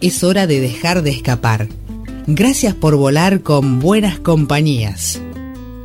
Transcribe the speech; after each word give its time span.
es 0.00 0.22
hora 0.24 0.46
de 0.46 0.60
dejar 0.60 1.02
de 1.02 1.10
escapar. 1.10 1.66
Gracias 2.26 2.74
por 2.74 2.96
volar 2.96 3.42
con 3.42 3.80
buenas 3.80 4.18
compañías. 4.18 5.22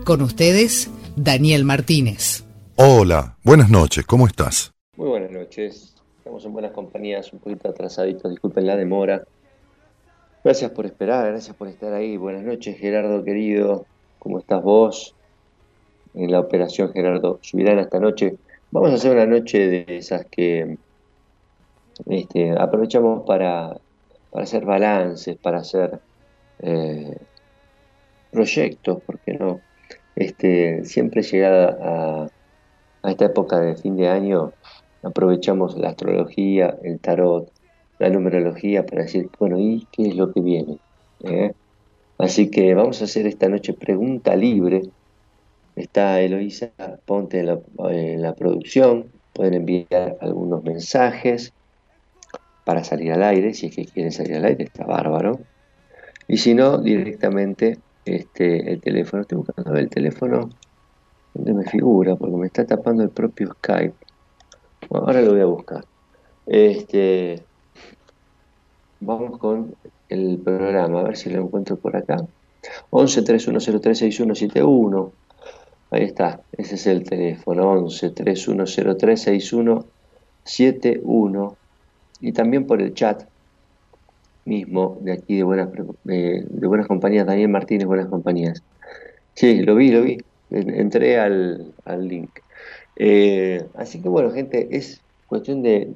Con 0.05 0.21
ustedes, 0.21 0.89
Daniel 1.15 1.65
Martínez. 1.65 2.43
Hola, 2.75 3.37
buenas 3.43 3.69
noches, 3.69 4.05
¿cómo 4.05 4.27
estás? 4.27 4.71
Muy 4.97 5.09
buenas 5.09 5.31
noches. 5.31 5.95
Estamos 6.17 6.43
en 6.45 6.53
buenas 6.53 6.71
compañías, 6.71 7.31
un 7.31 7.39
poquito 7.39 7.69
atrasaditos, 7.69 8.31
disculpen 8.31 8.65
la 8.67 8.75
demora. 8.75 9.23
Gracias 10.43 10.71
por 10.71 10.85
esperar, 10.85 11.27
gracias 11.27 11.55
por 11.55 11.67
estar 11.67 11.93
ahí. 11.93 12.17
Buenas 12.17 12.43
noches, 12.43 12.77
Gerardo 12.77 13.23
querido. 13.23 13.85
¿Cómo 14.19 14.39
estás 14.39 14.61
vos? 14.63 15.15
En 16.13 16.31
la 16.31 16.39
operación 16.39 16.91
Gerardo 16.91 17.39
Subirán 17.41 17.79
esta 17.79 17.99
noche. 17.99 18.35
Vamos 18.71 18.91
a 18.91 18.95
hacer 18.95 19.11
una 19.11 19.25
noche 19.25 19.67
de 19.67 19.85
esas 19.97 20.25
que 20.25 20.77
este, 22.07 22.51
aprovechamos 22.57 23.23
para 23.25 23.77
para 24.31 24.45
hacer 24.45 24.65
balances, 24.65 25.37
para 25.37 25.59
hacer 25.59 25.99
eh, 26.59 27.17
proyectos, 28.31 29.01
porque 29.05 29.33
no? 29.33 29.59
Este, 30.15 30.83
siempre 30.85 31.21
llegada 31.21 32.29
a, 33.03 33.09
esta 33.09 33.25
época 33.25 33.59
de 33.59 33.75
fin 33.75 33.97
de 33.97 34.07
año, 34.07 34.53
aprovechamos 35.03 35.77
la 35.77 35.89
astrología, 35.89 36.77
el 36.83 36.99
tarot, 36.99 37.51
la 37.99 38.09
numerología 38.09 38.85
para 38.85 39.03
decir, 39.03 39.29
bueno, 39.39 39.59
¿y 39.59 39.87
qué 39.91 40.09
es 40.09 40.15
lo 40.15 40.31
que 40.31 40.41
viene? 40.41 40.77
¿Eh? 41.23 41.53
Así 42.17 42.49
que 42.49 42.73
vamos 42.75 43.01
a 43.01 43.05
hacer 43.05 43.25
esta 43.25 43.49
noche 43.49 43.73
pregunta 43.73 44.35
libre. 44.35 44.83
Está 45.75 46.21
Eloisa 46.21 46.71
Ponte 47.05 47.39
en 47.39 48.21
la 48.21 48.35
producción, 48.35 49.11
pueden 49.33 49.55
enviar 49.55 50.17
algunos 50.21 50.63
mensajes 50.63 51.53
para 52.63 52.83
salir 52.83 53.11
al 53.11 53.23
aire, 53.23 53.53
si 53.53 53.67
es 53.67 53.75
que 53.75 53.85
quieren 53.85 54.11
salir 54.11 54.35
al 54.35 54.45
aire, 54.45 54.63
está 54.63 54.85
bárbaro. 54.85 55.39
Y 56.27 56.37
si 56.37 56.53
no, 56.53 56.77
directamente 56.77 57.79
este, 58.05 58.71
el 58.71 58.81
teléfono, 58.81 59.23
estoy 59.23 59.39
buscando 59.39 59.75
el 59.75 59.89
teléfono 59.89 60.49
donde 61.33 61.53
me 61.53 61.65
figura, 61.65 62.15
porque 62.15 62.35
me 62.35 62.47
está 62.47 62.65
tapando 62.65 63.03
el 63.03 63.09
propio 63.09 63.53
Skype. 63.53 63.95
ahora 64.91 65.21
lo 65.21 65.31
voy 65.31 65.41
a 65.41 65.45
buscar. 65.45 65.85
Este, 66.45 67.43
vamos 68.99 69.37
con 69.39 69.75
el 70.09 70.39
programa, 70.43 71.01
a 71.01 71.03
ver 71.03 71.17
si 71.17 71.29
lo 71.29 71.41
encuentro 71.41 71.77
por 71.77 71.95
acá. 71.95 72.17
11 72.89 73.21
3103 73.23 73.97
6171. 73.97 75.11
Ahí 75.91 76.03
está, 76.03 76.41
ese 76.53 76.75
es 76.75 76.87
el 76.87 77.03
teléfono. 77.03 77.71
11 77.71 78.11
3103 78.11 79.21
6171 79.21 81.60
y 82.21 82.31
también 82.31 82.65
por 82.65 82.81
el 82.81 82.93
chat 82.93 83.23
mismo 84.45 84.97
de 85.01 85.13
aquí 85.13 85.37
de 85.37 85.43
Buenas, 85.43 85.69
de, 86.03 86.45
buenas 86.63 86.87
Compañías, 86.87 87.25
Daniel 87.25 87.49
Martínez, 87.49 87.87
Buenas 87.87 88.07
Compañías. 88.07 88.63
Sí, 89.33 89.61
lo 89.61 89.75
vi, 89.75 89.91
lo 89.91 90.01
vi, 90.01 90.17
entré 90.49 91.19
al, 91.19 91.73
link. 91.99 92.29
Eh, 92.95 93.65
así 93.75 94.01
que 94.01 94.09
bueno, 94.09 94.31
gente, 94.31 94.67
es 94.71 95.01
cuestión 95.27 95.63
de 95.63 95.93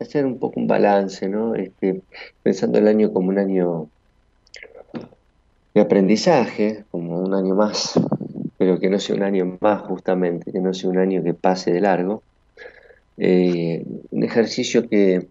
hacer 0.00 0.26
un 0.26 0.38
poco 0.38 0.60
un 0.60 0.66
balance, 0.66 1.28
¿no? 1.28 1.54
Este, 1.54 2.02
pensando 2.42 2.78
el 2.78 2.88
año 2.88 3.12
como 3.12 3.28
un 3.30 3.38
año 3.38 3.88
de 5.74 5.80
aprendizaje, 5.80 6.84
como 6.90 7.20
un 7.20 7.34
año 7.34 7.54
más, 7.54 7.98
pero 8.58 8.78
que 8.78 8.90
no 8.90 8.98
sea 9.00 9.16
un 9.16 9.22
año 9.22 9.56
más 9.60 9.82
justamente, 9.82 10.52
que 10.52 10.60
no 10.60 10.72
sea 10.74 10.90
un 10.90 10.98
año 10.98 11.22
que 11.24 11.34
pase 11.34 11.72
de 11.72 11.80
largo, 11.80 12.22
eh, 13.18 13.84
un 14.10 14.24
ejercicio 14.24 14.88
que, 14.88 15.26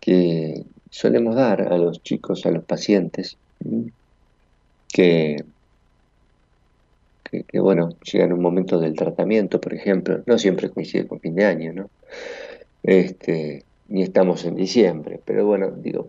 que 0.00 0.64
solemos 0.90 1.34
dar 1.34 1.72
a 1.72 1.78
los 1.78 2.02
chicos, 2.02 2.44
a 2.46 2.50
los 2.50 2.64
pacientes, 2.64 3.36
que, 4.88 5.44
que, 7.24 7.60
bueno, 7.60 7.90
llegan 8.00 8.32
un 8.32 8.40
momento 8.40 8.78
del 8.80 8.94
tratamiento, 8.94 9.60
por 9.60 9.74
ejemplo, 9.74 10.22
no 10.26 10.38
siempre 10.38 10.70
coincide 10.70 11.06
con 11.06 11.20
fin 11.20 11.34
de 11.34 11.44
año, 11.44 11.72
¿no? 11.72 11.90
Este, 12.82 13.64
ni 13.88 14.02
estamos 14.02 14.44
en 14.44 14.54
diciembre, 14.54 15.20
pero 15.24 15.46
bueno, 15.46 15.70
digo, 15.70 16.08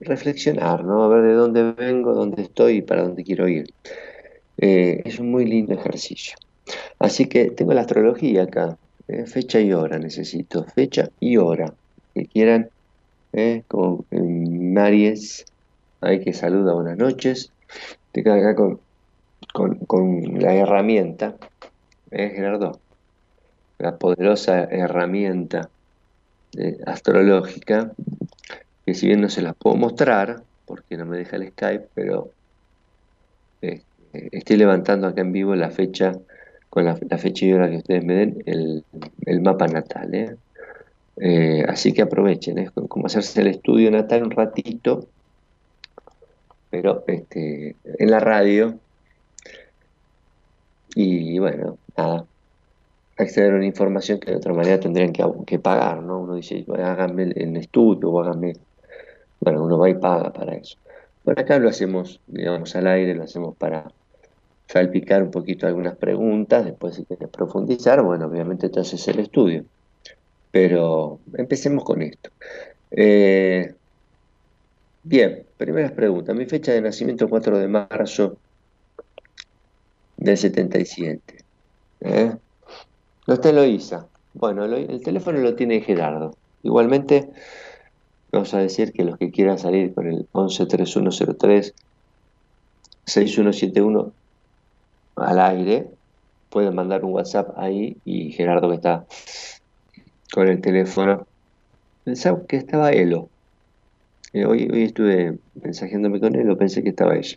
reflexionar, 0.00 0.84
¿no? 0.84 1.04
A 1.04 1.08
ver 1.08 1.22
de 1.22 1.32
dónde 1.34 1.72
vengo, 1.72 2.14
dónde 2.14 2.42
estoy 2.42 2.78
y 2.78 2.82
para 2.82 3.02
dónde 3.02 3.24
quiero 3.24 3.48
ir. 3.48 3.72
Eh, 4.58 5.02
es 5.04 5.18
un 5.18 5.30
muy 5.30 5.44
lindo 5.44 5.74
ejercicio. 5.74 6.36
Así 6.98 7.26
que 7.26 7.50
tengo 7.50 7.72
la 7.72 7.82
astrología 7.82 8.44
acá, 8.44 8.78
eh, 9.12 9.26
fecha 9.26 9.60
y 9.60 9.72
hora 9.72 9.98
necesito, 9.98 10.64
fecha 10.64 11.10
y 11.18 11.36
hora. 11.36 11.74
Que 12.14 12.26
quieran, 12.26 12.70
eh, 13.32 13.64
con 13.66 14.06
Maries, 14.10 15.44
hay 16.00 16.20
que 16.22 16.32
saluda, 16.32 16.74
buenas 16.74 16.96
noches. 16.96 17.52
Te 18.12 18.22
quedas 18.22 18.38
acá 18.38 18.54
con, 18.54 18.80
con, 19.86 20.40
la 20.40 20.54
herramienta, 20.54 21.36
¿eh, 22.12 22.30
Gerardo? 22.30 22.80
La 23.78 23.96
poderosa 23.98 24.62
herramienta 24.64 25.70
astrológica, 26.86 27.92
que 28.86 28.94
si 28.94 29.06
bien 29.06 29.20
no 29.22 29.28
se 29.28 29.42
las 29.42 29.56
puedo 29.56 29.76
mostrar, 29.76 30.44
porque 30.66 30.96
no 30.96 31.06
me 31.06 31.18
deja 31.18 31.36
el 31.36 31.48
Skype, 31.48 31.88
pero 31.94 32.30
estoy 34.12 34.56
levantando 34.56 35.08
acá 35.08 35.20
en 35.20 35.32
vivo 35.32 35.56
la 35.56 35.70
fecha 35.70 36.12
con 36.70 36.84
la, 36.84 36.96
fecha 36.96 37.44
y 37.44 37.52
hora 37.52 37.68
que 37.68 37.78
ustedes 37.78 38.04
me 38.04 38.14
den 38.14 38.42
el, 38.46 39.40
mapa 39.42 39.66
natal. 39.66 40.14
¿eh? 40.14 40.36
Eh, 41.16 41.64
así 41.68 41.92
que 41.92 42.02
aprovechen, 42.02 42.58
es 42.58 42.68
¿eh? 42.68 42.72
como 42.88 43.06
hacerse 43.06 43.40
el 43.40 43.48
estudio 43.48 43.90
natal 43.90 44.22
un 44.22 44.30
ratito, 44.30 45.08
pero 46.70 47.04
este, 47.08 47.74
en 47.84 48.10
la 48.10 48.20
radio. 48.20 48.78
Y 50.94 51.38
bueno, 51.40 51.76
nada, 51.96 52.24
acceder 53.18 53.52
a 53.52 53.56
una 53.56 53.66
información 53.66 54.20
que 54.20 54.30
de 54.30 54.36
otra 54.36 54.54
manera 54.54 54.78
tendrían 54.78 55.12
que, 55.12 55.58
pagar, 55.58 56.02
¿no? 56.02 56.20
Uno 56.20 56.34
dice, 56.34 56.64
háganme 56.72 57.24
el, 57.24 57.56
estudio 57.56 58.10
o 58.10 58.20
háganme... 58.22 58.54
Bueno, 59.40 59.64
uno 59.64 59.78
va 59.78 59.88
y 59.88 59.94
paga 59.94 60.32
para 60.32 60.54
eso. 60.54 60.76
Por 61.24 61.38
acá 61.38 61.58
lo 61.58 61.68
hacemos, 61.68 62.20
digamos, 62.26 62.74
al 62.76 62.86
aire, 62.86 63.14
lo 63.14 63.24
hacemos 63.24 63.56
para 63.56 63.90
salpicar 64.70 65.24
un 65.24 65.32
poquito 65.32 65.66
algunas 65.66 65.96
preguntas, 65.96 66.64
después 66.64 66.94
si 66.94 67.04
quieres 67.04 67.28
profundizar, 67.28 68.02
bueno, 68.02 68.26
obviamente 68.26 68.66
entonces 68.66 69.06
el 69.08 69.18
estudio. 69.18 69.64
Pero 70.52 71.18
empecemos 71.34 71.82
con 71.82 72.02
esto. 72.02 72.30
Eh, 72.92 73.74
bien, 75.02 75.44
primeras 75.56 75.90
preguntas. 75.90 76.36
Mi 76.36 76.46
fecha 76.46 76.72
de 76.72 76.82
nacimiento 76.82 77.28
4 77.28 77.58
de 77.58 77.66
marzo 77.66 78.36
del 80.16 80.36
77. 80.36 81.20
¿Eh? 82.02 82.32
No 83.26 83.34
está 83.34 83.50
Eloisa. 83.50 84.06
Bueno, 84.34 84.64
el 84.64 85.02
teléfono 85.02 85.38
lo 85.38 85.56
tiene 85.56 85.80
Gerardo. 85.80 86.36
Igualmente, 86.62 87.28
vamos 88.30 88.54
a 88.54 88.58
decir 88.58 88.92
que 88.92 89.02
los 89.02 89.18
que 89.18 89.32
quieran 89.32 89.58
salir 89.58 89.92
con 89.94 90.06
el 90.06 90.28
113103 90.32 91.74
6171 93.06 94.19
al 95.20 95.40
aire, 95.40 95.86
pueden 96.50 96.74
mandar 96.74 97.04
un 97.04 97.12
WhatsApp 97.12 97.56
ahí 97.56 97.96
y 98.04 98.32
Gerardo 98.32 98.68
que 98.68 98.76
está 98.76 99.04
con 100.32 100.48
el 100.48 100.60
teléfono. 100.60 101.26
Pensaba 102.04 102.46
que 102.46 102.56
estaba 102.56 102.92
Elo. 102.92 103.28
Eh, 104.32 104.44
hoy, 104.44 104.68
hoy 104.72 104.84
estuve 104.84 105.38
mensajeándome 105.62 106.20
con 106.20 106.34
él, 106.36 106.56
pensé 106.56 106.82
que 106.82 106.90
estaba 106.90 107.16
ella. 107.16 107.36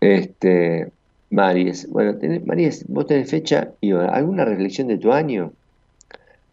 Este, 0.00 0.90
Maries, 1.30 1.88
bueno, 1.88 2.18
Maries, 2.44 2.86
vos 2.88 3.06
tenés 3.06 3.30
fecha 3.30 3.72
y 3.80 3.92
hora. 3.92 4.14
¿Alguna 4.14 4.44
reflexión 4.44 4.88
de 4.88 4.98
tu 4.98 5.12
año? 5.12 5.52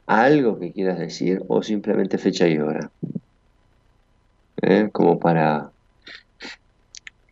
¿Algo 0.06 0.60
que 0.60 0.72
quieras 0.72 1.00
decir 1.00 1.44
o 1.48 1.62
simplemente 1.64 2.18
fecha 2.18 2.48
y 2.48 2.60
hora? 2.60 2.92
¿Eh? 4.62 4.90
Como 4.92 5.20
para, 5.20 5.72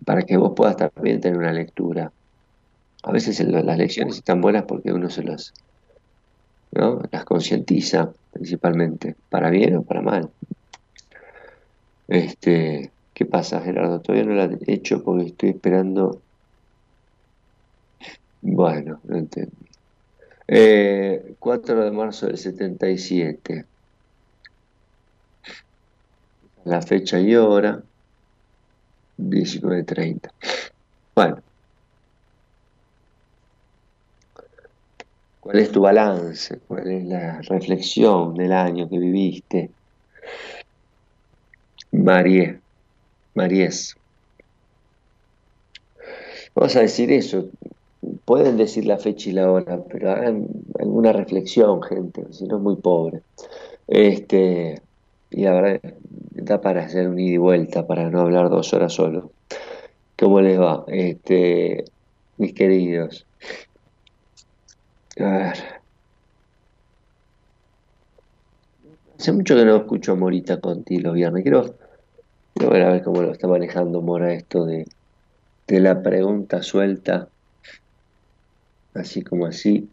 para 0.06 0.24
que 0.24 0.38
vos 0.38 0.54
puedas 0.56 0.78
también 0.78 1.22
tener 1.22 1.38
una 1.38 1.54
lectura. 1.54 2.12
A 3.08 3.12
veces 3.14 3.40
las 3.40 3.78
lecciones 3.78 4.18
están 4.18 4.42
buenas 4.42 4.66
porque 4.66 4.92
uno 4.92 5.10
se 5.10 5.24
las, 5.24 5.54
¿no? 6.74 7.02
Las 7.10 7.24
concientiza 7.24 8.12
principalmente, 8.34 9.16
para 9.30 9.50
bien 9.50 9.78
o 9.78 9.84
para 9.84 10.02
mal. 10.02 10.30
Este, 12.10 12.92
¿qué 13.14 13.26
pasa, 13.26 13.62
Gerardo? 13.62 14.02
Todavía 14.02 14.26
no 14.26 14.34
la 14.36 14.46
he 14.46 14.74
hecho 14.74 15.06
porque 15.06 15.28
estoy 15.28 15.52
esperando. 15.52 16.20
Bueno, 18.42 19.00
no 19.06 19.18
entendí. 19.18 19.56
4 21.40 21.82
eh, 21.82 21.86
de 21.86 21.92
marzo 21.92 22.28
del 22.28 22.38
77. 22.38 23.66
La 26.66 26.82
fecha 26.82 27.22
y 27.22 27.36
hora. 27.36 27.82
19.30. 29.18 30.30
Bueno. 31.16 31.47
¿Cuál 35.48 35.60
es 35.60 35.72
tu 35.72 35.80
balance? 35.80 36.60
¿Cuál 36.68 36.92
es 36.92 37.06
la 37.06 37.40
reflexión 37.42 38.34
del 38.34 38.52
año 38.52 38.90
que 38.90 39.00
viviste? 39.00 39.72
Marie, 41.94 42.60
Maries. 43.34 43.96
Vamos 46.54 46.76
a 46.76 46.82
decir 46.82 47.14
eso. 47.14 47.50
Pueden 48.26 48.58
decir 48.58 48.86
la 48.86 48.98
fecha 48.98 49.30
y 49.30 49.34
la 49.34 49.50
hora, 49.50 49.82
pero 49.90 50.12
hagan 50.12 50.50
alguna 50.80 51.14
reflexión, 51.14 51.82
gente, 51.82 52.26
si 52.32 52.44
no 52.44 52.58
es 52.58 52.64
muy 52.64 52.76
pobre. 52.76 53.22
Este, 53.88 54.82
y 55.30 55.44
la 55.44 55.54
verdad, 55.54 55.94
da 56.02 56.60
para 56.60 56.84
hacer 56.84 57.08
un 57.08 57.18
ida 57.20 57.36
y 57.36 57.38
vuelta, 57.38 57.88
para 57.88 58.10
no 58.10 58.20
hablar 58.20 58.50
dos 58.50 58.74
horas 58.74 58.92
solo. 58.92 59.32
¿Cómo 60.18 60.42
les 60.42 60.60
va? 60.60 60.84
Este, 60.90 61.86
mis 62.36 62.54
queridos. 62.54 63.27
A 65.20 65.24
ver. 65.24 65.58
Hace 69.18 69.32
mucho 69.32 69.56
que 69.56 69.66
no 69.66 69.76
escucho 69.76 70.14
a 70.14 70.16
Morita 70.16 70.60
Conti 70.60 70.98
los 71.00 71.14
viernes. 71.14 71.44
Quiero, 71.44 71.78
quiero 72.54 72.72
ver 72.74 72.84
a 72.84 72.92
ver 72.94 73.04
cómo 73.04 73.22
lo 73.22 73.32
está 73.34 73.48
manejando 73.48 74.02
Mora 74.02 74.34
esto 74.34 74.66
de, 74.66 74.86
de 75.68 75.80
la 75.82 76.02
pregunta 76.04 76.64
suelta. 76.64 77.30
Así 78.94 79.22
como 79.24 79.46
así. 79.46 79.90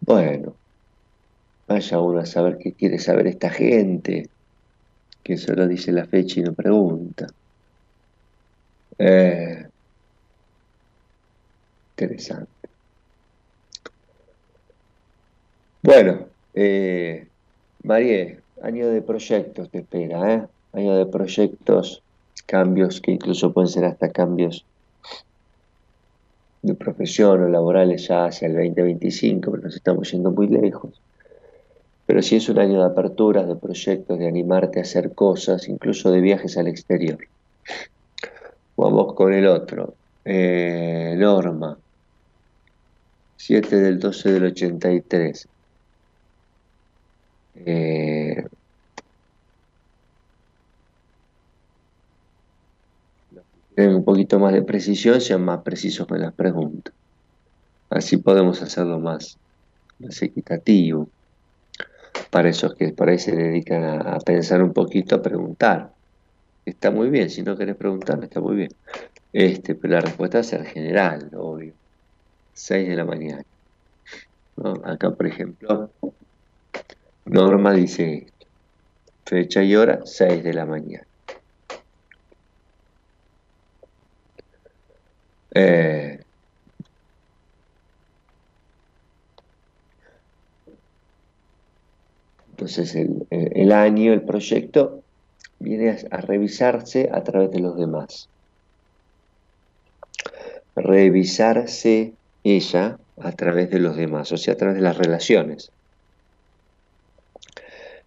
Bueno, 0.00 0.58
vaya 1.68 2.00
uno 2.00 2.20
a 2.20 2.24
saber 2.26 2.56
qué 2.58 2.74
quiere 2.74 2.98
saber 2.98 3.26
esta 3.26 3.50
gente, 3.50 4.30
que 5.22 5.36
solo 5.36 5.68
dice 5.68 5.92
la 5.92 6.06
fecha 6.06 6.40
y 6.40 6.44
no 6.44 6.54
pregunta. 6.54 7.26
Eh, 8.98 9.66
interesante. 11.96 12.50
Bueno, 15.82 16.26
eh, 16.54 17.28
María, 17.82 18.38
año 18.62 18.88
de 18.88 19.02
proyectos 19.02 19.70
te 19.70 19.78
espera, 19.78 20.34
¿eh? 20.34 20.46
Año 20.72 20.96
de 20.96 21.06
proyectos, 21.06 22.02
cambios 22.46 23.00
que 23.00 23.12
incluso 23.12 23.52
pueden 23.52 23.68
ser 23.68 23.84
hasta 23.84 24.10
cambios 24.10 24.64
de 26.62 26.74
profesión 26.74 27.42
o 27.42 27.48
laborales 27.48 28.08
ya 28.08 28.24
hacia 28.24 28.48
el 28.48 28.54
2025, 28.54 29.50
pero 29.50 29.64
nos 29.64 29.76
estamos 29.76 30.10
yendo 30.10 30.30
muy 30.30 30.48
lejos. 30.48 31.00
Pero 32.06 32.22
sí 32.22 32.36
es 32.36 32.48
un 32.48 32.58
año 32.58 32.80
de 32.80 32.86
aperturas, 32.86 33.46
de 33.46 33.56
proyectos, 33.56 34.18
de 34.18 34.28
animarte 34.28 34.78
a 34.78 34.82
hacer 34.82 35.14
cosas, 35.14 35.68
incluso 35.68 36.10
de 36.10 36.20
viajes 36.22 36.56
al 36.56 36.68
exterior. 36.68 37.18
Vamos 38.76 39.14
con 39.14 39.32
el 39.32 39.46
otro. 39.46 39.94
Eh, 40.24 41.14
norma. 41.18 41.76
7 43.36 43.76
del 43.76 43.98
12 43.98 44.32
del 44.32 44.44
83. 44.46 45.48
Eh, 47.56 48.44
un 53.76 54.04
poquito 54.04 54.38
más 54.38 54.52
de 54.52 54.62
precisión, 54.62 55.20
sean 55.20 55.44
más 55.44 55.62
precisos 55.62 56.06
con 56.06 56.20
las 56.20 56.32
preguntas. 56.32 56.94
Así 57.90 58.16
podemos 58.16 58.62
hacerlo 58.62 58.98
más, 58.98 59.36
más 59.98 60.20
equitativo. 60.22 61.08
Para 62.30 62.48
esos 62.48 62.74
que 62.74 62.92
por 62.92 63.08
ahí 63.08 63.18
se 63.18 63.34
dedican 63.34 63.84
a 63.84 64.18
pensar 64.18 64.62
un 64.62 64.72
poquito, 64.72 65.16
a 65.16 65.22
preguntar 65.22 65.94
está 66.64 66.90
muy 66.90 67.10
bien, 67.10 67.30
si 67.30 67.42
no 67.42 67.56
querés 67.56 67.76
preguntarme, 67.76 68.24
está 68.26 68.40
muy 68.40 68.56
bien. 68.56 68.70
Este, 69.32 69.74
pero 69.74 69.94
la 69.94 70.00
respuesta 70.00 70.38
va 70.38 70.40
a 70.42 70.44
ser 70.44 70.64
general, 70.66 71.30
obvio. 71.36 71.74
6 72.52 72.88
de 72.88 72.96
la 72.96 73.04
mañana. 73.04 73.44
Acá, 74.84 75.10
por 75.10 75.26
ejemplo, 75.26 75.90
Norma 77.26 77.72
dice 77.72 78.26
esto. 78.26 78.46
Fecha 79.26 79.62
y 79.62 79.74
hora, 79.74 80.00
6 80.04 80.44
de 80.44 80.54
la 80.54 80.66
mañana. 80.66 81.06
Eh, 85.54 86.20
entonces 92.50 92.94
el 93.30 93.72
año, 93.72 94.12
el 94.12 94.22
proyecto 94.22 95.03
viene 95.64 95.96
a, 96.10 96.20
revisarse 96.20 97.10
a 97.12 97.24
través 97.24 97.50
de 97.50 97.60
los 97.60 97.76
demás. 97.76 98.28
Revisarse 100.76 102.12
ella 102.44 102.98
a 103.20 103.32
través 103.32 103.70
de 103.70 103.80
los 103.80 103.96
demás, 103.96 104.30
o 104.32 104.36
sea, 104.36 104.54
a 104.54 104.56
través 104.56 104.76
de 104.76 104.82
las 104.82 104.98
relaciones. 104.98 105.72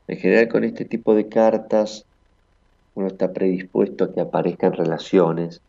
En 0.07 0.17
general 0.17 0.47
con 0.47 0.63
este 0.63 0.85
tipo 0.85 1.15
de 1.15 1.27
cartas 1.27 2.05
uno 2.95 3.07
está 3.07 3.33
predispuesto 3.33 4.05
a 4.05 4.13
que 4.13 4.21
aparezcan 4.21 4.73
relaciones 4.73 5.61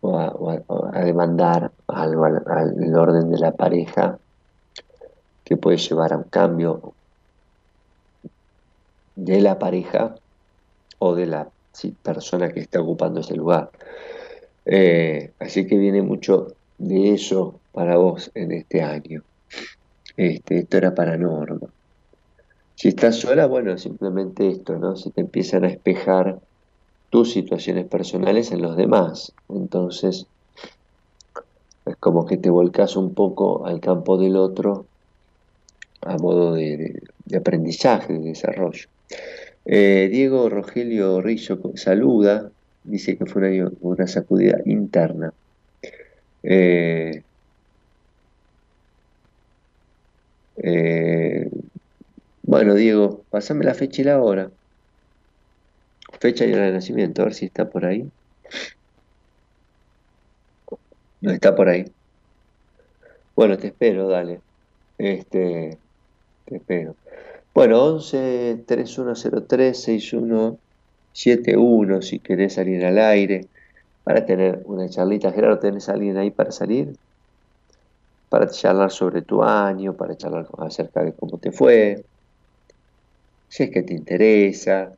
o 0.00 0.18
a, 0.18 1.04
demandar 1.04 1.72
algo 1.88 2.24
al, 2.24 2.42
al, 2.46 2.94
orden 2.94 3.30
de 3.30 3.38
la 3.38 3.52
pareja 3.52 4.18
que 5.44 5.56
puede 5.56 5.76
llevar 5.76 6.12
a 6.12 6.18
un 6.18 6.24
cambio 6.24 6.94
de 9.16 9.40
la 9.40 9.58
pareja 9.58 10.14
o 11.00 11.14
de 11.16 11.26
la 11.26 11.48
persona 12.02 12.52
que 12.52 12.60
está 12.60 12.80
ocupando 12.80 13.20
ese 13.20 13.34
lugar. 13.34 13.70
Eh, 14.66 15.32
así 15.40 15.66
que 15.66 15.76
viene 15.76 16.02
mucho 16.02 16.54
de 16.78 17.14
eso 17.14 17.58
para 17.72 17.96
vos 17.96 18.30
en 18.34 18.52
este 18.52 18.82
año. 18.82 19.22
Este, 20.16 20.58
esto 20.58 20.76
era 20.76 20.94
para 20.94 21.16
Norma. 21.16 21.68
Si 22.74 22.88
estás 22.88 23.16
sola, 23.16 23.46
bueno, 23.46 23.76
simplemente 23.78 24.48
esto, 24.48 24.78
¿no? 24.78 24.96
Se 24.96 25.10
te 25.10 25.22
empiezan 25.22 25.64
a 25.64 25.68
espejar 25.68 26.38
tus 27.08 27.32
situaciones 27.32 27.86
personales 27.86 28.52
en 28.52 28.62
los 28.62 28.76
demás. 28.76 29.32
Entonces, 29.48 30.26
es 31.86 31.96
como 31.96 32.26
que 32.26 32.36
te 32.36 32.50
volcas 32.50 32.96
un 32.96 33.14
poco 33.14 33.66
al 33.66 33.80
campo 33.80 34.18
del 34.18 34.36
otro 34.36 34.86
a 36.02 36.16
modo 36.16 36.54
de 36.54 37.02
aprendizaje, 37.36 38.14
de 38.14 38.20
desarrollo. 38.20 38.88
Eh, 39.64 40.08
Diego 40.10 40.48
Rogelio 40.50 41.20
Rizzo 41.22 41.58
saluda, 41.74 42.52
dice 42.82 43.16
que 43.16 43.24
fue 43.26 43.62
una, 43.62 43.70
una 43.80 44.06
sacudida 44.06 44.58
interna. 44.66 45.32
Eh, 46.42 47.24
eh, 50.56 51.48
bueno, 52.42 52.74
Diego, 52.74 53.26
pasame 53.30 53.64
la 53.64 53.74
fecha 53.74 54.02
y 54.02 54.04
la 54.06 54.22
hora. 54.22 54.52
Fecha 56.20 56.46
y 56.46 56.52
hora 56.52 56.66
de 56.66 56.72
nacimiento, 56.74 57.22
a 57.22 57.24
ver 57.24 57.34
si 57.34 57.46
está 57.46 57.68
por 57.68 57.84
ahí. 57.84 58.08
No 61.22 61.30
está 61.32 61.54
por 61.54 61.68
ahí. 61.68 61.84
Bueno, 63.34 63.56
te 63.58 63.68
espero, 63.68 64.08
dale. 64.08 64.42
Este, 64.98 65.80
te 66.46 66.56
espero. 66.56 66.98
Bueno, 67.54 67.82
11 67.84 68.64
3103 68.66 69.82
6171 69.82 72.02
si 72.02 72.18
querés 72.20 72.54
salir 72.54 72.84
al 72.84 72.98
aire 72.98 73.48
para 74.04 74.24
tener 74.24 74.62
una 74.66 74.88
charlita. 74.88 75.32
Gerardo, 75.32 75.58
¿tenés 75.58 75.88
alguien 75.88 76.16
ahí 76.16 76.30
para 76.30 76.52
salir? 76.52 76.96
Para 78.28 78.48
charlar 78.48 78.90
sobre 78.92 79.22
tu 79.22 79.42
año, 79.42 79.94
para 79.94 80.16
charlar 80.16 80.46
acerca 80.58 81.02
de 81.02 81.12
cómo 81.12 81.38
te 81.38 81.50
fue, 81.52 82.04
si 83.48 83.64
es 83.64 83.70
que 83.70 83.82
te 83.82 83.94
interesa. 83.94 84.92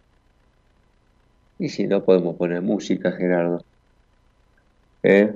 Y 1.59 1.68
si 1.71 1.87
no, 1.87 2.04
podemos 2.04 2.37
poner 2.37 2.61
música, 2.61 3.12
Gerardo. 3.12 3.64
¿Eh? 5.02 5.35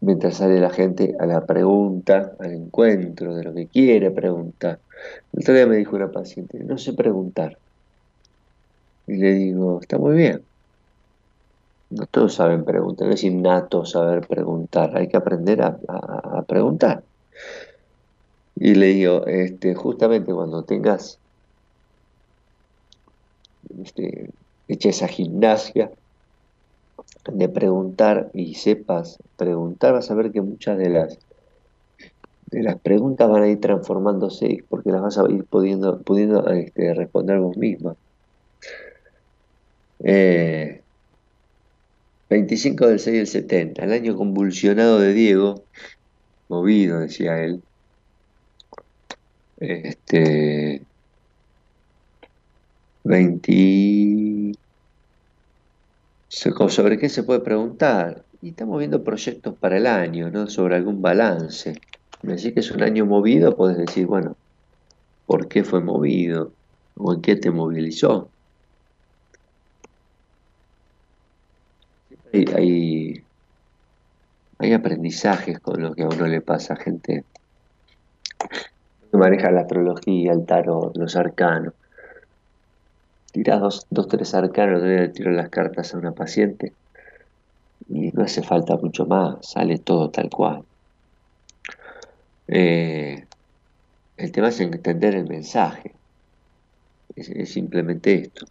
Mientras 0.00 0.36
sale 0.36 0.60
la 0.60 0.70
gente 0.70 1.14
a 1.18 1.26
la 1.26 1.44
pregunta, 1.46 2.32
al 2.38 2.52
encuentro 2.52 3.34
de 3.34 3.44
lo 3.44 3.54
que 3.54 3.66
quiere 3.66 4.10
preguntar. 4.10 4.78
El 5.32 5.40
otro 5.40 5.54
día 5.54 5.66
me 5.66 5.76
dijo 5.76 5.96
una 5.96 6.10
paciente, 6.10 6.58
no 6.60 6.78
sé 6.78 6.92
preguntar. 6.92 7.58
Y 9.06 9.16
le 9.16 9.32
digo, 9.34 9.80
está 9.80 9.98
muy 9.98 10.16
bien. 10.16 10.42
No 11.90 12.06
todos 12.06 12.34
saben 12.34 12.64
preguntar, 12.64 13.06
no 13.06 13.14
es 13.14 13.22
innato 13.22 13.84
saber 13.84 14.26
preguntar, 14.26 14.96
hay 14.96 15.08
que 15.08 15.16
aprender 15.16 15.62
a, 15.62 16.42
preguntar. 16.42 17.04
Y 18.56 18.74
le 18.74 18.86
digo, 18.86 19.26
este, 19.26 19.74
justamente 19.74 20.32
cuando 20.32 20.64
tengas 20.64 21.18
este, 23.82 24.30
hecha 24.66 24.88
esa 24.88 25.06
gimnasia 25.06 25.90
de 27.32 27.48
preguntar 27.48 28.30
y 28.34 28.54
sepas 28.54 29.18
preguntar, 29.36 29.92
vas 29.92 30.10
a 30.10 30.14
ver 30.14 30.32
que 30.32 30.40
muchas 30.40 30.78
de 30.78 30.90
las 30.90 31.18
de 32.46 32.62
las 32.62 32.78
preguntas 32.78 33.28
van 33.28 33.42
a 33.42 33.48
ir 33.48 33.60
transformándose 33.60 34.64
porque 34.68 34.90
las 34.90 35.02
vas 35.02 35.18
a 35.18 35.28
ir 35.28 35.44
pudiendo, 35.44 36.00
pudiendo 36.02 36.48
este, 36.48 36.94
responder 36.94 37.40
vos 37.40 37.56
misma. 37.56 37.96
25 39.98 42.84
eh, 42.84 42.88
del 42.88 43.00
6 43.00 43.16
del 43.16 43.26
70, 43.26 43.84
el 43.84 43.92
año 43.92 44.16
convulsionado 44.16 45.00
de 45.00 45.12
Diego, 45.12 45.64
movido, 46.48 47.00
decía 47.00 47.42
él. 47.42 47.62
Este. 49.58 50.82
20. 53.04 54.25
¿Sobre 56.36 56.98
qué 56.98 57.08
se 57.08 57.22
puede 57.22 57.40
preguntar? 57.40 58.22
Y 58.42 58.50
estamos 58.50 58.78
viendo 58.78 59.02
proyectos 59.02 59.56
para 59.56 59.78
el 59.78 59.86
año, 59.86 60.30
¿no? 60.30 60.46
Sobre 60.48 60.76
algún 60.76 61.00
balance. 61.00 61.80
Decís 62.22 62.52
que 62.52 62.60
es 62.60 62.70
un 62.70 62.82
año 62.82 63.06
movido, 63.06 63.56
puedes 63.56 63.78
decir, 63.78 64.06
bueno, 64.06 64.36
¿por 65.24 65.48
qué 65.48 65.64
fue 65.64 65.80
movido? 65.80 66.52
¿O 66.98 67.14
en 67.14 67.22
qué 67.22 67.36
te 67.36 67.50
movilizó? 67.50 68.28
Hay, 72.34 73.24
hay, 74.58 74.72
aprendizajes 74.74 75.58
con 75.60 75.82
lo 75.82 75.94
que 75.94 76.02
a 76.02 76.08
uno 76.08 76.26
le 76.26 76.42
pasa, 76.42 76.76
gente 76.76 77.24
que 79.10 79.16
maneja 79.16 79.50
la 79.50 79.62
astrología, 79.62 80.32
el 80.32 80.44
tarot, 80.44 80.94
los 80.98 81.16
arcanos. 81.16 81.72
Tirás 83.36 83.60
dos, 83.60 83.86
dos 83.90 84.08
tres 84.08 84.32
arcanos, 84.34 84.82
le 84.82 85.10
tiro 85.10 85.30
las 85.30 85.50
cartas 85.50 85.92
a 85.92 85.98
una 85.98 86.12
paciente 86.12 86.72
y 87.86 88.10
no 88.12 88.22
hace 88.22 88.42
falta 88.42 88.78
mucho 88.78 89.04
más, 89.04 89.36
sale 89.42 89.76
todo 89.78 90.10
tal 90.10 90.30
cual. 90.30 90.64
Eh, 92.48 93.26
el 94.16 94.32
tema 94.32 94.48
es 94.48 94.58
entender 94.60 95.14
el 95.16 95.28
mensaje. 95.28 95.94
Es, 97.14 97.52
simplemente 97.52 98.14
esto. 98.14 98.46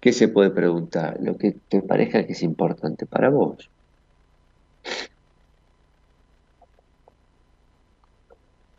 ¿Qué 0.00 0.12
se 0.12 0.28
puede 0.28 0.50
preguntar? 0.50 1.16
Lo 1.20 1.36
que 1.36 1.56
te 1.68 1.82
parezca 1.82 2.24
que 2.24 2.34
es 2.34 2.44
importante 2.44 3.06
para 3.06 3.28
vos. 3.28 3.72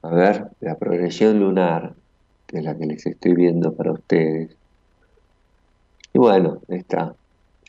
A 0.03 0.09
ver, 0.09 0.51
la 0.61 0.77
progresión 0.77 1.37
lunar, 1.37 1.97
que 2.47 2.59
es 2.59 2.63
la 2.63 2.77
que 2.77 2.85
les 2.85 3.05
estoy 3.05 3.33
viendo 3.33 3.75
para 3.75 3.91
ustedes. 3.91 4.60
Y 6.13 6.19
bueno, 6.19 6.59
está. 6.67 7.15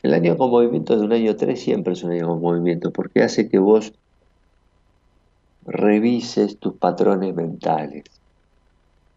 El 0.01 0.13
año 0.13 0.37
con 0.37 0.51
movimiento 0.51 0.97
de 0.97 1.05
un 1.05 1.13
año 1.13 1.35
3 1.35 1.59
siempre 1.59 1.93
es 1.93 2.03
un 2.03 2.11
año 2.11 2.27
con 2.27 2.41
movimiento, 2.41 2.91
porque 2.91 3.23
hace 3.23 3.47
que 3.47 3.59
vos 3.59 3.93
revises 5.65 6.57
tus 6.57 6.73
patrones 6.73 7.33
mentales, 7.33 8.03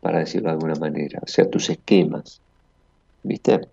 para 0.00 0.20
decirlo 0.20 0.48
de 0.48 0.54
alguna 0.54 0.76
manera, 0.76 1.20
o 1.22 1.26
sea, 1.26 1.50
tus 1.50 1.70
esquemas. 1.70 2.40
¿Viste? 3.24 3.68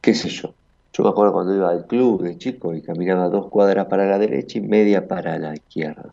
¿Qué 0.00 0.14
sé 0.14 0.28
yo? 0.28 0.54
Yo 0.92 1.02
me 1.02 1.10
acuerdo 1.10 1.32
cuando 1.32 1.54
iba 1.54 1.68
al 1.68 1.86
club 1.86 2.22
de 2.22 2.38
chico 2.38 2.72
y 2.72 2.80
caminaba 2.80 3.28
dos 3.28 3.48
cuadras 3.48 3.86
para 3.86 4.06
la 4.06 4.18
derecha 4.18 4.58
y 4.58 4.62
media 4.62 5.08
para 5.08 5.38
la 5.38 5.54
izquierda. 5.54 6.10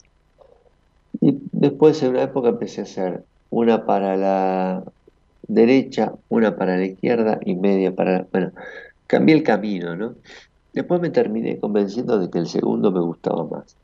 Y 1.22 1.38
después 1.52 2.02
en 2.02 2.10
una 2.10 2.24
época 2.24 2.50
empecé 2.50 2.82
a 2.82 2.86
hacer 2.86 3.24
una 3.52 3.86
para 3.86 4.18
la 4.18 4.84
derecha, 5.48 6.14
una 6.30 6.56
para 6.56 6.78
la 6.78 6.86
izquierda 6.86 7.40
y 7.46 7.56
media 7.56 7.94
para 7.94 8.20
la... 8.20 8.28
Bueno, 8.32 8.52
cambié 9.08 9.36
el 9.36 9.44
camino, 9.44 9.96
¿no? 9.96 10.16
Después 10.74 11.02
me 11.02 11.10
terminé 11.10 11.60
convenciendo 11.60 12.18
de 12.18 12.30
que 12.30 12.40
el 12.40 12.48
segundo 12.48 12.92
me 12.92 13.02
gustaba 13.02 13.46
más. 13.46 13.76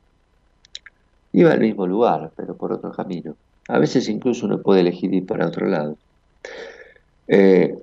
Iba 1.32 1.52
al 1.52 1.60
mismo 1.60 1.86
lugar, 1.86 2.32
pero 2.34 2.56
por 2.56 2.72
otro 2.72 2.90
camino. 2.90 3.36
A 3.68 3.78
veces 3.78 4.08
incluso 4.08 4.46
uno 4.46 4.60
puede 4.60 4.80
elegir 4.80 5.14
ir 5.14 5.26
para 5.26 5.46
otro 5.46 5.66
lado. 5.66 5.96
Eh, 7.28 7.78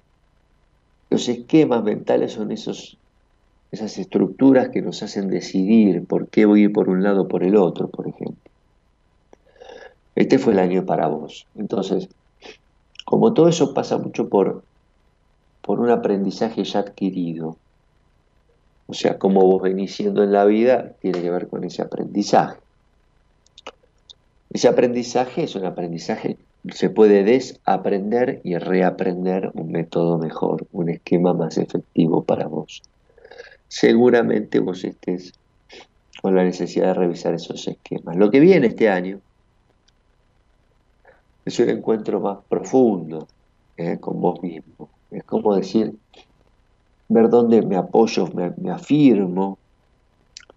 los 1.09 1.29
esquemas 1.29 1.83
mentales 1.83 2.33
son 2.33 2.51
esos, 2.51 2.97
esas 3.71 3.97
estructuras 3.97 4.69
que 4.69 4.81
nos 4.81 5.01
hacen 5.03 5.29
decidir 5.29 6.05
por 6.05 6.27
qué 6.27 6.45
voy 6.45 6.61
a 6.61 6.63
ir 6.65 6.73
por 6.73 6.89
un 6.89 7.01
lado 7.03 7.21
o 7.21 7.27
por 7.29 7.43
el 7.43 7.55
otro, 7.55 7.87
por 7.87 8.09
ejemplo. 8.09 8.51
Este 10.15 10.39
fue 10.39 10.51
el 10.51 10.59
año 10.59 10.85
para 10.85 11.07
vos. 11.07 11.47
Entonces, 11.55 12.09
como 13.07 13.33
todo 13.33 13.47
eso 13.47 13.73
pasa 13.73 13.97
mucho 13.97 14.27
por, 14.27 14.63
por 15.61 15.79
un 15.79 15.89
aprendizaje 15.89 16.65
ya 16.65 16.79
adquirido, 16.79 17.55
o 18.85 18.93
sea, 18.93 19.17
como 19.17 19.45
vos 19.45 19.61
venís 19.61 19.95
siendo 19.95 20.23
en 20.23 20.33
la 20.33 20.43
vida, 20.43 20.91
tiene 20.99 21.21
que 21.21 21.29
ver 21.31 21.47
con 21.47 21.63
ese 21.63 21.81
aprendizaje. 21.81 22.57
Ese 24.49 24.67
aprendizaje 24.67 25.43
es 25.43 25.55
un 25.55 25.63
aprendizaje, 25.63 26.35
se 26.73 26.89
puede 26.89 27.23
desaprender 27.23 28.41
y 28.43 28.57
reaprender 28.57 29.51
un 29.53 29.71
método 29.71 30.17
mejor, 30.17 30.67
un 30.73 30.89
esquema 30.89 31.33
más 31.33 31.57
efectivo 31.57 32.25
para 32.25 32.47
vos. 32.47 32.81
Seguramente 33.69 34.59
vos 34.59 34.83
estés 34.83 35.31
con 36.21 36.35
la 36.35 36.43
necesidad 36.43 36.87
de 36.87 36.93
revisar 36.95 37.33
esos 37.33 37.65
esquemas. 37.69 38.17
Lo 38.17 38.29
que 38.31 38.41
viene 38.41 38.67
este 38.67 38.89
año 38.89 39.21
es 41.47 41.59
un 41.59 41.69
encuentro 41.69 42.19
más 42.19 42.39
profundo 42.49 43.27
eh, 43.77 43.97
con 43.99 44.19
vos 44.19 44.41
mismo. 44.43 44.89
Es 45.09 45.23
como 45.23 45.55
decir, 45.55 45.95
ver 47.07 47.29
dónde 47.29 47.61
me 47.61 47.77
apoyo, 47.77 48.27
me, 48.27 48.51
me 48.57 48.69
afirmo 48.69 49.57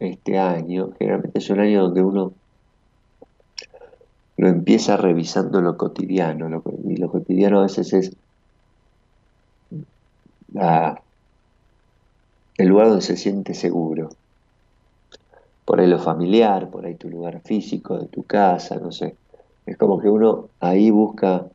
este 0.01 0.37
año. 0.37 0.91
Generalmente 0.99 1.39
es 1.39 1.49
un 1.49 1.61
año 1.61 1.83
donde 1.85 2.03
uno 2.03 2.33
lo 4.37 4.49
empieza 4.49 4.97
revisando 4.97 5.61
lo 5.61 5.77
cotidiano, 5.77 6.63
y 6.89 6.97
lo 6.97 7.11
cotidiano 7.11 7.61
a 7.61 7.63
veces 7.65 7.93
es 7.93 8.17
el 12.57 12.67
lugar 12.67 12.89
donde 12.89 13.03
se 13.03 13.17
siente 13.17 13.55
seguro. 13.55 14.09
Por 15.65 15.79
ahí 15.79 15.87
lo 15.87 16.01
familiar, 16.01 16.69
por 16.69 16.85
ahí 16.85 16.97
tu 16.97 17.09
lugar 17.09 17.43
físico 17.45 17.97
de 17.99 18.09
tu 18.09 18.25
casa, 18.25 18.77
no 18.77 18.91
sé. 18.91 19.15
Es 19.67 19.77
como 19.77 20.01
que 20.01 20.09
uno 20.09 20.49
ahí 20.61 20.91
busca 20.91 21.47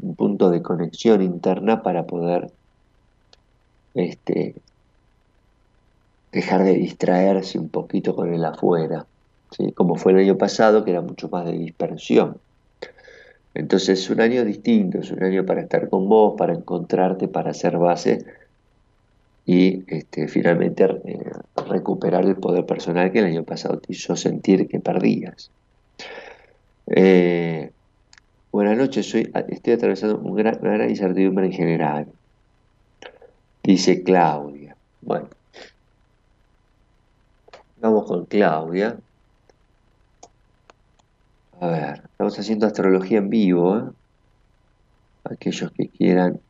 un 0.00 0.14
punto 0.14 0.50
de 0.50 0.62
conexión 0.62 1.22
interna 1.22 1.82
para 1.82 2.06
poder 2.06 2.50
este, 3.94 4.54
dejar 6.32 6.64
de 6.64 6.74
distraerse 6.74 7.58
un 7.58 7.68
poquito 7.68 8.14
con 8.16 8.32
el 8.32 8.44
afuera 8.44 9.06
como 9.74 9.96
fue 9.96 10.12
el 10.12 10.18
año 10.18 10.38
pasado, 10.38 10.84
que 10.84 10.90
era 10.90 11.00
mucho 11.00 11.28
más 11.28 11.44
de 11.44 11.52
dispersión. 11.52 12.38
Entonces 13.54 14.00
es 14.00 14.10
un 14.10 14.20
año 14.20 14.44
distinto, 14.44 14.98
es 14.98 15.10
un 15.10 15.22
año 15.22 15.44
para 15.44 15.60
estar 15.60 15.88
con 15.88 16.08
vos, 16.08 16.34
para 16.38 16.54
encontrarte, 16.54 17.28
para 17.28 17.50
hacer 17.50 17.76
base 17.76 18.24
y 19.44 19.82
este, 19.88 20.28
finalmente 20.28 20.84
eh, 20.84 21.18
recuperar 21.68 22.24
el 22.24 22.36
poder 22.36 22.64
personal 22.64 23.12
que 23.12 23.18
el 23.18 23.26
año 23.26 23.44
pasado 23.44 23.78
te 23.78 23.92
hizo 23.92 24.16
sentir 24.16 24.68
que 24.68 24.80
perdías. 24.80 25.50
Eh, 26.94 27.72
buenas 28.52 28.76
noches, 28.76 29.08
soy, 29.08 29.32
estoy 29.48 29.72
atravesando 29.72 30.18
un 30.18 30.36
gran, 30.36 30.58
una 30.60 30.74
gran 30.74 30.90
incertidumbre 30.90 31.46
en 31.46 31.52
general, 31.52 32.06
dice 33.62 34.02
Claudia. 34.02 34.76
Bueno, 35.00 35.30
vamos 37.80 38.04
con 38.04 38.26
Claudia. 38.26 38.98
A 41.60 41.66
ver, 41.66 42.02
estamos 42.04 42.38
haciendo 42.38 42.66
astrología 42.66 43.18
en 43.18 43.30
vivo. 43.30 43.78
¿eh? 43.78 43.84
Aquellos 45.24 45.72
que 45.72 45.88
quieran 45.88 46.40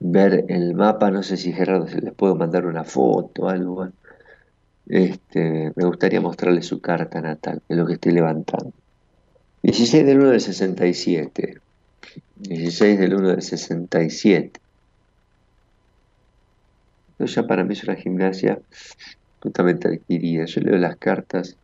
ver 0.00 0.44
el 0.48 0.74
mapa, 0.74 1.10
no 1.10 1.22
sé 1.22 1.38
si 1.38 1.54
Gerardo 1.54 1.86
les 1.86 2.12
puedo 2.12 2.36
mandar 2.36 2.66
una 2.66 2.84
foto 2.84 3.48
algo. 3.48 3.88
Este, 4.86 5.72
me 5.74 5.86
gustaría 5.86 6.20
mostrarles 6.20 6.66
su 6.66 6.82
carta 6.82 7.22
natal, 7.22 7.62
que 7.66 7.72
es 7.72 7.78
lo 7.78 7.86
que 7.86 7.94
estoy 7.94 8.12
levantando. 8.12 8.72
16 9.66 10.06
del 10.06 10.20
1 10.20 10.30
del 10.30 10.40
67. 10.40 11.60
16 12.36 12.98
del 13.00 13.14
1 13.14 13.28
del 13.30 13.42
67. 13.42 14.60
Esto 17.18 17.24
ya 17.24 17.46
para 17.48 17.64
mí 17.64 17.72
es 17.72 17.82
una 17.82 17.96
gimnasia 17.96 18.60
totalmente 19.40 19.88
adquirida. 19.88 20.44
Yo 20.44 20.60
leo 20.60 20.76
las 20.76 20.96
cartas 20.98 21.56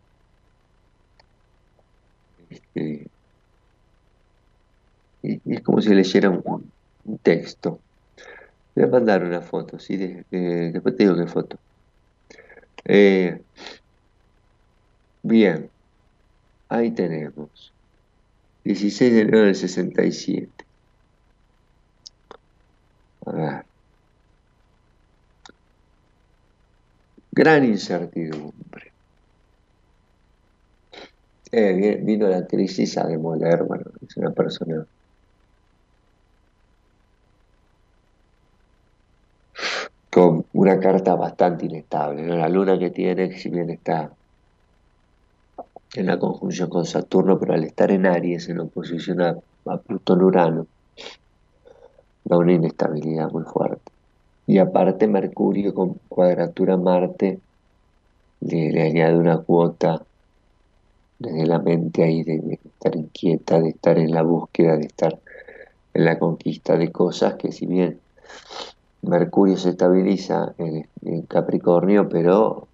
este, 2.51 3.07
y, 5.23 5.55
es 5.55 5.61
como 5.61 5.81
si 5.81 5.95
leyera 5.95 6.29
un, 6.29 6.73
un 7.05 7.19
texto. 7.19 7.79
Voy 8.75 8.85
a 8.85 8.89
mandar 8.89 9.23
una 9.23 9.43
foto, 9.43 9.79
¿sí? 9.79 9.97
después 9.97 10.97
te 10.97 11.05
digo 11.05 11.17
qué 11.17 11.27
foto. 11.29 11.57
Eh, 12.85 13.41
bien, 15.23 15.71
ahí 16.69 16.91
tenemos. 16.91 17.73
16 18.65 19.13
de 19.13 19.21
enero 19.21 19.41
del 19.47 19.55
67. 19.55 20.65
A 23.27 23.33
ver. 23.33 23.65
Gran 27.33 27.65
incertidumbre. 27.65 28.93
Eh, 31.51 32.01
vino 32.03 32.29
la 32.29 32.47
crisis 32.47 32.97
a 32.99 33.07
demoler, 33.07 33.65
bueno, 33.65 33.85
es 34.01 34.17
una 34.17 34.31
persona 34.31 34.87
con 40.11 40.47
una 40.53 40.79
carta 40.79 41.15
bastante 41.15 41.67
inestable. 41.67 42.27
La 42.27 42.49
luna 42.49 42.79
que 42.79 42.91
tiene, 42.91 43.39
si 43.39 43.49
bien 43.51 43.71
está 43.71 44.13
en 45.95 46.07
la 46.07 46.19
conjunción 46.19 46.71
con 46.71 46.87
Saturno, 46.87 47.39
pero 47.39 47.55
al 47.55 47.65
estar 47.65 47.91
en 47.91 48.07
Aries, 48.07 48.49
en 48.49 48.61
oposición 48.61 49.21
a, 49.21 49.37
Plutón-Urano, 49.87 50.67
da 52.25 52.37
una 52.39 52.53
inestabilidad 52.53 53.31
muy 53.31 53.45
fuerte. 53.45 53.93
Y 54.47 54.59
aparte 54.59 55.07
Mercurio 55.07 55.73
con 55.73 56.01
cuadratura 56.09 56.77
Marte 56.77 57.39
le, 58.41 58.83
añade 58.83 59.17
una 59.17 59.39
cuota 59.39 60.03
desde 61.19 61.47
la 61.47 61.61
mente 61.61 62.03
ahí 62.03 62.25
de, 62.25 62.59
estar 62.65 62.97
inquieta, 62.97 63.61
de 63.61 63.69
estar 63.69 63.99
en 63.99 64.11
la 64.11 64.23
búsqueda, 64.23 64.77
de 64.77 64.87
estar 64.87 65.17
en 65.95 66.05
la 66.05 66.19
conquista 66.19 66.77
de 66.77 66.91
cosas 66.91 67.35
que 67.35 67.53
si 67.53 67.67
bien 67.67 68.01
Mercurio 69.03 69.57
se 69.57 69.71
estabiliza 69.71 70.55
en, 70.59 70.87
Capricornio, 71.29 72.09
pero 72.09 72.69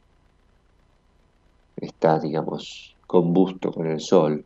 está, 1.77 2.19
digamos, 2.19 2.95
combusto 3.09 3.73
con 3.73 3.87
el 3.91 4.01
Sol. 4.01 4.45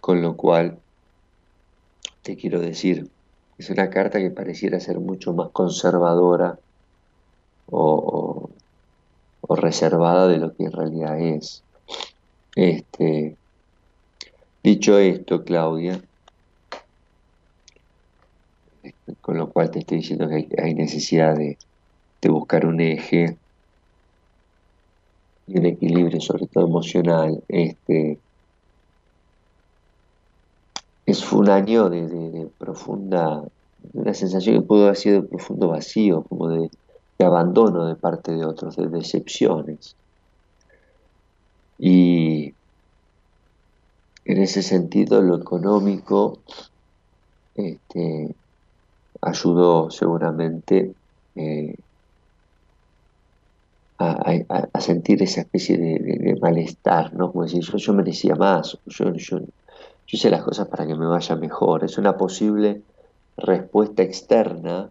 Con 0.00 0.20
lo 0.20 0.36
cual, 0.36 0.78
te 2.22 2.36
quiero 2.36 2.60
decir, 2.60 3.08
es 3.56 3.70
una 3.70 3.88
carta 3.88 4.18
que 4.18 4.30
pareciera 4.30 4.80
ser 4.80 4.98
mucho 4.98 5.32
más 5.32 5.50
conservadora 5.50 6.58
o, 7.70 8.50
reservada 9.48 10.26
de 10.28 10.38
lo 10.38 10.54
que 10.54 10.64
en 10.64 10.72
realidad 10.72 11.20
es. 11.20 11.62
Este, 12.56 13.36
dicho 14.62 14.98
esto, 14.98 15.44
Claudia, 15.44 16.02
con 19.20 19.38
lo 19.38 19.50
cual 19.50 19.70
te 19.70 19.78
estoy 19.78 19.98
diciendo 19.98 20.28
que 20.28 20.48
hay, 20.60 20.74
necesidad 20.74 21.36
de, 21.36 21.56
buscar 22.28 22.66
un 22.66 22.80
eje 22.80 23.36
y 25.52 25.58
un 25.58 25.66
equilibrio, 25.66 26.20
sobre 26.20 26.46
todo 26.46 26.66
emocional. 26.66 27.42
Este, 27.48 28.18
es 31.04 31.32
un 31.32 31.50
año 31.50 31.90
de, 31.90 32.48
profunda, 32.58 33.42
una 33.92 34.14
sensación 34.14 34.56
que 34.56 34.66
pudo 34.66 34.84
haber 34.84 34.96
sido 34.96 35.22
de 35.22 35.28
profundo 35.28 35.68
vacío, 35.68 36.22
como 36.22 36.48
de, 36.48 36.70
abandono 37.18 37.86
de 37.86 37.94
parte 37.94 38.32
de 38.32 38.44
otros, 38.44 38.76
de 38.76 38.88
decepciones. 38.88 39.94
Y 41.78 42.54
en 44.24 44.42
ese 44.42 44.62
sentido, 44.62 45.20
lo 45.20 45.36
económico 45.36 46.38
este, 47.54 48.34
ayudó 49.20 49.90
seguramente 49.90 50.94
eh, 51.36 51.76
a, 54.10 54.80
sentir 54.80 55.22
esa 55.22 55.42
especie 55.42 55.78
de, 55.78 56.38
malestar, 56.40 57.14
¿no? 57.14 57.32
Como 57.32 57.44
decir, 57.44 57.62
yo, 57.62 57.92
merecía 57.92 58.34
más, 58.34 58.78
yo, 58.86 59.12
yo, 59.12 59.38
hice 60.06 60.30
las 60.30 60.42
cosas 60.42 60.68
para 60.68 60.86
que 60.86 60.94
me 60.94 61.06
vaya 61.06 61.36
mejor. 61.36 61.84
Es 61.84 61.98
una 61.98 62.16
posible 62.16 62.82
respuesta 63.36 64.02
externa 64.02 64.88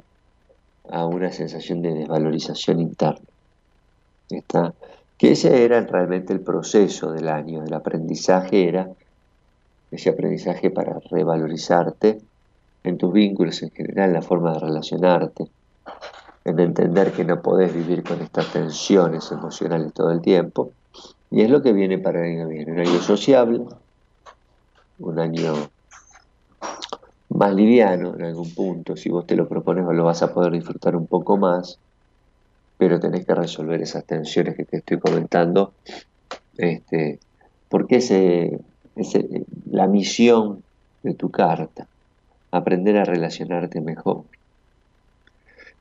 a 0.90 1.06
una 1.06 1.32
sensación 1.32 1.82
de 1.82 1.94
desvalorización 1.94 2.80
interna. 2.80 3.26
¿Está? 4.30 4.74
Que 5.18 5.34
ese 5.34 5.64
era 5.64 5.82
realmente 5.82 6.34
el 6.34 6.42
proceso 6.42 7.12
del 7.12 7.28
año, 7.30 7.62
del 7.62 7.74
aprendizaje 7.74 8.68
era 8.68 8.90
ese 9.92 10.10
aprendizaje 10.10 10.72
para 10.72 11.00
revalorizarte 11.12 12.20
en 12.84 12.98
tus 12.98 13.14
vínculos 13.14 13.62
en 13.62 13.72
general, 13.72 14.10
en 14.10 14.14
la 14.14 14.22
forma 14.22 14.54
de 14.54 14.60
relacionarte, 14.60 15.48
en 16.44 16.60
entender 16.60 17.12
que 17.12 17.24
no 17.24 17.42
podés 17.42 17.74
vivir 17.74 18.04
con 18.04 18.22
estas 18.22 18.52
tensiones 18.52 19.32
emocionales 19.32 19.94
todo 19.94 20.12
el 20.12 20.22
tiempo. 20.22 20.74
Y 21.30 21.42
es 21.42 21.50
lo 21.50 21.62
que 21.62 21.74
viene 21.74 22.00
para 22.00 22.20
el 22.20 22.34
año 22.34 22.48
viene, 22.48 22.72
un 22.72 22.80
año 22.80 23.02
sociable, 23.02 23.62
un 25.00 25.20
año 25.20 25.54
más 27.30 27.54
liviano 27.56 28.16
en 28.16 28.24
algún 28.24 28.54
punto, 28.54 28.96
si 28.96 29.10
vos 29.10 29.26
te 29.26 29.36
lo 29.36 29.48
propones 29.48 29.86
lo 29.86 30.04
vas 30.04 30.22
a 30.22 30.34
poder 30.34 30.52
disfrutar 30.52 30.96
un 30.96 31.08
poco 31.08 31.38
más, 31.38 31.80
pero 32.78 33.00
tenés 33.00 33.26
que 33.26 33.34
resolver 33.34 33.82
esas 33.82 34.06
tensiones 34.06 34.56
que 34.56 34.66
te 34.66 34.78
estoy 34.78 35.00
comentando, 35.00 35.74
este, 36.58 37.20
porque 37.70 37.98
ese, 37.98 38.60
ese, 38.96 39.46
la 39.70 39.88
misión 39.88 40.64
de 41.04 41.14
tu 41.14 41.32
carta 41.32 41.88
aprender 42.52 42.98
a 42.98 43.06
relacionarte 43.06 43.80
mejor. 43.80 44.26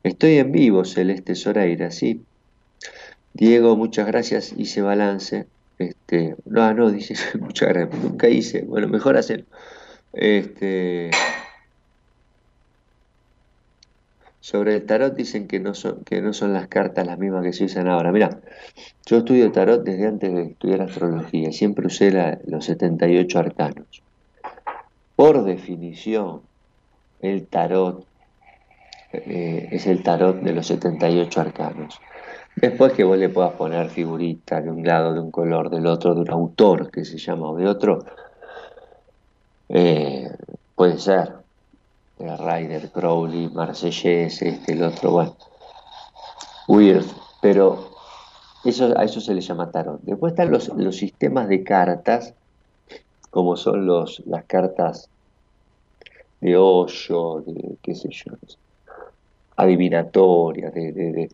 Estoy 0.03 0.37
en 0.37 0.51
vivo, 0.51 0.83
Celeste 0.83 1.35
Zoraira, 1.35 1.91
¿sí? 1.91 2.23
Diego, 3.33 3.75
muchas 3.75 4.07
gracias, 4.07 4.53
hice 4.57 4.81
balance. 4.81 5.45
Este, 5.77 6.35
no, 6.45 6.73
no, 6.73 6.91
dice, 6.91 7.15
muchas 7.39 7.69
gracias, 7.69 8.03
nunca 8.03 8.27
hice. 8.29 8.63
Bueno, 8.63 8.87
mejor 8.87 9.17
hacer. 9.17 9.45
Este, 10.13 11.11
sobre 14.41 14.75
el 14.75 14.85
tarot 14.85 15.15
dicen 15.15 15.47
que 15.47 15.59
no, 15.59 15.75
son, 15.75 16.03
que 16.03 16.19
no 16.19 16.33
son 16.33 16.51
las 16.51 16.67
cartas 16.67 17.05
las 17.05 17.19
mismas 17.19 17.43
que 17.43 17.53
se 17.53 17.65
usan 17.65 17.87
ahora. 17.87 18.11
Mira, 18.11 18.41
yo 19.05 19.17
estudio 19.19 19.51
tarot 19.51 19.83
desde 19.83 20.07
antes 20.07 20.33
de 20.33 20.43
estudiar 20.43 20.81
astrología, 20.81 21.51
siempre 21.51 21.85
usé 21.85 22.11
los 22.47 22.65
78 22.65 23.39
arcanos. 23.39 24.01
Por 25.15 25.43
definición, 25.43 26.41
el 27.21 27.45
tarot 27.45 28.05
eh, 29.13 29.69
es 29.71 29.87
el 29.87 30.03
tarot 30.03 30.41
de 30.41 30.53
los 30.53 30.67
78 30.67 31.41
arcanos. 31.41 31.99
Después 32.55 32.93
que 32.93 33.03
vos 33.03 33.17
le 33.17 33.29
puedas 33.29 33.53
poner 33.53 33.89
figurita 33.89 34.61
de 34.61 34.69
un 34.69 34.85
lado, 34.85 35.13
de 35.13 35.19
un 35.19 35.31
color, 35.31 35.69
del 35.69 35.87
otro, 35.87 36.13
de 36.13 36.21
un 36.21 36.31
autor 36.31 36.91
que 36.91 37.05
se 37.05 37.17
llama 37.17 37.49
o 37.49 37.55
de 37.55 37.67
otro, 37.67 38.05
eh, 39.69 40.29
puede 40.75 40.97
ser. 40.97 41.41
Ryder, 42.19 42.91
Crowley, 42.91 43.49
Marsellés, 43.49 44.41
este, 44.43 44.73
el 44.73 44.83
otro, 44.83 45.11
bueno. 45.11 45.35
Weird, 46.67 47.05
pero 47.41 47.89
eso, 48.63 48.93
a 48.95 49.03
eso 49.03 49.19
se 49.19 49.33
le 49.33 49.41
llama 49.41 49.71
tarot. 49.71 50.01
Después 50.03 50.33
están 50.33 50.51
los, 50.51 50.67
los 50.69 50.95
sistemas 50.95 51.47
de 51.47 51.63
cartas, 51.63 52.35
como 53.31 53.55
son 53.55 53.87
los, 53.87 54.21
las 54.27 54.43
cartas 54.45 55.09
de 56.41 56.57
hoyo, 56.57 57.41
de 57.41 57.77
qué 57.81 57.95
sé 57.95 58.09
yo, 58.11 58.33
adivinatoria, 59.61 60.71
de, 60.71 60.91
de, 60.91 61.29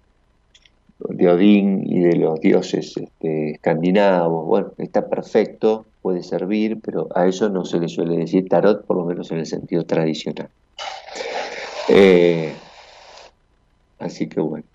de, 1.09 1.29
Odín 1.29 1.83
y 1.85 1.99
de 1.99 2.15
los 2.15 2.39
dioses 2.39 2.97
este, 2.97 3.51
escandinavos. 3.51 4.45
Bueno, 4.45 4.71
está 4.77 5.07
perfecto, 5.07 5.85
puede 6.01 6.23
servir, 6.23 6.79
pero 6.81 7.07
a 7.13 7.27
eso 7.27 7.49
no 7.49 7.65
se 7.65 7.79
le 7.79 7.87
suele 7.87 8.17
decir 8.17 8.47
tarot, 8.49 8.85
por 8.85 8.97
lo 8.97 9.05
menos 9.05 9.31
en 9.31 9.39
el 9.39 9.45
sentido 9.45 9.83
tradicional. 9.83 10.49
Eh, 11.89 12.53
así 13.99 14.27
que 14.27 14.41
bueno, 14.41 14.65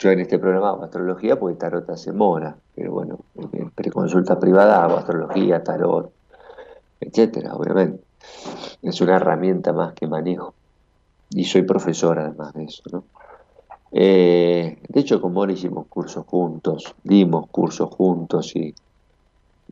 yo 0.00 0.10
en 0.10 0.20
este 0.20 0.38
programa 0.38 0.70
hago 0.70 0.84
astrología 0.84 1.38
porque 1.38 1.58
tarot 1.58 1.88
hace 1.90 2.12
mora, 2.12 2.56
pero 2.74 2.92
bueno, 2.92 3.18
en 3.52 3.70
preconsulta 3.70 4.40
privada 4.40 4.82
hago 4.82 4.96
astrología, 4.96 5.62
tarot, 5.62 6.10
etcétera, 7.00 7.54
obviamente 7.54 8.02
es 8.82 9.00
una 9.00 9.16
herramienta 9.16 9.72
más 9.72 9.94
que 9.94 10.06
manejo. 10.06 10.54
Y 11.30 11.44
soy 11.44 11.62
profesor 11.62 12.18
además 12.18 12.52
de 12.54 12.64
eso, 12.64 12.82
¿no? 12.92 13.04
Eh, 13.92 14.78
de 14.88 15.00
hecho, 15.00 15.20
con 15.20 15.32
Mora 15.32 15.52
hicimos 15.52 15.86
cursos 15.88 16.24
juntos, 16.26 16.94
dimos 17.02 17.48
cursos 17.48 17.90
juntos 17.90 18.54
y, 18.54 18.74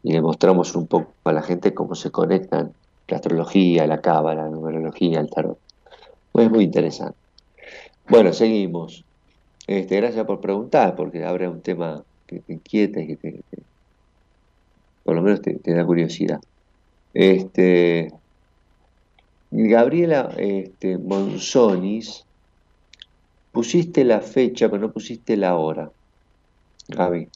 y 0.03 0.13
le 0.13 0.21
mostramos 0.21 0.75
un 0.75 0.87
poco 0.87 1.13
a 1.25 1.33
la 1.33 1.43
gente 1.43 1.75
cómo 1.75 1.95
se 1.95 2.11
conectan 2.11 2.73
la 3.07 3.17
astrología, 3.17 3.87
la 3.87 4.01
cábala, 4.01 4.45
la 4.45 4.51
numerología, 4.51 5.21
el 5.21 5.31
tarot. 5.31 5.59
Pues 6.33 6.51
muy 6.51 6.65
interesante. 6.65 7.17
Bueno, 8.09 8.33
seguimos. 8.33 9.05
Este, 9.67 9.97
gracias 9.97 10.25
por 10.27 10.41
preguntar, 10.41 10.97
porque 10.97 11.25
habrá 11.25 11.51
un 11.51 11.61
tema 11.61 12.03
que 12.27 12.41
te 12.41 12.55
inquieta 12.55 13.01
y 13.01 13.07
que 13.07 13.17
te, 13.17 13.41
por 15.05 15.15
lo 15.15 15.23
menos 15.23 15.41
te, 15.43 15.55
te 15.55 15.75
da 15.75 15.85
curiosidad. 15.85 16.41
Este, 17.15 18.13
Gabriela 19.51 20.31
este, 20.37 20.99
Monzonis 20.99 22.25
pusiste 23.51 24.05
la 24.05 24.21
fecha, 24.21 24.69
pero 24.71 24.83
no 24.83 24.93
pusiste 24.93 25.37
la 25.37 25.57
hora, 25.57 25.91
Gaby. 26.89 27.29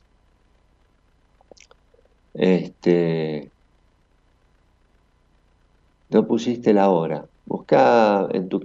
Este, 2.34 3.52
no 6.10 6.26
pusiste 6.26 6.72
la 6.72 6.90
hora. 6.90 7.26
Busca 7.44 8.28
en 8.32 8.48
tu, 8.48 8.60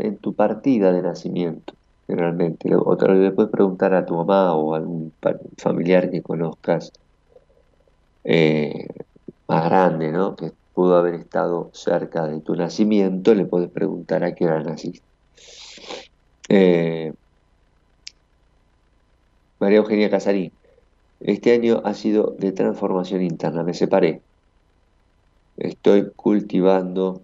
en 0.00 0.18
tu 0.18 0.34
partida 0.34 0.92
de 0.92 1.02
nacimiento, 1.02 1.74
generalmente. 2.06 2.70
O 2.76 2.96
te 2.96 3.08
le 3.08 3.32
puedes 3.32 3.50
preguntar 3.52 3.94
a 3.94 4.06
tu 4.06 4.14
mamá 4.14 4.54
o 4.54 4.74
a 4.74 4.78
algún 4.78 5.14
familiar 5.58 6.10
que 6.10 6.22
conozcas 6.22 6.90
eh, 8.24 8.86
más 9.48 9.64
grande, 9.66 10.12
¿no? 10.12 10.36
Que 10.36 10.52
pudo 10.74 10.96
haber 10.96 11.14
estado 11.14 11.70
cerca 11.72 12.26
de 12.26 12.40
tu 12.40 12.54
nacimiento, 12.56 13.34
le 13.34 13.46
puedes 13.46 13.70
preguntar 13.70 14.24
a 14.24 14.34
qué 14.34 14.44
hora 14.44 14.62
naciste. 14.62 15.06
Eh, 16.48 17.12
María 19.60 19.78
Eugenia 19.78 20.10
Casarín, 20.10 20.52
este 21.20 21.52
año 21.52 21.80
ha 21.84 21.94
sido 21.94 22.34
de 22.38 22.52
transformación 22.52 23.22
interna, 23.22 23.62
me 23.62 23.72
separé. 23.72 24.20
Estoy 25.56 26.10
cultivando 26.16 27.22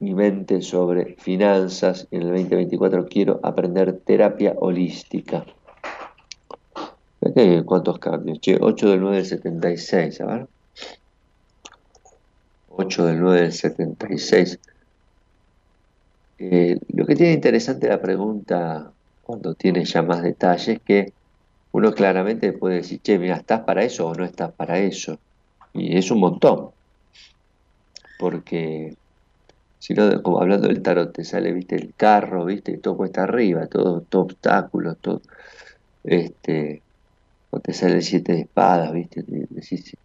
mi 0.00 0.14
mente 0.14 0.60
sobre 0.62 1.14
finanzas. 1.14 2.08
En 2.10 2.22
el 2.22 2.28
2024 2.30 3.06
quiero 3.06 3.38
aprender 3.44 4.00
terapia 4.04 4.54
holística. 4.58 5.46
¿Cuántos 7.64 8.00
cambios? 8.00 8.40
8 8.60 8.90
del 8.90 9.00
9 9.00 9.16
del 9.16 9.26
76, 9.26 10.20
a 10.20 10.26
ver. 10.26 10.48
8 12.76 13.06
del 13.06 13.20
9 13.20 13.40
del 13.42 13.52
76. 13.52 14.58
Eh, 16.38 16.78
lo 16.88 17.06
que 17.06 17.14
tiene 17.14 17.32
interesante 17.32 17.88
la 17.88 18.00
pregunta 18.00 18.92
cuando 19.22 19.54
tiene 19.54 19.84
ya 19.84 20.02
más 20.02 20.22
detalles 20.22 20.80
que 20.84 21.12
uno 21.72 21.92
claramente 21.92 22.52
puede 22.52 22.76
decir, 22.76 23.00
che, 23.00 23.18
mira, 23.18 23.36
¿estás 23.36 23.60
para 23.60 23.82
eso 23.82 24.06
o 24.06 24.14
no 24.14 24.24
estás 24.24 24.52
para 24.52 24.78
eso? 24.78 25.18
Y 25.72 25.96
es 25.96 26.10
un 26.10 26.20
montón. 26.20 26.70
Porque 28.18 28.94
si 29.78 29.94
no, 29.94 30.22
como 30.22 30.40
hablando 30.40 30.68
del 30.68 30.82
tarot, 30.82 31.12
te 31.12 31.24
sale, 31.24 31.52
viste, 31.52 31.76
el 31.76 31.94
carro, 31.96 32.44
viste, 32.44 32.78
todo 32.78 32.96
cuesta 32.96 33.24
arriba, 33.24 33.66
todo, 33.66 34.02
todo 34.02 34.22
obstáculos, 34.22 34.98
todo, 35.00 35.22
este, 36.04 36.82
o 37.50 37.60
te 37.60 37.72
sale 37.72 37.94
el 37.94 38.02
siete 38.02 38.32
de 38.32 38.40
espadas, 38.42 38.92
viste, 38.92 39.24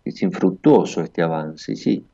es 0.03 0.21
infructuoso 0.23 1.01
este 1.01 1.21
avance, 1.21 1.73
y 1.73 1.75
sí, 1.75 2.05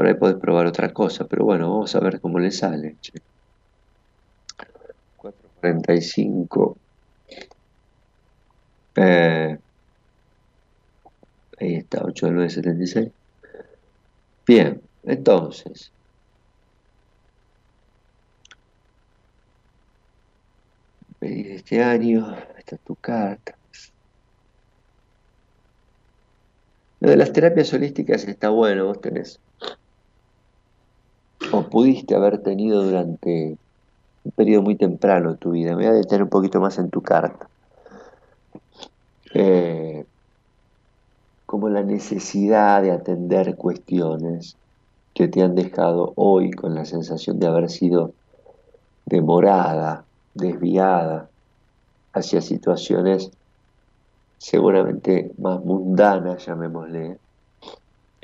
por 0.00 0.06
ahí 0.06 0.14
podés 0.14 0.36
probar 0.36 0.66
otra 0.66 0.94
cosa, 0.94 1.26
pero 1.26 1.44
bueno, 1.44 1.70
vamos 1.70 1.94
a 1.94 2.00
ver 2.00 2.22
cómo 2.22 2.38
le 2.38 2.50
sale. 2.50 2.96
Che. 3.02 3.12
445 5.18 6.78
eh, 8.96 9.58
ahí 11.60 11.74
está, 11.74 12.02
8976. 12.02 13.12
Bien, 14.46 14.80
entonces. 15.02 15.92
Pedir 21.18 21.50
este 21.52 21.84
año, 21.84 22.34
esta 22.56 22.76
es 22.76 22.80
tu 22.80 22.96
carta. 22.96 23.54
Lo 27.00 27.10
de 27.10 27.18
las 27.18 27.34
terapias 27.34 27.70
holísticas 27.74 28.24
está 28.24 28.48
bueno, 28.48 28.86
vos 28.86 28.98
tenés. 29.02 29.38
O 31.52 31.62
pudiste 31.68 32.14
haber 32.14 32.42
tenido 32.42 32.82
durante 32.84 33.56
un 34.24 34.32
periodo 34.32 34.62
muy 34.62 34.76
temprano 34.76 35.32
de 35.32 35.36
tu 35.38 35.50
vida. 35.52 35.70
Me 35.70 35.86
voy 35.86 35.86
a 35.86 35.92
detener 35.92 36.22
un 36.24 36.28
poquito 36.28 36.60
más 36.60 36.78
en 36.78 36.90
tu 36.90 37.02
carta. 37.02 37.48
Eh, 39.34 40.04
como 41.46 41.68
la 41.68 41.82
necesidad 41.82 42.82
de 42.82 42.92
atender 42.92 43.56
cuestiones 43.56 44.56
que 45.14 45.28
te 45.28 45.42
han 45.42 45.54
dejado 45.54 46.12
hoy 46.16 46.52
con 46.52 46.74
la 46.74 46.84
sensación 46.84 47.38
de 47.40 47.46
haber 47.46 47.68
sido 47.70 48.12
demorada, 49.06 50.04
desviada 50.34 51.28
hacia 52.12 52.40
situaciones 52.40 53.30
seguramente 54.38 55.32
más 55.38 55.62
mundanas, 55.64 56.46
llamémosle. 56.46 57.18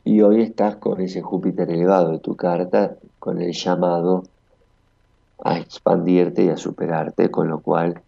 Y 0.05 0.23
hoy 0.23 0.43
estás 0.43 0.77
con 0.77 1.01
ese 1.01 1.21
Júpiter 1.21 1.71
elevado 1.71 2.13
de 2.13 2.21
tu 2.21 2.37
carta, 2.37 2.97
con 3.27 3.43
el 3.43 3.53
llamado 3.53 4.23
a 5.43 5.59
expandirte 5.59 6.45
y 6.45 6.49
a 6.49 6.57
superarte, 6.57 7.29
con 7.29 7.49
lo 7.49 7.59
cual 7.59 8.01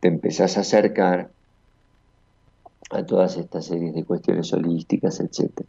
te 0.00 0.08
empezás 0.08 0.58
a 0.58 0.60
acercar 0.60 1.30
a 2.90 3.02
todas 3.06 3.38
estas 3.38 3.64
series 3.64 3.94
de 3.94 4.04
cuestiones 4.04 4.52
holísticas, 4.52 5.18
etc. 5.20 5.62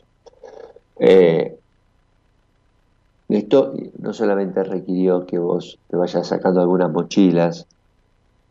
Eh, 1.00 1.58
esto 3.30 3.74
no 3.98 4.12
solamente 4.12 4.62
requirió 4.62 5.26
que 5.26 5.40
vos 5.40 5.80
te 5.88 5.96
vayas 5.96 6.28
sacando 6.28 6.60
algunas 6.60 6.92
mochilas 6.92 7.68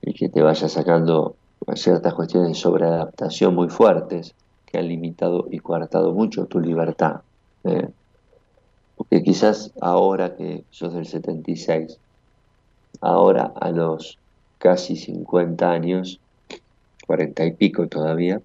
y 0.00 0.14
que 0.14 0.30
te 0.30 0.40
vayas 0.40 0.72
sacando 0.72 1.36
ciertas 1.74 2.14
cuestiones 2.14 2.48
de 2.48 2.54
sobreadaptación 2.54 3.54
muy 3.54 3.68
fuertes 3.68 4.34
que 4.64 4.78
han 4.78 4.88
limitado 4.88 5.48
y 5.50 5.58
coartado 5.58 6.14
mucho 6.14 6.46
tu 6.46 6.60
libertad. 6.60 7.20
¿eh? 7.64 7.90
Porque 9.00 9.22
quizás 9.22 9.72
ahora 9.80 10.36
que 10.36 10.62
sos 10.68 10.92
del 10.92 11.06
76, 11.06 11.96
ahora 13.00 13.50
a 13.58 13.70
los 13.70 14.18
casi 14.58 14.94
50 14.94 15.70
años, 15.70 16.20
40 17.06 17.46
y 17.46 17.52
pico 17.52 17.86
todavía, 17.86 18.42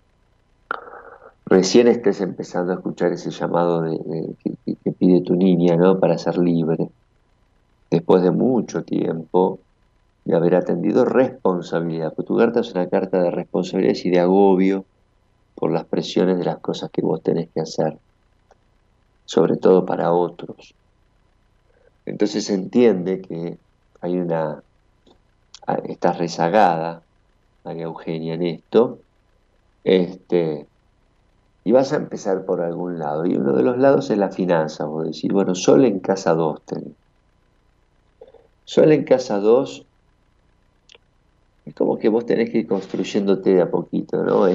recién 1.46 1.90
estés 1.90 2.22
empezando 2.22 2.72
a 2.72 2.76
escuchar 2.76 3.12
ese 3.12 3.32
llamado 3.32 3.82
de, 3.82 4.34
que, 4.82 4.92
pide 4.94 5.20
tu 5.20 5.36
niña, 5.36 5.76
¿no? 5.76 6.00
Para 6.00 6.18
ser 6.18 6.38
libre. 6.38 6.88
Después 7.92 8.24
de 8.24 8.32
mucho 8.32 8.86
tiempo 8.86 9.60
de 10.24 10.38
haber 10.38 10.56
atendido 10.56 11.04
responsabilidad, 11.04 12.14
porque 12.16 12.28
tu 12.28 12.38
carta 12.38 12.62
es 12.62 12.72
una 12.72 12.88
carta 12.88 13.22
de 13.22 13.30
responsabilidad 13.30 13.96
y 14.02 14.10
de 14.10 14.20
agobio 14.22 14.86
por 15.54 15.74
las 15.74 15.84
presiones 15.84 16.38
de 16.38 16.46
las 16.46 16.60
cosas 16.60 16.90
que 16.92 17.02
vos 17.02 17.22
tenés 17.22 17.50
que 17.54 17.60
hacer, 17.60 17.98
sobre 19.26 19.58
todo 19.58 19.86
para 19.86 20.12
otros. 20.12 20.74
Entonces 22.06 22.46
se 22.46 22.54
entiende 22.54 23.22
que 23.22 23.58
hay 24.02 24.18
una, 24.18 24.62
estás 25.86 26.18
rezagada, 26.18 27.02
María 27.64 27.86
Eugenia, 27.86 28.36
en 28.36 28.44
esto, 28.44 29.00
este, 29.84 30.68
y 31.64 31.72
vas 31.72 31.94
a 31.94 31.98
empezar 31.98 32.46
por 32.46 32.62
algún 32.62 33.00
lado. 33.00 33.26
Y 33.26 33.36
uno 33.36 33.54
de 33.54 33.64
los 33.64 33.78
lados 33.78 34.10
es 34.12 34.18
la 34.18 34.30
finanza, 34.30 34.86
vos 34.86 35.08
decir, 35.08 35.34
bueno, 35.34 35.56
solo 35.56 35.86
en 35.86 36.00
casa 36.00 36.34
2 36.34 36.62
tenés. 36.64 36.94
Solo 38.66 38.92
en 38.92 39.04
casa 39.04 39.40
2 39.40 39.85
es 41.66 41.74
como 41.74 41.98
que 41.98 42.10
vos 42.10 42.26
tenés 42.26 42.52
que 42.52 42.60
ir 42.60 42.68
construyendo,te 42.68 43.56
de 43.56 43.62
a 43.62 43.70
poquito, 43.70 44.24
¿no? 44.24 44.46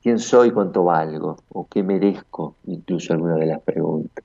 ¿Quién 0.00 0.18
soy, 0.20 0.52
cuánto 0.52 0.84
valgo? 0.84 1.36
¿O 1.48 1.66
qué 1.66 1.82
merezco? 1.82 2.54
Incluso 2.66 3.12
alguna 3.12 3.34
de 3.34 3.46
las 3.46 3.60
preguntas. 3.62 4.24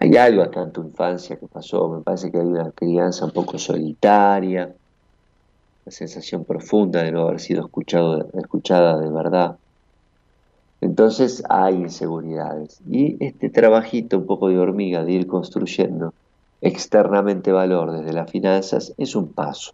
Hay 0.00 0.16
algo 0.16 0.42
acá 0.42 0.62
en 0.62 0.72
tu 0.72 0.82
infancia 0.82 1.36
que 1.36 1.46
pasó, 1.46 1.88
me 1.88 2.02
parece 2.02 2.30
que 2.30 2.38
hay 2.38 2.46
una 2.46 2.70
crianza 2.72 3.24
un 3.24 3.30
poco 3.30 3.56
solitaria, 3.56 4.74
una 5.84 5.92
sensación 5.92 6.44
profunda 6.44 7.02
de 7.02 7.12
no 7.12 7.22
haber 7.22 7.40
sido 7.40 7.64
escuchado, 7.64 8.28
escuchada 8.34 8.98
de 8.98 9.08
verdad. 9.10 9.56
Entonces 10.80 11.42
hay 11.48 11.76
inseguridades. 11.76 12.80
Y 12.90 13.16
este 13.24 13.48
trabajito 13.48 14.18
un 14.18 14.26
poco 14.26 14.48
de 14.48 14.58
hormiga 14.58 15.04
de 15.04 15.12
ir 15.12 15.26
construyendo 15.26 16.12
externamente 16.60 17.52
valor 17.52 17.92
desde 17.92 18.12
las 18.12 18.30
finanzas 18.30 18.92
es 18.98 19.14
un 19.14 19.32
paso. 19.32 19.72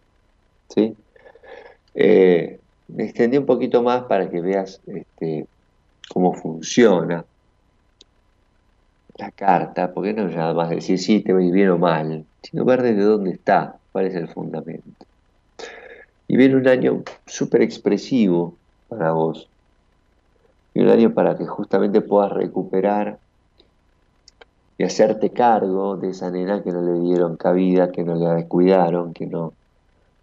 ¿Sí? 0.75 0.95
Eh, 1.95 2.59
me 2.89 3.05
extendí 3.05 3.39
un 3.39 3.47
poquito 3.47 3.83
más 3.83 4.05
para 4.05 4.29
que 4.31 4.41
veas 4.41 4.81
este, 4.87 5.47
cómo 6.09 6.35
funciona 6.35 7.25
la 9.19 9.31
carta, 9.31 9.93
porque 9.93 10.13
no 10.13 10.29
es 10.29 10.37
nada 10.37 10.55
más 10.55 10.71
decir 10.71 10.99
sí, 10.99 11.21
te 11.21 11.33
va 11.33 11.41
bien 11.41 11.71
o 11.71 11.79
mal, 11.79 12.25
sino 12.43 12.65
ver 12.65 12.83
desde 12.83 13.03
dónde 13.03 13.33
está, 13.33 13.77
cuál 13.93 14.07
es 14.07 14.15
el 14.15 14.29
fundamento. 14.29 15.07
Y 16.29 16.37
viene 16.37 16.57
un 16.57 16.67
año 16.67 17.03
súper 17.27 17.63
expresivo 17.63 18.57
para 18.89 19.13
vos, 19.13 19.49
y 20.75 20.81
un 20.81 20.89
año 20.89 21.13
para 21.13 21.37
que 21.37 21.47
justamente 21.47 22.01
puedas 22.01 22.33
recuperar 22.33 23.19
y 24.79 24.85
hacerte 24.85 25.31
cargo 25.31 25.97
de 25.99 26.11
esa 26.11 26.31
nena 26.31 26.63
que 26.63 26.73
no 26.73 26.81
le 26.81 26.99
dieron 27.01 27.37
cabida, 27.37 27.93
que 27.93 28.03
no 28.05 28.15
le 28.15 28.27
descuidaron, 28.35 29.13
que 29.13 29.27
no, 29.27 29.53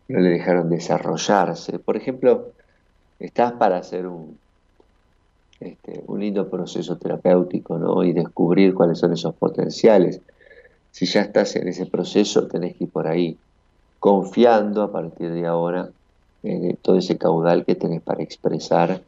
no 0.10 0.20
le 0.20 0.30
dejaron 0.30 0.70
desarrollarse. 0.70 1.80
Por 1.80 1.96
ejemplo, 1.96 2.52
estás 3.20 3.54
para 3.54 3.78
hacer 3.78 4.08
un, 4.08 4.38
este, 5.60 6.04
un 6.08 6.20
lindo 6.20 6.50
proceso 6.50 6.98
terapéutico 6.98 7.78
¿no? 7.78 8.04
y 8.04 8.12
descubrir 8.12 8.74
cuáles 8.74 8.98
son 9.00 9.14
esos 9.14 9.36
potenciales. 9.36 10.20
Si 10.92 11.06
ya 11.06 11.22
estás 11.22 11.56
en 11.56 11.68
ese 11.68 11.86
proceso, 11.86 12.48
tenés 12.48 12.76
que 12.76 12.86
ir 12.86 12.90
por 12.90 13.08
ahí, 13.08 13.38
confiando 14.00 14.82
a 14.82 14.92
partir 14.92 15.32
de 15.32 15.46
ahora 15.46 15.90
en 16.42 16.76
todo 16.78 16.98
ese 16.98 17.18
caudal 17.18 17.64
que 17.66 17.76
tenés 17.76 18.02
para 18.02 18.24
expresar 18.24 19.02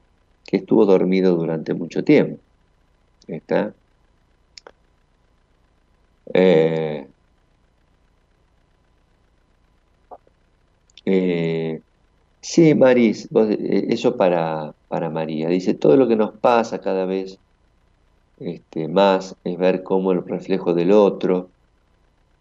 que 0.45 0.57
estuvo 0.57 0.85
dormido 0.85 1.35
durante 1.35 1.73
mucho 1.73 2.03
tiempo. 2.03 2.39
¿Está? 3.27 3.73
Eh, 6.33 7.07
eh, 11.05 11.81
sí, 12.41 12.75
Maris, 12.75 13.27
eh, 13.33 13.85
eso 13.89 14.17
para, 14.17 14.73
para 14.87 15.09
María. 15.09 15.49
Dice, 15.49 15.73
todo 15.73 15.97
lo 15.97 16.07
que 16.07 16.15
nos 16.15 16.37
pasa 16.39 16.81
cada 16.81 17.05
vez 17.05 17.39
este, 18.39 18.87
más 18.87 19.35
es 19.43 19.57
ver 19.57 19.83
cómo 19.83 20.11
el 20.11 20.25
reflejo 20.25 20.73
del 20.73 20.91
otro, 20.91 21.51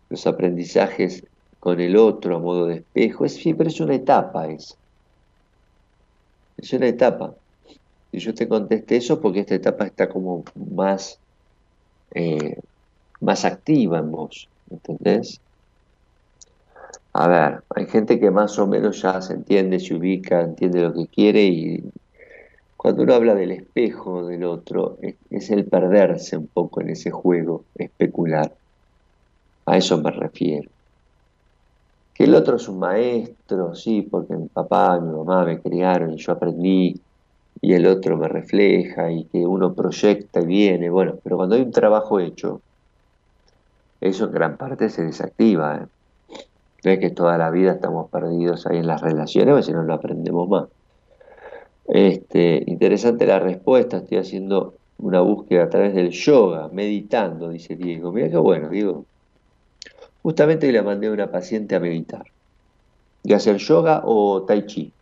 los 0.08 0.26
aprendizajes 0.26 1.24
con 1.60 1.80
el 1.80 1.96
otro 1.96 2.36
a 2.36 2.40
modo 2.40 2.66
de 2.66 2.76
espejo, 2.76 3.24
es, 3.24 3.38
pero 3.56 3.68
es 3.68 3.80
una 3.80 3.94
etapa 3.94 4.48
eso. 4.48 4.76
Es 6.56 6.72
una 6.72 6.88
etapa. 6.88 7.34
Y 8.12 8.18
yo 8.18 8.34
te 8.34 8.48
contesté 8.48 8.96
eso 8.96 9.20
porque 9.20 9.40
esta 9.40 9.54
etapa 9.54 9.86
está 9.86 10.08
como 10.08 10.44
más, 10.54 11.18
eh, 12.14 12.56
más 13.20 13.44
activa 13.44 13.98
en 13.98 14.10
vos, 14.10 14.48
¿entendés? 14.70 15.40
A 17.12 17.28
ver, 17.28 17.64
hay 17.74 17.86
gente 17.86 18.20
que 18.20 18.30
más 18.30 18.58
o 18.58 18.66
menos 18.66 19.02
ya 19.02 19.20
se 19.20 19.34
entiende, 19.34 19.80
se 19.80 19.94
ubica, 19.94 20.42
entiende 20.42 20.82
lo 20.82 20.94
que 20.94 21.08
quiere 21.08 21.44
y 21.44 21.92
cuando 22.76 23.02
uno 23.02 23.14
habla 23.14 23.34
del 23.34 23.50
espejo 23.52 24.26
del 24.26 24.42
otro, 24.44 24.96
es, 25.28 25.50
el 25.50 25.66
perderse 25.66 26.38
un 26.38 26.48
poco 26.48 26.80
en 26.80 26.88
ese 26.88 27.10
juego 27.10 27.66
especular. 27.74 28.56
A 29.66 29.76
eso 29.76 30.00
me 30.00 30.10
refiero. 30.10 30.70
Que 32.14 32.24
el 32.24 32.34
otro 32.34 32.56
es 32.56 32.68
un 32.68 32.78
maestro, 32.78 33.74
sí, 33.74 34.02
porque 34.02 34.34
mi 34.34 34.48
papá, 34.48 34.98
mi 34.98 35.12
mamá 35.12 35.44
me 35.44 35.60
criaron 35.60 36.14
y 36.14 36.16
yo 36.16 36.32
aprendí 36.32 36.94
y 37.60 37.74
el 37.74 37.86
otro 37.86 38.16
me 38.16 38.28
refleja 38.28 39.12
y 39.12 39.26
que 39.26 39.46
uno 39.46 39.74
proyecta 39.74 40.40
y 40.40 40.46
viene, 40.46 40.88
bueno, 40.88 41.18
pero 41.22 41.36
cuando 41.36 41.56
hay 41.56 41.62
un 41.62 41.72
trabajo 41.72 42.18
hecho, 42.18 42.62
eso 44.00 44.24
en 44.24 44.32
gran 44.32 44.56
parte 44.56 44.88
se 44.88 45.04
desactiva. 45.04 45.76
¿eh? 45.76 45.99
No 46.84 46.90
es 46.90 46.98
que 46.98 47.10
toda 47.10 47.36
la 47.38 47.50
vida 47.50 47.72
estamos 47.72 48.10
perdidos 48.10 48.66
ahí 48.66 48.78
en 48.78 48.86
las 48.86 49.00
relaciones, 49.00 49.52
porque 49.52 49.64
si 49.64 49.72
no 49.72 49.82
lo 49.82 49.94
aprendemos 49.94 50.48
más. 50.48 50.64
Este, 51.88 52.62
interesante 52.66 53.26
la 53.26 53.38
respuesta, 53.38 53.98
estoy 53.98 54.18
haciendo 54.18 54.74
una 54.98 55.20
búsqueda 55.20 55.64
a 55.64 55.68
través 55.68 55.94
del 55.94 56.10
yoga, 56.10 56.68
meditando, 56.72 57.50
dice 57.50 57.76
Diego. 57.76 58.12
Mira 58.12 58.30
qué 58.30 58.36
bueno, 58.36 58.68
Diego. 58.68 59.04
Justamente 60.22 60.70
le 60.70 60.82
mandé 60.82 61.08
a 61.08 61.12
una 61.12 61.30
paciente 61.30 61.74
a 61.74 61.80
meditar. 61.80 62.24
¿De 63.22 63.34
hacer 63.34 63.56
yoga 63.56 64.02
o 64.04 64.42
tai 64.42 64.66
chi? 64.66 64.92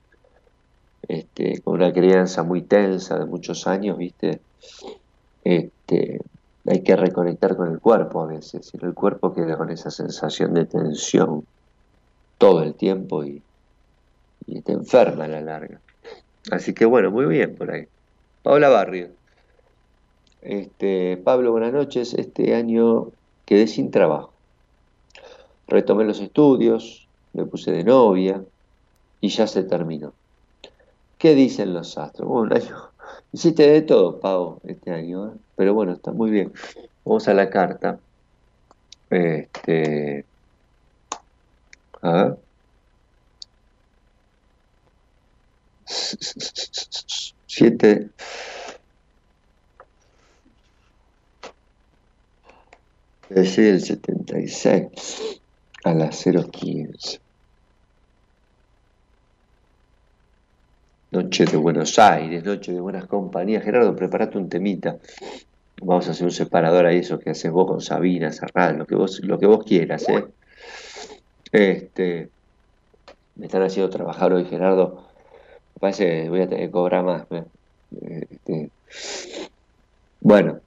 este, 1.09 1.61
con 1.62 1.75
una 1.75 1.93
crianza 1.93 2.43
muy 2.43 2.62
tensa 2.62 3.19
de 3.19 3.25
muchos 3.25 3.67
años, 3.67 3.97
¿viste? 3.97 4.41
Este, 5.43 6.21
hay 6.67 6.83
que 6.83 6.97
reconectar 6.97 7.57
con 7.57 7.73
el 7.73 7.81
cuerpo 7.81 8.23
a 8.23 8.27
veces, 8.27 8.67
si 8.67 8.79
el 8.85 8.95
cuerpo 8.95 9.33
queda 9.33 9.57
con 9.57 9.71
esa 9.71 9.91
sensación 9.91 10.55
de 10.55 10.67
tensión 10.67 11.45
todo 12.38 12.62
el 12.62 12.74
tiempo 12.74 13.24
y, 13.24 13.42
y 14.46 14.61
te 14.62 14.72
enferma 14.72 15.24
a 15.24 15.29
la 15.29 15.40
larga. 15.40 15.81
Así 16.51 16.72
que 16.72 16.85
bueno, 16.87 17.11
muy 17.11 17.27
bien 17.27 17.55
por 17.55 17.70
ahí. 17.70 17.87
Paola 18.42 18.68
Barrio. 18.68 19.11
Este, 20.40 21.16
Pablo, 21.16 21.53
buenas 21.53 21.72
noches. 21.72 22.14
Este 22.14 22.55
año 22.55 23.09
quedé 23.44 23.66
sin 23.66 23.90
trabajo. 23.90 24.33
Retomé 25.66 26.05
los 26.05 26.20
estudios, 26.20 27.09
me 27.35 27.44
puse 27.44 27.72
de 27.72 27.85
novia 27.85 28.42
y 29.20 29.29
ya 29.29 29.46
se 29.46 29.64
terminó. 29.64 30.14
¿Qué 31.18 31.35
dicen 31.35 31.74
los 31.74 31.98
astros? 31.98 32.29
Bueno, 32.29 32.55
año, 32.57 32.77
hiciste 33.33 33.68
de 33.68 33.83
todo, 33.83 34.20
Pau, 34.20 34.61
este 34.64 34.92
año, 34.92 35.29
¿eh? 35.29 35.37
pero 35.57 35.74
bueno, 35.74 35.92
está 35.92 36.12
muy 36.12 36.31
bien. 36.31 36.53
Vamos 37.05 37.29
a 37.29 37.35
la 37.35 37.51
carta. 37.51 37.98
Este. 39.11 40.24
A 42.03 42.13
ver. 42.13 42.37
Siete. 47.47 48.11
Es 53.31 53.59
el 53.59 53.81
76 53.81 55.41
a 55.85 55.95
las 55.95 56.25
015. 56.25 57.21
Noche 61.11 61.45
de 61.47 61.57
Buenos 61.57 61.99
Aires, 61.99 62.45
noche 62.45 62.73
de 62.73 62.81
buenas 62.81 63.07
compañías. 63.07 63.65
Gerardo, 63.65 63.97
prepárate 63.97 64.39
un 64.39 64.49
temita. 64.49 64.99
Vamos 65.81 66.09
a 66.09 66.11
hacer 66.11 66.25
un 66.25 66.31
separador 66.31 66.87
ahí, 66.87 66.99
eso 66.99 67.19
que 67.19 67.31
haces 67.31 67.51
vos 67.51 67.67
con 67.67 67.81
Sabina, 67.81 68.33
Serrat, 68.33 68.77
lo 68.77 68.87
que 68.87 68.95
vos, 68.95 69.21
lo 69.25 69.39
que 69.39 69.47
vos 69.47 69.65
quieras, 69.65 70.09
¿eh? 70.09 70.27
Este, 71.53 72.31
me 73.37 73.47
están 73.47 73.63
haciendo 73.63 73.91
trabajar 73.91 74.33
hoy, 74.33 74.45
Gerardo. 74.45 75.07
Me 75.75 75.81
parece 75.81 76.25
que 76.25 76.29
voy 76.29 76.43
a 76.43 76.49
tener 76.49 76.67
que 76.67 76.71
cobrar 76.71 77.05
más. 77.05 77.27
Este, 78.01 78.71
bueno, 80.21 80.61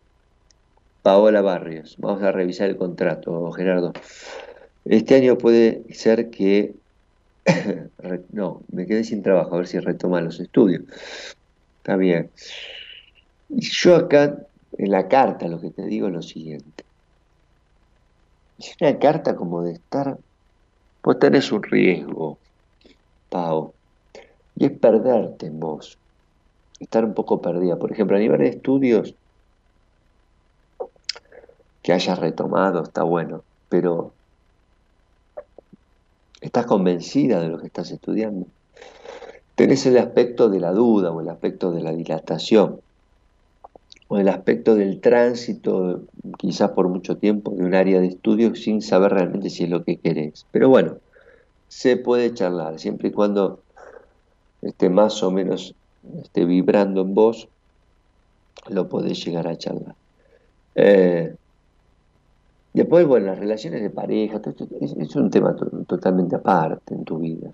Paola 1.01 1.41
Barrios, 1.41 1.95
vamos 1.97 2.23
a 2.23 2.31
revisar 2.31 2.69
el 2.69 2.77
contrato, 2.77 3.51
Gerardo. 3.51 3.93
Este 4.85 5.15
año 5.15 5.37
puede 5.37 5.83
ser 5.93 6.29
que 6.29 6.73
no, 8.31 8.61
me 8.71 8.85
quedé 8.85 9.03
sin 9.03 9.23
trabajo, 9.23 9.55
a 9.55 9.57
ver 9.57 9.67
si 9.67 9.79
retoma 9.79 10.21
los 10.21 10.39
estudios. 10.39 10.83
Está 11.77 11.95
bien. 11.95 12.29
Yo 13.49 13.95
acá, 13.95 14.37
en 14.77 14.91
la 14.91 15.07
carta, 15.07 15.47
lo 15.47 15.59
que 15.59 15.71
te 15.71 15.85
digo 15.85 16.07
es 16.07 16.13
lo 16.13 16.21
siguiente. 16.21 16.83
Es 18.59 18.75
una 18.79 18.99
carta 18.99 19.35
como 19.35 19.63
de 19.63 19.73
estar, 19.73 20.17
vos 21.03 21.19
tenés 21.19 21.51
un 21.51 21.63
riesgo, 21.63 22.37
Pau, 23.29 23.73
y 24.55 24.65
es 24.65 24.71
perderte 24.71 25.47
en 25.47 25.59
vos, 25.59 25.97
estar 26.79 27.05
un 27.05 27.13
poco 27.13 27.41
perdida. 27.41 27.77
Por 27.77 27.91
ejemplo, 27.91 28.17
a 28.17 28.19
nivel 28.19 28.39
de 28.39 28.47
estudios, 28.49 29.15
que 31.81 31.93
hayas 31.93 32.19
retomado, 32.19 32.83
está 32.83 33.03
bueno, 33.03 33.43
pero 33.69 34.13
¿Estás 36.41 36.65
convencida 36.65 37.39
de 37.39 37.49
lo 37.49 37.59
que 37.59 37.67
estás 37.67 37.91
estudiando? 37.91 38.47
Tenés 39.53 39.85
el 39.85 39.99
aspecto 39.99 40.49
de 40.49 40.59
la 40.59 40.71
duda 40.71 41.11
o 41.11 41.21
el 41.21 41.29
aspecto 41.29 41.71
de 41.71 41.83
la 41.83 41.91
dilatación 41.93 42.81
o 44.11 44.17
el 44.17 44.27
aspecto 44.27 44.75
del 44.75 44.99
tránsito, 44.99 46.01
quizás 46.37 46.71
por 46.71 46.89
mucho 46.89 47.15
tiempo, 47.15 47.51
de 47.51 47.63
un 47.63 47.73
área 47.73 48.01
de 48.01 48.07
estudio 48.07 48.53
sin 48.55 48.81
saber 48.81 49.13
realmente 49.13 49.49
si 49.49 49.63
es 49.63 49.69
lo 49.69 49.85
que 49.85 49.95
querés. 49.95 50.45
Pero 50.51 50.67
bueno, 50.67 50.97
se 51.69 51.95
puede 51.95 52.33
charlar, 52.33 52.77
siempre 52.77 53.07
y 53.07 53.11
cuando 53.13 53.61
esté 54.63 54.89
más 54.89 55.23
o 55.23 55.31
menos 55.31 55.75
esté 56.21 56.43
vibrando 56.43 57.03
en 57.03 57.15
vos, 57.15 57.47
lo 58.67 58.89
podés 58.89 59.23
llegar 59.23 59.47
a 59.47 59.55
charlar. 59.55 59.95
Eh, 60.75 61.33
Después, 62.73 63.05
bueno, 63.05 63.27
las 63.27 63.39
relaciones 63.39 63.81
de 63.81 63.89
pareja, 63.89 64.41
es, 64.81 65.15
un 65.15 65.29
tema 65.29 65.55
totalmente 65.87 66.35
aparte 66.35 66.95
en 66.95 67.03
tu 67.03 67.19
vida. 67.19 67.51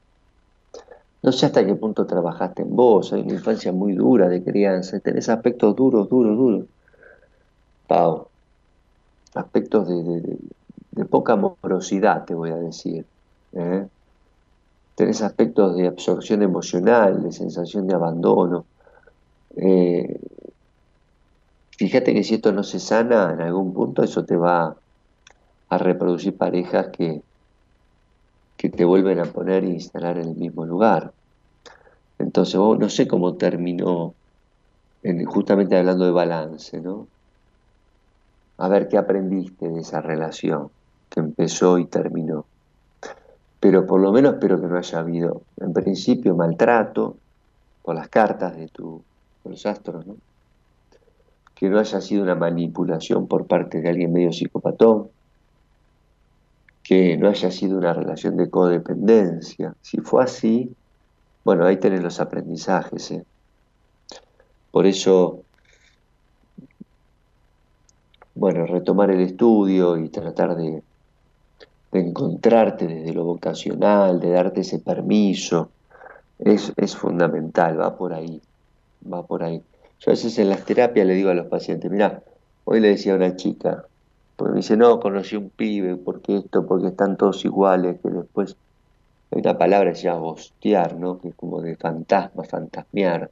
No 1.27 1.33
sé 1.33 1.45
hasta 1.45 1.65
qué 1.65 1.75
punto 1.75 2.07
trabajaste 2.07 2.61
en 2.61 2.73
vos, 2.73 3.11
hay 3.11 3.19
una 3.19 3.33
infancia 3.33 3.73
muy 3.73 3.91
dura 3.91 4.29
de 4.29 4.41
crianza, 4.41 4.97
tenés 5.01 5.27
aspectos 5.27 5.75
duros, 5.75 6.07
duros, 6.07 6.37
duros. 6.37 6.65
Pau, 7.85 8.29
aspectos 9.35 9.89
de, 9.89 11.03
poca 11.03 11.33
amorosidad, 11.33 12.23
te 12.23 12.33
voy 12.33 12.51
a 12.51 12.55
decir. 12.55 13.05
¿eh? 13.51 13.85
Tenés 14.95 15.21
aspectos 15.21 15.75
de 15.75 15.87
absorción 15.87 16.43
emocional, 16.43 17.21
de 17.21 17.33
sensación 17.33 17.87
de 17.87 17.95
abandono. 17.95 18.65
Eh, 19.57 20.21
fíjate 21.71 22.13
que 22.13 22.23
si 22.23 22.35
esto 22.35 22.53
no 22.53 22.63
se 22.63 22.79
sana 22.79 23.33
en 23.33 23.41
algún 23.41 23.73
punto, 23.73 24.01
eso 24.01 24.23
te 24.23 24.37
va 24.37 24.77
a 25.67 25.77
reproducir 25.77 26.37
parejas 26.37 26.87
que, 26.87 27.21
que 28.55 28.69
te 28.69 28.85
vuelven 28.85 29.19
a 29.19 29.25
poner 29.25 29.65
e 29.65 29.71
instalar 29.71 30.17
en 30.19 30.29
el 30.29 30.35
mismo 30.35 30.65
lugar. 30.65 31.16
Entonces, 32.19 32.55
no 32.55 32.89
sé 32.89 33.07
cómo 33.07 33.35
terminó, 33.35 34.13
en, 35.03 35.23
justamente 35.25 35.77
hablando 35.77 36.05
de 36.05 36.11
balance, 36.11 36.81
¿no? 36.81 37.07
A 38.57 38.67
ver 38.69 38.87
qué 38.87 38.97
aprendiste 38.97 39.69
de 39.69 39.81
esa 39.81 40.01
relación 40.01 40.69
que 41.09 41.19
empezó 41.19 41.77
y 41.77 41.85
terminó. 41.85 42.45
Pero 43.59 43.85
por 43.85 44.01
lo 44.01 44.11
menos 44.11 44.33
espero 44.33 44.59
que 44.59 44.67
no 44.67 44.77
haya 44.77 44.99
habido, 44.99 45.41
en 45.57 45.73
principio, 45.73 46.35
maltrato 46.35 47.17
por 47.83 47.95
las 47.95 48.09
cartas 48.09 48.55
de 48.57 48.67
tu, 48.67 49.01
por 49.43 49.51
los 49.51 49.65
astros, 49.65 50.05
¿no? 50.05 50.15
Que 51.55 51.69
no 51.69 51.79
haya 51.79 52.01
sido 52.01 52.23
una 52.23 52.35
manipulación 52.35 53.27
por 53.27 53.47
parte 53.47 53.81
de 53.81 53.89
alguien 53.89 54.13
medio 54.13 54.31
psicopatón, 54.31 55.09
que 56.83 57.17
no 57.17 57.29
haya 57.29 57.51
sido 57.51 57.77
una 57.77 57.93
relación 57.93 58.37
de 58.37 58.49
codependencia. 58.49 59.75
Si 59.81 59.97
fue 59.97 60.23
así, 60.23 60.71
bueno, 61.47 61.65
ahí 61.65 61.77
tenés 61.77 62.03
los 62.03 62.19
aprendizajes. 62.19 63.09
¿eh? 63.11 63.23
Por 64.69 64.85
eso, 64.85 65.43
bueno, 68.35 68.65
retomar 68.65 69.11
el 69.11 69.21
estudio 69.21 69.95
y 69.95 70.09
tratar 70.09 70.57
de, 70.57 70.83
encontrarte 71.93 72.85
desde 72.85 73.13
lo 73.13 73.23
vocacional, 73.23 74.19
de 74.19 74.31
darte 74.31 74.59
ese 74.59 74.79
permiso, 74.79 75.69
es, 76.37 76.73
es 76.75 76.97
fundamental, 76.97 77.79
va 77.79 77.97
por 77.97 78.13
ahí, 78.13 78.41
va 79.09 79.25
por 79.25 79.41
ahí. 79.41 79.63
Yo 80.01 80.11
a 80.11 80.15
veces 80.15 80.37
en 80.39 80.49
las 80.49 80.65
terapias 80.65 81.07
le 81.07 81.13
digo 81.13 81.29
a 81.29 81.33
los 81.33 81.47
pacientes, 81.47 81.89
mira, 81.89 82.23
hoy 82.65 82.81
le 82.81 82.89
decía 82.89 83.13
a 83.13 83.15
una 83.15 83.37
chica, 83.37 83.85
porque 84.35 84.51
me 84.51 84.57
dice, 84.57 84.75
no, 84.75 84.99
conocí 84.99 85.37
un 85.37 85.49
pibe, 85.49 85.95
porque 85.95 86.39
esto, 86.39 86.67
porque 86.67 86.87
están 86.87 87.15
todos 87.15 87.45
iguales, 87.45 88.01
que 88.01 88.09
después 88.09 88.57
hay 89.31 89.41
una 89.41 89.57
palabra 89.57 89.91
que 89.91 89.97
se 89.97 90.03
llama 90.03 90.19
bostear, 90.19 90.95
¿no? 90.95 91.19
Que 91.19 91.29
es 91.29 91.35
como 91.35 91.61
de 91.61 91.75
fantasma, 91.75 92.43
fantasmear, 92.43 93.29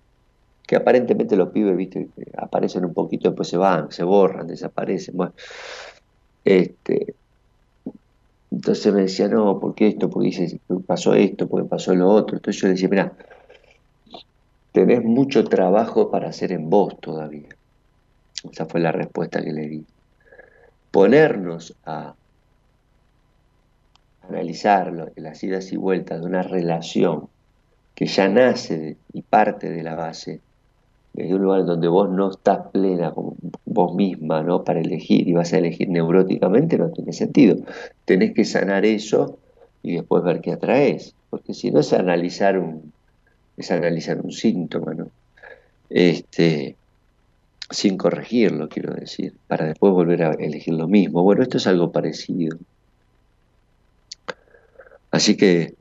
que 0.68 0.76
aparentemente 0.76 1.36
los 1.36 1.50
pibes, 1.50 1.78
viste, 1.78 2.10
aparecen 2.38 2.86
un 2.86 2.94
poquito, 2.94 3.30
después 3.30 3.48
se 3.48 3.58
van, 3.58 3.92
se 3.92 4.04
borran, 4.04 4.48
desaparecen. 4.48 5.16
Bueno, 5.16 5.34
este, 6.44 7.16
entonces 8.52 8.94
me 8.94 9.02
decía, 9.02 9.28
no, 9.28 9.60
porque 9.60 9.88
esto, 9.88 10.10
porque 10.10 10.28
dice, 10.28 10.60
pasó 10.86 11.14
esto, 11.14 11.48
porque 11.48 11.68
pasó 11.68 11.94
lo 11.94 12.10
otro. 12.10 12.38
Entonces 12.38 12.62
yo 12.62 12.68
le 12.68 12.74
decía, 12.74 12.90
mira, 12.90 13.14
tenés 14.72 15.04
mucho 15.04 15.44
trabajo 15.46 16.10
para 16.10 16.30
hacer 16.30 16.52
en 16.52 16.70
vos 16.70 17.00
todavía. 17.00 17.50
Esa 18.52 18.66
fue 18.66 18.80
la 18.80 18.92
respuesta 18.92 19.42
que 19.44 19.52
le 19.52 19.68
di 19.68 19.86
ponernos 20.92 21.76
a 21.86 22.14
analizar 24.30 24.92
las 25.16 25.44
idas 25.44 25.72
y 25.72 25.78
vueltas 25.78 26.22
de 26.22 26.28
una 26.28 26.42
relación 26.42 27.28
que 27.94 28.08
ya 28.08 28.28
nace 28.28 28.98
y 29.14 29.22
parte 29.22 29.70
de 29.70 29.84
la 29.84 29.96
base, 29.96 30.42
desde 31.14 31.34
un 31.34 31.44
lugar 31.44 31.66
donde 31.66 31.88
vos 31.88 32.10
no 32.10 32.30
estás 32.30 32.68
plena 32.74 33.12
con 33.12 33.36
vos 33.66 33.96
misma, 33.96 34.44
¿no? 34.44 34.64
Para 34.64 34.82
elegir 34.82 35.28
y 35.28 35.34
vas 35.34 35.54
a 35.54 35.60
elegir 35.60 35.90
neuróticamente, 35.90 36.78
no 36.78 36.90
tiene 36.90 37.14
sentido. 37.14 37.58
Tenés 38.04 38.34
que 38.34 38.44
sanar 38.44 38.86
eso 38.86 39.38
y 39.82 39.96
después 39.96 40.24
ver 40.24 40.42
qué 40.42 40.52
atraes, 40.52 41.16
porque 41.30 41.54
si 41.54 41.72
no 41.72 41.80
es 41.80 41.94
analizar 41.94 42.60
un, 42.60 42.92
es 43.56 43.72
analizar 43.72 44.20
un 44.20 44.32
síntoma, 44.32 44.94
¿no? 44.94 45.08
Este, 45.90 46.76
sin 47.70 47.98
corregirlo, 47.98 48.68
quiero 48.68 48.94
decir, 48.94 49.34
para 49.48 49.68
después 49.68 49.94
volver 49.94 50.24
a 50.24 50.34
elegir 50.34 50.74
lo 50.74 50.88
mismo. 50.88 51.24
Bueno, 51.24 51.44
esto 51.44 51.58
es 51.58 51.68
algo 51.68 51.92
parecido. 51.92 52.58
Así 55.16 55.38
que 55.38 55.74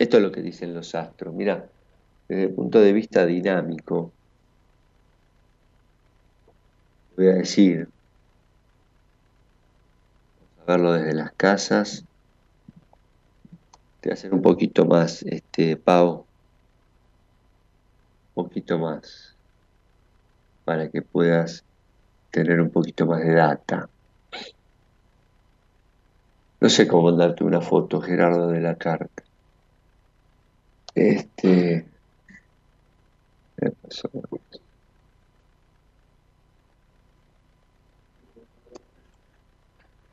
esto 0.00 0.16
es 0.16 0.22
lo 0.24 0.32
que 0.32 0.42
dicen 0.42 0.74
los 0.74 0.96
astros. 0.96 1.32
Mira, 1.32 1.70
desde 2.26 2.42
el 2.42 2.50
punto 2.50 2.80
de 2.80 2.92
vista 2.92 3.24
dinámico, 3.24 4.10
voy 7.16 7.28
a 7.28 7.34
decir, 7.34 7.88
a 10.60 10.64
verlo 10.72 10.94
desde 10.94 11.14
las 11.14 11.30
casas, 11.34 12.04
te 14.00 14.08
voy 14.08 14.10
a 14.10 14.14
hacer 14.14 14.34
un 14.34 14.42
poquito 14.42 14.86
más, 14.86 15.22
este, 15.22 15.76
Pau, 15.76 16.26
un 18.34 18.44
poquito 18.44 18.76
más 18.76 19.36
para 20.64 20.90
que 20.90 21.00
puedas 21.00 21.62
tener 22.32 22.60
un 22.60 22.70
poquito 22.70 23.06
más 23.06 23.20
de 23.20 23.34
data. 23.34 23.88
No 26.60 26.68
sé 26.70 26.86
cómo 26.88 27.12
darte 27.12 27.44
una 27.44 27.60
foto, 27.60 28.00
Gerardo, 28.00 28.48
de 28.48 28.60
la 28.62 28.76
carta. 28.78 29.22
Este. 30.94 31.86
Pasó 33.82 34.10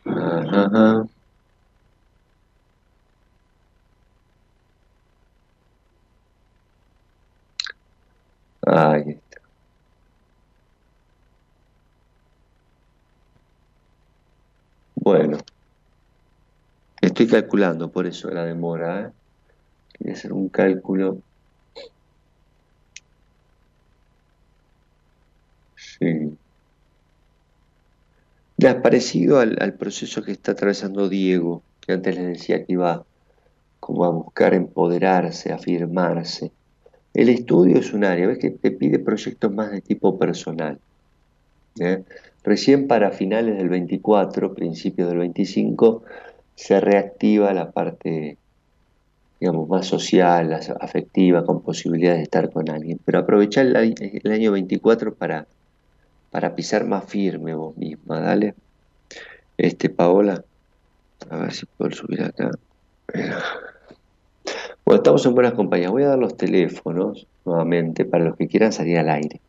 Ajá. 0.06 1.06
Ahí 8.66 9.20
Bueno, 14.96 15.38
estoy 17.14 17.28
calculando, 17.28 17.92
por 17.92 18.08
eso 18.08 18.30
la 18.30 18.44
demora. 18.44 19.02
¿eh? 19.02 19.12
Quería 19.94 20.14
hacer 20.14 20.34
un 20.34 20.50
cálculo. 20.50 21.20
Sí. 25.76 26.38
Ha 28.66 28.82
parecido 28.82 29.40
al, 29.40 29.58
al, 29.62 29.74
proceso 29.74 30.24
que 30.24 30.32
está 30.32 30.54
atravesando 30.54 31.10
Diego, 31.10 31.62
que 31.82 31.94
antes 31.94 32.16
les 32.16 32.28
decía 32.28 32.66
que 32.66 32.74
iba 32.74 33.04
como 33.80 34.06
a 34.06 34.10
buscar 34.10 34.54
empoderarse, 34.54 35.52
afirmarse. 35.52 36.52
El 37.14 37.30
estudio 37.30 37.78
es 37.78 37.94
un 37.94 38.06
área, 38.06 38.28
ves 38.28 38.40
que 38.40 38.52
te 38.52 38.72
pide 38.72 39.00
proyectos 39.00 39.54
más 39.54 39.72
de 39.72 39.82
tipo 39.82 40.18
personal. 40.18 40.80
¿eh? 41.80 42.04
Recién 42.44 42.88
para 42.88 43.12
finales 43.12 43.58
del 43.58 43.70
24, 43.70 44.56
principios 44.56 45.10
del 45.10 45.20
25, 45.20 46.04
se 46.56 46.80
reactiva 46.80 47.54
la 47.54 47.72
parte, 47.72 48.38
digamos, 49.40 49.68
más 49.68 49.86
social, 49.88 50.54
afectiva, 50.80 51.46
con 51.46 51.62
posibilidad 51.62 52.16
de 52.16 52.24
estar 52.24 52.52
con 52.52 52.70
alguien. 52.70 53.00
Pero 53.04 53.20
aprovechar 53.20 53.66
el, 53.66 54.32
año 54.32 54.52
24 54.52 55.16
para, 55.16 55.48
para 56.32 56.56
pisar 56.56 56.86
más 56.86 57.06
firme 57.06 57.54
vos 57.54 57.76
misma, 57.78 58.20
dale. 58.20 58.56
Este, 59.58 59.90
Paola, 59.90 60.44
a 61.30 61.38
ver 61.38 61.54
si 61.54 61.66
puedo 61.66 61.92
subir 61.92 62.24
acá. 62.24 62.52
Bueno, 64.86 64.98
estamos 64.98 65.26
en 65.26 65.34
buenas 65.34 65.54
compañías. 65.54 65.92
Voy 65.92 66.04
a 66.04 66.10
dar 66.10 66.20
los 66.20 66.36
teléfonos 66.36 67.26
nuevamente 67.46 68.06
para 68.06 68.26
los 68.26 68.36
que 68.36 68.48
quieran 68.48 68.74
salir 68.74 68.98
al 68.98 69.10
aire. 69.10 69.40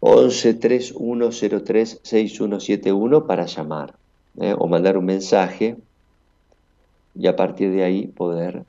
11 0.00 0.54
3103 0.54 2.00
6171 2.02 3.26
para 3.26 3.46
llamar 3.46 3.94
¿eh? 4.40 4.54
o 4.56 4.68
mandar 4.68 4.96
un 4.96 5.06
mensaje 5.06 5.76
y 7.18 7.26
a 7.26 7.36
partir 7.36 7.72
de 7.72 7.84
ahí 7.84 8.06
poder 8.06 8.64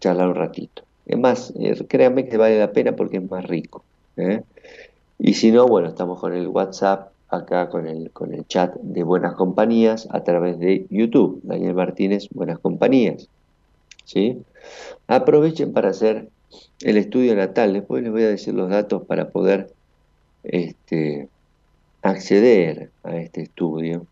charlar 0.00 0.28
un 0.28 0.34
ratito. 0.34 0.82
Es 1.06 1.18
más, 1.18 1.52
créanme 1.88 2.28
que 2.28 2.36
vale 2.36 2.58
la 2.58 2.72
pena 2.72 2.92
porque 2.92 3.18
es 3.18 3.30
más 3.30 3.44
rico. 3.46 3.84
¿eh? 4.16 4.42
Y 5.18 5.34
si 5.34 5.52
no, 5.52 5.66
bueno, 5.66 5.88
estamos 5.88 6.20
con 6.20 6.34
el 6.34 6.48
WhatsApp 6.48 7.12
acá 7.28 7.70
con 7.70 7.86
el, 7.86 8.10
con 8.10 8.34
el 8.34 8.46
chat 8.46 8.74
de 8.74 9.02
Buenas 9.02 9.34
Compañías 9.34 10.06
a 10.10 10.22
través 10.22 10.58
de 10.58 10.86
YouTube, 10.90 11.40
Daniel 11.42 11.74
Martínez, 11.74 12.28
Buenas 12.32 12.58
Compañías. 12.58 13.28
¿Sí? 14.04 14.42
Aprovechen 15.06 15.72
para 15.72 15.90
hacer 15.90 16.28
el 16.82 16.96
estudio 16.96 17.34
natal, 17.34 17.72
después 17.72 18.02
les 18.02 18.12
voy 18.12 18.24
a 18.24 18.28
decir 18.28 18.54
los 18.54 18.68
datos 18.68 19.04
para 19.06 19.30
poder 19.30 19.70
este, 20.42 21.28
acceder 22.02 22.90
a 23.04 23.16
este 23.16 23.42
estudio. 23.42 24.06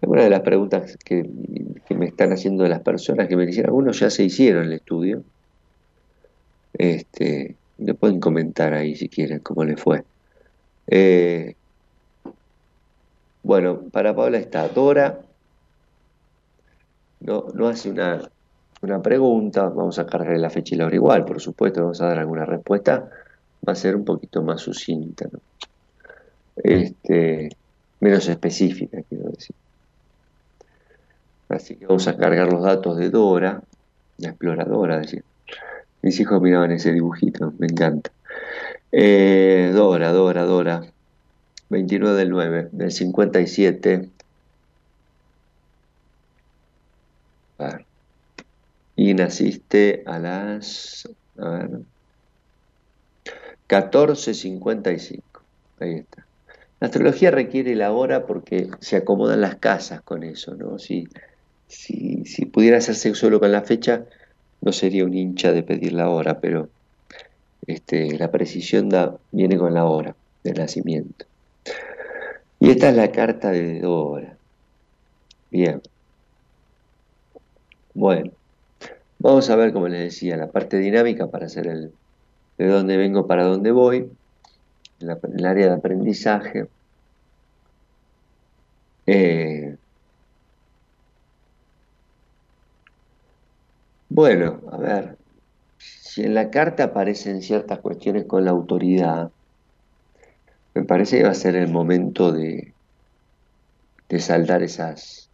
Algunas 0.00 0.24
de 0.24 0.30
las 0.30 0.40
preguntas 0.40 0.96
que, 1.04 1.28
me 1.90 2.06
están 2.06 2.32
haciendo 2.32 2.66
las 2.68 2.80
personas 2.80 3.28
que 3.28 3.36
me 3.36 3.46
dicen, 3.46 3.66
algunos 3.66 3.98
ya 3.98 4.10
se 4.10 4.24
hicieron 4.24 4.66
el 4.66 4.72
estudio. 4.74 5.22
Este, 6.74 7.56
le 7.78 7.94
pueden 7.94 8.20
comentar 8.20 8.74
ahí 8.74 8.94
si 8.94 9.08
quieren 9.08 9.40
cómo 9.40 9.64
le 9.64 9.76
fue. 9.76 10.04
Eh, 10.86 11.54
bueno, 13.42 13.80
para 13.90 14.14
Paula 14.14 14.38
está 14.38 14.68
Dora. 14.68 15.20
No, 17.20 17.46
no 17.54 17.66
hace 17.66 17.90
una, 17.90 18.28
una 18.82 19.02
pregunta, 19.02 19.68
vamos 19.68 19.98
a 19.98 20.06
cargar 20.06 20.38
la 20.38 20.50
fecha 20.50 20.74
y 20.74 20.78
la 20.78 20.86
hora 20.86 20.94
igual, 20.94 21.24
por 21.24 21.40
supuesto, 21.40 21.82
vamos 21.82 22.00
a 22.00 22.06
dar 22.06 22.18
alguna 22.18 22.44
respuesta 22.44 23.10
va 23.66 23.72
a 23.72 23.76
ser 23.76 23.96
un 23.96 24.04
poquito 24.04 24.42
más 24.42 24.60
sucinta, 24.60 25.28
este, 26.56 27.50
menos 28.00 28.28
específica, 28.28 29.02
quiero 29.08 29.30
decir. 29.30 29.54
Así 31.48 31.76
que 31.76 31.86
vamos 31.86 32.06
a 32.08 32.16
cargar 32.16 32.52
los 32.52 32.62
datos 32.62 32.96
de 32.98 33.10
Dora, 33.10 33.62
la 34.18 34.28
exploradora, 34.28 34.98
decir. 34.98 35.24
Mis 36.02 36.20
hijos 36.20 36.40
miraban 36.40 36.70
ese 36.72 36.92
dibujito, 36.92 37.52
me 37.58 37.66
encanta. 37.66 38.10
Eh, 38.92 39.72
Dora, 39.74 40.12
Dora, 40.12 40.44
Dora. 40.44 40.82
29 41.70 42.16
del 42.16 42.30
9, 42.30 42.68
del 42.72 42.92
57. 42.92 44.08
Y 48.96 49.14
naciste 49.14 50.02
a 50.06 50.18
las... 50.18 51.08
A 51.38 51.48
ver, 51.50 51.70
14.55. 53.68 55.22
Ahí 55.80 55.94
está. 55.94 56.26
La 56.80 56.86
astrología 56.86 57.30
requiere 57.30 57.74
la 57.74 57.92
hora 57.92 58.26
porque 58.26 58.70
se 58.80 58.96
acomodan 58.96 59.40
las 59.40 59.56
casas 59.56 60.00
con 60.02 60.22
eso, 60.22 60.54
¿no? 60.54 60.78
Si 60.78 61.08
si, 61.68 62.24
pudiera 62.46 62.78
hacerse 62.78 63.14
solo 63.14 63.40
con 63.40 63.52
la 63.52 63.62
fecha, 63.62 64.04
no 64.60 64.72
sería 64.72 65.04
un 65.04 65.14
hincha 65.14 65.52
de 65.52 65.62
pedir 65.62 65.92
la 65.92 66.08
hora, 66.08 66.40
pero 66.40 66.68
este, 67.66 68.18
la 68.18 68.30
precisión 68.30 68.90
viene 69.30 69.56
con 69.58 69.74
la 69.74 69.84
hora 69.84 70.16
del 70.42 70.54
nacimiento. 70.54 71.26
Y 72.60 72.70
esta 72.70 72.88
es 72.88 72.96
la 72.96 73.12
carta 73.12 73.50
de 73.50 73.80
Dora. 73.80 74.36
Bien. 75.50 75.80
Bueno, 77.94 78.32
vamos 79.18 79.48
a 79.50 79.56
ver, 79.56 79.72
como 79.72 79.88
les 79.88 80.00
decía, 80.00 80.36
la 80.36 80.50
parte 80.50 80.78
dinámica 80.78 81.28
para 81.28 81.46
hacer 81.46 81.66
el 81.66 81.92
de 82.58 82.66
dónde 82.66 82.96
vengo 82.96 83.26
para 83.26 83.44
dónde 83.44 83.70
voy, 83.70 84.10
el 85.00 85.46
área 85.46 85.66
de 85.66 85.72
aprendizaje. 85.72 86.66
Eh, 89.06 89.77
bueno, 94.08 94.60
a 94.72 94.76
ver, 94.78 95.18
si 95.78 96.22
en 96.22 96.34
la 96.34 96.50
carta 96.50 96.84
aparecen 96.84 97.42
ciertas 97.42 97.78
cuestiones 97.80 98.24
con 98.24 98.44
la 98.44 98.50
autoridad, 98.50 99.30
me 100.74 100.84
parece 100.84 101.18
que 101.18 101.24
va 101.24 101.30
a 101.30 101.34
ser 101.34 101.56
el 101.56 101.68
momento 101.68 102.32
de, 102.32 102.72
de 104.08 104.20
saldar 104.20 104.62
esas, 104.62 105.28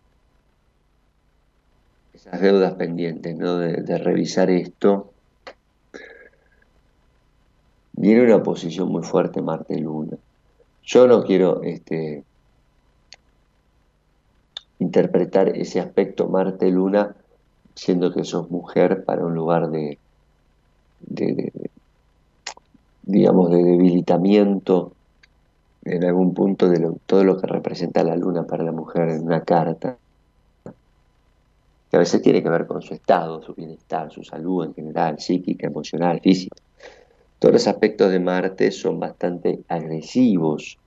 esas 2.12 2.40
deudas 2.40 2.74
pendientes, 2.74 3.36
¿no? 3.36 3.58
de, 3.58 3.98
revisar 3.98 4.50
esto. 4.50 5.12
Viene 7.92 8.22
una 8.22 8.42
posición 8.42 8.88
muy 8.88 9.04
fuerte 9.04 9.40
Marte-Luna. 9.40 10.16
Yo 10.82 11.06
no 11.06 11.22
quiero 11.24 11.62
este, 11.62 12.24
interpretar 14.78 15.56
ese 15.56 15.80
aspecto 15.80 16.28
Marte-Luna 16.28 17.14
siendo 17.74 18.12
que 18.12 18.24
sos 18.24 18.50
mujer 18.50 19.04
para 19.04 19.24
un 19.24 19.34
lugar 19.34 19.70
de, 19.70 19.98
de, 21.00 21.52
digamos, 23.02 23.50
de 23.50 23.62
debilitamiento 23.62 24.92
en 25.84 26.04
algún 26.04 26.32
punto 26.34 26.68
de 26.68 26.90
todo 27.06 27.24
lo 27.24 27.38
que 27.38 27.46
representa 27.46 28.02
la 28.04 28.16
luna 28.16 28.44
para 28.44 28.64
la 28.64 28.72
mujer 28.72 29.10
en 29.10 29.24
una 29.24 29.42
carta, 29.42 29.98
que 30.64 31.96
a 31.96 31.98
veces 31.98 32.22
tiene 32.22 32.42
que 32.42 32.48
ver 32.48 32.66
con 32.66 32.80
su 32.82 32.94
estado, 32.94 33.42
su 33.42 33.54
bienestar, 33.54 34.10
su 34.10 34.24
salud 34.24 34.64
en 34.64 34.74
general, 34.74 35.20
psíquica, 35.20 35.66
emocional, 35.66 36.20
física. 36.20 36.56
Todos 37.38 37.52
los 37.52 37.66
aspectos 37.66 38.10
de 38.10 38.20
Marte 38.20 38.70
son 38.70 38.98
bastante 38.98 39.60
agresivos 39.68 40.78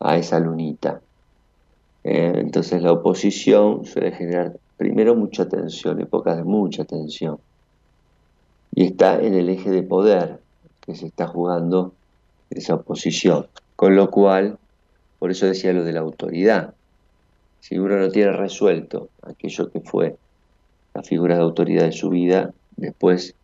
a 0.00 0.16
esa 0.16 0.38
lunita. 0.38 1.00
Eh, 2.04 2.34
entonces 2.36 2.82
la 2.82 2.92
oposición 2.92 3.86
suele 3.86 4.12
generar 4.12 4.52
primero 4.78 5.14
mucha 5.14 5.46
tensión, 5.46 6.00
épocas 6.00 6.38
de 6.38 6.44
mucha 6.44 6.84
tensión 6.84 7.38
y 8.74 8.84
está 8.84 9.20
en 9.20 9.34
el 9.34 9.48
eje 9.48 9.70
de 9.70 9.82
poder 9.82 10.38
que 10.80 10.94
se 10.94 11.06
está 11.06 11.26
jugando 11.26 11.94
esa 12.48 12.76
oposición. 12.76 13.46
Con 13.76 13.96
lo 13.96 14.10
cual, 14.10 14.56
por 15.18 15.30
eso 15.30 15.46
decía 15.46 15.72
lo 15.72 15.84
de 15.84 15.92
la 15.92 16.00
autoridad. 16.00 16.74
Si 17.60 17.76
uno 17.78 17.96
no 17.96 18.08
tiene 18.10 18.32
resuelto 18.32 19.08
aquello 19.22 19.70
que 19.70 19.80
fue 19.80 20.16
la 20.94 21.02
figura 21.02 21.34
de 21.34 21.42
autoridad 21.42 21.84
de 21.84 21.92
su 21.92 22.08
vida, 22.08 22.52
después 22.76 23.34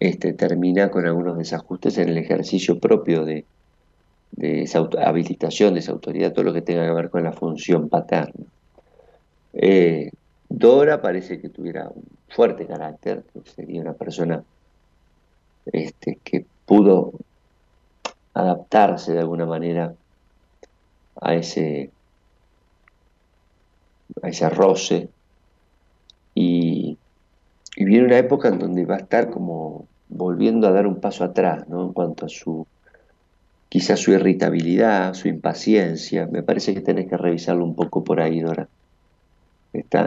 este, 0.00 0.32
termina 0.32 0.90
con 0.90 1.06
algunos 1.06 1.38
desajustes 1.38 1.96
en 1.98 2.08
el 2.08 2.18
ejercicio 2.18 2.78
propio 2.78 3.24
de, 3.24 3.44
esa 4.38 4.88
habilitación 5.04 5.74
de 5.74 5.80
esa 5.80 5.92
autoridad, 5.92 6.32
todo 6.32 6.44
lo 6.44 6.52
que 6.52 6.62
tenga 6.62 6.84
que 6.84 6.92
ver 6.92 7.10
con 7.10 7.22
la 7.22 7.32
función 7.32 7.88
paterna. 7.88 8.44
Eh, 9.52 10.10
Dora 10.48 11.00
parece 11.02 11.40
que 11.40 11.48
tuviera 11.48 11.88
un 11.88 12.04
fuerte 12.28 12.66
carácter, 12.66 13.24
que 13.32 13.50
sería 13.50 13.80
una 13.80 13.94
persona 13.94 14.42
este, 15.66 16.18
que 16.22 16.46
pudo 16.64 17.12
adaptarse 18.34 19.12
de 19.12 19.20
alguna 19.20 19.46
manera 19.46 19.94
a 21.20 21.34
ese, 21.34 21.90
a 24.22 24.28
ese 24.28 24.48
roce. 24.50 25.08
Y, 26.34 26.98
y 27.76 27.84
viene 27.84 28.06
una 28.06 28.18
época 28.18 28.48
en 28.48 28.58
donde 28.58 28.84
va 28.84 28.96
a 28.96 29.00
estar 29.00 29.30
como 29.30 29.86
volviendo 30.08 30.68
a 30.68 30.72
dar 30.72 30.86
un 30.86 31.00
paso 31.00 31.24
atrás, 31.24 31.68
¿no? 31.68 31.82
En 31.86 31.92
cuanto 31.92 32.26
a 32.26 32.28
su, 32.28 32.66
quizás 33.68 34.00
su 34.00 34.12
irritabilidad, 34.12 35.14
su 35.14 35.28
impaciencia, 35.28 36.26
me 36.26 36.42
parece 36.42 36.74
que 36.74 36.82
tenés 36.82 37.08
que 37.08 37.16
revisarlo 37.16 37.64
un 37.64 37.74
poco 37.74 38.04
por 38.04 38.20
ahí, 38.20 38.40
Dora 38.40 38.68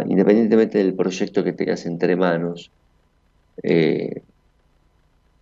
independientemente 0.07 0.77
del 0.77 0.93
proyecto 0.93 1.43
que 1.43 1.53
tengas 1.53 1.85
entre 1.85 2.15
manos, 2.15 2.71
eh, 3.63 4.21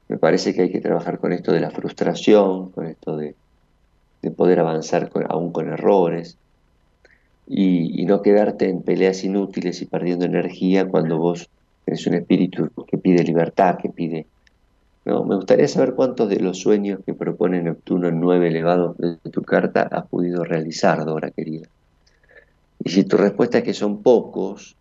me 0.08 0.18
parece 0.18 0.54
que 0.54 0.64
hay 0.64 0.72
que 0.72 0.82
trabajar 0.82 1.20
con 1.20 1.34
esto 1.34 1.52
de 1.52 1.60
la 1.60 1.72
frustración, 1.72 2.72
con 2.72 2.86
esto 2.88 3.18
de, 3.18 3.36
poder 4.36 4.60
avanzar 4.60 5.10
aún 5.30 5.54
con 5.54 5.70
errores 5.70 6.38
y, 7.48 8.06
no 8.06 8.22
quedarte 8.22 8.68
en 8.70 8.82
peleas 8.82 9.24
inútiles 9.24 9.82
y 9.82 9.86
perdiendo 9.86 10.26
energía 10.26 10.86
cuando 10.88 11.18
vos 11.18 11.50
eres 11.86 12.06
un 12.08 12.16
espíritu 12.16 12.70
que 12.88 12.98
pide 12.98 13.24
libertad, 13.24 13.78
que 13.82 13.90
pide... 13.90 14.26
¿no? 15.06 15.24
Me 15.24 15.36
gustaría 15.36 15.68
saber 15.70 15.94
cuántos 15.94 16.28
de 16.28 16.42
los 16.42 16.60
sueños 16.60 17.00
que 17.06 17.14
propone 17.14 17.62
Neptuno 17.62 18.10
en 18.10 18.20
9 18.20 18.50
elevado 18.50 18.96
de 18.98 19.18
tu 19.32 19.42
carta 19.44 19.84
has 19.84 20.06
podido 20.08 20.44
realizar, 20.44 21.06
Dora 21.06 21.32
querida. 21.32 21.68
Y 22.88 22.90
si 22.90 23.04
tu 23.04 23.18
respuesta 23.18 23.58
es 23.58 23.66
que 23.66 23.74
son 23.74 24.02
pocos, 24.02 24.78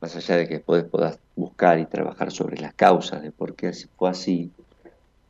más 0.00 0.16
allá 0.16 0.38
de 0.38 0.48
que 0.48 0.54
después 0.54 0.82
puedas 0.82 1.20
buscar 1.36 1.78
y 1.78 1.86
trabajar 1.86 2.32
sobre 2.32 2.60
las 2.60 2.74
causas 2.74 3.22
de 3.22 3.30
por 3.30 3.54
qué 3.54 3.70
fue 3.96 4.10
así, 4.10 4.50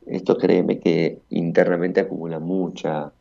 esto 0.07 0.35
créeme 0.35 0.79
que 0.79 1.19
internamente 1.29 1.99
acumula 1.99 2.39
mucha, 2.39 3.11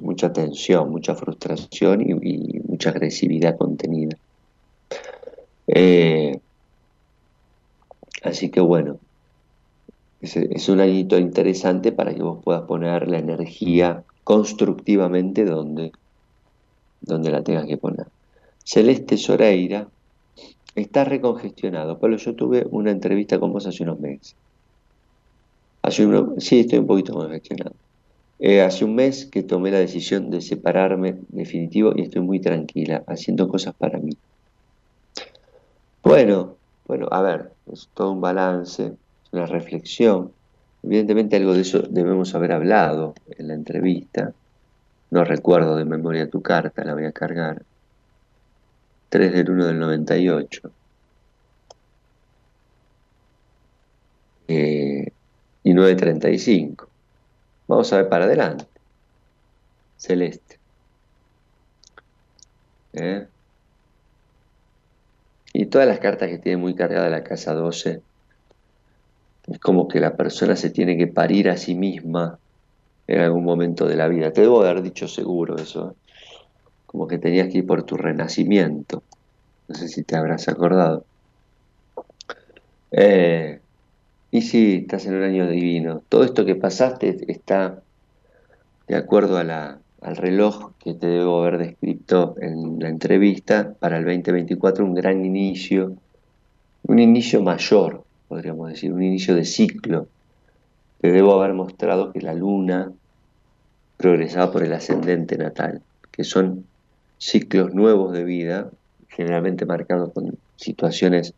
mucha 0.00 0.32
tensión, 0.32 0.92
mucha 0.92 1.16
frustración 1.16 2.00
y, 2.00 2.60
mucha 2.60 2.90
agresividad 2.90 3.58
contenida. 3.58 4.16
Eh, 5.66 6.38
así 8.22 8.50
que 8.50 8.60
bueno, 8.60 9.00
es, 10.20 10.36
es, 10.36 10.68
un 10.68 10.78
añito 10.78 11.18
interesante 11.18 11.90
para 11.90 12.14
que 12.14 12.22
vos 12.22 12.38
puedas 12.44 12.62
poner 12.62 13.08
la 13.08 13.18
energía 13.18 14.04
constructivamente 14.22 15.44
donde 15.44 15.90
donde 17.00 17.30
la 17.30 17.42
tengas 17.42 17.66
que 17.66 17.76
poner. 17.76 18.06
Celeste 18.64 19.16
Soreira 19.16 19.88
está 20.74 21.04
recongestionado. 21.04 21.98
Pablo, 21.98 22.16
yo 22.16 22.34
tuve 22.34 22.66
una 22.70 22.90
entrevista 22.90 23.38
con 23.38 23.52
vos 23.52 23.66
hace 23.66 23.82
unos 23.82 24.00
meses. 24.00 24.36
Hace 25.82 26.06
sí, 26.38 26.60
estoy 26.60 26.78
un 26.78 26.86
poquito 26.86 27.14
congestionado. 27.14 27.74
Eh, 28.38 28.62
hace 28.62 28.84
un 28.84 28.94
mes 28.94 29.26
que 29.26 29.42
tomé 29.42 29.70
la 29.70 29.78
decisión 29.78 30.30
de 30.30 30.40
separarme 30.40 31.16
definitivo 31.28 31.92
y 31.94 32.02
estoy 32.02 32.22
muy 32.22 32.40
tranquila, 32.40 33.02
haciendo 33.06 33.48
cosas 33.48 33.74
para 33.74 33.98
mí. 33.98 34.16
Bueno, 36.02 36.56
bueno, 36.86 37.06
a 37.10 37.20
ver, 37.20 37.52
es 37.70 37.88
todo 37.92 38.12
un 38.12 38.20
balance, 38.20 38.92
una 39.32 39.46
reflexión. 39.46 40.32
Evidentemente 40.82 41.36
algo 41.36 41.52
de 41.52 41.60
eso 41.60 41.82
debemos 41.82 42.34
haber 42.34 42.52
hablado 42.52 43.14
en 43.36 43.48
la 43.48 43.54
entrevista. 43.54 44.32
No 45.10 45.24
recuerdo 45.24 45.76
de 45.76 45.84
memoria 45.84 46.30
tu 46.30 46.40
carta, 46.40 46.84
la 46.84 46.94
voy 46.94 47.04
a 47.04 47.12
cargar. 47.12 47.62
3 49.08 49.32
del 49.32 49.50
1 49.50 49.66
del 49.66 49.78
98. 49.78 50.70
Eh, 54.48 55.12
y 55.64 55.72
9.35. 55.74 56.86
Vamos 57.66 57.92
a 57.92 57.96
ver 57.98 58.08
para 58.08 58.24
adelante. 58.24 58.66
Celeste. 59.96 60.58
¿Eh? 62.92 63.26
Y 65.52 65.66
todas 65.66 65.86
las 65.86 65.98
cartas 65.98 66.28
que 66.28 66.38
tiene 66.38 66.56
muy 66.56 66.74
cargada 66.74 67.08
la 67.08 67.24
casa 67.24 67.52
12, 67.54 68.00
es 69.48 69.58
como 69.58 69.88
que 69.88 70.00
la 70.00 70.16
persona 70.16 70.54
se 70.54 70.70
tiene 70.70 70.96
que 70.96 71.08
parir 71.08 71.50
a 71.50 71.56
sí 71.56 71.74
misma 71.74 72.38
en 73.10 73.20
algún 73.20 73.44
momento 73.44 73.88
de 73.88 73.96
la 73.96 74.06
vida. 74.06 74.32
Te 74.32 74.42
debo 74.42 74.62
haber 74.62 74.82
dicho 74.82 75.08
seguro 75.08 75.56
eso, 75.56 75.90
¿eh? 75.90 75.94
como 76.86 77.08
que 77.08 77.18
tenías 77.18 77.48
que 77.48 77.58
ir 77.58 77.66
por 77.66 77.82
tu 77.82 77.96
renacimiento. 77.96 79.02
No 79.66 79.74
sé 79.74 79.88
si 79.88 80.04
te 80.04 80.16
habrás 80.16 80.48
acordado. 80.48 81.04
Eh, 82.92 83.60
y 84.30 84.42
sí, 84.42 84.82
estás 84.82 85.06
en 85.06 85.14
un 85.14 85.24
año 85.24 85.48
divino. 85.48 86.02
Todo 86.08 86.22
esto 86.22 86.44
que 86.44 86.54
pasaste 86.54 87.16
está 87.26 87.82
de 88.86 88.96
acuerdo 88.96 89.38
a 89.38 89.44
la, 89.44 89.78
al 90.02 90.16
reloj 90.16 90.72
que 90.78 90.94
te 90.94 91.08
debo 91.08 91.42
haber 91.42 91.58
descrito 91.58 92.36
en 92.40 92.78
la 92.78 92.88
entrevista 92.88 93.74
para 93.78 93.98
el 93.98 94.04
2024, 94.04 94.84
un 94.84 94.94
gran 94.94 95.24
inicio, 95.24 95.96
un 96.84 96.98
inicio 97.00 97.42
mayor, 97.42 98.04
podríamos 98.28 98.70
decir, 98.70 98.92
un 98.92 99.02
inicio 99.02 99.34
de 99.34 99.44
ciclo. 99.44 100.06
Te 101.00 101.10
debo 101.10 101.40
haber 101.40 101.54
mostrado 101.54 102.12
que 102.12 102.20
la 102.20 102.34
luna 102.34 102.92
progresaba 104.00 104.50
por 104.50 104.62
el 104.62 104.72
ascendente 104.72 105.36
natal, 105.36 105.82
que 106.10 106.24
son 106.24 106.64
ciclos 107.18 107.74
nuevos 107.74 108.14
de 108.14 108.24
vida, 108.24 108.70
generalmente 109.08 109.66
marcados 109.66 110.12
con 110.14 110.38
situaciones 110.56 111.34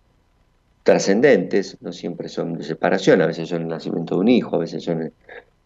trascendentes, 0.84 1.76
no 1.80 1.92
siempre 1.92 2.28
son 2.28 2.56
de 2.56 2.62
separación, 2.62 3.20
a 3.20 3.26
veces 3.26 3.48
son 3.48 3.62
el 3.62 3.68
nacimiento 3.68 4.14
de 4.14 4.20
un 4.20 4.28
hijo, 4.28 4.54
a 4.54 4.60
veces 4.60 4.84
son, 4.84 5.12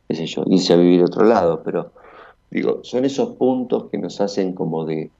qué 0.09 0.26
irse 0.49 0.72
a 0.72 0.76
vivir 0.76 1.03
a 1.03 1.05
otro 1.05 1.24
lado, 1.24 1.62
pero 1.62 1.92
digo, 2.51 2.80
son 2.82 3.05
esos 3.05 3.36
puntos 3.36 3.90
que 3.90 3.99
nos 3.99 4.20
hacen 4.22 4.55
como 4.55 4.86
de, 4.86 5.11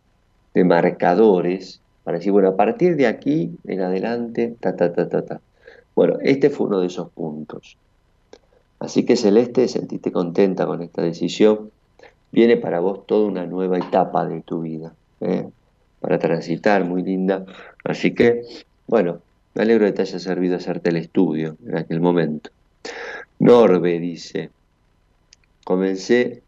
de 0.55 0.65
marcadores 0.65 1.83
para 2.05 2.17
decir, 2.17 2.33
bueno, 2.33 2.49
a 2.49 2.57
partir 2.57 2.97
de 2.97 3.07
aquí 3.07 3.51
en 3.65 3.83
adelante, 3.83 4.57
ta, 4.61 4.77
ta, 4.77 4.95
ta, 4.95 5.11
ta, 5.11 5.27
ta. 5.27 5.41
Bueno, 5.95 6.17
este 6.23 6.49
fue 6.49 6.69
uno 6.69 6.81
de 6.81 6.87
esos 6.87 7.11
puntos. 7.11 7.77
Así 8.79 9.05
que 9.05 9.17
Celeste, 9.17 9.69
sentiste 9.69 10.13
contenta 10.13 10.67
con 10.67 10.83
esta 10.83 11.03
decisión. 11.03 11.71
Viene 12.33 12.57
para 12.57 12.81
vos 12.81 13.07
toda 13.07 13.27
una 13.27 13.47
nueva 13.47 13.79
etapa 13.79 14.27
de 14.27 14.43
tu 14.43 14.61
vida, 14.63 14.95
¿eh? 15.21 15.49
para 16.01 16.19
transitar, 16.19 16.85
muy 16.85 17.03
linda. 17.03 17.47
Así 17.85 18.15
que, 18.15 18.43
bueno, 18.87 19.21
me 19.55 19.63
alegro 19.63 19.87
de 19.87 19.93
que 19.93 19.97
te 19.97 20.03
haya 20.03 20.19
servido 20.19 20.57
hacerte 20.57 20.91
el 20.91 20.97
estudio 20.97 21.57
en 21.67 21.79
aquel 21.79 22.01
momento. 22.01 22.51
Norbe 23.39 23.99
dice, 23.99 24.51
comencé, 25.65 26.43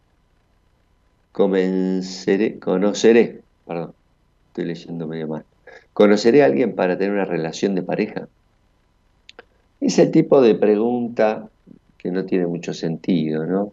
comenceré, 1.32 2.58
conoceré, 2.58 3.40
perdón, 3.66 3.94
estoy 4.48 4.64
leyendo 4.64 5.06
medio 5.06 5.28
mal, 5.28 5.44
conoceré 5.92 6.42
a 6.42 6.46
alguien 6.46 6.74
para 6.74 6.98
tener 6.98 7.12
una 7.12 7.24
relación 7.24 7.74
de 7.74 7.82
pareja. 7.82 8.28
Es 9.80 9.98
el 9.98 10.10
tipo 10.10 10.42
de 10.42 10.54
pregunta 10.54 11.48
que 11.98 12.10
no 12.10 12.24
tiene 12.24 12.46
mucho 12.46 12.72
sentido, 12.72 13.44
¿no? 13.44 13.72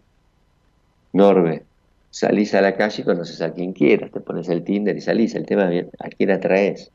Norbe, 1.12 1.64
salís 2.10 2.54
a 2.54 2.60
la 2.60 2.76
calle 2.76 3.02
y 3.02 3.04
conoces 3.04 3.40
a 3.40 3.52
quien 3.52 3.72
quieras, 3.72 4.10
te 4.10 4.20
pones 4.20 4.48
el 4.48 4.64
Tinder 4.64 4.96
y 4.96 5.00
salís, 5.00 5.34
el 5.34 5.46
tema 5.46 5.72
es 5.72 5.86
a 5.98 6.08
quién 6.08 6.30
atraes. 6.30 6.90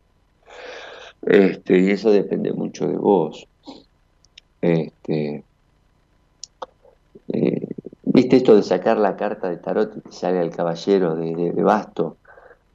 Este, 1.25 1.79
y 1.79 1.91
eso 1.91 2.11
depende 2.11 2.51
mucho 2.51 2.88
de 2.88 2.97
vos. 2.97 3.47
Este, 4.61 5.43
eh, 7.34 7.67
¿Viste 8.03 8.36
esto 8.38 8.55
de 8.55 8.63
sacar 8.63 8.97
la 8.97 9.15
carta 9.15 9.49
de 9.49 9.57
tarot 9.57 9.95
y 9.97 10.01
que 10.01 10.11
salga 10.11 10.41
el 10.41 10.51
caballero 10.51 11.15
de, 11.15 11.53
de, 11.53 11.63
basto? 11.63 12.17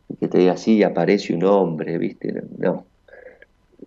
Y 0.08 0.16
que 0.16 0.28
te 0.28 0.38
diga, 0.38 0.56
sí, 0.56 0.82
aparece 0.82 1.34
un 1.34 1.44
hombre, 1.44 1.98
¿viste? 1.98 2.42
No. 2.56 2.86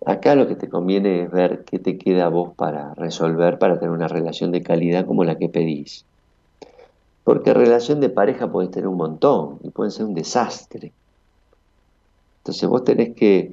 Acá 0.06 0.34
lo 0.34 0.48
que 0.48 0.56
te 0.56 0.70
conviene 0.70 1.24
es 1.24 1.30
ver 1.30 1.64
qué 1.64 1.78
te 1.78 1.98
queda 1.98 2.26
a 2.26 2.28
vos 2.28 2.54
para 2.56 2.94
resolver, 2.94 3.58
para 3.58 3.78
tener 3.78 3.90
una 3.90 4.08
relación 4.08 4.50
de 4.50 4.62
calidad 4.62 5.04
como 5.04 5.24
la 5.24 5.36
que 5.36 5.50
pedís. 5.50 6.06
Porque 7.22 7.52
relación 7.52 8.00
de 8.00 8.08
pareja 8.08 8.50
puedes 8.50 8.70
tener 8.70 8.88
un 8.88 8.96
montón 8.96 9.58
y 9.62 9.68
pueden 9.68 9.90
ser 9.90 10.06
un 10.06 10.14
desastre. 10.14 10.92
Entonces 12.38 12.66
vos 12.66 12.82
tenés 12.82 13.14
que, 13.14 13.52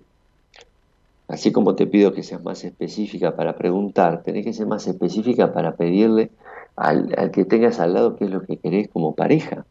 así 1.28 1.52
como 1.52 1.76
te 1.76 1.86
pido 1.86 2.14
que 2.14 2.24
seas 2.24 2.42
más 2.42 2.64
específica 2.64 3.36
para 3.36 3.58
preguntar, 3.58 4.24
tenés 4.24 4.46
que 4.46 4.54
ser 4.54 4.68
más 4.68 4.88
específica 4.88 5.52
para 5.52 5.76
pedirle 5.76 6.32
al, 6.78 7.14
al 7.18 7.32
que 7.32 7.44
tengas 7.44 7.82
al 7.82 7.94
lado 7.94 8.16
qué 8.16 8.24
es 8.24 8.32
lo 8.32 8.44
que 8.44 8.56
querés 8.56 8.88
como 8.88 9.16
pareja. 9.16 9.66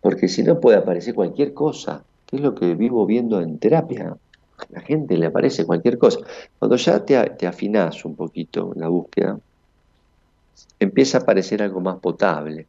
Porque 0.00 0.28
si 0.28 0.42
no 0.42 0.58
puede 0.58 0.78
aparecer 0.78 1.14
cualquier 1.14 1.52
cosa, 1.52 2.02
que 2.24 2.36
es 2.36 2.42
lo 2.42 2.54
que 2.54 2.74
vivo 2.74 3.04
viendo 3.04 3.42
en 3.42 3.58
terapia 3.58 4.16
la 4.68 4.80
gente 4.80 5.16
le 5.16 5.26
aparece 5.26 5.64
cualquier 5.64 5.98
cosa. 5.98 6.20
Cuando 6.58 6.76
ya 6.76 7.04
te, 7.04 7.18
te 7.30 7.46
afinás 7.46 8.04
un 8.04 8.16
poquito 8.16 8.72
en 8.74 8.80
la 8.80 8.88
búsqueda, 8.88 9.38
empieza 10.78 11.18
a 11.18 11.20
aparecer 11.22 11.62
algo 11.62 11.80
más 11.80 11.98
potable, 11.98 12.66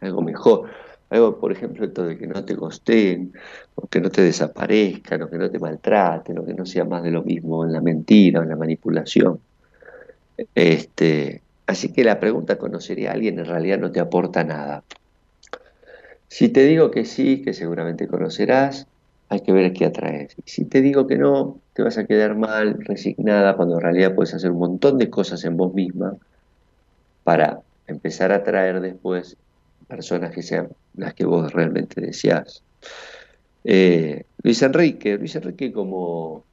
algo 0.00 0.22
mejor. 0.22 0.70
Algo, 1.10 1.38
por 1.38 1.52
ejemplo, 1.52 1.84
esto 1.84 2.04
de 2.04 2.18
que 2.18 2.26
no 2.26 2.44
te 2.44 2.56
costeen, 2.56 3.32
o 3.74 3.86
que 3.86 4.00
no 4.00 4.10
te 4.10 4.22
desaparezcan, 4.22 5.22
o 5.22 5.30
que 5.30 5.38
no 5.38 5.50
te 5.50 5.58
maltraten, 5.58 6.38
o 6.38 6.44
que 6.44 6.54
no 6.54 6.66
sea 6.66 6.84
más 6.84 7.02
de 7.02 7.10
lo 7.10 7.22
mismo 7.22 7.64
en 7.64 7.72
la 7.72 7.80
mentira 7.80 8.40
o 8.40 8.42
en 8.42 8.48
la 8.48 8.56
manipulación. 8.56 9.38
Este, 10.54 11.42
así 11.66 11.92
que 11.92 12.04
la 12.04 12.18
pregunta 12.18 12.58
conocería 12.58 13.10
a 13.10 13.14
alguien 13.14 13.38
en 13.38 13.46
realidad 13.46 13.78
no 13.78 13.92
te 13.92 14.00
aporta 14.00 14.42
nada. 14.44 14.82
Si 16.28 16.48
te 16.48 16.64
digo 16.64 16.90
que 16.90 17.04
sí, 17.04 17.42
que 17.42 17.52
seguramente 17.52 18.08
conocerás, 18.08 18.88
hay 19.28 19.40
que 19.40 19.52
ver 19.52 19.72
qué 19.72 19.86
atraes. 19.86 20.34
Y 20.44 20.50
si 20.50 20.64
te 20.64 20.80
digo 20.80 21.06
que 21.06 21.16
no, 21.16 21.60
te 21.72 21.82
vas 21.82 21.98
a 21.98 22.06
quedar 22.06 22.36
mal, 22.36 22.78
resignada, 22.80 23.56
cuando 23.56 23.76
en 23.76 23.82
realidad 23.82 24.14
puedes 24.14 24.34
hacer 24.34 24.50
un 24.50 24.58
montón 24.58 24.98
de 24.98 25.10
cosas 25.10 25.44
en 25.44 25.56
vos 25.56 25.74
misma 25.74 26.16
para 27.24 27.60
empezar 27.86 28.32
a 28.32 28.36
atraer 28.36 28.80
después 28.80 29.36
personas 29.88 30.32
que 30.34 30.42
sean 30.42 30.68
las 30.94 31.14
que 31.14 31.24
vos 31.24 31.52
realmente 31.52 32.00
deseás. 32.00 32.62
Eh, 33.64 34.24
Luis 34.42 34.62
Enrique, 34.62 35.16
Luis 35.16 35.34
Enrique 35.36 35.72
como, 35.72 36.44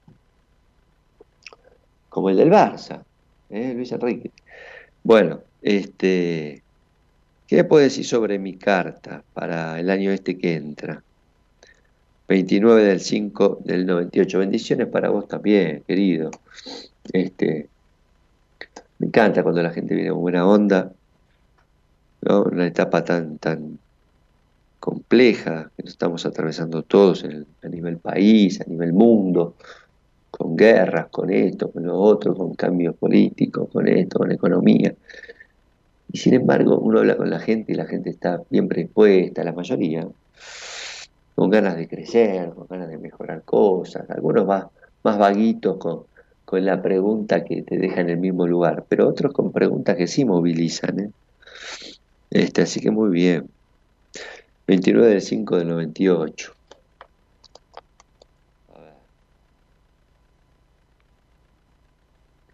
como 2.09 2.29
el 2.29 2.37
del 2.37 2.49
Barça, 2.49 3.03
¿eh? 3.49 3.73
Luis 3.75 3.91
Enrique. 3.91 4.31
Bueno, 5.03 5.41
este, 5.61 6.63
¿qué 7.47 7.63
puedo 7.63 7.83
decir 7.83 8.05
sobre 8.05 8.39
mi 8.39 8.55
carta 8.55 9.23
para 9.33 9.79
el 9.79 9.89
año 9.89 10.11
este 10.11 10.37
que 10.37 10.53
entra? 10.53 11.03
29 12.31 12.85
del 12.85 13.01
5 13.01 13.59
del 13.65 13.85
98. 13.85 14.39
Bendiciones 14.39 14.87
para 14.87 15.09
vos 15.09 15.27
también, 15.27 15.83
querido. 15.85 16.31
Este, 17.11 17.67
me 18.99 19.07
encanta 19.07 19.43
cuando 19.43 19.61
la 19.61 19.71
gente 19.71 19.93
viene 19.95 20.11
con 20.11 20.21
buena 20.21 20.47
onda, 20.47 20.93
¿no? 22.21 22.43
Una 22.43 22.67
etapa 22.67 23.03
tan, 23.03 23.37
tan 23.37 23.79
compleja 24.79 25.71
que 25.75 25.83
nos 25.83 25.91
estamos 25.91 26.25
atravesando 26.25 26.83
todos 26.83 27.25
a 27.25 27.67
nivel 27.67 27.97
país, 27.97 28.61
a 28.61 28.63
nivel 28.63 28.93
mundo, 28.93 29.55
con 30.29 30.55
guerras, 30.55 31.07
con 31.11 31.31
esto, 31.31 31.69
con 31.69 31.85
lo 31.85 31.99
otro, 31.99 32.33
con 32.33 32.53
cambios 32.55 32.95
políticos, 32.95 33.67
con 33.73 33.89
esto, 33.89 34.19
con 34.19 34.31
economía. 34.31 34.95
Y 36.13 36.17
sin 36.17 36.33
embargo, 36.35 36.79
uno 36.79 36.99
habla 36.99 37.17
con 37.17 37.29
la 37.29 37.39
gente 37.39 37.73
y 37.73 37.75
la 37.75 37.87
gente 37.87 38.09
está 38.09 38.41
bien 38.49 38.69
predispuesta, 38.69 39.43
la 39.43 39.51
mayoría, 39.51 40.07
con 41.35 41.49
ganas 41.49 41.75
de 41.75 41.87
crecer, 41.87 42.49
con 42.53 42.67
ganas 42.67 42.89
de 42.89 42.97
mejorar 42.97 43.43
cosas, 43.43 44.09
algunos 44.09 44.45
más, 44.45 44.65
más 45.03 45.17
vaguitos 45.17 45.77
con, 45.77 46.03
con 46.45 46.65
la 46.65 46.81
pregunta 46.81 47.43
que 47.43 47.63
te 47.63 47.77
deja 47.77 48.01
en 48.01 48.09
el 48.09 48.17
mismo 48.17 48.45
lugar, 48.45 48.85
pero 48.89 49.07
otros 49.07 49.33
con 49.33 49.51
preguntas 49.51 49.95
que 49.95 50.07
sí 50.07 50.25
movilizan. 50.25 50.99
¿eh? 50.99 51.11
Este, 52.29 52.61
así 52.61 52.79
que 52.79 52.91
muy 52.91 53.09
bien. 53.09 53.49
29 54.67 55.09
del 55.09 55.21
5 55.21 55.57
del 55.57 55.67
98. 55.69 56.53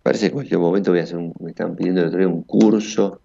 Parece 0.01 0.21
que 0.21 0.27
en 0.27 0.33
cualquier 0.33 0.59
momento 0.59 0.91
voy 0.91 1.01
a 1.01 1.03
hacer 1.03 1.17
un, 1.17 1.33
me 1.39 1.49
están 1.49 1.75
pidiendo 1.75 2.05
otro 2.05 2.27
un 2.29 2.43
curso 2.43 3.19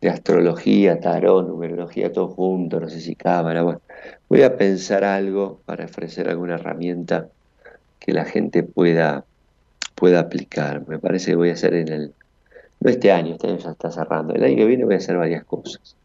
de 0.00 0.10
astrología, 0.10 0.98
tarot, 0.98 1.46
numerología, 1.46 2.12
todo 2.12 2.28
junto, 2.28 2.80
no 2.80 2.88
sé 2.88 3.00
si 3.00 3.14
cámara, 3.14 3.62
bueno, 3.62 3.80
voy 4.28 4.42
a 4.42 4.56
pensar 4.56 5.04
algo 5.04 5.60
para 5.64 5.84
ofrecer 5.84 6.28
alguna 6.28 6.54
herramienta 6.54 7.28
que 7.98 8.12
la 8.12 8.24
gente 8.24 8.62
pueda, 8.62 9.24
pueda 9.94 10.20
aplicar. 10.20 10.86
Me 10.88 10.98
parece 10.98 11.30
que 11.30 11.36
voy 11.36 11.50
a 11.50 11.54
hacer 11.54 11.74
en 11.74 11.88
el, 11.88 12.12
no 12.80 12.90
este 12.90 13.12
año, 13.12 13.34
este 13.34 13.48
año 13.48 13.58
ya 13.58 13.70
está 13.70 13.90
cerrando, 13.90 14.34
el 14.34 14.44
año 14.44 14.56
que 14.56 14.66
viene 14.66 14.84
voy 14.84 14.94
a 14.94 14.98
hacer 14.98 15.16
varias 15.16 15.44
cosas. 15.44 15.96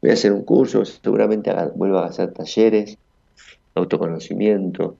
Voy 0.00 0.10
a 0.10 0.14
hacer 0.14 0.32
un 0.32 0.44
curso, 0.44 0.84
seguramente 0.84 1.52
vuelva 1.74 2.04
a 2.04 2.08
hacer 2.08 2.32
talleres, 2.32 2.96
autoconocimiento, 3.74 4.96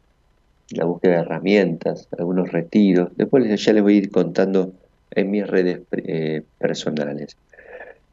la 0.70 0.84
búsqueda 0.84 1.16
de 1.16 1.20
herramientas, 1.20 2.06
algunos 2.18 2.52
retiros. 2.52 3.10
Después 3.16 3.62
ya 3.62 3.72
les 3.72 3.82
voy 3.82 3.94
a 3.94 3.98
ir 3.98 4.10
contando 4.10 4.72
en 5.10 5.30
mis 5.30 5.46
redes 5.46 5.80
eh, 5.92 6.42
personales. 6.58 7.36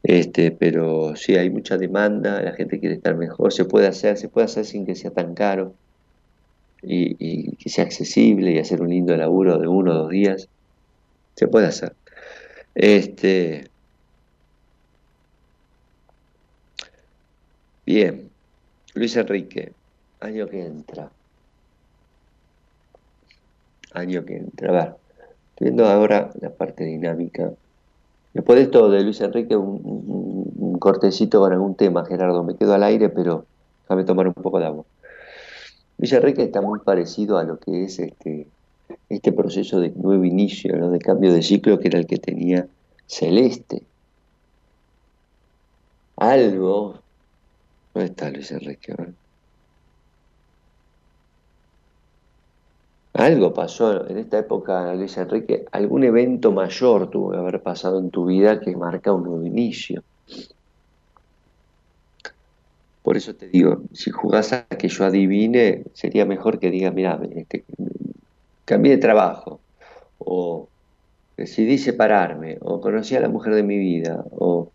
Este, 0.08 0.52
pero 0.52 1.18
sí, 1.18 1.36
hay 1.36 1.50
mucha 1.50 1.78
demanda, 1.78 2.42
la 2.42 2.54
gente 2.54 2.80
quiere 2.80 2.96
estar 2.96 3.18
mejor, 3.18 3.52
se 3.52 3.66
puede 3.66 3.88
hacer, 3.88 4.18
se 4.18 4.30
puede 4.30 4.46
hacer 4.46 4.64
sin 4.64 4.86
que 4.86 4.96
sea 4.96 5.12
tan 5.12 5.36
caro 5.36 5.76
y, 6.82 7.58
que 7.58 7.70
sea 7.70 7.84
accesible 7.84 8.52
y 8.54 8.60
hacer 8.60 8.82
un 8.82 8.90
lindo 8.90 9.18
laburo 9.18 9.58
de 9.60 9.68
uno 9.68 9.92
o 9.92 9.96
dos 10.04 10.10
días. 10.10 10.48
Se 11.36 11.50
puede 11.50 11.68
hacer. 11.68 11.94
Este, 12.76 13.70
bien, 17.86 18.30
Luis 18.94 19.16
Enrique, 19.18 19.74
año 20.22 20.48
que 20.48 20.66
entra. 20.66 21.12
Año 23.94 24.24
que 24.26 24.38
entra. 24.38 24.70
A 24.70 24.72
ver, 24.72 24.96
estoy 25.50 25.66
viendo 25.66 25.86
ahora 25.86 26.32
la 26.40 26.50
parte 26.52 26.86
dinámica 26.86 27.52
Después 28.38 28.60
de 28.60 28.66
esto 28.66 28.88
de 28.92 29.02
Luis 29.02 29.20
Enrique, 29.22 29.56
un, 29.56 30.78
cortecito 30.78 31.40
con 31.40 31.54
algún 31.54 31.74
tema, 31.74 32.06
Gerardo. 32.06 32.44
Me 32.44 32.56
quedo 32.56 32.76
al 32.76 32.84
aire, 32.84 33.10
pero 33.10 33.46
déjame 33.82 34.04
tomar 34.04 34.28
un 34.28 34.36
poco 34.36 34.60
de 34.60 34.68
agua. 34.68 34.86
Luis 35.98 36.14
Enrique 36.14 36.44
está 36.44 36.62
muy 36.62 36.80
parecido 36.82 37.40
a 37.40 37.44
lo 37.44 37.58
que 37.58 37.86
es 37.86 37.98
este, 37.98 38.46
este 39.10 39.32
proceso 39.32 39.80
de 39.80 39.90
nuevo 39.90 40.24
inicio, 40.24 40.92
de 40.92 41.00
cambio 41.00 41.34
de 41.34 41.42
ciclo 41.42 41.80
que 41.80 41.88
era 41.88 41.98
el 41.98 42.06
que 42.06 42.18
tenía 42.18 42.68
Celeste. 43.08 43.82
Algo. 46.18 47.00
¿Dónde 47.96 48.12
está 48.12 48.30
Luis 48.30 48.52
Enrique? 48.52 48.94
Algo 53.18 53.54
pasó 53.54 54.08
en 54.08 54.18
esta 54.18 54.40
época, 54.40 54.94
Luis 54.94 55.18
Enrique, 55.18 55.66
algún 55.72 56.04
evento 56.04 56.52
mayor 56.52 57.10
tuvo 57.10 57.32
que 57.32 57.38
haber 57.38 57.62
pasado 57.62 58.00
en 58.00 58.12
tu 58.12 58.26
vida 58.26 58.60
que 58.60 58.76
marca 58.76 59.12
un 59.12 59.24
nuevo 59.24 59.46
inicio. 59.46 60.04
Por 63.02 63.18
eso 63.18 63.34
te 63.36 63.48
digo, 63.48 63.84
si 63.94 64.12
jugás 64.12 64.54
a 64.54 64.66
que 64.66 64.90
yo 64.90 65.06
adivine, 65.06 65.84
sería 65.94 66.26
mejor 66.26 66.60
que 66.60 66.70
diga, 66.70 66.92
mira, 66.92 67.20
este, 67.36 67.64
cambié 68.66 68.94
de 68.94 69.02
trabajo, 69.02 69.62
o 70.20 70.68
decidí 71.38 71.78
separarme, 71.78 72.58
o 72.62 72.82
conocí 72.82 73.16
a 73.16 73.22
la 73.22 73.30
mujer 73.30 73.56
de 73.56 73.64
mi 73.64 73.78
vida, 73.78 74.26
o 74.32 74.72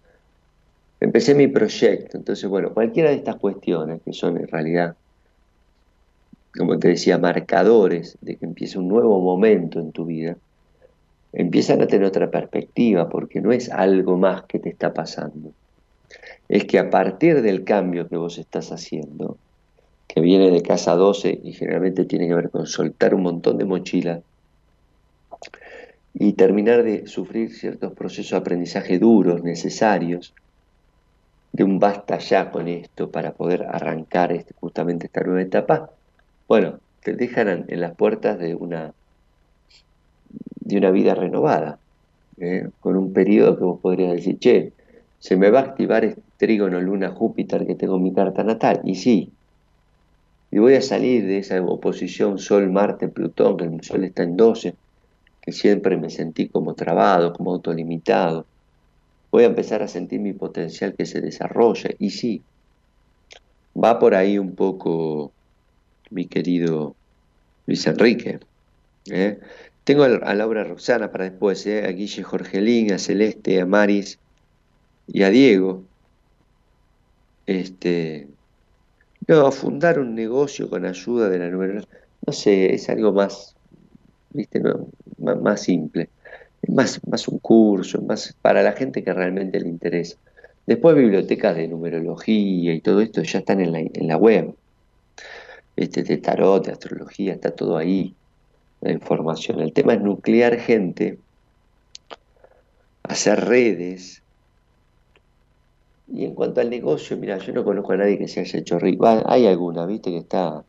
empecé 0.98 1.34
mi 1.34 1.46
proyecto. 1.48 2.16
Entonces, 2.16 2.48
bueno, 2.48 2.72
cualquiera 2.72 3.10
de 3.10 3.16
estas 3.16 3.36
cuestiones, 3.36 4.00
que 4.02 4.12
son 4.12 4.38
en 4.38 4.48
realidad, 4.48 4.96
como 6.56 6.78
te 6.78 6.88
decía, 6.88 7.18
marcadores 7.18 8.18
de 8.20 8.36
que 8.36 8.44
empieza 8.44 8.78
un 8.78 8.88
nuevo 8.88 9.20
momento 9.20 9.80
en 9.80 9.92
tu 9.92 10.04
vida, 10.04 10.36
empiezan 11.32 11.80
a 11.80 11.86
tener 11.86 12.06
otra 12.06 12.30
perspectiva, 12.30 13.08
porque 13.08 13.40
no 13.40 13.52
es 13.52 13.70
algo 13.70 14.18
más 14.18 14.42
que 14.42 14.58
te 14.58 14.68
está 14.68 14.92
pasando. 14.92 15.52
Es 16.48 16.64
que 16.64 16.78
a 16.78 16.90
partir 16.90 17.40
del 17.40 17.64
cambio 17.64 18.08
que 18.08 18.16
vos 18.16 18.36
estás 18.38 18.70
haciendo, 18.70 19.38
que 20.06 20.20
viene 20.20 20.50
de 20.50 20.62
casa 20.62 20.94
12 20.94 21.40
y 21.42 21.54
generalmente 21.54 22.04
tiene 22.04 22.28
que 22.28 22.34
ver 22.34 22.50
con 22.50 22.66
soltar 22.66 23.14
un 23.14 23.22
montón 23.22 23.56
de 23.56 23.64
mochilas 23.64 24.20
y 26.12 26.34
terminar 26.34 26.82
de 26.82 27.06
sufrir 27.06 27.54
ciertos 27.54 27.94
procesos 27.94 28.32
de 28.32 28.36
aprendizaje 28.36 28.98
duros, 28.98 29.42
necesarios, 29.42 30.34
de 31.52 31.64
un 31.64 31.78
basta 31.78 32.18
ya 32.18 32.50
con 32.50 32.68
esto 32.68 33.10
para 33.10 33.32
poder 33.32 33.62
arrancar 33.62 34.32
este, 34.32 34.54
justamente 34.60 35.06
esta 35.06 35.22
nueva 35.22 35.40
etapa, 35.40 35.90
bueno, 36.52 36.80
te 37.02 37.14
dejan 37.14 37.64
en 37.66 37.80
las 37.80 37.94
puertas 37.94 38.38
de 38.38 38.54
una, 38.54 38.92
de 40.60 40.76
una 40.76 40.90
vida 40.90 41.14
renovada, 41.14 41.78
¿eh? 42.36 42.68
con 42.80 42.98
un 42.98 43.14
periodo 43.14 43.56
que 43.56 43.64
vos 43.64 43.80
podrías 43.80 44.12
decir, 44.12 44.38
che, 44.38 44.72
se 45.18 45.38
me 45.38 45.48
va 45.48 45.60
a 45.60 45.62
activar 45.62 46.04
este 46.04 46.20
trígono 46.36 46.78
Luna 46.78 47.08
Júpiter 47.08 47.66
que 47.66 47.74
tengo 47.74 47.96
en 47.96 48.02
mi 48.02 48.12
carta 48.12 48.44
natal. 48.44 48.82
Y 48.84 48.96
sí, 48.96 49.32
y 50.50 50.58
voy 50.58 50.74
a 50.74 50.82
salir 50.82 51.26
de 51.26 51.38
esa 51.38 51.58
oposición 51.62 52.38
Sol, 52.38 52.70
Marte, 52.70 53.08
Plutón, 53.08 53.56
que 53.56 53.64
el 53.64 53.82
Sol 53.82 54.04
está 54.04 54.22
en 54.22 54.36
12, 54.36 54.74
que 55.40 55.52
siempre 55.52 55.96
me 55.96 56.10
sentí 56.10 56.50
como 56.50 56.74
trabado, 56.74 57.32
como 57.32 57.52
autolimitado. 57.52 58.44
Voy 59.30 59.44
a 59.44 59.46
empezar 59.46 59.82
a 59.82 59.88
sentir 59.88 60.20
mi 60.20 60.34
potencial 60.34 60.92
que 60.98 61.06
se 61.06 61.22
desarrolla. 61.22 61.88
Y 61.98 62.10
sí, 62.10 62.42
va 63.74 63.98
por 63.98 64.14
ahí 64.14 64.36
un 64.36 64.54
poco 64.54 65.32
mi 66.12 66.26
querido 66.26 66.94
Luis 67.66 67.86
Enrique. 67.86 68.40
¿eh? 69.10 69.38
Tengo 69.84 70.04
a 70.04 70.34
Laura 70.34 70.64
Roxana 70.64 71.10
para 71.10 71.24
después, 71.24 71.66
¿eh? 71.66 71.84
a 71.84 71.88
Guille 71.88 72.22
Jorgelín, 72.22 72.92
a 72.92 72.98
Celeste, 72.98 73.60
a 73.60 73.66
Maris 73.66 74.18
y 75.08 75.22
a 75.22 75.30
Diego, 75.30 75.84
este, 77.46 78.28
no, 79.26 79.50
fundar 79.50 79.98
un 79.98 80.14
negocio 80.14 80.70
con 80.70 80.84
ayuda 80.84 81.28
de 81.28 81.38
la 81.38 81.50
numerología, 81.50 81.88
no 82.26 82.32
sé, 82.32 82.74
es 82.74 82.88
algo 82.88 83.12
más, 83.12 83.56
viste, 84.30 84.60
no, 84.60 84.88
más, 85.18 85.62
simple, 85.62 86.08
es 86.62 86.70
más, 86.70 87.00
más 87.08 87.26
un 87.28 87.38
curso, 87.38 88.00
más 88.02 88.34
para 88.40 88.62
la 88.62 88.72
gente 88.72 89.02
que 89.02 89.12
realmente 89.12 89.60
le 89.60 89.68
interesa. 89.68 90.16
Después 90.66 90.94
bibliotecas 90.94 91.56
de 91.56 91.66
numerología 91.66 92.72
y 92.72 92.80
todo 92.80 93.00
esto 93.00 93.22
ya 93.22 93.40
están 93.40 93.60
en 93.60 93.72
la, 93.72 93.80
en 93.80 94.06
la 94.06 94.16
web. 94.16 94.54
Este, 95.76 96.02
de 96.02 96.18
tarot, 96.18 96.66
de 96.66 96.72
astrología, 96.72 97.32
está 97.32 97.50
todo 97.50 97.76
ahí, 97.76 98.14
la 98.80 98.92
información. 98.92 99.60
El 99.60 99.72
tema 99.72 99.94
es 99.94 100.02
nuclear 100.02 100.58
gente, 100.58 101.18
hacer 103.04 103.44
redes, 103.44 104.22
y 106.14 106.26
en 106.26 106.34
cuanto 106.34 106.60
al 106.60 106.68
negocio, 106.68 107.16
mira, 107.16 107.38
yo 107.38 107.52
no 107.54 107.64
conozco 107.64 107.92
a 107.92 107.96
nadie 107.96 108.18
que 108.18 108.28
se 108.28 108.40
haya 108.40 108.58
hecho 108.58 108.78
rico. 108.78 109.06
hay 109.06 109.46
alguna, 109.46 109.86
viste, 109.86 110.10
que 110.10 110.18
está, 110.18 110.62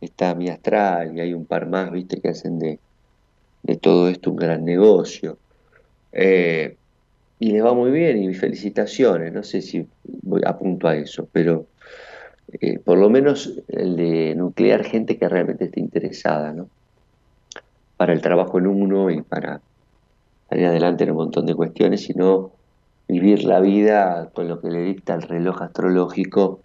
está 0.00 0.34
mi 0.34 0.48
astral 0.48 1.16
y 1.16 1.20
hay 1.20 1.34
un 1.34 1.46
par 1.46 1.68
más, 1.68 1.92
viste, 1.92 2.20
que 2.20 2.30
hacen 2.30 2.58
de, 2.58 2.80
de 3.62 3.76
todo 3.76 4.08
esto 4.08 4.30
un 4.30 4.36
gran 4.36 4.64
negocio. 4.64 5.38
Eh, 6.12 6.76
y 7.38 7.52
les 7.52 7.64
va 7.64 7.74
muy 7.74 7.92
bien 7.92 8.22
y 8.22 8.34
felicitaciones, 8.34 9.32
no 9.32 9.42
sé 9.42 9.62
si 9.62 9.86
apunto 10.44 10.88
a 10.88 10.96
eso, 10.96 11.28
pero 11.32 11.66
eh, 12.60 12.78
por 12.78 12.98
lo 12.98 13.08
menos 13.10 13.52
el 13.68 13.96
de 13.96 14.34
nuclear 14.34 14.84
gente 14.84 15.18
que 15.18 15.28
realmente 15.28 15.64
esté 15.64 15.80
interesada, 15.80 16.52
¿no? 16.52 16.68
Para 17.96 18.12
el 18.12 18.20
trabajo 18.20 18.58
en 18.58 18.66
uno 18.66 19.10
y 19.10 19.22
para 19.22 19.60
salir 20.48 20.66
adelante 20.66 21.04
en 21.04 21.10
un 21.10 21.16
montón 21.16 21.46
de 21.46 21.54
cuestiones, 21.54 22.02
sino 22.02 22.52
vivir 23.08 23.44
la 23.44 23.60
vida 23.60 24.30
con 24.34 24.48
lo 24.48 24.60
que 24.60 24.70
le 24.70 24.82
dicta 24.82 25.14
el 25.14 25.22
reloj 25.22 25.62
astrológico, 25.62 26.60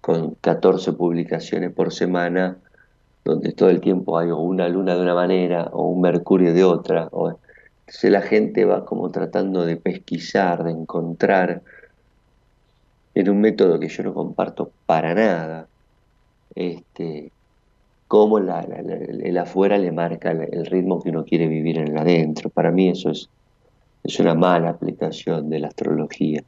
con 0.00 0.34
14 0.40 0.92
publicaciones 0.94 1.72
por 1.72 1.92
semana, 1.92 2.58
donde 3.24 3.52
todo 3.52 3.70
el 3.70 3.80
tiempo 3.80 4.18
hay 4.18 4.30
una 4.30 4.68
luna 4.68 4.96
de 4.96 5.02
una 5.02 5.14
manera 5.14 5.70
o 5.72 5.86
un 5.86 6.00
mercurio 6.00 6.52
de 6.52 6.64
otra. 6.64 7.08
O, 7.12 7.30
entonces 7.86 8.10
la 8.10 8.22
gente 8.22 8.64
va 8.64 8.84
como 8.84 9.10
tratando 9.10 9.64
de 9.64 9.76
pesquisar, 9.76 10.64
de 10.64 10.72
encontrar, 10.72 11.62
en 13.14 13.30
un 13.30 13.40
método 13.40 13.78
que 13.78 13.88
yo 13.88 14.02
no 14.02 14.14
comparto 14.14 14.70
para 14.86 15.14
nada, 15.14 15.68
este, 16.54 17.30
cómo 18.08 18.38
el 18.38 19.38
afuera 19.38 19.78
le 19.78 19.92
marca 19.92 20.30
el 20.30 20.66
ritmo 20.66 21.02
que 21.02 21.10
uno 21.10 21.24
quiere 21.24 21.46
vivir 21.46 21.78
en 21.78 21.88
el 21.88 21.98
adentro. 21.98 22.50
Para 22.50 22.70
mí 22.70 22.88
eso 22.88 23.10
es 23.10 23.28
es 24.04 24.18
una 24.18 24.34
mala 24.34 24.70
aplicación 24.70 25.48
de 25.48 25.60
la 25.60 25.68
astrología. 25.68 26.42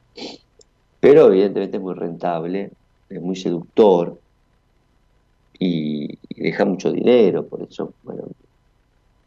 Pero 0.99 1.27
evidentemente 1.27 1.77
es 1.77 1.83
muy 1.83 1.93
rentable, 1.93 2.71
es 3.09 3.21
muy 3.21 3.35
seductor 3.35 4.19
y, 5.57 6.17
deja 6.29 6.65
mucho 6.65 6.91
dinero. 6.91 7.45
Por 7.45 7.61
eso, 7.63 7.93
bueno, 8.03 8.23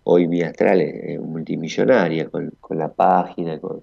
hoy 0.04 0.28
mi 0.28 0.42
astral 0.42 0.80
es, 0.80 1.20
multimillonaria 1.20 2.28
con, 2.28 2.52
la 2.70 2.88
página, 2.88 3.58
con, 3.58 3.82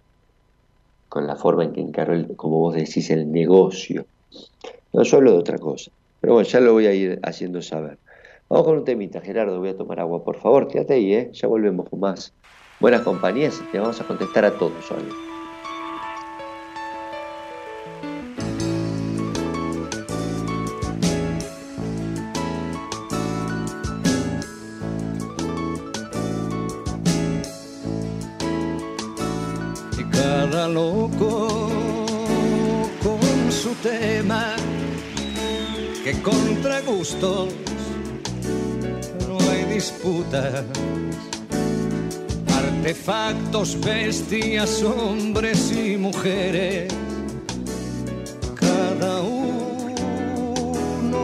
con, 1.16 1.28
la 1.28 1.38
forma 1.38 1.64
en 1.64 1.72
que 1.72 1.80
encaró, 1.80 2.14
como 2.36 2.60
vos 2.60 2.76
decís, 2.76 3.10
el 3.10 3.32
negocio. 3.32 4.06
No, 4.92 5.04
yo 5.04 5.18
hablo 5.18 5.32
de 5.32 5.38
otra 5.38 5.58
cosa. 5.58 5.90
Pero 6.20 6.34
bueno, 6.34 6.48
ya 6.48 6.60
lo 6.60 6.74
voy 6.74 6.88
a 6.88 6.94
ir 6.94 7.20
haciendo 7.24 7.62
saber. 7.62 7.98
Vamos 8.50 8.66
con 8.66 8.78
un 8.80 8.84
temita, 8.84 9.22
Gerardo, 9.22 9.60
voy 9.60 9.70
a 9.70 9.78
tomar 9.78 10.02
agua, 10.02 10.24
por 10.24 10.36
favor, 10.36 10.68
quédate 10.68 10.96
ahí, 10.96 11.14
¿eh? 11.14 11.30
ya 11.34 11.48
volvemos 11.48 11.90
con 11.90 12.02
más 12.02 12.34
buenas 12.80 13.02
compañías 13.02 13.62
te 13.72 13.80
vamos 13.80 14.00
a 14.02 14.04
contestar 14.04 14.46
a 14.46 14.58
todos 14.58 14.92
hoy. 14.92 15.35
Loco 30.68 31.70
con 33.04 33.52
su 33.52 33.74
tema, 33.84 34.56
que 36.04 36.22
contra 36.22 36.82
gustos 36.82 37.50
no 39.28 39.38
hay 39.50 39.66
disputa 39.66 40.64
artefactos, 42.86 43.80
bestias, 43.82 44.84
hombres 44.84 45.72
y 45.72 45.98
mujeres. 45.98 46.94
Cada 48.56 49.22
uno 49.22 50.14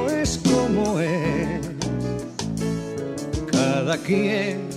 es 0.10 0.40
como 0.40 1.00
es, 1.00 1.62
cada 3.52 3.98
quien 3.98 4.70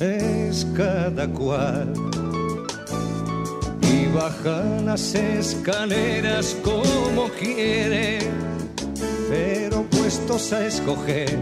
es 0.00 0.66
cada 0.74 1.28
cual. 1.28 2.05
Baja 4.16 4.64
las 4.82 5.14
escaleras 5.14 6.56
como 6.64 7.28
quiere, 7.38 8.18
pero 9.28 9.82
puestos 9.90 10.54
a 10.54 10.66
escoger, 10.66 11.38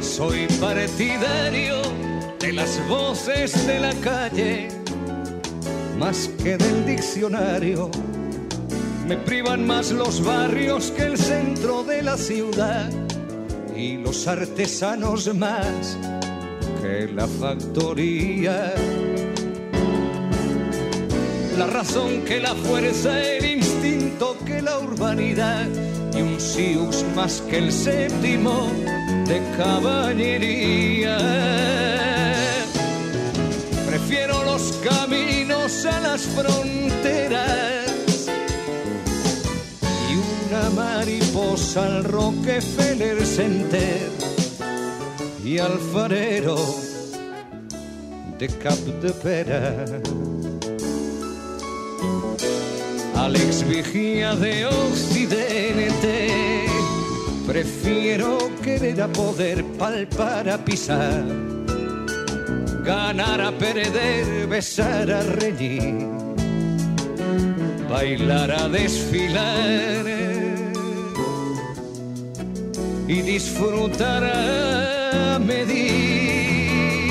soy 0.00 0.46
partidario 0.60 1.82
de 2.38 2.52
las 2.52 2.80
voces 2.88 3.66
de 3.66 3.80
la 3.80 3.92
calle, 3.94 4.68
más 5.98 6.30
que 6.40 6.56
del 6.56 6.86
diccionario. 6.86 7.90
Me 9.08 9.16
privan 9.16 9.66
más 9.66 9.90
los 9.90 10.24
barrios 10.24 10.92
que 10.92 11.02
el 11.02 11.18
centro 11.18 11.82
de 11.82 12.00
la 12.00 12.16
ciudad 12.16 12.92
y 13.76 13.96
los 13.96 14.28
artesanos 14.28 15.34
más 15.34 15.98
que 16.80 17.08
la 17.08 17.26
factoría. 17.26 18.72
La 21.56 21.66
razón 21.66 22.22
que 22.26 22.38
la 22.38 22.54
fuerza, 22.54 23.18
el 23.18 23.46
instinto 23.46 24.36
que 24.44 24.60
la 24.60 24.78
urbanidad 24.78 25.66
y 26.14 26.20
un 26.20 26.38
sius 26.38 27.02
más 27.14 27.42
que 27.48 27.56
el 27.56 27.72
séptimo 27.72 28.70
de 29.26 29.40
caballería. 29.56 31.16
Prefiero 33.86 34.44
los 34.44 34.72
caminos 34.84 35.86
a 35.86 35.98
las 36.00 36.26
fronteras 36.26 38.26
y 40.10 40.54
una 40.54 40.68
mariposa 40.70 41.86
al 41.86 42.04
Rockefeller 42.04 43.24
Center 43.24 44.10
y 45.42 45.56
alfarero 45.56 46.58
de 48.38 48.48
Cap 48.48 48.76
de 48.76 49.10
Pera. 49.12 49.86
Alex 53.16 53.66
Vigía 53.66 54.34
de 54.34 54.66
Occidente, 54.66 56.28
prefiero 57.46 58.38
querer 58.62 59.00
a 59.00 59.08
poder 59.08 59.64
palpar 59.78 60.50
a 60.50 60.58
pisar, 60.58 61.24
ganar 62.84 63.40
a 63.40 63.52
perder, 63.52 64.46
besar 64.46 65.10
a 65.10 65.22
reñir, 65.22 66.06
bailar 67.88 68.50
a 68.50 68.68
desfilar. 68.68 70.04
Y 73.08 73.22
disfrutar 73.22 74.24
a 74.24 75.38
medir. 75.38 77.08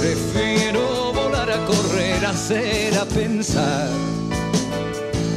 Prefiero 0.00 1.12
volar 1.12 1.48
a 1.48 1.64
correr, 1.66 2.26
hacer 2.26 2.98
a 2.98 3.04
pensar 3.04 4.13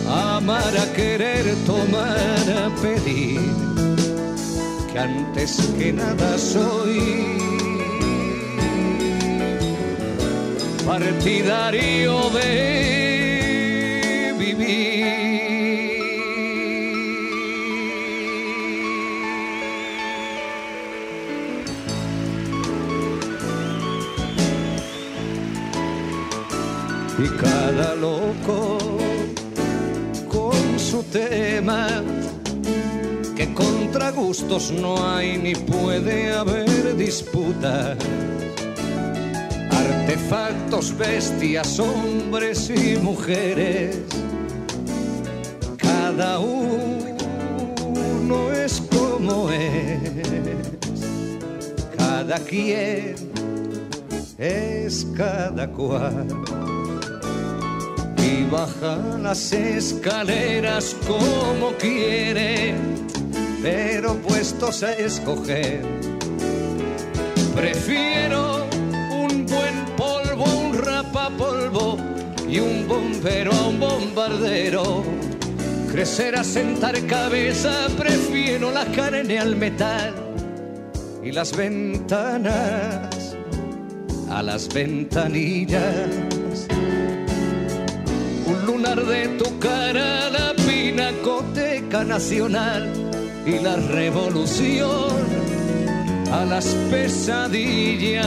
amar 0.07 0.77
a 0.77 0.93
querer, 0.93 1.55
tomar 1.65 2.43
a 2.65 2.69
pedir, 2.81 3.39
que 4.91 4.99
antes 4.99 5.57
que 5.77 5.93
nada 5.93 6.37
soy 6.37 7.47
partidario 10.87 12.29
de 12.29 12.43
vivir. 14.39 14.87
Y 27.19 27.27
cada 27.41 27.95
loco 27.95 28.66
su 30.97 31.03
tema, 31.03 32.01
que 33.35 33.53
contra 33.53 34.09
gustos 34.09 34.71
no 34.71 35.07
hay 35.07 35.37
ni 35.37 35.53
puede 35.53 36.33
haber 36.33 36.97
disputa. 36.97 37.95
Artefactos, 39.69 40.97
bestias, 40.97 41.79
hombres 41.79 42.71
y 42.71 42.97
mujeres, 42.97 43.99
cada 45.77 46.39
uno 46.39 47.15
es 48.53 48.81
como 48.81 49.51
es, 49.51 49.99
cada 51.95 52.39
quien 52.39 53.15
es 54.39 55.05
cada 55.15 55.67
cual 55.67 56.76
y 58.28 58.43
baja 58.49 58.97
las 59.21 59.53
escaleras 59.53 60.95
como 61.07 61.71
quiere, 61.78 62.75
pero 63.61 64.15
puestos 64.15 64.84
a 64.84 64.93
escoger, 64.93 65.82
prefiero 67.55 68.67
un 69.11 69.45
buen 69.45 69.86
polvo, 69.95 70.43
un 70.43 70.78
rapapolvo 70.78 71.97
y 72.47 72.59
un 72.59 72.88
bombero 72.88 73.51
a 73.53 73.67
un 73.67 73.80
bombardero. 73.80 75.03
Crecer 75.91 76.36
a 76.36 76.43
sentar 76.43 76.99
cabeza, 77.07 77.88
prefiero 77.97 78.71
la 78.71 78.86
carne 78.86 79.39
al 79.39 79.55
metal 79.55 80.13
y 81.23 81.32
las 81.32 81.55
ventanas 81.55 83.36
a 84.30 84.43
las 84.43 84.67
ventanillas 84.67 86.36
lunar 88.68 89.01
de 89.05 89.30
tu 89.39 89.59
cara, 89.59 90.30
la 90.30 90.53
pinacoteca 90.53 92.03
nacional 92.03 92.84
y 93.45 93.59
la 93.59 93.78
revolución 93.78 95.15
a 96.34 96.43
las 96.43 96.65
pesadillas. 96.91 98.26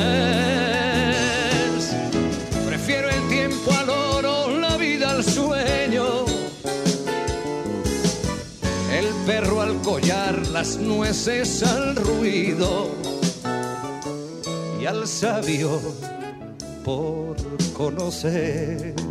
Prefiero 2.66 3.11
el 3.11 3.28
tiempo 3.28 3.70
al 3.80 3.91
oro, 3.91 4.59
la 4.59 4.78
vida 4.78 5.11
al 5.11 5.22
sueño. 5.22 6.24
El 8.99 9.09
perro 9.26 9.61
al 9.61 9.74
collar, 9.82 10.34
las 10.49 10.78
nueces 10.78 11.62
al 11.62 11.97
ruido 11.97 12.88
y 14.80 14.86
al 14.86 15.07
sabio 15.07 15.78
por 16.82 17.36
conocer. 17.74 19.09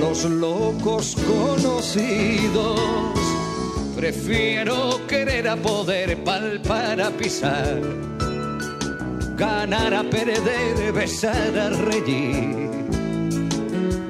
Los 0.00 0.24
locos 0.24 1.14
conocidos. 1.26 2.80
Prefiero 3.94 5.06
querer 5.06 5.46
a 5.46 5.56
poder 5.56 6.24
palpar 6.24 7.00
a 7.02 7.10
pisar, 7.10 7.78
ganar 9.36 9.92
a 9.92 10.02
perder, 10.02 10.92
besar 10.92 11.58
a 11.58 11.68
reír, 11.70 12.70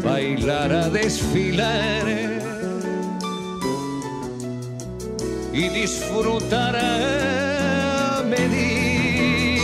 bailar 0.03 0.73
a 0.73 0.89
desfilar 0.89 2.07
y 5.53 5.69
disfrutar 5.71 6.77
a 6.77 8.23
medir. 8.25 9.61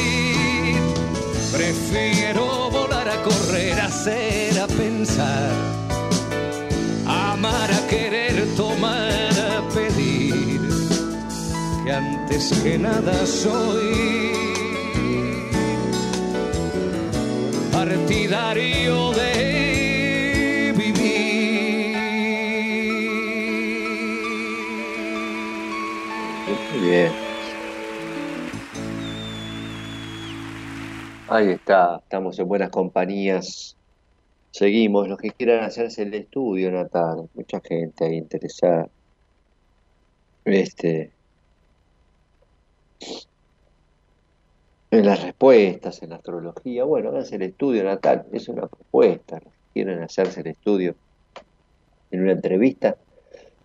Prefiero 1.53 2.69
volar 2.71 3.09
a 3.09 3.23
correr, 3.23 3.81
hacer 3.81 4.59
a 4.59 4.67
pensar 4.67 5.56
antes 12.37 12.63
que 12.63 12.77
nada 12.77 13.25
soy 13.25 14.31
partidario 17.73 19.13
de 19.13 20.75
vivir. 20.77 21.97
Muy 26.47 26.81
bien. 26.87 27.13
Ahí 31.29 31.51
está, 31.53 32.01
estamos 32.03 32.39
en 32.39 32.49
buenas 32.49 32.71
compañías 32.71 33.73
Seguimos, 34.51 35.07
los 35.07 35.19
que 35.19 35.33
quieran 35.33 35.65
hacerse 35.65 36.03
el 36.03 36.15
estudio 36.15 36.71
natal, 36.71 37.29
mucha 37.35 37.61
gente 37.61 38.07
ahí 38.07 38.17
interesada. 38.17 38.89
Este, 40.47 41.13
en 44.99 45.07
las 45.07 45.23
respuestas, 45.23 46.03
en 46.03 46.11
la 46.11 46.17
astrología, 46.17 46.85
bueno, 46.85 47.11
háganse 47.11 47.37
el 47.37 47.43
estudio 47.43 47.85
natal, 47.85 48.27
es 48.33 48.49
una 48.49 48.67
propuesta. 48.67 49.41
Quieren 49.73 50.03
hacerse 50.03 50.41
el 50.41 50.49
estudio 50.49 50.95
en 52.11 52.23
una 52.23 52.33
entrevista, 52.33 52.97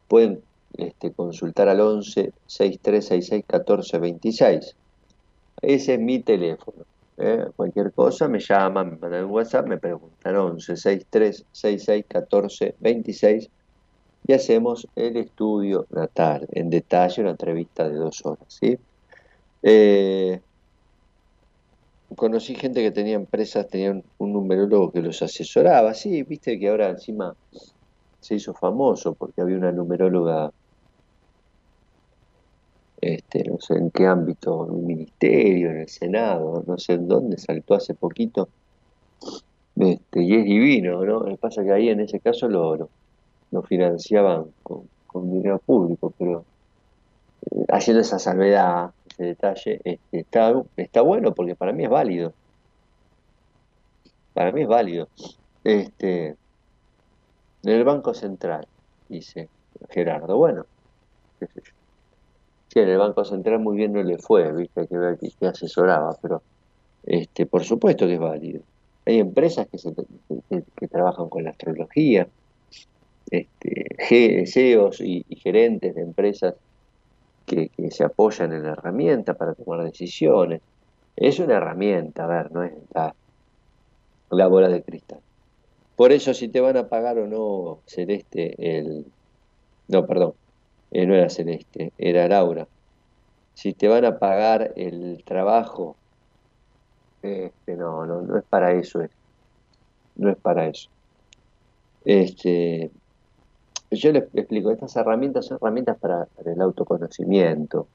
pueden 0.07 0.41
este, 0.77 1.11
consultar 1.11 1.69
al 1.69 1.79
11 1.79 2.33
6366 2.45 3.43
1426. 3.47 4.75
Ese 5.61 5.93
es 5.93 5.99
mi 5.99 6.19
teléfono. 6.19 6.85
¿eh? 7.17 7.45
cualquier 7.55 7.91
cosa, 7.93 8.27
me 8.27 8.39
llaman, 8.39 8.91
me 8.91 8.97
mandan 8.97 9.25
un 9.25 9.31
WhatsApp, 9.31 9.67
me 9.67 9.77
preguntan 9.77 10.35
11 10.35 10.75
63 10.75 11.45
66 11.51 12.05
14 12.07 12.75
26 12.79 13.49
y 14.27 14.33
hacemos 14.33 14.87
el 14.95 15.17
estudio 15.17 15.85
natal, 15.91 16.47
en 16.51 16.69
detalle, 16.69 17.21
una 17.21 17.31
entrevista 17.31 17.87
de 17.87 17.95
dos 17.95 18.25
horas. 18.25 18.45
¿sí? 18.47 18.77
Eh, 19.63 20.39
conocí 22.15 22.55
gente 22.55 22.81
que 22.81 22.91
tenía 22.91 23.15
empresas, 23.15 23.67
tenían 23.67 24.03
un 24.17 24.33
numerólogo 24.33 24.91
que 24.91 25.01
los 25.01 25.21
asesoraba, 25.21 25.93
sí, 25.93 26.23
viste 26.23 26.59
que 26.59 26.69
ahora 26.69 26.89
encima 26.89 27.35
se 28.19 28.35
hizo 28.35 28.53
famoso 28.53 29.13
porque 29.13 29.41
había 29.41 29.57
una 29.57 29.71
numeróloga 29.71 30.51
este, 33.01 33.43
no 33.45 33.59
sé 33.59 33.73
en 33.73 33.89
qué 33.89 34.05
ámbito, 34.05 34.65
en 34.67 34.71
un 34.75 34.85
ministerio, 34.85 35.71
en 35.71 35.77
el 35.79 35.89
Senado, 35.89 36.63
no 36.67 36.77
sé 36.77 36.93
en 36.93 37.07
dónde, 37.07 37.37
saltó 37.37 37.73
hace 37.73 37.95
poquito, 37.95 38.47
este, 39.75 40.21
y 40.21 40.35
es 40.35 40.45
divino, 40.45 41.03
¿no? 41.03 41.21
Lo 41.21 41.25
que 41.25 41.37
pasa 41.37 41.63
que 41.63 41.71
ahí 41.71 41.89
en 41.89 42.01
ese 42.01 42.19
caso 42.19 42.47
lo, 42.47 42.89
lo, 43.49 43.61
financiaban 43.63 44.45
con, 44.61 44.87
dinero 45.13 45.59
público, 45.59 46.13
pero 46.17 46.45
haciendo 47.69 48.01
esa 48.01 48.19
salvedad, 48.19 48.91
ese 49.11 49.23
detalle, 49.23 49.81
este, 49.83 50.19
está, 50.19 50.53
está 50.77 51.01
bueno 51.01 51.33
porque 51.33 51.55
para 51.55 51.71
mí 51.71 51.83
es 51.83 51.89
válido. 51.89 52.33
Para 54.33 54.51
mí 54.51 54.61
es 54.61 54.67
válido. 54.67 55.07
Este, 55.63 56.35
en 57.63 57.69
el 57.69 57.83
Banco 57.83 58.13
Central, 58.13 58.67
dice 59.09 59.49
Gerardo, 59.89 60.37
bueno, 60.37 60.65
qué 61.39 61.47
sé 61.47 61.61
yo. 61.63 61.71
Sí, 62.69 62.79
en 62.79 62.89
el 62.89 62.97
Banco 62.97 63.25
Central 63.25 63.59
muy 63.59 63.75
bien 63.75 63.91
no 63.91 64.01
le 64.01 64.17
fue, 64.17 64.51
viste, 64.53 64.81
hay 64.81 64.87
que 64.87 64.97
ver 64.97 65.17
qué, 65.17 65.45
asesoraba, 65.45 66.17
pero 66.21 66.41
este, 67.03 67.45
por 67.45 67.63
supuesto 67.63 68.07
que 68.07 68.13
es 68.13 68.19
válido. 68.19 68.61
Hay 69.05 69.19
empresas 69.19 69.67
que, 69.67 69.77
se, 69.77 69.93
que, 69.93 70.87
trabajan 70.87 71.27
con 71.27 71.43
la 71.43 71.49
astrología, 71.49 72.27
este, 73.29 74.45
CEOs 74.45 75.01
y, 75.01 75.25
gerentes 75.35 75.95
de 75.95 76.01
empresas 76.01 76.55
que, 77.45 77.71
se 77.91 78.03
apoyan 78.03 78.53
en 78.53 78.63
la 78.63 78.71
herramienta 78.71 79.33
para 79.33 79.53
tomar 79.53 79.83
decisiones. 79.83 80.61
Es 81.15 81.39
una 81.39 81.57
herramienta, 81.57 82.23
a 82.23 82.27
ver, 82.27 82.51
no 82.51 82.63
es 82.63 82.73
la, 84.29 84.47
bola 84.47 84.69
de 84.69 84.81
cristal. 84.83 85.19
Por 85.95 86.11
eso 86.11 86.33
si 86.33 86.47
te 86.47 86.61
van 86.61 86.77
a 86.77 86.87
pagar 86.87 87.17
o 87.19 87.27
no 87.27 87.79
Celeste, 87.85 88.55
el... 88.57 89.05
No, 89.87 90.05
perdón, 90.05 90.33
eh, 90.91 91.05
no 91.05 91.13
era 91.15 91.29
Celeste, 91.29 91.91
era 91.97 92.27
Laura. 92.27 92.67
Si 93.53 93.73
te 93.73 93.87
van 93.87 94.05
a 94.05 94.17
pagar 94.17 94.73
el 94.77 95.21
trabajo, 95.25 95.97
este, 97.21 97.75
no, 97.75 98.05
no, 98.05 98.21
no 98.21 98.37
es 98.37 98.45
para 98.45 98.71
eso, 98.73 99.01
no 100.15 100.29
es 100.29 100.37
para 100.37 100.67
eso. 100.67 100.89
Este, 102.05 102.89
yo 103.97 104.11
les 104.13 104.23
explico, 104.33 104.71
estas 104.71 104.95
herramientas 104.95 105.45
son 105.45 105.57
herramientas 105.61 105.97
para, 105.99 106.27
el 106.45 106.61
autoconocimiento. 106.61 107.87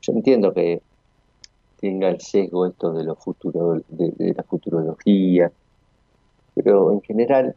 Yo 0.00 0.12
entiendo 0.12 0.54
que 0.54 0.80
tenga 1.80 2.08
el 2.08 2.20
sesgo 2.20 2.66
esto 2.66 2.92
de, 2.92 3.04
lo 3.04 3.14
futuro, 3.14 3.80
de, 3.88 4.34
la 4.34 4.42
futurología, 4.42 5.52
pero 6.54 6.92
en 6.92 7.02
general 7.02 7.54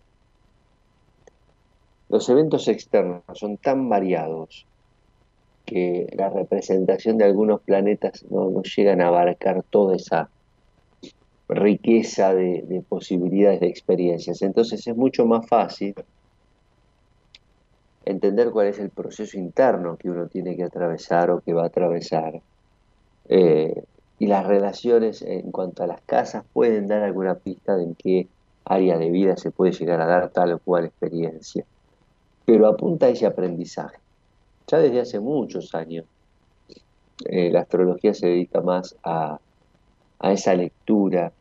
los 2.10 2.28
eventos 2.30 2.68
externos 2.68 3.24
son 3.34 3.58
tan 3.58 3.88
variados 3.88 4.66
que 5.66 6.08
la 6.18 6.30
representación 6.30 7.18
de 7.18 7.24
algunos 7.24 7.62
planetas 7.62 8.26
no, 8.30 8.50
no 8.50 8.64
llegan 8.64 9.00
a 9.00 9.08
abarcar 9.08 9.64
toda 9.64 9.96
esa 9.96 10.30
riqueza 11.48 12.34
de, 12.34 12.64
de, 12.64 12.82
posibilidades 12.82 13.62
de 13.62 13.68
experiencias. 13.68 14.42
Entonces 14.42 14.86
es 14.86 14.96
mucho 14.96 15.26
más 15.26 15.48
fácil 15.48 15.96
entender 18.06 18.52
cuál 18.52 18.68
es 18.68 18.80
el 18.80 18.90
proceso 18.90 19.38
interno 19.38 19.98
que 19.98 20.10
uno 20.10 20.28
tiene 20.28 20.56
que 20.56 20.64
atravesar 20.64 21.32
o 21.32 21.42
que 21.42 21.54
va 21.54 21.64
a 21.64 21.68
atravesar. 21.68 22.42
Eh, 23.30 23.84
y 24.20 24.28
las 24.28 24.46
relaciones 24.46 25.22
en 25.22 25.52
cuanto 25.52 25.84
a 25.84 25.88
las 25.88 26.02
casas 26.02 26.44
pueden 26.54 26.88
dar 26.88 27.04
alguna 27.04 27.36
pista 27.36 27.76
de 27.76 27.84
en 27.84 27.96
qué 27.96 28.28
área 28.66 28.98
de 28.98 29.10
vida 29.10 29.36
se 29.38 29.52
puede 29.52 29.72
llegar 29.72 30.02
a 30.02 30.06
dar 30.06 30.30
tal 30.30 30.54
o 30.54 30.60
cual 30.60 30.86
experiencia. 30.86 31.66
Pero 32.46 32.68
apunta 32.68 33.08
a 33.08 33.10
ese 33.10 33.26
aprendizaje. 33.26 33.98
Ya 34.68 34.78
desde 34.78 35.02
hace 35.02 35.20
muchos 35.20 35.74
años 35.74 36.06
eh, 37.26 37.52
la 37.52 37.62
astrología 37.62 38.14
se 38.14 38.28
dedica 38.28 38.62
más 38.62 38.96
a, 39.04 39.40
a 40.20 40.32
esa 40.32 40.54
lectura. 40.54 41.32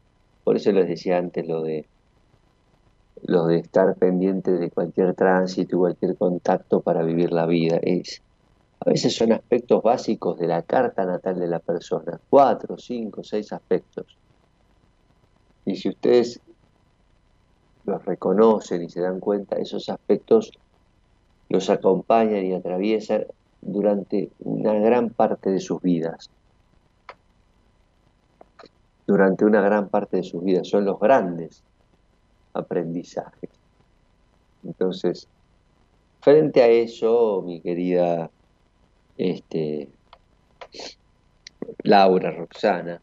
Por 0.45 0.57
eso 0.57 0.73
les 0.73 0.89
decía 0.89 1.19
antes 1.19 1.47
lo 1.47 1.63
de 1.63 1.85
lo 3.25 3.47
de 3.47 3.59
estar 3.59 3.95
pendiente 3.97 4.53
de 4.53 4.71
cualquier 4.71 5.15
tránsito 5.15 5.77
y 5.77 5.79
cualquier 5.79 6.17
contacto 6.17 6.81
para 6.81 7.03
vivir 7.03 7.33
la 7.33 7.47
vida. 7.47 7.79
Es, 7.83 8.23
a 8.81 8.91
veces 8.91 9.15
son 9.15 9.33
aspectos 9.33 9.83
básicos 9.83 10.39
de 10.39 10.47
la 10.47 10.63
carta 10.63 11.05
natal 11.05 11.39
de 11.39 11.49
la 11.49 11.59
persona, 11.59 12.19
cuatro, 12.29 12.79
cinco, 12.79 13.23
seis 13.23 13.53
aspectos. 13.53 14.17
Y 15.65 15.77
si 15.77 15.91
ustedes 15.91 16.41
los 17.85 18.05
reconocen 18.05 18.83
y 18.83 18.89
se 18.89 19.01
dan 19.01 19.21
cuenta, 19.21 19.57
esos 19.57 19.89
aspectos 19.89 20.53
los 21.49 21.69
acompañan 21.69 22.45
y 22.45 22.55
atraviesan 22.55 23.27
durante 23.61 24.31
una 24.41 24.73
gran 24.75 25.11
parte 25.11 25.51
de 25.51 25.61
sus 25.61 25.83
vidas. 25.83 26.31
Durante 29.07 29.45
una 29.45 29.61
gran 29.61 29.89
parte 29.89 30.19
de 30.19 30.23
sus 30.23 30.43
vidas. 30.43 30.69
Son 30.69 30.85
los 30.85 30.99
grandes 30.99 31.63
aprendizaje. 32.53 33.49
Entonces, 34.65 35.29
frente 36.21 36.63
a 36.63 36.69
eso, 36.69 37.43
mi 37.47 37.61
querida 37.61 38.31
este, 39.17 39.89
Laura, 41.83 42.31
Roxana, 42.31 43.01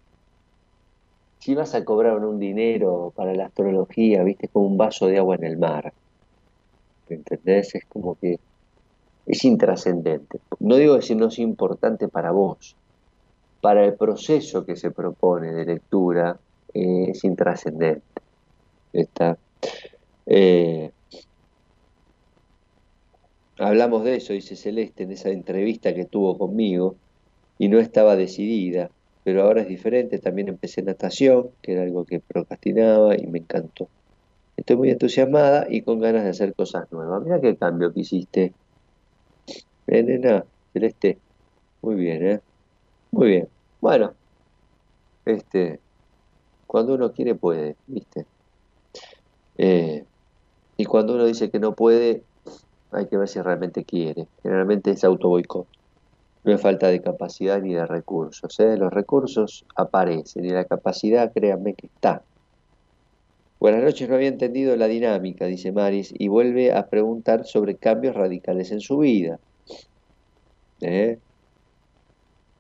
si 1.39 1.56
vas 1.56 1.76
a 1.76 1.86
cobrar 1.86 2.24
un 2.26 2.39
dinero 2.39 3.14
para 3.16 3.34
la 3.34 3.45
astrología, 3.45 4.24
viste, 4.24 4.48
como 4.48 4.68
un 4.68 4.78
vaso 4.78 5.08
de 5.08 5.18
agua 5.18 5.36
en 5.36 5.43
el 5.45 5.58
mar. 5.58 5.93
¿Entendés? 7.10 7.74
Es 7.76 7.86
como 7.86 8.16
que 8.16 8.39
es 9.26 9.45
intrascendente. 9.45 10.39
No 10.60 10.76
digo 10.76 11.00
que 11.00 11.16
no 11.16 11.28
es 11.28 11.39
importante 11.39 12.08
para 12.08 12.32
vos, 12.32 12.76
para 13.62 13.86
el 13.86 13.95
proceso 13.95 14.66
que 14.66 14.76
se 14.76 14.91
propone 14.91 15.54
de 15.54 15.66
lectura 15.66 16.38
eh, 16.74 17.12
es 17.12 17.24
intrascendente. 17.24 18.04
Está. 18.94 19.38
Eh, 20.26 20.92
hablamos 23.58 24.04
de 24.04 24.16
eso, 24.16 24.34
dice 24.34 24.56
Celeste, 24.56 25.04
en 25.04 25.12
esa 25.12 25.30
entrevista 25.30 25.94
que 25.94 26.06
tuvo 26.06 26.38
conmigo, 26.38 26.96
y 27.58 27.70
no 27.70 27.80
estaba 27.80 28.16
decidida, 28.16 28.92
pero 29.24 29.44
ahora 29.44 29.62
es 29.62 29.68
diferente. 29.68 30.20
También 30.20 30.48
empecé 30.50 30.82
natación, 30.84 31.50
que 31.62 31.74
era 31.74 31.84
algo 31.84 32.06
que 32.06 32.20
procrastinaba 32.20 33.16
y 33.18 33.28
me 33.28 33.40
encantó. 33.40 33.90
Estoy 34.58 34.76
muy 34.78 34.90
entusiasmada 34.90 35.68
y 35.70 35.82
con 35.84 36.00
ganas 36.00 36.24
de 36.24 36.30
hacer 36.30 36.54
cosas 36.56 36.92
nuevas. 36.92 37.24
Mira 37.24 37.40
qué 37.42 37.58
cambio 37.58 37.94
que 37.94 38.02
hiciste. 38.02 38.54
Eh, 39.88 40.04
nena, 40.04 40.46
Celeste. 40.74 41.20
Muy 41.82 41.96
bien, 41.96 42.28
¿eh? 42.28 42.42
Muy 43.12 43.28
bien. 43.28 43.50
Bueno, 43.82 44.16
este, 45.26 45.80
cuando 46.66 46.96
uno 46.96 47.12
quiere 47.14 47.36
puede, 47.36 47.76
¿viste? 47.88 48.26
Eh, 49.58 50.03
y 50.78 50.86
cuando 50.86 51.16
uno 51.16 51.26
dice 51.26 51.49
que 51.49 51.60
no 51.60 51.74
puede, 51.74 52.24
hay 52.91 53.08
que 53.08 53.18
ver 53.18 53.28
si 53.28 53.41
realmente 53.41 53.84
quiere. 53.84 54.28
Generalmente 54.43 54.91
es 54.91 55.03
auto 55.03 55.30
boicot. 55.30 55.68
No 56.43 56.53
es 56.53 56.62
falta 56.62 56.88
de 56.88 57.01
capacidad 57.01 57.62
ni 57.62 57.74
de 57.74 57.86
recursos. 57.86 58.60
¿eh? 58.60 58.78
Los 58.78 58.93
recursos 58.93 59.66
aparecen 59.76 60.45
y 60.45 60.49
la 60.49 60.66
capacidad, 60.66 61.32
créanme 61.34 61.74
que 61.74 61.88
está. 61.88 62.22
Buenas 63.60 63.84
noches, 63.84 64.08
no 64.08 64.16
había 64.16 64.28
entendido 64.28 64.76
la 64.76 64.88
dinámica, 64.88 65.45
dice 65.45 65.72
Maris, 65.72 66.14
y 66.16 66.28
vuelve 66.28 66.72
a 66.72 66.88
preguntar 66.88 67.45
sobre 67.45 67.76
cambios 67.76 68.16
radicales 68.16 68.72
en 68.72 68.82
su 68.82 68.99
vida. 68.99 69.39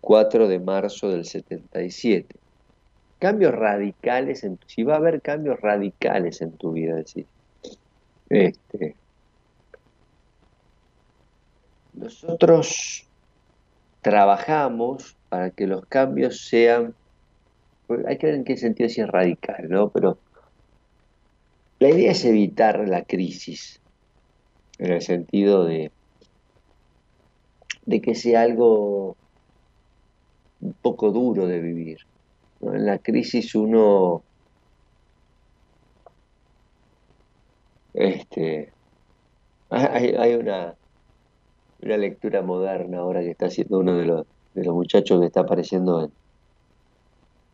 4 0.01 0.45
¿Eh? 0.45 0.47
de 0.47 0.59
marzo 0.59 1.09
del 1.09 1.25
77 1.25 2.46
cambios 3.19 3.53
radicales, 3.53 4.43
en, 4.43 4.59
si 4.67 4.83
va 4.83 4.95
a 4.95 4.97
haber 4.97 5.21
cambios 5.21 5.59
radicales 5.59 6.41
en 6.41 6.51
tu 6.51 6.71
vida, 6.73 6.95
decir, 6.95 7.25
este, 8.29 8.95
nosotros 11.93 13.07
trabajamos 14.01 15.15
para 15.29 15.49
que 15.49 15.67
los 15.67 15.85
cambios 15.85 16.45
sean, 16.45 16.93
pues, 17.87 18.05
hay 18.05 18.17
que 18.17 18.27
ver 18.27 18.35
en 18.35 18.43
qué 18.43 18.57
sentido 18.57 18.89
si 18.89 19.01
es 19.01 19.07
radical, 19.07 19.67
¿no? 19.69 19.89
Pero 19.89 20.17
la 21.79 21.89
idea 21.89 22.11
es 22.11 22.23
evitar 22.25 22.87
la 22.87 23.03
crisis, 23.03 23.81
en 24.79 24.93
el 24.93 25.01
sentido 25.01 25.65
de, 25.65 25.91
de 27.85 28.01
que 28.01 28.15
sea 28.15 28.41
algo 28.41 29.15
un 30.61 30.73
poco 30.73 31.11
duro 31.11 31.47
de 31.47 31.59
vivir. 31.59 31.99
En 32.61 32.85
la 32.85 32.97
crisis 32.99 33.55
uno 33.55 34.23
este 37.93 38.71
hay, 39.69 40.35
una, 40.35 40.75
una 41.81 41.97
lectura 41.97 42.41
moderna 42.41 42.99
ahora 42.99 43.21
que 43.21 43.31
está 43.31 43.47
haciendo 43.47 43.79
uno 43.79 43.95
de 43.95 44.05
los, 44.05 44.25
de 44.53 44.63
los 44.63 44.73
muchachos 44.73 45.19
que 45.19 45.25
está 45.25 45.41
apareciendo 45.41 46.05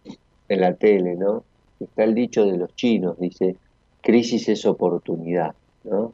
en, 0.06 0.16
en 0.49 0.62
la 0.62 0.76
tele, 0.76 1.16
¿no? 1.16 1.43
Está 1.80 2.04
el 2.04 2.14
dicho 2.14 2.45
de 2.45 2.58
los 2.58 2.76
chinos, 2.76 3.20
dice, 3.20 3.56
crisis 4.01 4.47
es 4.49 4.66
oportunidad, 4.66 5.56
¿no? 5.84 6.14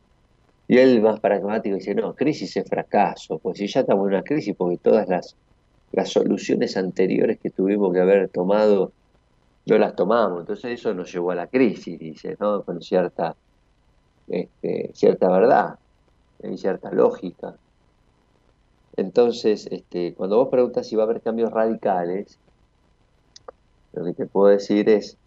Y 0.67 0.77
él 0.77 1.01
más 1.01 1.19
pragmático 1.19 1.75
dice, 1.75 1.95
no, 1.95 2.15
crisis 2.15 2.55
es 2.55 2.69
fracaso, 2.69 3.39
pues 3.39 3.57
si 3.57 3.67
ya 3.67 3.81
estamos 3.81 4.07
en 4.07 4.13
una 4.13 4.23
crisis, 4.23 4.55
porque 4.55 4.77
todas 4.77 5.09
las 5.09 5.35
las 5.91 6.09
soluciones 6.09 6.77
anteriores 6.77 7.39
que 7.39 7.49
tuvimos 7.49 7.93
que 7.93 7.99
haber 7.99 8.29
tomado 8.29 8.91
no 9.65 9.77
las 9.77 9.95
tomamos. 9.95 10.41
Entonces 10.41 10.79
eso 10.79 10.93
nos 10.93 11.11
llevó 11.11 11.31
a 11.31 11.35
la 11.35 11.47
crisis, 11.47 11.99
dice, 11.99 12.37
¿no? 12.39 12.63
Con 12.63 12.81
cierta, 12.81 13.35
este, 14.27 14.91
cierta 14.93 15.29
verdad 15.29 15.79
y 16.43 16.57
cierta 16.57 16.91
lógica. 16.91 17.55
Entonces, 18.95 19.67
este, 19.71 20.13
cuando 20.13 20.37
vos 20.37 20.49
preguntas 20.49 20.87
si 20.87 20.95
va 20.95 21.03
a 21.03 21.05
haber 21.05 21.21
cambios 21.21 21.51
radicales, 21.51 22.37
lo 23.93 24.03
que 24.03 24.13
te 24.13 24.25
puedo 24.25 24.47
decir 24.47 24.89
es 24.89 25.17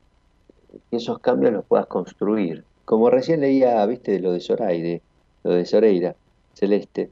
que 0.90 0.96
esos 0.96 1.18
cambios 1.20 1.52
los 1.52 1.64
puedas 1.64 1.86
construir. 1.86 2.64
Como 2.84 3.10
recién 3.10 3.40
leía, 3.40 3.84
viste, 3.86 4.18
lo 4.20 4.32
de 4.32 4.40
Zoraide, 4.40 5.02
lo 5.44 5.52
de 5.52 5.64
Zoreira, 5.64 6.14
Celeste, 6.54 7.10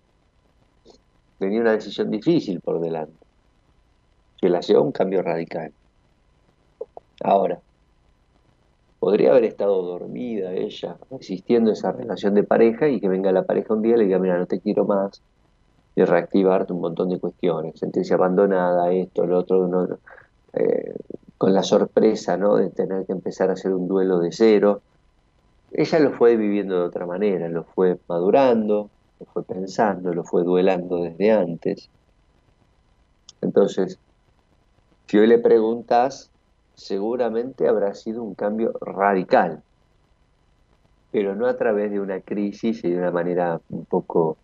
tenía 1.39 1.61
una 1.61 1.73
decisión 1.73 2.11
difícil 2.11 2.61
por 2.61 2.81
delante, 2.81 3.20
que 4.41 4.49
la 4.49 4.61
llevó 4.61 4.81
a 4.81 4.85
un 4.85 4.93
cambio 4.93 5.23
radical. 5.23 5.73
Ahora, 7.23 7.61
podría 8.99 9.31
haber 9.31 9.45
estado 9.45 9.83
dormida 9.83 10.53
ella, 10.53 10.97
existiendo 11.11 11.73
esa 11.73 11.93
relación 11.93 12.35
de 12.35 12.45
pareja 12.45 12.89
y 12.89 13.01
que 13.01 13.09
venga 13.09 13.33
la 13.33 13.45
pareja 13.45 13.75
un 13.75 13.83
día 13.83 13.95
y 13.95 13.99
le 13.99 14.05
diga, 14.05 14.19
mira, 14.19 14.39
no 14.39 14.47
te 14.47 14.61
quiero 14.61 14.85
más, 14.85 15.21
y 15.97 16.05
reactivarte 16.05 16.73
un 16.73 16.81
montón 16.81 17.09
de 17.09 17.19
cuestiones, 17.19 17.79
sentirse 17.79 18.15
abandonada, 18.15 18.93
esto, 18.93 19.27
lo 19.27 19.39
otro, 19.39 19.99
eh, 20.53 20.95
con 21.37 21.55
la 21.55 21.63
sorpresa 21.63 22.37
¿no? 22.37 22.57
de 22.57 22.71
tener 22.71 23.07
que 23.07 23.13
empezar 23.13 23.51
a 23.51 23.55
hacer 23.55 23.73
un 23.73 23.89
duelo 23.89 24.19
de 24.19 24.33
cero. 24.33 24.83
Ella 25.73 25.99
lo 26.01 26.13
fue 26.13 26.37
viviendo 26.37 26.77
de 26.79 26.85
otra 26.85 27.07
manera, 27.07 27.49
lo 27.49 27.65
fue 27.65 27.99
madurando, 28.09 28.91
lo 29.19 29.27
fue 29.27 29.43
pensando, 29.45 30.13
lo 30.13 30.25
fue 30.25 30.43
duelando 30.45 31.03
desde 31.03 31.33
antes. 31.33 31.89
Entonces, 33.41 33.99
si 35.11 35.19
hoy 35.19 35.27
le 35.27 35.41
preguntas, 35.41 36.31
seguramente 36.77 37.67
habrá 37.67 37.97
sido 37.97 38.23
un 38.23 38.37
cambio 38.37 38.73
radical, 38.81 39.61
pero 41.11 41.35
no 41.35 41.49
a 41.49 41.57
través 41.57 41.91
de 41.91 41.99
una 41.99 42.21
crisis 42.21 42.85
y 42.85 42.91
de 42.91 42.97
una 42.97 43.11
manera 43.11 43.61
un 43.71 43.87
poco 43.87 44.37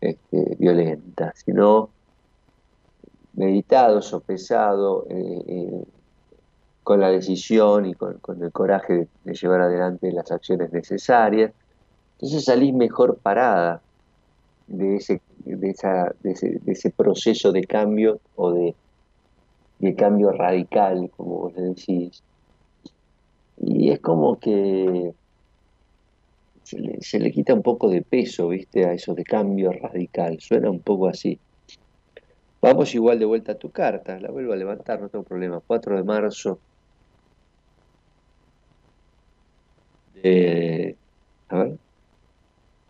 este, 0.00 0.54
violenta, 0.60 1.32
sino 1.34 1.90
meditado, 3.32 4.00
sopesado, 4.00 5.06
eh, 5.10 5.42
eh, 5.48 5.84
con 6.84 7.00
la 7.00 7.08
decisión 7.08 7.84
y 7.86 7.94
con, 7.94 8.20
el 8.40 8.52
coraje 8.52 9.08
de, 9.24 9.34
llevar 9.34 9.62
adelante 9.62 10.12
las 10.12 10.30
acciones 10.30 10.72
necesarias. 10.72 11.50
Entonces 12.12 12.44
salís 12.44 12.72
mejor 12.72 13.16
parada 13.16 13.82
de 14.68 14.98
ese, 14.98 15.20
de, 15.44 15.74
ese, 16.66 16.90
proceso 16.90 17.50
de 17.50 17.64
cambio 17.64 18.20
o 18.36 18.52
de, 18.52 18.76
de 19.80 19.94
cambio 19.94 20.30
radical, 20.32 21.10
como 21.16 21.40
vos 21.40 21.54
le 21.54 21.62
decís. 21.62 22.22
Y 23.56 23.90
es 23.90 24.00
como 24.00 24.38
que 24.38 25.14
se 27.00 27.18
le, 27.18 27.32
quita 27.32 27.54
un 27.54 27.62
poco 27.62 27.88
de 27.88 28.02
peso, 28.02 28.48
¿viste? 28.48 28.84
A 28.86 28.92
eso 28.92 29.14
de 29.14 29.24
cambio 29.24 29.72
radical. 29.72 30.38
Suena 30.40 30.70
un 30.70 30.82
poco 30.82 31.08
así. 31.08 31.40
Vamos 32.62 32.94
igual 32.94 33.18
de 33.18 33.24
vuelta 33.26 33.52
a 33.52 33.58
tu 33.58 33.70
carta. 33.70 34.18
La 34.20 34.30
vuelvo 34.30 34.52
a 34.52 34.56
levantar, 34.56 35.00
no 35.00 35.08
tengo 35.08 35.24
problema. 35.24 35.60
4 35.66 35.96
de 35.96 36.04
marzo. 36.04 36.60
De, 40.14 40.96
a 41.48 41.58
ver. 41.64 41.78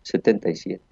77. 0.03 0.90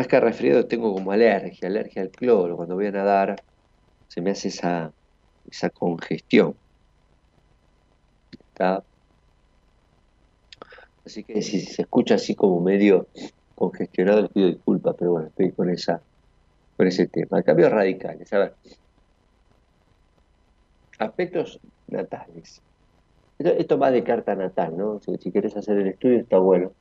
Más 0.00 0.08
que 0.08 0.18
resfriado 0.18 0.64
tengo 0.64 0.94
como 0.94 1.12
alergia, 1.12 1.68
alergia 1.68 2.00
al 2.00 2.08
cloro. 2.08 2.56
Cuando 2.56 2.74
voy 2.74 2.86
a 2.86 2.90
nadar 2.90 3.36
se 4.08 4.22
me 4.22 4.30
hace 4.30 4.48
esa, 4.48 4.90
esa 5.50 5.68
congestión. 5.68 6.56
Así 11.04 11.22
que 11.22 11.42
si 11.42 11.60
se 11.60 11.82
escucha 11.82 12.14
así 12.14 12.34
como 12.34 12.62
medio 12.62 13.08
congestionado, 13.54 14.22
les 14.22 14.30
pido 14.30 14.46
disculpas, 14.46 14.96
pero 14.98 15.10
bueno, 15.10 15.28
estoy 15.28 15.52
con 15.52 15.68
esa 15.68 16.00
con 16.78 16.86
ese 16.86 17.06
tema. 17.06 17.42
Cambios 17.42 17.70
radicales, 17.70 18.32
a 18.32 18.38
ver. 18.38 18.54
Aspectos 20.98 21.60
natales. 21.88 22.62
Esto, 23.38 23.78
va 23.78 23.90
de 23.90 24.02
carta 24.02 24.34
natal, 24.34 24.78
¿no? 24.78 24.98
Si, 25.00 25.14
si 25.18 25.30
quieres 25.30 25.54
hacer 25.58 25.76
el 25.76 25.88
estudio 25.88 26.20
está 26.20 26.38
bueno. 26.38 26.72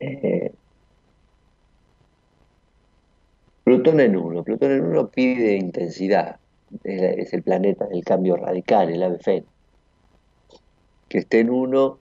Eh, 0.00 0.39
Plutón 3.70 4.00
en 4.00 4.16
uno. 4.16 4.42
Plutón 4.42 4.72
en 4.72 4.84
uno 4.84 5.08
pide 5.08 5.54
intensidad 5.54 6.40
es 6.82 7.32
el 7.32 7.44
planeta 7.44 7.86
del 7.86 8.02
cambio 8.02 8.34
radical, 8.34 8.90
el 8.90 9.00
ave. 9.00 9.44
Que 11.08 11.18
esté 11.18 11.38
en 11.38 11.50
uno 11.50 11.98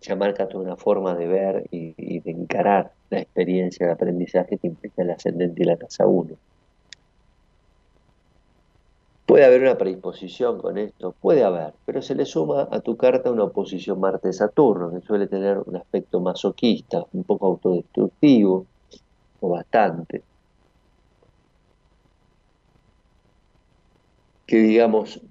ya 0.00 0.16
marca 0.16 0.48
toda 0.48 0.64
una 0.64 0.76
forma 0.76 1.14
de 1.14 1.28
ver 1.28 1.68
y, 1.70 2.18
de 2.18 2.30
encarar 2.32 2.90
la 3.10 3.20
experiencia 3.20 3.86
de 3.86 3.92
aprendizaje 3.92 4.58
que 4.58 4.66
implica 4.66 5.02
el 5.02 5.10
ascendente 5.10 5.62
y 5.62 5.66
la 5.66 5.76
casa 5.76 6.08
1. 6.08 6.34
Puede 9.38 9.46
haber 9.46 9.62
una 9.62 9.78
predisposición 9.78 10.58
con 10.58 10.78
esto, 10.78 11.14
puede 11.20 11.44
haber, 11.44 11.72
pero 11.86 12.02
se 12.02 12.16
le 12.16 12.24
suma 12.24 12.66
a 12.72 12.80
tu 12.80 12.96
carta 12.96 13.30
una 13.30 13.44
oposición 13.44 14.00
Marte-Saturno, 14.00 14.90
que 14.90 15.06
suele 15.06 15.28
tener 15.28 15.58
un 15.64 15.76
aspecto 15.76 16.18
masoquista, 16.20 17.04
un 17.12 17.22
poco 17.22 17.46
autodestructivo, 17.46 18.66
o 19.38 19.48
bastante. 19.48 20.24
que 24.44 24.56
digamos, 24.56 25.22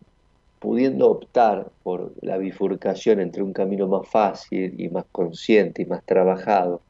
pudiendo 0.59 1.11
optar 1.11 1.69
por 1.83 2.13
la 2.21 2.37
bifurcación 2.37 3.19
entre 3.19 3.43
un 3.43 3.51
camino 3.51 3.89
más 3.89 4.07
fácil 4.07 4.79
y 4.79 4.87
más 4.87 5.03
consciente 5.11 5.81
y 5.81 5.85
más 5.85 6.01
trabajado, 6.05 6.81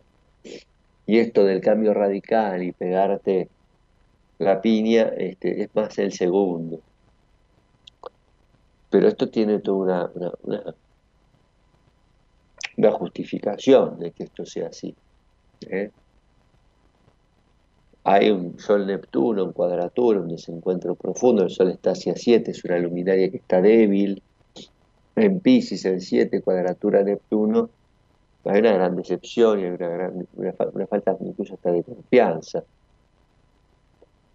y 1.07 1.18
esto 1.18 1.45
del 1.45 1.61
cambio 1.61 1.95
radical 1.95 2.61
y 2.61 2.74
pegarte 2.74 3.49
la 4.38 4.61
piña, 4.61 5.11
este, 5.18 5.63
es 5.63 5.70
más 5.74 5.97
el 5.97 6.11
segundo. 6.11 6.84
Pero 8.90 9.08
esto 9.08 9.30
tiene 9.30 9.60
toda 9.60 10.10
una, 10.16 10.32
una, 10.44 10.76
una 12.78 12.92
justificación 12.92 14.00
de 14.00 14.12
que 14.12 14.24
esto 14.24 14.46
sea 14.46 14.68
así. 14.68 14.96
¿eh? 15.70 15.92
Hay 18.04 18.30
un 18.30 18.58
Sol-Neptuno 18.58 19.44
en 19.44 19.52
cuadratura, 19.52 20.22
un 20.22 20.30
desencuentro 20.30 20.96
profundo, 20.96 21.44
el 21.44 21.50
Sol 21.50 21.72
está 21.72 21.92
hacia 21.92 22.16
7, 22.16 22.52
es 22.52 22.64
una 22.64 22.78
luminaria 22.78 23.30
que 23.30 23.38
está 23.38 23.62
débil. 23.62 24.22
En 25.16 25.40
Pisces, 25.40 25.84
en 25.86 26.00
7, 26.00 26.42
cuadratura 26.42 27.04
Neptuno, 27.04 27.70
hay 28.46 28.60
una 28.60 28.72
gran 28.72 28.96
decepción 28.96 29.60
y 29.60 29.64
hay 29.64 29.72
una, 29.72 29.90
gran, 29.90 30.28
una, 30.36 30.88
falta 30.88 31.18
incluso 31.20 31.56
hasta 31.56 31.72
de 31.72 31.84
confianza 31.84 32.64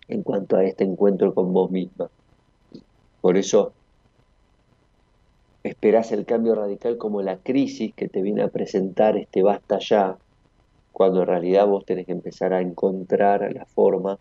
en 0.09 0.23
cuanto 0.23 0.57
a 0.57 0.65
este 0.65 0.85
encuentro 0.85 1.33
con 1.33 1.53
vos 1.53 1.71
misma. 1.71 2.11
Por 3.21 3.37
eso 3.39 3.73
esperás 5.65 6.13
el 6.13 6.25
cambio 6.25 6.55
radical 6.55 6.99
como 6.99 7.23
la 7.23 7.39
crisis 7.39 7.95
que 7.95 8.09
te 8.09 8.23
viene 8.23 8.43
a 8.43 8.49
presentar 8.49 9.17
este 9.17 9.43
basta 9.43 9.79
ya, 9.79 10.17
cuando 10.93 11.23
en 11.23 11.29
realidad 11.29 11.67
vos 11.67 11.85
tenés 11.85 12.07
que 12.07 12.13
empezar 12.13 12.53
a 12.53 12.61
encontrar 12.61 13.53
la 13.55 13.65
forma 13.65 14.19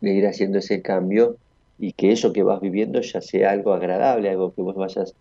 de 0.00 0.12
ir 0.12 0.26
haciendo 0.26 0.58
ese 0.58 0.82
cambio 0.82 1.36
y 1.78 1.92
que 1.92 2.12
eso 2.12 2.32
que 2.32 2.42
vas 2.42 2.60
viviendo 2.60 3.00
ya 3.00 3.20
sea 3.20 3.50
algo 3.50 3.72
agradable, 3.72 4.30
algo 4.30 4.52
que 4.54 4.62
vos 4.62 4.74
vayas 4.74 5.14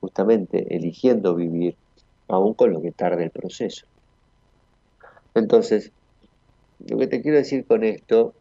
justamente 0.00 0.74
eligiendo 0.74 1.34
vivir, 1.34 1.76
aún 2.28 2.54
con 2.54 2.72
lo 2.72 2.82
que 2.82 2.92
tarde 2.92 3.24
el 3.24 3.30
proceso. 3.30 3.86
Entonces, 5.34 5.92
lo 6.86 6.98
que 6.98 7.06
te 7.06 7.22
quiero 7.22 7.38
decir 7.38 7.66
con 7.66 7.84
esto 7.84 8.34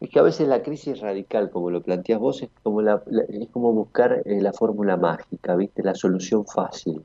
es 0.00 0.10
que 0.10 0.18
a 0.18 0.22
veces 0.22 0.48
la 0.48 0.62
crisis 0.62 1.00
radical, 1.00 1.50
como 1.50 1.70
lo 1.70 1.82
planteas 1.82 2.18
vos, 2.18 2.42
es 2.42 2.50
como, 2.62 2.82
la, 2.82 3.02
es 3.28 3.48
como 3.50 3.72
buscar 3.72 4.22
eh, 4.24 4.40
la 4.40 4.52
fórmula 4.52 4.96
mágica, 4.96 5.56
¿viste? 5.56 5.82
La 5.82 5.94
solución 5.94 6.46
fácil 6.46 7.02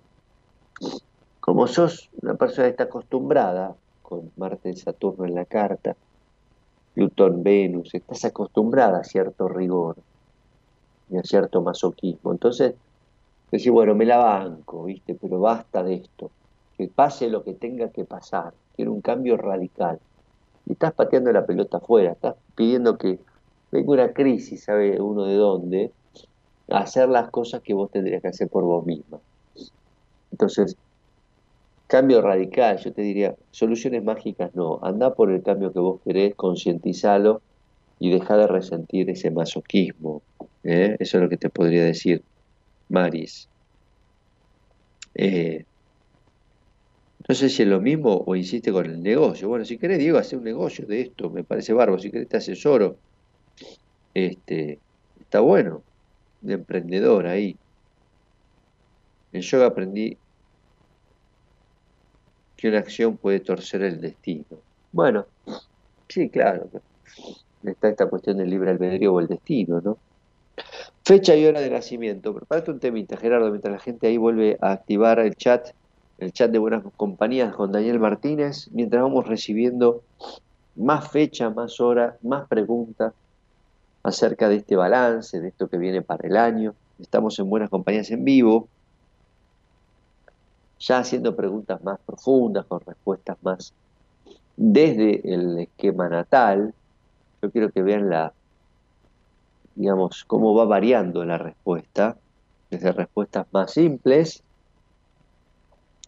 como 1.45 1.67
sos 1.67 2.09
una 2.23 2.33
persona 2.33 2.65
que 2.65 2.71
está 2.71 2.85
acostumbrada, 2.85 3.75
con 4.01 4.31
Marte 4.35 4.71
y 4.71 4.75
Saturno 4.77 5.25
en 5.25 5.35
la 5.35 5.45
carta, 5.45 5.95
Plutón, 6.95 7.43
Venus, 7.43 7.93
estás 7.93 8.25
acostumbrada 8.25 9.01
a 9.01 9.03
cierto 9.03 9.47
rigor 9.47 9.95
y 11.11 11.17
a 11.17 11.21
cierto 11.21 11.61
masoquismo. 11.61 12.31
Entonces, 12.31 12.73
decís, 13.51 13.69
bueno, 13.69 13.93
me 13.93 14.05
la 14.05 14.17
banco, 14.17 14.85
¿viste? 14.85 15.13
Pero 15.13 15.39
basta 15.39 15.83
de 15.83 15.95
esto. 15.95 16.31
Que 16.79 16.87
pase 16.87 17.29
lo 17.29 17.43
que 17.43 17.53
tenga 17.53 17.89
que 17.89 18.05
pasar. 18.05 18.53
Quiero 18.75 18.91
un 18.91 19.01
cambio 19.01 19.37
radical. 19.37 19.99
Y 20.65 20.73
estás 20.73 20.93
pateando 20.93 21.31
la 21.31 21.45
pelota 21.45 21.77
afuera, 21.77 22.13
estás 22.13 22.35
pidiendo 22.55 22.97
que 22.97 23.19
venga 23.71 23.91
una 23.91 24.13
crisis, 24.13 24.63
¿sabe 24.63 24.99
uno 24.99 25.25
de 25.25 25.35
dónde? 25.35 25.91
Hacer 26.69 27.09
las 27.09 27.29
cosas 27.29 27.61
que 27.61 27.73
vos 27.73 27.91
tendrías 27.91 28.21
que 28.21 28.29
hacer 28.29 28.49
por 28.49 28.63
vos 28.63 28.85
misma. 28.85 29.19
Entonces, 30.31 30.75
Cambio 31.87 32.21
radical, 32.21 32.79
yo 32.79 32.91
te 32.93 33.03
diría, 33.03 33.35
soluciones 33.51 34.03
mágicas 34.03 34.55
no, 34.55 34.79
anda 34.81 35.13
por 35.13 35.31
el 35.31 35.43
cambio 35.43 35.71
que 35.71 35.79
vos 35.79 36.01
querés, 36.03 36.33
concientizalo 36.33 37.41
y 37.99 38.09
deja 38.09 38.37
de 38.37 38.47
resentir 38.47 39.07
ese 39.11 39.29
masoquismo. 39.29 40.23
¿eh? 40.63 40.95
Eso 40.99 41.17
es 41.17 41.23
lo 41.23 41.29
que 41.29 41.37
te 41.37 41.49
podría 41.49 41.83
decir, 41.83 42.23
Maris. 42.89 43.47
Eh, 45.13 45.65
no 47.27 47.35
sé 47.35 47.49
si 47.49 47.63
es 47.63 47.67
lo 47.67 47.81
mismo 47.81 48.23
o 48.25 48.35
insiste 48.35 48.71
con 48.71 48.85
el 48.85 49.01
negocio. 49.01 49.49
Bueno, 49.49 49.65
si 49.65 49.77
querés, 49.77 49.99
Diego, 49.99 50.17
hacer 50.17 50.37
un 50.37 50.45
negocio 50.45 50.85
de 50.85 51.01
esto, 51.01 51.29
me 51.29 51.43
parece 51.43 51.73
bárbaro. 51.73 51.99
Si 51.99 52.11
querés, 52.11 52.29
te 52.29 52.37
asesoro. 52.37 52.97
Este, 54.13 54.79
está 55.19 55.39
bueno, 55.39 55.81
de 56.41 56.53
emprendedor 56.53 57.25
ahí. 57.25 57.57
En 59.33 59.41
yoga 59.41 59.65
aprendí 59.65 60.17
que 62.55 62.69
una 62.69 62.79
acción 62.79 63.17
puede 63.17 63.39
torcer 63.39 63.81
el 63.83 63.99
destino. 63.99 64.45
Bueno, 64.91 65.25
sí, 66.07 66.29
claro. 66.29 66.69
Está 67.63 67.89
esta 67.89 68.07
cuestión 68.07 68.37
del 68.37 68.49
libre 68.49 68.69
albedrío 68.69 69.13
o 69.13 69.19
el 69.19 69.27
destino, 69.27 69.81
¿no? 69.81 69.97
Fecha 71.03 71.35
y 71.35 71.45
hora 71.45 71.59
de 71.59 71.69
nacimiento. 71.69 72.33
Prepárate 72.33 72.71
un 72.71 72.79
temita, 72.79 73.17
Gerardo, 73.17 73.49
mientras 73.49 73.73
la 73.73 73.79
gente 73.79 74.07
ahí 74.07 74.17
vuelve 74.17 74.57
a 74.61 74.71
activar 74.71 75.19
el 75.19 75.35
chat, 75.35 75.69
el 76.17 76.31
chat 76.31 76.49
de 76.49 76.59
Buenas 76.59 76.83
Compañías 76.95 77.53
con 77.53 77.71
Daniel 77.71 77.99
Martínez, 77.99 78.69
mientras 78.71 79.03
vamos 79.03 79.27
recibiendo 79.27 80.01
más 80.75 81.09
fecha, 81.09 81.49
más 81.49 81.79
hora, 81.81 82.17
más 82.23 82.47
preguntas 82.47 83.13
acerca 84.03 84.47
de 84.47 84.57
este 84.57 84.75
balance, 84.75 85.41
de 85.41 85.49
esto 85.49 85.67
que 85.67 85.77
viene 85.77 86.01
para 86.01 86.27
el 86.27 86.37
año. 86.37 86.73
Estamos 86.99 87.37
en 87.39 87.49
Buenas 87.49 87.69
Compañías 87.69 88.09
en 88.11 88.23
vivo, 88.23 88.67
ya 90.79 90.99
haciendo 90.99 91.35
preguntas 91.35 91.83
más 91.83 91.99
profundas, 92.05 92.65
con 92.65 92.79
respuestas 92.81 93.37
más 93.41 93.73
desde 94.55 95.33
el 95.33 95.59
esquema 95.59 96.07
natal. 96.07 96.73
Yo 97.41 97.51
quiero 97.51 97.71
que 97.71 97.83
vean 97.83 98.09
la, 98.09 98.31
digamos, 99.75 100.23
cómo 100.23 100.55
va 100.55 100.65
variando 100.65 101.25
la 101.25 101.37
respuesta, 101.37 102.15
desde 102.69 102.93
respuestas 102.93 103.47
más 103.51 103.71
simples 103.71 104.44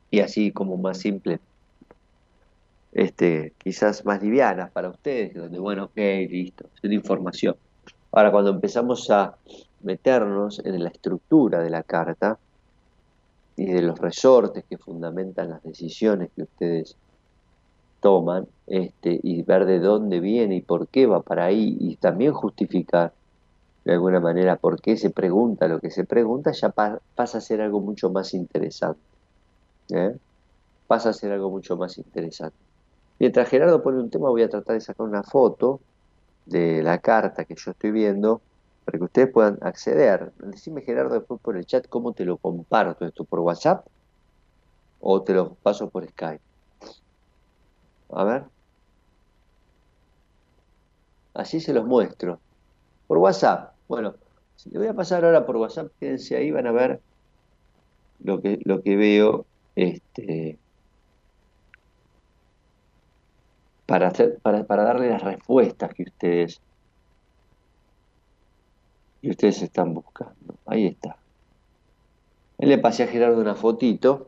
y 0.09 0.19
así 0.19 0.51
como 0.51 0.77
más 0.77 0.99
simples, 0.99 1.39
este, 2.91 3.53
quizás 3.57 4.05
más 4.05 4.21
livianas 4.21 4.71
para 4.71 4.89
ustedes, 4.89 5.35
donde, 5.35 5.59
bueno, 5.59 5.85
ok, 5.85 5.97
listo, 6.29 6.65
es 6.81 6.91
información. 6.91 7.55
Ahora, 8.11 8.31
cuando 8.31 8.51
empezamos 8.51 9.09
a 9.11 9.35
meternos 9.81 10.59
en 10.65 10.83
la 10.83 10.89
estructura 10.89 11.61
de 11.61 11.69
la 11.69 11.83
carta 11.83 12.39
y 13.55 13.65
de 13.65 13.81
los 13.81 13.99
resortes 13.99 14.63
que 14.69 14.77
fundamentan 14.77 15.49
las 15.49 15.63
decisiones 15.63 16.29
que 16.35 16.43
ustedes 16.43 16.95
toman, 17.99 18.47
este, 18.67 19.19
y 19.21 19.41
ver 19.43 19.65
de 19.65 19.79
dónde 19.79 20.19
viene 20.19 20.55
y 20.55 20.61
por 20.61 20.87
qué 20.87 21.05
va 21.05 21.21
para 21.21 21.45
ahí, 21.45 21.77
y 21.79 21.95
también 21.97 22.33
justificar 22.33 23.13
de 23.85 23.93
alguna 23.93 24.19
manera 24.19 24.57
por 24.57 24.81
qué 24.81 24.97
se 24.97 25.09
pregunta 25.09 25.67
lo 25.67 25.79
que 25.79 25.91
se 25.91 26.03
pregunta, 26.03 26.51
ya 26.51 26.69
pasa 26.69 27.37
a 27.37 27.41
ser 27.41 27.61
algo 27.61 27.79
mucho 27.79 28.09
más 28.09 28.33
interesante. 28.33 29.16
¿Eh? 29.89 30.15
Pasa 30.87 31.09
a 31.09 31.13
ser 31.13 31.31
algo 31.31 31.49
mucho 31.49 31.77
más 31.77 31.97
interesante. 31.97 32.57
Mientras 33.19 33.49
Gerardo 33.49 33.81
pone 33.81 33.99
un 33.99 34.09
tema, 34.09 34.29
voy 34.29 34.43
a 34.43 34.49
tratar 34.49 34.75
de 34.75 34.81
sacar 34.81 35.05
una 35.05 35.23
foto 35.23 35.79
de 36.45 36.81
la 36.83 36.99
carta 36.99 37.45
que 37.45 37.55
yo 37.55 37.71
estoy 37.71 37.91
viendo 37.91 38.41
para 38.85 38.97
que 38.99 39.03
ustedes 39.03 39.31
puedan 39.31 39.57
acceder. 39.61 40.31
Decime, 40.39 40.81
Gerardo, 40.81 41.15
después 41.15 41.41
por 41.41 41.57
el 41.57 41.65
chat 41.65 41.87
cómo 41.87 42.13
te 42.13 42.25
lo 42.25 42.37
comparto 42.37 43.05
esto, 43.05 43.25
por 43.25 43.39
WhatsApp 43.39 43.85
o 45.01 45.21
te 45.23 45.33
lo 45.33 45.55
paso 45.55 45.89
por 45.89 46.07
Skype. 46.07 46.41
A 48.09 48.23
ver. 48.23 48.43
Así 51.33 51.59
se 51.59 51.73
los 51.73 51.85
muestro. 51.85 52.39
Por 53.07 53.17
WhatsApp. 53.17 53.73
Bueno, 53.87 54.15
si 54.55 54.69
le 54.69 54.79
voy 54.79 54.87
a 54.87 54.93
pasar 54.93 55.25
ahora 55.25 55.45
por 55.45 55.57
WhatsApp, 55.57 55.91
quédense 55.99 56.35
ahí, 56.35 56.51
van 56.51 56.67
a 56.67 56.71
ver 56.71 57.01
lo 58.23 58.41
que, 58.41 58.59
lo 58.63 58.81
que 58.81 58.95
veo 58.95 59.45
este, 59.77 60.57
para, 63.85 64.07
hacer, 64.07 64.39
para, 64.39 64.63
para 64.65 64.83
darle 64.83 65.09
las 65.09 65.21
respuestas 65.21 65.93
que 65.93 66.03
ustedes, 66.03 66.59
que 69.21 69.29
ustedes 69.29 69.61
están 69.61 69.93
buscando. 69.93 70.55
Ahí 70.65 70.87
está. 70.87 71.17
Él 72.57 72.69
le 72.69 72.79
pasé 72.79 73.03
a 73.03 73.07
Gerardo 73.07 73.39
una 73.39 73.53
fotito. 73.53 74.27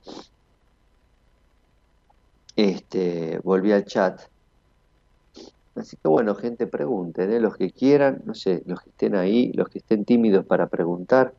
Este, 2.56 3.40
volví 3.40 3.72
al 3.72 3.86
chat 3.86 4.22
Así 5.76 5.96
que 5.98 6.10
bueno, 6.10 6.36
gente, 6.36 6.68
pregunten, 6.68 7.32
¿eh? 7.32 7.40
los 7.40 7.56
que 7.56 7.72
quieran, 7.72 8.22
no 8.26 8.36
sé, 8.36 8.64
los 8.66 8.82
que 8.82 8.90
estén 8.90 9.16
ahí, 9.16 9.54
los 9.54 9.70
que 9.70 9.80
estén 9.80 10.04
tímidos 10.04 10.46
para 10.46 10.68
preguntar, 10.68 11.34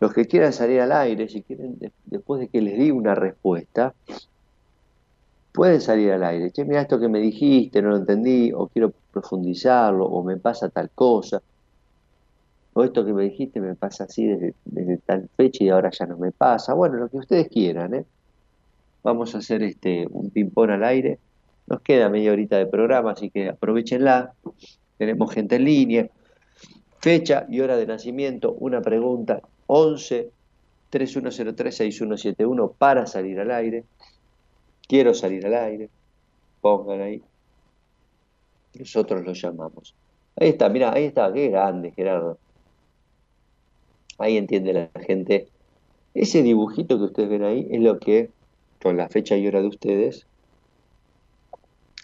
los 0.00 0.12
que 0.12 0.26
quieran 0.26 0.52
salir 0.52 0.80
al 0.80 0.92
aire, 0.92 1.28
si 1.28 1.42
quieren, 1.42 1.76
después 2.06 2.40
de 2.40 2.48
que 2.48 2.60
les 2.60 2.78
diga 2.78 2.94
una 2.94 3.14
respuesta, 3.14 3.94
pueden 5.52 5.80
salir 5.80 6.12
al 6.12 6.22
aire. 6.22 6.50
Che, 6.50 6.64
mira 6.64 6.82
esto 6.82 7.00
que 7.00 7.08
me 7.08 7.18
dijiste, 7.18 7.82
no 7.82 7.90
lo 7.90 7.96
entendí, 7.96 8.52
o 8.52 8.68
quiero 8.68 8.92
profundizarlo, 9.12 10.06
o 10.06 10.22
me 10.22 10.36
pasa 10.36 10.68
tal 10.68 10.90
cosa, 10.90 11.42
o 12.74 12.84
esto 12.84 13.04
que 13.04 13.12
me 13.12 13.24
dijiste 13.24 13.60
me 13.60 13.74
pasa 13.74 14.04
así 14.04 14.26
desde, 14.26 14.54
desde 14.64 14.98
tal 14.98 15.28
fecha 15.36 15.64
y 15.64 15.68
ahora 15.68 15.90
ya 15.90 16.06
no 16.06 16.16
me 16.16 16.30
pasa. 16.30 16.74
Bueno, 16.74 16.96
lo 16.96 17.08
que 17.08 17.16
ustedes 17.16 17.48
quieran, 17.48 17.94
¿eh? 17.94 18.04
Vamos 19.02 19.34
a 19.34 19.38
hacer 19.38 19.62
este 19.62 20.06
un 20.10 20.30
ping-pong 20.30 20.70
al 20.70 20.84
aire 20.84 21.18
nos 21.68 21.82
queda 21.82 22.08
media 22.08 22.32
horita 22.32 22.56
de 22.56 22.66
programa, 22.66 23.12
así 23.12 23.30
que 23.30 23.50
aprovechenla. 23.50 24.32
Tenemos 24.96 25.32
gente 25.32 25.56
en 25.56 25.64
línea. 25.64 26.08
Fecha 27.00 27.46
y 27.48 27.60
hora 27.60 27.76
de 27.76 27.86
nacimiento, 27.86 28.52
una 28.54 28.80
pregunta, 28.80 29.40
11 29.68 30.30
3103 30.90 31.76
6171 31.76 32.72
para 32.76 33.06
salir 33.06 33.38
al 33.38 33.50
aire. 33.50 33.84
Quiero 34.88 35.14
salir 35.14 35.46
al 35.46 35.54
aire. 35.54 35.90
Pongan 36.60 37.02
ahí. 37.02 37.22
Nosotros 38.78 39.24
lo 39.24 39.32
llamamos. 39.34 39.94
Ahí 40.36 40.50
está, 40.50 40.68
mira, 40.68 40.92
ahí 40.92 41.04
está, 41.04 41.32
qué 41.32 41.48
grande, 41.48 41.92
Gerardo. 41.92 42.38
Ahí 44.18 44.36
entiende 44.36 44.72
la 44.72 44.90
gente. 45.00 45.48
Ese 46.14 46.42
dibujito 46.42 46.98
que 46.98 47.04
ustedes 47.04 47.28
ven 47.28 47.44
ahí 47.44 47.68
es 47.70 47.80
lo 47.80 47.98
que, 47.98 48.30
con 48.82 48.96
la 48.96 49.08
fecha 49.08 49.36
y 49.36 49.46
hora 49.46 49.60
de 49.60 49.68
ustedes, 49.68 50.26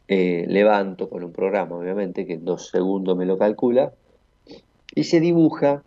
eh, 0.09 0.45
levanto 0.49 1.09
con 1.09 1.25
un 1.25 1.33
programa, 1.33 1.77
obviamente, 1.77 2.27
que 2.27 2.35
en 2.35 2.45
dos 2.45 2.69
segundos 2.69 3.16
me 3.16 3.24
lo 3.24 3.39
calcula, 3.39 3.93
y 4.95 5.05
se 5.05 5.20
dibuja 5.20 5.82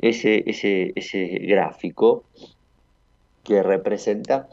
ese, 0.00 0.48
ese, 0.48 0.92
ese 0.94 1.26
gráfico 1.46 2.24
que 3.44 3.62
representa 3.62 4.48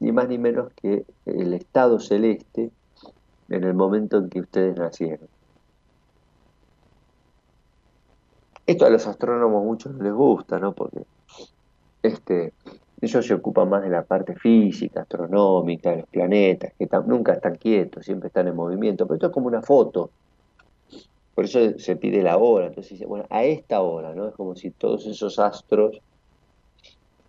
ni 0.00 0.12
más 0.12 0.28
ni 0.28 0.38
menos 0.38 0.72
que 0.74 1.04
el 1.26 1.54
estado 1.54 1.98
celeste 1.98 2.70
en 3.48 3.64
el 3.64 3.74
momento 3.74 4.18
en 4.18 4.28
que 4.28 4.40
ustedes 4.40 4.76
nacieron. 4.76 5.28
Esto 8.66 8.84
a 8.84 8.90
los 8.90 9.06
astrónomos 9.06 9.64
muchos 9.64 9.94
les 9.94 10.12
gusta, 10.12 10.58
¿no? 10.58 10.74
Porque 10.74 11.00
este, 12.02 12.52
ellos 13.00 13.26
se 13.26 13.34
ocupan 13.34 13.68
más 13.70 13.82
de 13.82 13.88
la 13.88 14.02
parte 14.02 14.34
física, 14.34 15.02
astronómica, 15.02 15.90
de 15.90 15.96
los 15.98 16.08
planetas, 16.08 16.72
que 16.78 16.86
nunca 17.06 17.32
están 17.32 17.56
quietos, 17.56 18.04
siempre 18.04 18.26
están 18.26 18.48
en 18.48 18.56
movimiento, 18.56 19.06
pero 19.06 19.14
esto 19.16 19.26
es 19.28 19.32
como 19.32 19.46
una 19.46 19.62
foto. 19.62 20.10
Por 21.38 21.44
eso 21.44 21.78
se 21.78 21.94
pide 21.94 22.20
la 22.20 22.36
hora. 22.36 22.66
Entonces 22.66 22.94
dice, 22.94 23.06
bueno, 23.06 23.24
a 23.30 23.44
esta 23.44 23.80
hora, 23.80 24.12
¿no? 24.12 24.26
Es 24.26 24.34
como 24.34 24.56
si 24.56 24.72
todos 24.72 25.06
esos 25.06 25.38
astros 25.38 26.00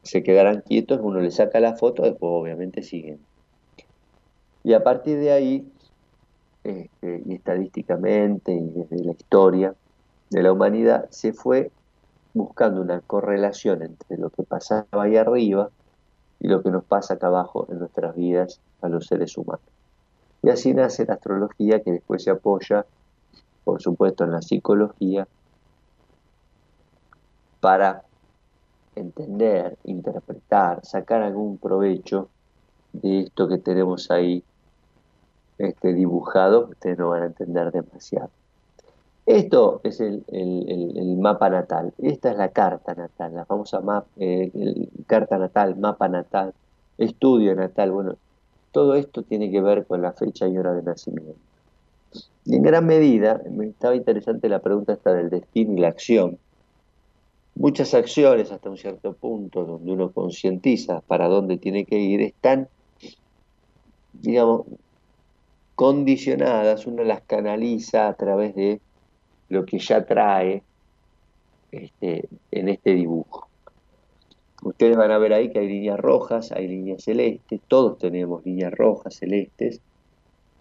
se 0.01 0.23
quedaran 0.23 0.63
quietos, 0.65 0.99
uno 1.03 1.19
le 1.19 1.29
saca 1.29 1.59
la 1.59 1.75
foto, 1.75 2.01
después 2.01 2.31
obviamente 2.33 2.81
siguen. 2.81 3.19
Y 4.63 4.73
a 4.73 4.83
partir 4.83 5.19
de 5.19 5.31
ahí, 5.31 5.71
este, 6.63 7.21
y 7.23 7.35
estadísticamente, 7.35 8.51
y 8.51 8.71
desde 8.71 9.05
la 9.05 9.11
historia 9.11 9.75
de 10.31 10.41
la 10.41 10.53
humanidad, 10.53 11.07
se 11.11 11.31
fue 11.31 11.69
buscando 12.33 12.81
una 12.81 13.01
correlación 13.01 13.83
entre 13.83 14.17
lo 14.17 14.31
que 14.31 14.41
pasaba 14.41 14.87
ahí 14.93 15.17
arriba 15.17 15.69
y 16.39 16.47
lo 16.47 16.63
que 16.63 16.71
nos 16.71 16.83
pasa 16.83 17.13
acá 17.13 17.27
abajo 17.27 17.67
en 17.69 17.77
nuestras 17.77 18.15
vidas 18.15 18.59
a 18.81 18.89
los 18.89 19.05
seres 19.05 19.37
humanos. 19.37 19.61
Y 20.41 20.49
así 20.49 20.73
nace 20.73 21.05
la 21.05 21.13
astrología 21.13 21.83
que 21.83 21.91
después 21.91 22.23
se 22.23 22.31
apoya, 22.31 22.87
por 23.69 23.83
supuesto, 23.83 24.23
en 24.23 24.31
la 24.31 24.41
psicología 24.41 25.27
para 27.59 28.01
entender, 28.95 29.77
interpretar, 29.83 30.83
sacar 30.83 31.21
algún 31.21 31.59
provecho 31.59 32.29
de 32.93 33.21
esto 33.21 33.47
que 33.47 33.59
tenemos 33.59 34.09
ahí 34.09 34.43
este, 35.59 35.93
dibujado, 35.93 36.65
que 36.65 36.71
ustedes 36.71 36.97
no 36.97 37.09
van 37.09 37.21
a 37.21 37.25
entender 37.27 37.71
demasiado. 37.71 38.31
Esto 39.27 39.81
es 39.83 39.99
el, 40.01 40.23
mapa 41.19 41.51
natal, 41.51 41.93
esta 41.99 42.31
es 42.31 42.37
la 42.37 42.49
carta 42.49 42.95
natal, 42.95 43.35
la 43.35 43.45
famosa 43.45 43.83
eh, 44.17 44.89
carta 45.05 45.37
natal, 45.37 45.75
mapa 45.75 46.07
natal, 46.07 46.55
estudio 46.97 47.53
natal. 47.53 47.91
Bueno, 47.91 48.15
todo 48.71 48.95
esto 48.95 49.21
tiene 49.21 49.51
que 49.51 49.61
ver 49.61 49.85
con 49.85 50.01
la 50.01 50.13
fecha 50.13 50.47
y 50.47 50.57
hora 50.57 50.73
de 50.73 50.81
nacimiento. 50.81 51.48
Y 52.49 52.55
en 52.55 52.63
gran 52.63 52.87
medida, 52.87 53.43
me 53.51 53.67
estaba 53.67 53.95
interesante 53.95 54.49
la 54.49 54.57
pregunta 54.57 54.93
esta 54.93 55.13
del 55.13 55.29
destino 55.29 55.73
y 55.73 55.81
la 55.81 55.89
acción. 55.89 56.39
muchas 57.53 57.93
acciones 57.93 58.51
hasta 58.51 58.71
un 58.71 58.77
cierto 58.77 59.13
punto 59.13 59.65
donde 59.65 59.91
uno 59.91 60.11
concientiza 60.11 61.01
para 61.01 61.27
dónde 61.27 61.57
tiene 61.57 61.85
que 61.85 61.99
ir 61.99 62.21
están, 62.21 62.67
digamos, 64.13 64.65
condicionadas, 65.75 66.87
uno 66.87 67.03
las 67.03 67.21
canaliza 67.21 68.07
a 68.07 68.15
través 68.15 68.55
de 68.55 68.81
lo 69.49 69.65
que 69.65 69.77
ya 69.77 70.05
trae 70.05 70.63
este, 71.71 72.29
en 72.49 72.69
este 72.69 72.95
dibujo. 72.95 73.47
Ustedes 74.63 74.97
van 74.97 75.11
a 75.11 75.19
ver 75.19 75.33
ahí 75.33 75.51
que 75.51 75.59
hay 75.59 75.67
líneas 75.67 75.99
rojas, 75.99 76.51
hay 76.51 76.67
líneas 76.67 77.03
celestes, 77.03 77.61
todos 77.67 77.99
tenemos 77.99 78.43
líneas 78.43 78.73
rojas, 78.73 79.17
celestes. 79.17 79.81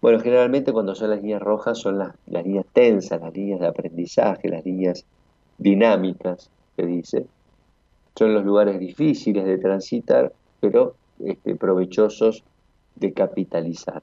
Bueno, 0.01 0.19
generalmente 0.19 0.71
cuando 0.71 0.95
son 0.95 1.09
las 1.09 1.21
líneas 1.21 1.41
rojas 1.41 1.77
son 1.77 1.97
las, 1.97 2.15
las 2.27 2.45
líneas 2.45 2.65
tensas, 2.71 3.19
las 3.19 3.33
líneas 3.33 3.59
de 3.59 3.67
aprendizaje, 3.67 4.47
las 4.47 4.65
líneas 4.65 5.05
dinámicas, 5.57 6.49
que 6.77 6.85
dice. 6.85 7.25
Son 8.15 8.33
los 8.33 8.45
lugares 8.45 8.79
difíciles 8.79 9.45
de 9.45 9.57
transitar, 9.57 10.31
pero 10.59 10.95
este, 11.23 11.55
provechosos 11.55 12.43
de 12.95 13.13
capitalizar. 13.13 14.01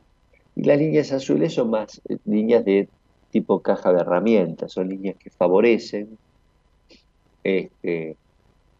Y 0.54 0.64
las 0.64 0.78
líneas 0.78 1.12
azules 1.12 1.54
son 1.54 1.70
más 1.70 2.00
eh, 2.08 2.18
líneas 2.24 2.64
de 2.64 2.88
tipo 3.30 3.60
caja 3.60 3.92
de 3.92 4.00
herramientas, 4.00 4.72
son 4.72 4.88
líneas 4.88 5.16
que 5.16 5.30
favorecen 5.30 6.16
este, 7.44 8.16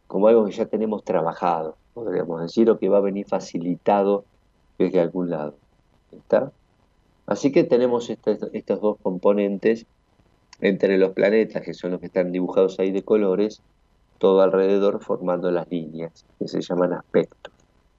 como 0.07 0.29
algo 0.29 0.47
que 0.47 0.53
ya 0.53 0.67
tenemos 0.67 1.05
trabajado, 1.05 1.77
podríamos 1.95 2.41
decir, 2.43 2.69
o 2.71 2.79
que 2.79 2.89
va 2.89 2.99
a 2.99 3.03
venir 3.03 3.27
facilitado 3.27 4.25
desde 4.79 5.01
algún 5.01 5.31
lado. 5.31 5.55
¿Está? 6.13 6.53
Así 7.27 7.51
que 7.51 7.65
tenemos 7.65 8.09
estos 8.09 8.81
dos 8.81 8.97
componentes 9.03 9.87
entre 10.61 10.97
los 10.97 11.13
planetas, 11.13 11.63
que 11.63 11.75
son 11.75 11.91
los 11.93 12.01
que 12.01 12.07
están 12.07 12.33
dibujados 12.33 12.79
ahí 12.79 12.93
de 12.93 13.03
colores, 13.03 13.63
todo 14.19 14.41
alrededor 14.41 15.03
formando 15.03 15.51
las 15.51 15.69
líneas, 15.69 16.25
que 16.39 16.49
se 16.49 16.61
llaman 16.61 16.93
aspectos. 16.93 17.53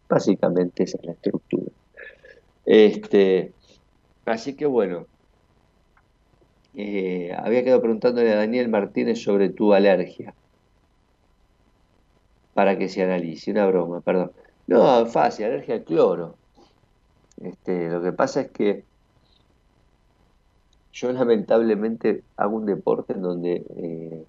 Básicamente 0.09 0.83
esa 0.83 0.97
es 0.97 1.05
la 1.05 1.11
estructura. 1.11 1.71
Este, 2.65 3.53
así 4.25 4.55
que 4.55 4.65
bueno, 4.65 5.05
eh, 6.75 7.35
había 7.37 7.63
quedado 7.63 7.81
preguntándole 7.81 8.31
a 8.31 8.37
Daniel 8.37 8.69
Martínez 8.69 9.21
sobre 9.21 9.49
tu 9.49 9.73
alergia, 9.73 10.33
para 12.53 12.77
que 12.77 12.89
se 12.89 13.03
analice, 13.03 13.51
una 13.51 13.67
broma, 13.67 14.01
perdón. 14.01 14.31
No, 14.65 15.05
fácil, 15.05 15.45
alergia 15.45 15.75
al 15.75 15.83
cloro. 15.83 16.35
Este, 17.41 17.89
lo 17.89 18.01
que 18.01 18.13
pasa 18.13 18.41
es 18.41 18.51
que 18.51 18.83
yo 20.99 21.11
lamentablemente 21.11 22.23
hago 22.37 22.57
un 22.57 22.65
deporte 22.65 23.13
en 23.13 23.21
donde 23.21 23.63
eh, 23.75 24.25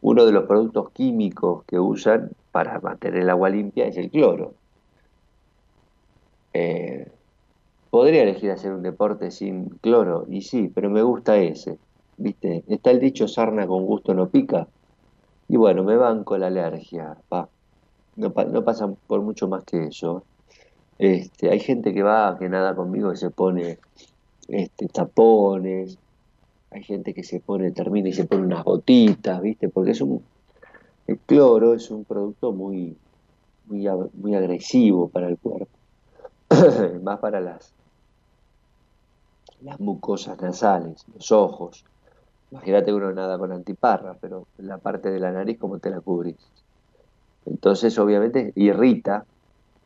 uno 0.00 0.24
de 0.24 0.32
los 0.32 0.44
productos 0.44 0.90
químicos 0.92 1.64
que 1.64 1.78
usan 1.78 2.30
para 2.50 2.80
mantener 2.80 3.22
el 3.22 3.30
agua 3.30 3.50
limpia 3.50 3.86
es 3.86 3.98
el 3.98 4.10
cloro. 4.10 4.54
Eh, 6.54 7.06
podría 7.90 8.22
elegir 8.22 8.50
hacer 8.50 8.72
un 8.72 8.82
deporte 8.82 9.30
sin 9.30 9.68
cloro, 9.68 10.24
y 10.30 10.42
sí, 10.42 10.72
pero 10.74 10.88
me 10.88 11.02
gusta 11.02 11.36
ese. 11.36 11.76
¿Viste? 12.16 12.64
Está 12.66 12.90
el 12.90 13.00
dicho 13.00 13.28
sarna 13.28 13.66
con 13.66 13.84
gusto 13.84 14.14
no 14.14 14.28
pica. 14.30 14.66
Y 15.48 15.56
bueno, 15.56 15.84
me 15.84 15.96
banco 15.96 16.38
la 16.38 16.46
alergia, 16.46 17.16
pa. 17.28 17.48
No, 18.16 18.32
no 18.50 18.64
pasan 18.64 18.96
por 19.06 19.20
mucho 19.20 19.46
más 19.46 19.64
que 19.64 19.84
eso. 19.84 20.24
Este, 20.98 21.50
hay 21.50 21.60
gente 21.60 21.92
que 21.92 22.02
va, 22.02 22.38
que 22.38 22.48
nada 22.48 22.74
conmigo, 22.74 23.10
que 23.10 23.16
se 23.16 23.30
pone 23.30 23.78
este, 24.50 24.88
tapones, 24.88 25.98
hay 26.70 26.82
gente 26.82 27.14
que 27.14 27.24
se 27.24 27.40
pone, 27.40 27.72
termina 27.72 28.08
y 28.08 28.12
se 28.12 28.24
pone 28.24 28.46
unas 28.46 28.64
gotitas, 28.64 29.40
¿viste? 29.40 29.68
Porque 29.68 29.92
es 29.92 30.00
un, 30.00 30.22
el 31.06 31.18
cloro 31.18 31.74
es 31.74 31.90
un 31.90 32.04
producto 32.04 32.52
muy, 32.52 32.96
muy, 33.66 33.88
muy 34.14 34.34
agresivo 34.34 35.08
para 35.08 35.28
el 35.28 35.38
cuerpo, 35.38 35.68
más 37.02 37.18
para 37.18 37.40
las, 37.40 37.72
las 39.62 39.80
mucosas 39.80 40.40
nasales, 40.40 41.04
los 41.14 41.32
ojos. 41.32 41.84
Imagínate 42.52 42.92
uno 42.92 43.12
nada 43.12 43.38
con 43.38 43.52
antiparra, 43.52 44.16
pero 44.20 44.46
la 44.58 44.78
parte 44.78 45.10
de 45.10 45.20
la 45.20 45.30
nariz, 45.32 45.58
¿cómo 45.58 45.78
te 45.78 45.90
la 45.90 46.00
cubrís? 46.00 46.36
Entonces, 47.46 47.98
obviamente, 47.98 48.52
irrita, 48.56 49.24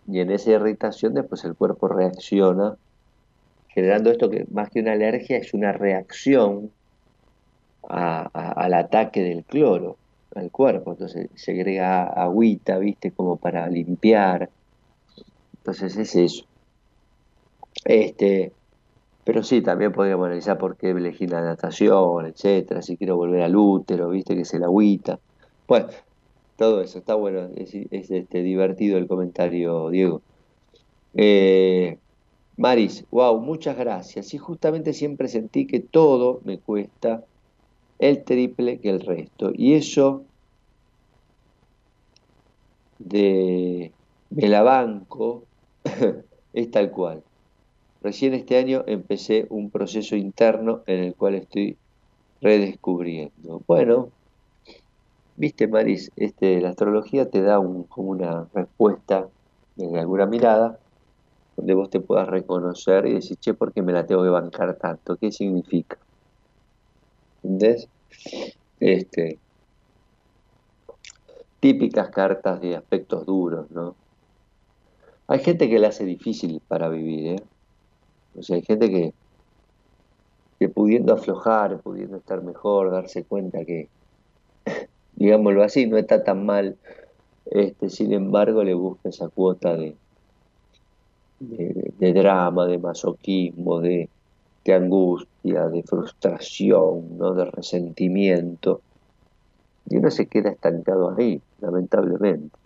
y 0.07 0.21
en 0.21 0.31
esa 0.31 0.51
irritación 0.51 1.15
después 1.15 1.45
el 1.45 1.55
cuerpo 1.55 1.89
reacciona 1.89 2.77
generando 3.75 4.11
esto 4.11 4.31
que 4.31 4.47
más 4.53 4.71
que 4.71 4.81
una 4.81 4.93
alergia 4.93 5.37
es 5.37 5.53
una 5.53 5.73
reacción 5.73 6.71
al 7.83 8.75
ataque 8.75 9.23
del 9.23 9.45
cloro 9.45 9.99
al 10.35 10.51
cuerpo, 10.51 10.93
entonces 10.93 11.29
se 11.35 11.53
agrega 11.53 12.05
agüita, 12.05 12.79
viste, 12.79 13.13
como 13.13 13.37
para 13.37 13.69
limpiar, 13.69 14.49
entonces 15.59 15.97
es 15.97 16.15
eso. 16.17 16.45
Este, 17.85 18.53
pero 19.25 19.43
sí, 19.43 19.61
también 19.61 19.93
podríamos 19.93 20.27
analizar 20.27 20.59
por 20.59 20.77
qué 20.77 20.91
elegí 20.91 21.27
la 21.27 21.41
natación, 21.41 22.27
etcétera, 22.27 22.83
si 22.83 22.97
quiero 22.97 23.17
volver 23.17 23.43
al 23.43 23.55
útero, 23.55 24.09
viste, 24.11 24.35
que 24.35 24.43
es 24.43 24.55
el 24.55 24.65
agüita. 24.65 25.19
Bueno, 25.69 25.89
todo 26.57 26.81
eso, 26.81 26.99
está 26.99 27.15
bueno, 27.15 27.49
es, 27.57 27.75
este, 27.75 28.43
divertido 28.43 28.99
el 28.99 29.07
comentario, 29.07 29.91
Diego. 29.91 30.21
Eh, 31.15 31.99
Maris, 32.57 33.05
wow, 33.11 33.41
muchas 33.41 33.77
gracias. 33.77 34.33
Y 34.33 34.39
justamente 34.39 34.93
siempre 34.93 35.29
sentí 35.29 35.67
que 35.67 35.81
todo 35.81 36.41
me 36.45 36.59
cuesta 36.59 37.25
el 37.99 38.23
triple 38.25 38.79
que 38.79 38.91
el 38.91 39.01
resto. 39.01 39.51
Y 39.55 39.75
eso 39.75 40.25
de 42.99 43.93
me 44.31 44.49
la 44.49 44.63
banco 44.63 45.45
es 46.53 46.71
tal 46.71 46.91
cual. 46.91 47.23
Recién 48.03 48.35
este 48.35 48.59
año 48.59 48.85
empecé 48.87 49.47
un 49.49 49.71
proceso 49.71 50.15
interno 50.15 50.83
en 50.87 51.01
el 51.05 51.15
cual 51.15 51.37
estoy 51.37 51.77
redescubriendo. 52.41 53.63
Bueno, 53.67 54.11
viste 55.37 55.67
Maris, 55.67 56.11
este, 56.17 56.61
la 56.61 56.71
astrología 56.71 57.31
te 57.31 57.43
da 57.43 57.59
un, 57.59 57.85
como 57.85 58.11
una 58.11 58.47
respuesta 58.53 59.27
en 59.77 59.97
alguna 59.97 60.27
mirada 60.27 60.79
donde 61.57 61.75
vos 61.75 61.91
te 61.91 62.01
puedas 62.01 62.29
reconocer 62.29 63.07
y 63.07 63.15
decir, 63.15 63.37
che, 63.39 63.55
¿por 63.55 63.73
qué 63.73 63.83
me 63.83 63.93
la 63.93 64.07
tengo 64.07 64.23
que 64.23 64.31
bancar 64.31 64.77
tanto? 64.77 65.17
¿Qué 65.17 65.31
significa? 65.31 65.99
¿Entendés? 67.43 67.89
Este, 68.81 69.39
típicas 71.61 72.11
cartas 72.11 72.61
de 72.61 72.77
aspectos 72.77 73.25
duros, 73.25 73.71
¿no? 73.71 73.95
Hay 75.27 75.39
gente 75.39 75.69
que 75.71 75.79
la 75.79 75.89
hace 75.89 76.05
difícil 76.05 76.61
para 76.67 76.89
vivir, 76.89 77.27
¿eh? 77.29 77.43
O 78.37 78.43
sea, 78.43 78.57
hay 78.57 78.63
gente 78.63 78.91
que, 78.91 79.15
que 80.59 80.69
pudiendo 80.69 81.15
aflojar, 81.15 81.81
pudiendo 81.81 82.17
estar 82.17 82.43
mejor, 82.43 82.91
darse 82.91 83.25
cuenta 83.25 83.65
que, 83.65 83.89
digámoslo 85.17 85.63
así, 85.63 85.87
no 85.87 85.97
está 85.97 86.25
tan 86.25 86.45
mal, 86.45 86.77
este, 87.47 87.89
sin 87.89 88.13
embargo 88.13 88.65
le 88.65 88.75
busca 88.75 89.09
esa 89.09 89.29
cuota 89.29 89.77
de, 89.77 89.97
de, 91.41 92.13
drama, 92.13 92.67
de 92.67 92.79
masoquismo, 92.79 93.81
de, 93.81 94.09
angustia, 94.67 95.69
de 95.69 95.83
frustración, 95.83 97.19
¿no? 97.19 97.35
de 97.35 97.45
resentimiento. 97.47 98.81
Y 99.89 99.97
uno 99.97 100.11
se 100.11 100.27
queda 100.27 100.51
estancado 100.51 101.15
ahí, 101.17 101.41
lamentablemente. 101.61 102.57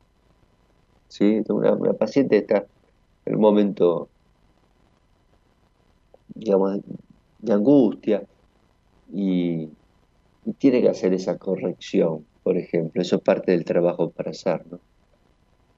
¿Sí? 1.08 1.42
Una, 1.48 1.92
paciente 1.94 2.36
está 2.38 2.66
en 3.24 3.34
un 3.34 3.40
momento, 3.40 4.08
digamos, 6.34 6.78
de 7.40 7.52
angustia 7.52 8.22
y, 9.12 9.68
y 10.44 10.52
tiene 10.58 10.82
que 10.82 10.90
hacer 10.90 11.14
esa 11.14 11.38
corrección, 11.38 12.24
por 12.42 12.56
ejemplo. 12.56 13.02
Eso 13.02 13.16
es 13.16 13.22
parte 13.22 13.52
del 13.52 13.64
trabajo 13.64 14.10
para 14.10 14.30
hacer, 14.30 14.64
¿no? 14.70 14.78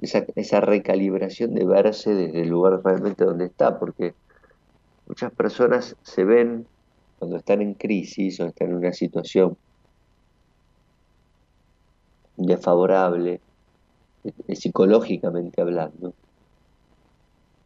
Esa, 0.01 0.60
recalibración 0.60 1.55
de 1.55 1.64
verse 1.64 2.14
desde 2.14 2.43
el 2.43 2.48
lugar 2.48 2.81
realmente 2.82 3.24
donde 3.24 3.47
está, 3.47 3.78
porque 3.78 4.14
muchas 5.06 5.32
personas 5.32 5.97
se 6.02 6.24
ven 6.24 6.66
cuando 7.18 7.36
están 7.36 7.60
en 7.60 7.74
crisis 7.74 8.40
o 8.40 8.47
están 8.47 8.70
en 8.70 8.77
una 8.77 8.93
situación 8.93 9.56
desfavorable, 12.36 13.40
eh, 14.24 14.56
psicológicamente 14.56 15.60
hablando, 15.60 16.14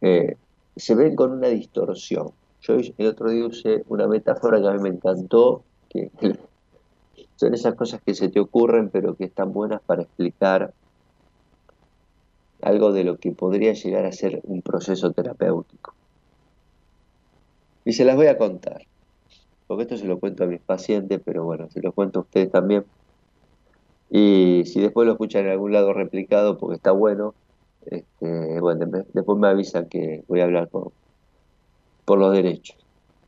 eh, 0.01 0.35
se 0.75 0.95
ven 0.95 1.15
con 1.15 1.31
una 1.31 1.47
distorsión. 1.47 2.31
Yo 2.61 2.75
el 2.75 3.07
otro 3.07 3.29
día 3.29 3.45
usé 3.45 3.83
una 3.87 4.07
metáfora 4.07 4.59
que 4.59 4.67
a 4.67 4.71
mí 4.71 4.79
me 4.79 4.89
encantó, 4.89 5.63
que 5.89 6.11
son 7.37 7.53
esas 7.53 7.75
cosas 7.75 8.01
que 8.01 8.13
se 8.13 8.29
te 8.29 8.39
ocurren 8.39 8.89
pero 8.89 9.15
que 9.15 9.25
están 9.25 9.53
buenas 9.53 9.81
para 9.81 10.03
explicar 10.03 10.73
algo 12.65 12.91
de 12.91 13.03
lo 13.03 13.17
que 13.17 13.31
podría 13.31 13.73
llegar 13.73 14.05
a 14.05 14.11
ser 14.11 14.41
un 14.43 14.63
proceso 14.63 15.11
terapéutico. 15.11 15.93
Y 17.85 17.93
se 17.93 18.03
las 18.03 18.15
voy 18.15 18.25
a 18.25 18.39
contar, 18.39 18.81
porque 19.67 19.83
esto 19.83 19.97
se 19.97 20.05
lo 20.05 20.19
cuento 20.19 20.43
a 20.43 20.47
mis 20.47 20.61
pacientes, 20.61 21.21
pero 21.23 21.43
bueno, 21.43 21.69
se 21.69 21.79
lo 21.79 21.91
cuento 21.91 22.19
a 22.19 22.21
ustedes 22.23 22.51
también. 22.51 22.83
Y 24.09 24.63
si 24.65 24.81
después 24.81 25.05
lo 25.05 25.13
escuchan 25.13 25.45
en 25.45 25.51
algún 25.51 25.73
lado 25.73 25.93
replicado 25.93 26.57
porque 26.57 26.77
está 26.77 26.91
bueno, 26.91 27.35
este, 27.85 28.59
bueno, 28.59 29.03
después 29.13 29.37
me 29.37 29.47
avisan 29.47 29.87
que 29.87 30.23
voy 30.27 30.39
a 30.39 30.45
hablar 30.45 30.67
por, 30.67 30.91
por 32.03 32.17
los 32.17 32.33
derechos. 32.33 32.77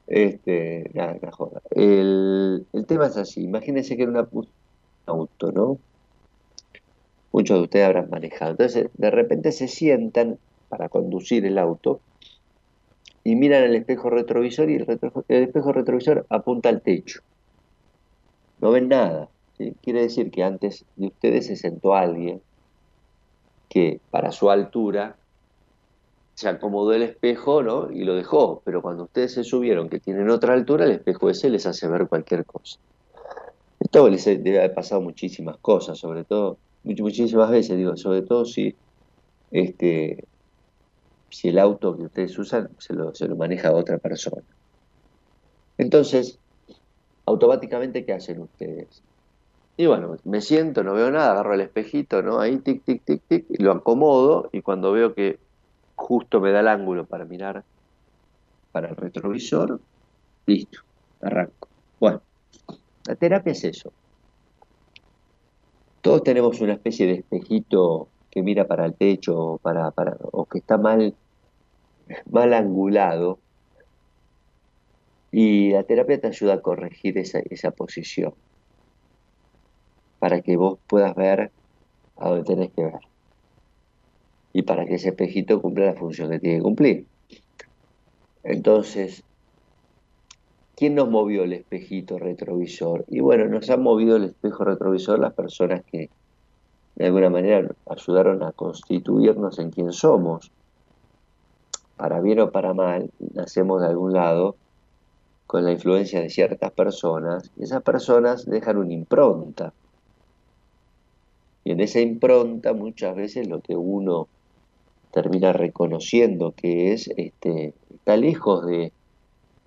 Este, 0.07 0.89
nada, 0.95 1.15
joda. 1.31 1.61
El, 1.69 2.65
el, 2.73 2.85
tema 2.87 3.05
es 3.05 3.17
así, 3.17 3.43
imagínense 3.43 3.95
que 3.95 4.01
era 4.01 4.11
una, 4.11 4.27
un 4.31 4.47
auto, 5.05 5.51
¿no? 5.51 5.77
Muchos 7.37 7.59
de 7.59 7.63
ustedes 7.65 7.85
habrán 7.85 8.09
manejado. 8.09 8.49
Entonces, 8.49 8.89
de 8.95 9.11
repente 9.11 9.51
se 9.51 9.67
sientan 9.67 10.39
para 10.69 10.89
conducir 10.89 11.45
el 11.45 11.59
auto 11.59 11.99
y 13.23 13.35
miran 13.35 13.63
el 13.63 13.75
espejo 13.75 14.09
retrovisor 14.09 14.71
y 14.71 14.77
el, 14.77 14.87
espejo 15.27 15.71
retrovisor 15.71 16.25
apunta 16.29 16.69
al 16.69 16.81
techo. 16.81 17.21
No 18.59 18.71
ven 18.71 18.87
nada. 18.87 19.29
Quiere 19.83 20.01
decir 20.01 20.31
que 20.31 20.43
antes 20.43 20.83
de 20.95 21.09
ustedes 21.09 21.45
se 21.45 21.57
sentó 21.57 21.93
alguien 21.93 22.41
que 23.69 23.99
para 24.09 24.31
su 24.31 24.49
altura 24.49 25.15
se 26.33 26.49
acomodó 26.49 26.91
el 26.93 27.03
espejo 27.03 27.61
¿no? 27.61 27.91
y 27.91 28.03
lo 28.03 28.15
dejó, 28.15 28.63
pero 28.65 28.81
cuando 28.81 29.03
ustedes 29.03 29.35
se 29.35 29.43
subieron 29.43 29.89
que 29.89 29.99
tienen 29.99 30.31
otra 30.31 30.55
altura, 30.55 30.85
el 30.85 30.91
espejo 30.93 31.29
ese 31.29 31.51
les 31.51 31.67
hace 31.67 31.87
ver 31.87 32.07
cualquier 32.07 32.45
cosa. 32.45 32.79
Esto 33.79 34.09
les 34.09 34.25
debe 34.25 34.57
haber 34.57 34.73
pasado 34.73 35.01
muchísimas 35.01 35.57
cosas, 35.57 35.99
sobre 35.99 36.23
todo, 36.23 36.57
muchísimas 36.95 37.49
veces, 37.49 37.77
digo, 37.77 37.95
sobre 37.97 38.21
todo 38.21 38.45
si 38.45 38.75
este, 39.51 40.23
si 41.29 41.49
el 41.49 41.59
auto 41.59 41.95
que 41.97 42.03
ustedes 42.03 42.37
usan 42.37 42.69
se 42.79 42.93
lo, 42.93 43.13
se 43.13 43.27
lo 43.27 43.35
maneja 43.35 43.73
otra 43.73 43.97
persona. 43.97 44.43
Entonces, 45.77 46.39
automáticamente, 47.25 48.05
¿qué 48.05 48.13
hacen 48.13 48.41
ustedes? 48.41 49.03
Y 49.77 49.85
bueno, 49.85 50.17
me 50.23 50.41
siento, 50.41 50.83
no 50.83 50.93
veo 50.93 51.11
nada, 51.11 51.31
agarro 51.31 51.53
el 51.53 51.61
espejito, 51.61 52.23
¿no? 52.23 52.39
Ahí, 52.39 52.57
tic, 52.57 52.83
tic, 52.83 53.03
tic, 53.03 53.21
tic, 53.27 53.45
y 53.49 53.61
lo 53.61 53.73
acomodo, 53.73 54.49
y 54.51 54.61
cuando 54.61 54.91
veo 54.91 55.13
que 55.13 55.39
justo 55.95 56.39
me 56.39 56.51
da 56.51 56.61
el 56.61 56.67
ángulo 56.67 57.05
para 57.05 57.25
mirar 57.25 57.63
para 58.71 58.89
el 58.89 58.95
retrovisor, 58.95 59.79
listo, 60.45 60.79
arranco. 61.21 61.67
Bueno, 61.99 62.21
la 63.05 63.15
terapia 63.15 63.51
es 63.51 63.63
eso. 63.63 63.91
Todos 66.01 66.23
tenemos 66.23 66.61
una 66.61 66.73
especie 66.73 67.05
de 67.05 67.13
espejito 67.13 68.07
que 68.29 68.43
mira 68.43 68.67
para 68.67 68.85
el 68.85 68.93
techo 68.93 69.37
o, 69.37 69.57
para, 69.57 69.91
o 70.31 70.45
que 70.45 70.59
está 70.59 70.77
mal, 70.77 71.13
angulado. 72.53 73.39
Y 75.31 75.71
la 75.71 75.83
terapia 75.83 76.19
te 76.19 76.27
ayuda 76.27 76.55
a 76.55 76.61
corregir 76.61 77.17
esa, 77.17 77.39
esa 77.49 77.71
posición 77.71 78.33
para 80.19 80.41
que 80.41 80.57
vos 80.57 80.79
puedas 80.87 81.15
ver 81.15 81.51
a 82.17 82.29
dónde 82.29 82.43
tenés 82.43 82.71
que 82.71 82.83
ver. 82.83 82.99
Y 84.53 84.63
para 84.63 84.85
que 84.85 84.95
ese 84.95 85.09
espejito 85.09 85.61
cumpla 85.61 85.85
la 85.85 85.93
función 85.93 86.29
que 86.29 86.39
tiene 86.39 86.57
que 86.57 86.63
cumplir. 86.63 87.05
Entonces, 88.43 89.23
¿quién 90.77 90.93
nos 90.93 91.09
movió 91.09 91.43
el 91.43 91.53
espejito 91.53 92.19
retrovisor? 92.19 93.03
Y 93.07 93.19
bueno, 93.19 93.47
nos 93.47 93.69
ha 93.71 93.77
movido 93.77 94.15
el 94.15 94.25
espejo 94.25 94.63
retrovisor 94.63 95.17
las 95.17 95.33
personas 95.33 95.83
que 95.83 96.09
de 96.95 97.05
alguna 97.07 97.31
manera 97.31 97.67
ayudaron 97.89 98.43
a 98.43 98.51
constituirnos 98.51 99.57
en 99.57 99.71
quien 99.71 99.91
somos. 99.91 100.51
Para 101.97 102.21
bien 102.21 102.39
o 102.39 102.51
para 102.51 102.75
mal, 102.75 103.09
nacemos 103.33 103.81
de 103.81 103.87
algún 103.87 104.13
lado 104.13 104.55
con 105.47 105.65
la 105.65 105.71
influencia 105.71 106.21
de 106.21 106.29
ciertas 106.29 106.71
personas 106.71 107.49
y 107.57 107.63
esas 107.63 107.81
personas 107.81 108.45
dejan 108.45 108.77
una 108.77 108.93
impronta. 108.93 109.73
Y 111.63 111.71
en 111.71 111.79
esa 111.79 112.01
impronta 112.01 112.73
muchas 112.73 113.15
veces 113.15 113.47
lo 113.47 113.61
que 113.61 113.75
uno 113.75 114.27
termina 115.11 115.53
reconociendo 115.53 116.53
que 116.55 116.93
es, 116.93 117.07
este, 117.17 117.73
está 117.89 118.15
lejos 118.15 118.65
de 118.67 118.91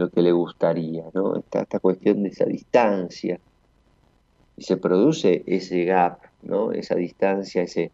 lo 0.01 0.09
que 0.09 0.23
le 0.23 0.33
gustaría, 0.33 1.05
¿no? 1.13 1.37
Está 1.37 1.61
esta 1.61 1.79
cuestión 1.79 2.23
de 2.23 2.31
esa 2.31 2.47
distancia. 2.47 3.39
Y 4.57 4.63
se 4.63 4.79
produce 4.79 5.43
ese 5.47 5.85
gap 5.85 6.21
¿no? 6.43 6.73
Esa 6.73 6.95
distancia, 6.95 7.63
ese, 7.63 7.93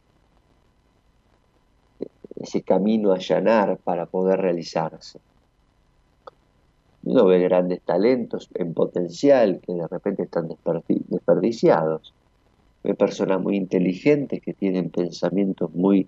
camino 2.64 3.10
a 3.12 3.16
allanar 3.16 3.76
para 3.78 4.06
poder 4.06 4.40
realizarse. 4.40 5.18
Uno 7.02 7.24
ve 7.24 7.40
grandes 7.40 7.80
talentos 7.82 8.48
en 8.54 8.72
potencial 8.72 9.60
que 9.60 9.72
de 9.72 9.88
repente 9.88 10.22
están 10.22 10.48
desperdiciados. 11.08 12.14
Ve 12.84 12.94
personas 12.94 13.40
muy 13.40 13.56
inteligentes 13.56 14.40
que 14.40 14.54
tienen 14.54 14.90
pensamientos 14.90 15.74
muy, 15.74 16.06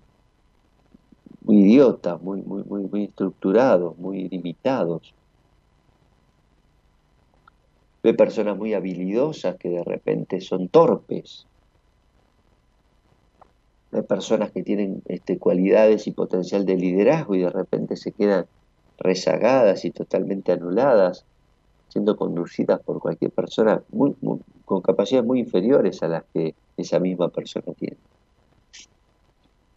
muy 1.41 1.57
idiotas, 1.57 2.21
muy, 2.21 2.41
muy, 2.41 2.63
muy 2.63 3.03
estructurados, 3.03 3.97
muy 3.97 4.29
limitados. 4.29 5.13
Ve 8.01 8.13
personas 8.13 8.57
muy 8.57 8.73
habilidosas 8.73 9.55
que 9.57 9.69
de 9.69 9.83
repente 9.83 10.39
son 10.41 10.69
torpes. 10.69 11.45
Hay 13.91 14.03
personas 14.03 14.51
que 14.51 14.63
tienen 14.63 15.01
este, 15.05 15.37
cualidades 15.37 16.07
y 16.07 16.11
potencial 16.11 16.65
de 16.65 16.77
liderazgo 16.77 17.35
y 17.35 17.41
de 17.41 17.49
repente 17.49 17.95
se 17.97 18.11
quedan 18.11 18.45
rezagadas 18.99 19.83
y 19.85 19.91
totalmente 19.91 20.51
anuladas, 20.51 21.25
siendo 21.89 22.15
conducidas 22.15 22.79
por 22.81 22.99
cualquier 22.99 23.31
persona 23.31 23.81
con 24.65 24.81
capacidades 24.81 25.25
muy 25.25 25.39
inferiores 25.39 26.03
a 26.03 26.07
las 26.07 26.23
que 26.33 26.53
esa 26.77 26.99
misma 26.99 27.29
persona 27.29 27.73
tiene. 27.77 27.97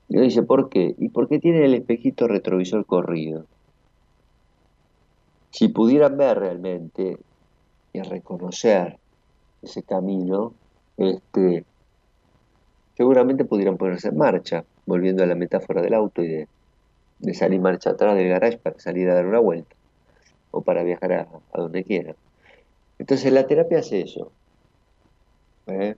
Y 0.08 0.16
uno 0.16 0.24
dice, 0.24 0.42
¿por 0.42 0.68
qué? 0.68 0.94
¿Y 0.98 1.08
por 1.08 1.26
qué 1.26 1.38
tiene 1.38 1.64
el 1.64 1.72
espejito 1.72 2.28
retrovisor 2.28 2.84
corrido? 2.84 3.46
Si 5.50 5.68
pudieran 5.68 6.18
ver 6.18 6.38
realmente 6.38 7.16
y 7.92 8.00
reconocer 8.02 8.98
ese 9.62 9.82
camino, 9.82 10.52
este, 10.96 11.64
seguramente 12.96 13.44
pudieran 13.44 13.76
ponerse 13.76 14.08
en 14.08 14.16
marcha, 14.16 14.64
volviendo 14.86 15.22
a 15.22 15.26
la 15.26 15.34
metáfora 15.34 15.82
del 15.82 15.94
auto 15.94 16.22
y 16.22 16.28
de, 16.28 16.48
salir 17.34 17.60
marcha 17.60 17.90
atrás 17.90 18.16
del 18.16 18.28
garage 18.28 18.58
para 18.58 18.78
salir 18.80 19.08
a 19.08 19.14
dar 19.14 19.26
una 19.26 19.38
vuelta 19.38 19.74
o 20.50 20.62
para 20.62 20.82
viajar 20.82 21.12
a, 21.12 21.28
donde 21.54 21.84
quieran. 21.84 22.16
Entonces 22.98 23.32
la 23.32 23.46
terapia 23.46 23.78
hace 23.78 24.00
eso. 24.00 24.32
¿eh? 25.68 25.94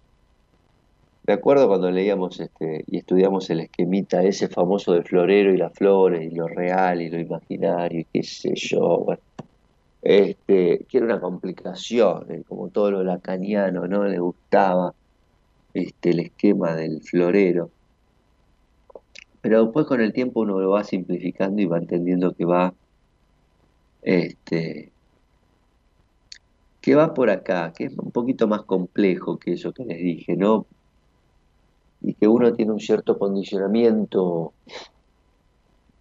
Me 1.26 1.32
acuerdo 1.32 1.66
cuando 1.68 1.90
leíamos 1.90 2.38
este, 2.38 2.84
y 2.86 2.98
estudiamos 2.98 3.48
el 3.48 3.60
esquemita 3.60 4.22
ese 4.22 4.48
famoso 4.48 4.92
del 4.92 5.04
florero 5.04 5.54
y 5.54 5.56
las 5.56 5.72
flores 5.72 6.30
y 6.30 6.34
lo 6.34 6.46
real 6.46 7.00
y 7.00 7.08
lo 7.08 7.18
imaginario 7.18 8.00
y 8.00 8.04
qué 8.04 8.22
sé 8.22 8.52
yo, 8.54 9.06
este, 10.04 10.84
que 10.86 10.98
era 10.98 11.06
una 11.06 11.20
complicación, 11.20 12.30
eh, 12.30 12.42
como 12.46 12.68
todo 12.68 12.90
lo 12.90 13.02
lacaniano, 13.02 13.88
¿no? 13.88 14.04
Le 14.04 14.18
gustaba 14.18 14.94
este, 15.72 16.10
el 16.10 16.20
esquema 16.20 16.76
del 16.76 17.00
florero. 17.02 17.70
Pero 19.40 19.64
después 19.64 19.86
con 19.86 20.02
el 20.02 20.12
tiempo 20.12 20.40
uno 20.40 20.60
lo 20.60 20.70
va 20.70 20.84
simplificando 20.84 21.62
y 21.62 21.66
va 21.66 21.78
entendiendo 21.78 22.34
que 22.34 22.44
va, 22.44 22.74
este, 24.02 24.92
que 26.82 26.94
va 26.94 27.14
por 27.14 27.30
acá, 27.30 27.72
que 27.72 27.84
es 27.84 27.96
un 27.96 28.10
poquito 28.10 28.46
más 28.46 28.62
complejo 28.62 29.38
que 29.38 29.54
eso 29.54 29.72
que 29.72 29.86
les 29.86 29.98
dije, 29.98 30.36
¿no? 30.36 30.66
Y 32.02 32.12
que 32.12 32.28
uno 32.28 32.52
tiene 32.52 32.72
un 32.72 32.80
cierto 32.80 33.18
condicionamiento 33.18 34.52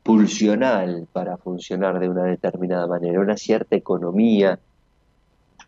pulsional 0.04 1.08
para 1.12 1.38
funcionar 1.38 2.00
de 2.00 2.10
una 2.10 2.26
determinada 2.26 2.88
manera, 2.88 3.22
una 3.22 3.38
cierta 3.38 3.76
economía, 3.76 4.60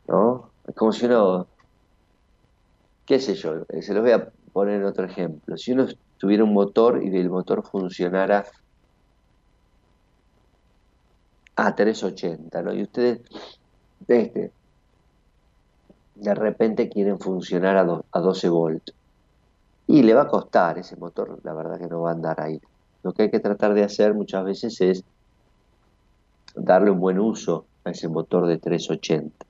¿no? 0.07 0.51
Es 0.67 0.75
como 0.75 0.91
si 0.91 1.05
uno 1.05 1.47
qué 3.05 3.19
sé 3.19 3.35
yo, 3.35 3.65
eh, 3.69 3.81
se 3.81 3.93
los 3.93 4.03
voy 4.03 4.11
a 4.11 4.29
poner 4.51 4.83
otro 4.83 5.05
ejemplo. 5.05 5.57
Si 5.57 5.71
uno 5.71 5.87
tuviera 6.17 6.43
un 6.43 6.53
motor 6.53 7.03
y 7.03 7.15
el 7.15 7.29
motor 7.29 7.63
funcionara 7.63 8.45
a 11.55 11.75
380, 11.75 12.61
¿no? 12.63 12.73
Y 12.73 12.83
ustedes, 12.83 13.21
este, 14.07 14.51
de 16.15 16.35
repente 16.35 16.89
quieren 16.89 17.19
funcionar 17.19 17.77
a, 17.77 18.01
a 18.11 18.19
12 18.19 18.49
volts. 18.49 18.93
Y 19.87 20.01
le 20.01 20.15
va 20.15 20.23
a 20.23 20.27
costar 20.27 20.79
ese 20.79 20.95
motor, 20.95 21.39
la 21.43 21.53
verdad 21.53 21.77
que 21.77 21.87
no 21.87 22.01
va 22.01 22.09
a 22.09 22.13
andar 22.13 22.41
ahí. 22.41 22.59
Lo 23.05 23.13
que 23.13 23.21
hay 23.21 23.29
que 23.29 23.39
tratar 23.39 23.75
de 23.75 23.83
hacer 23.83 24.15
muchas 24.15 24.43
veces 24.43 24.81
es 24.81 25.03
darle 26.55 26.89
un 26.89 26.99
buen 26.99 27.19
uso 27.19 27.67
a 27.83 27.91
ese 27.91 28.07
motor 28.07 28.47
de 28.47 28.57
380. 28.57 29.45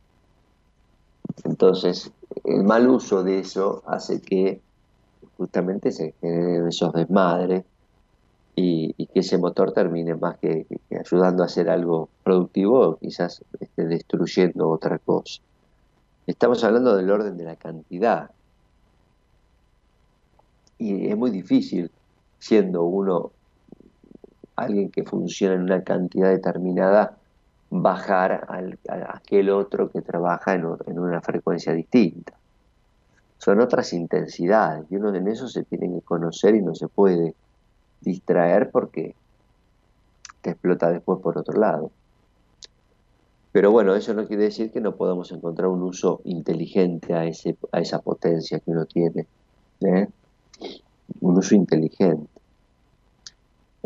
Entonces, 1.46 2.12
el 2.44 2.66
mal 2.66 2.90
uso 2.90 3.24
de 3.24 3.40
eso 3.40 3.82
hace 3.88 4.20
que 4.20 4.60
justamente 5.38 5.94
se 5.94 6.14
generen 6.20 6.68
esos 6.68 6.92
desmadres 6.92 7.64
y, 8.58 8.92
que 9.06 9.22
ese 9.22 9.38
motor 9.38 9.72
termine 9.72 10.16
más 10.16 10.38
que, 10.38 10.68
ayudando 10.92 11.42
a 11.42 11.46
hacer 11.46 11.70
algo 11.70 12.10
productivo, 12.26 12.98
quizás 12.98 13.42
esté 13.62 13.86
destruyendo 13.86 14.70
otra 14.70 15.00
cosa. 15.00 15.42
Estamos 16.28 16.62
hablando 16.66 16.98
del 16.98 17.10
orden 17.10 17.38
de 17.38 17.46
la 17.46 17.56
cantidad. 17.56 18.32
Y 20.78 21.08
es 21.08 21.16
muy 21.16 21.32
difícil, 21.32 21.90
siendo 22.38 22.84
uno 22.84 23.32
alguien 24.56 24.90
que 24.90 25.04
funciona 25.04 25.56
en 25.56 25.62
una 25.62 25.84
cantidad 25.84 26.30
determinada, 26.30 27.18
bajar 27.70 28.46
al, 28.48 28.80
a 28.88 29.18
aquel 29.18 29.50
otro 29.50 29.90
que 29.90 30.02
trabaja 30.02 30.54
en, 30.54 30.66
una 30.66 31.22
frecuencia 31.22 31.74
distinta. 31.74 32.34
Son 33.38 33.60
otras 33.60 33.92
intensidades 33.94 34.86
y 34.90 34.96
uno 34.96 35.14
en 35.14 35.28
eso 35.28 35.48
se 35.48 35.64
tiene 35.64 35.94
que 35.94 36.02
conocer 36.02 36.56
y 36.56 36.62
no 36.62 36.74
se 36.74 36.88
puede 36.88 37.36
distraer 38.02 38.72
porque 38.72 39.16
te 40.42 40.52
explota 40.52 40.90
después 40.90 41.20
por 41.22 41.38
otro 41.38 41.60
lado. 41.60 41.92
Pero 43.52 43.72
bueno, 43.72 43.96
eso 43.96 44.14
no 44.14 44.28
quiere 44.28 44.44
decir 44.44 44.72
que 44.72 44.82
no 44.82 44.96
podamos 44.96 45.32
encontrar 45.32 45.70
un 45.70 45.82
uso 45.82 46.22
inteligente 46.26 47.14
a, 47.14 47.26
ese, 47.26 47.58
a 47.72 47.80
esa 47.80 48.00
potencia 48.00 48.60
que 48.60 48.72
uno 48.72 48.86
tiene. 48.86 49.28
¿eh? 49.82 50.08
Un 51.22 51.38
uso 51.38 51.56
inteligente. 51.56 52.35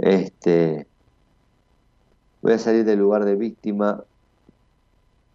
Este, 0.02 0.88
voy 2.42 2.52
a 2.54 2.60
salir 2.60 2.84
del 2.84 3.00
lugar 3.00 3.24
de 3.24 3.36
víctima 3.38 4.04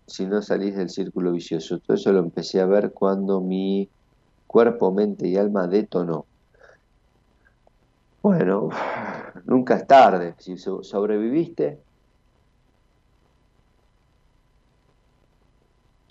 si 0.06 0.24
no 0.26 0.40
salís 0.40 0.74
del 0.76 0.88
círculo 0.88 1.32
vicioso. 1.32 1.78
Todo 1.80 1.94
eso 1.96 2.10
lo 2.10 2.20
empecé 2.20 2.58
a 2.60 2.64
ver 2.66 2.92
cuando 2.94 3.42
mi 3.42 3.90
cuerpo, 4.46 4.92
mente 4.92 5.28
y 5.28 5.36
alma 5.36 5.66
detonó. 5.68 6.28
Bueno, 8.22 8.70
nunca 9.44 9.76
es 9.76 9.86
tarde. 9.86 10.34
Si 10.38 10.56
sobreviviste, 10.56 11.84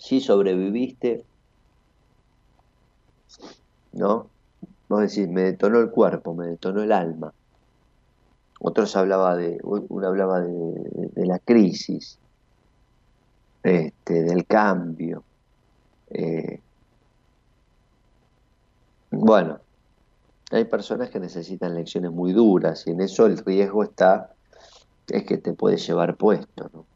si 0.04 0.20
sobreviviste, 0.20 1.26
¿no? 3.92 4.30
Vos 4.88 5.00
decís, 5.02 5.28
me 5.28 5.42
detonó 5.42 5.80
el 5.80 5.90
cuerpo, 5.90 6.34
me 6.34 6.46
detonó 6.48 6.82
el 6.82 6.92
alma. 6.92 7.32
Otros 8.66 8.96
hablaba 8.96 9.36
de, 9.36 9.58
uno 9.62 10.06
hablaba 10.06 10.40
de, 10.40 11.26
la 11.26 11.38
crisis, 11.38 12.18
este, 13.62 14.22
del 14.22 14.46
cambio. 14.46 15.22
Eh, 16.08 16.60
bueno, 19.10 19.60
hay 20.50 20.64
personas 20.64 21.10
que 21.10 21.20
necesitan 21.20 21.74
lecciones 21.74 22.10
muy 22.10 22.32
duras 22.32 22.86
y 22.86 22.92
en 22.92 23.02
eso 23.02 23.26
el 23.26 23.36
riesgo 23.36 23.84
está, 23.84 24.32
es 25.08 25.24
que 25.24 25.36
te 25.36 25.52
puede 25.52 25.76
llevar 25.76 26.16
puesto, 26.16 26.70
¿no? 26.72 26.86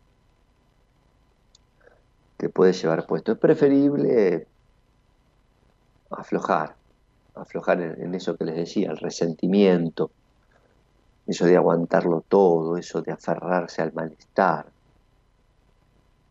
Te 2.38 2.48
puede 2.48 2.72
llevar 2.72 3.06
puesto. 3.06 3.32
Es 3.32 3.38
preferible 3.38 4.46
aflojar, 6.08 6.76
aflojar 7.34 7.82
en, 7.82 8.14
eso 8.14 8.38
que 8.38 8.46
les 8.46 8.56
decía, 8.56 8.90
el 8.90 8.96
resentimiento, 8.96 10.10
eso 11.28 11.44
de 11.44 11.56
aguantarlo 11.56 12.24
todo, 12.26 12.76
eso 12.76 13.02
de 13.02 13.12
aferrarse 13.12 13.82
al 13.82 13.92
malestar 13.92 14.66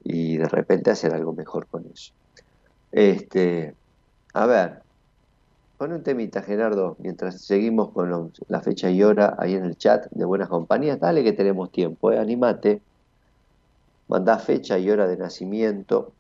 y 0.03 0.37
de 0.37 0.49
repente 0.49 0.91
hacer 0.91 1.13
algo 1.13 1.31
mejor 1.31 1.67
con 1.67 1.85
eso. 1.85 2.11
Este, 2.91 3.73
a 4.33 4.45
ver, 4.45 4.81
Pon 5.77 5.93
un 5.93 6.01
temita, 6.01 6.41
Gerardo, 6.41 6.95
mientras 6.97 7.39
seguimos 7.39 7.91
con 7.91 8.31
la 8.47 8.61
fecha 8.61 8.89
y 8.89 9.03
hora 9.03 9.35
ahí 9.37 9.53
en 9.53 9.63
el 9.63 9.77
chat 9.77 10.07
de 10.09 10.25
Buenas 10.25 10.49
Compañías. 10.49 10.99
Dale 10.99 11.23
que 11.23 11.33
tenemos 11.33 11.71
tiempo, 11.71 12.11
eh, 12.11 12.17
animate. 12.17 12.81
Mandá 14.07 14.39
fecha 14.39 14.79
y 14.79 14.89
hora 14.89 15.05
de 15.05 15.17
nacimiento 15.17 16.13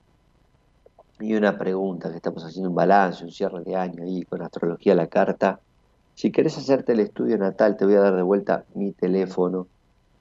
y 1.19 1.33
una 1.33 1.57
pregunta, 1.57 2.11
que 2.11 2.17
estamos 2.17 2.43
haciendo 2.45 2.69
un 2.69 2.75
balance, 2.75 3.23
un 3.23 3.31
cierre 3.31 3.63
de 3.63 3.75
año 3.75 4.03
ahí 4.03 4.21
con 4.23 4.43
astrología 4.43 4.93
a 4.93 4.97
la 4.97 5.07
carta. 5.07 5.59
Si 6.17 6.31
querés 6.31 6.57
hacerte 6.57 6.93
el 6.93 6.99
estudio 6.99 7.37
natal, 7.37 7.77
te 7.77 7.85
voy 7.85 7.93
a 7.93 7.99
dar 7.99 8.15
de 8.15 8.23
vuelta 8.23 8.65
mi 8.73 8.91
teléfono. 8.91 9.67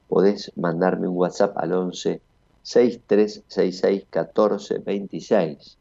Podés 0.09 0.53
mandarme 0.55 1.09
un 1.09 1.17
WhatsApp 1.17 1.57
al 1.57 1.73
11 1.73 2.21
6366 2.61 4.03
1426. 4.03 5.79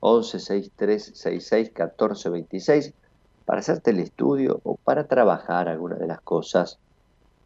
11 0.00 0.38
63 0.40 1.04
66 1.04 1.70
14 1.74 2.30
26 2.30 2.94
para 3.44 3.58
hacerte 3.60 3.90
el 3.90 3.98
estudio 3.98 4.62
o 4.64 4.76
para 4.76 5.06
trabajar 5.06 5.68
alguna 5.68 5.96
de 5.96 6.06
las 6.06 6.22
cosas 6.22 6.78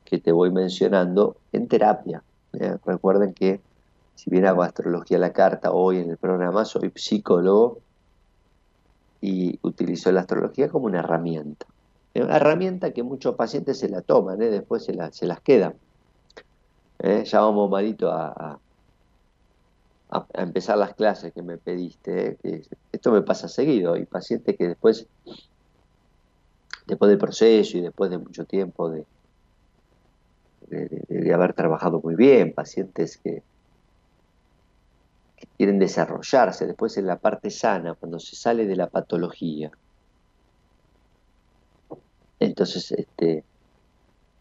que 0.04 0.18
te 0.18 0.30
voy 0.30 0.52
mencionando 0.52 1.38
en 1.50 1.66
terapia. 1.66 2.22
¿eh? 2.52 2.76
Recuerden 2.86 3.34
que 3.34 3.60
si 4.14 4.30
bien 4.30 4.46
hago 4.46 4.62
astrología 4.62 5.16
a 5.16 5.20
la 5.20 5.32
carta 5.32 5.72
hoy 5.72 5.98
en 5.98 6.10
el 6.10 6.18
programa, 6.18 6.64
soy 6.64 6.92
psicólogo 6.94 7.80
y 9.20 9.58
utilizo 9.62 10.12
la 10.12 10.20
astrología 10.20 10.68
como 10.68 10.86
una 10.86 11.00
herramienta. 11.00 11.66
Una 12.14 12.36
herramienta 12.36 12.92
que 12.92 13.02
muchos 13.02 13.34
pacientes 13.36 13.78
se 13.78 13.88
la 13.88 14.02
toman, 14.02 14.40
¿eh? 14.42 14.48
después 14.48 14.84
se, 14.84 14.94
se, 15.12 15.26
las 15.26 15.40
quedan. 15.40 15.74
¿eh? 16.98 17.24
Ya 17.24 17.40
vamos, 17.40 17.70
Marito, 17.70 18.10
a, 18.10 18.58
a, 20.10 20.26
empezar 20.34 20.78
las 20.78 20.94
clases 20.94 21.32
que 21.32 21.42
me 21.42 21.58
pediste. 21.58 22.38
¿eh? 22.42 22.62
esto 22.92 23.12
me 23.12 23.22
pasa 23.22 23.48
seguido. 23.48 23.94
Hay 23.94 24.04
pacientes 24.06 24.56
que 24.56 24.68
después, 24.68 25.06
después 26.86 27.08
del 27.08 27.18
proceso 27.18 27.78
y 27.78 27.82
después 27.82 28.10
de 28.10 28.18
mucho 28.18 28.44
tiempo 28.44 28.90
de, 28.90 29.04
de, 30.70 31.34
haber 31.34 31.52
trabajado 31.54 32.00
muy 32.00 32.14
bien, 32.14 32.52
pacientes 32.52 33.16
que, 33.18 33.42
quieren 35.56 35.78
desarrollarse 35.78 36.66
después 36.66 36.96
en 36.96 37.06
la 37.06 37.16
parte 37.16 37.50
sana, 37.50 37.94
cuando 37.94 38.18
se 38.18 38.36
sale 38.36 38.66
de 38.66 38.76
la 38.76 38.88
patología. 38.88 39.70
Entonces, 42.40 42.92
este, 42.92 43.44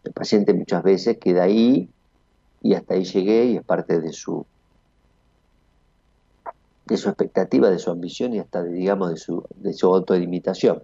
el 0.04 0.12
paciente 0.12 0.54
muchas 0.54 0.82
veces 0.82 1.18
queda 1.18 1.44
ahí 1.44 1.88
y 2.62 2.74
hasta 2.74 2.94
ahí 2.94 3.04
llegué 3.04 3.46
y 3.46 3.56
es 3.56 3.64
parte 3.64 4.00
de 4.00 4.12
su 4.12 4.46
de 6.86 6.96
su 6.96 7.10
expectativa, 7.10 7.68
de 7.68 7.78
su 7.78 7.90
ambición 7.90 8.32
y 8.32 8.38
hasta, 8.38 8.62
de, 8.62 8.72
digamos, 8.72 9.10
de 9.10 9.18
su, 9.18 9.44
de 9.56 9.74
su 9.74 9.94
autolimitación. 9.94 10.82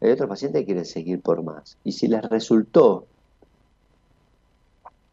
Hay 0.00 0.10
otros 0.10 0.28
pacientes 0.28 0.60
que 0.60 0.66
quieren 0.66 0.84
seguir 0.84 1.20
por 1.20 1.42
más. 1.42 1.76
Y 1.82 1.90
si 1.90 2.06
les 2.06 2.22
resultó, 2.22 3.06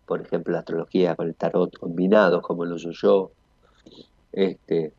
por 0.05 0.21
ejemplo, 0.21 0.53
la 0.53 0.59
astrología 0.59 1.15
con 1.15 1.27
el 1.27 1.33
tarot 1.33 1.75
combinados, 1.75 2.43
como 2.43 2.65
lo 2.65 2.75
uso 2.75 2.91
yo, 2.91 3.31
este, 4.33 4.91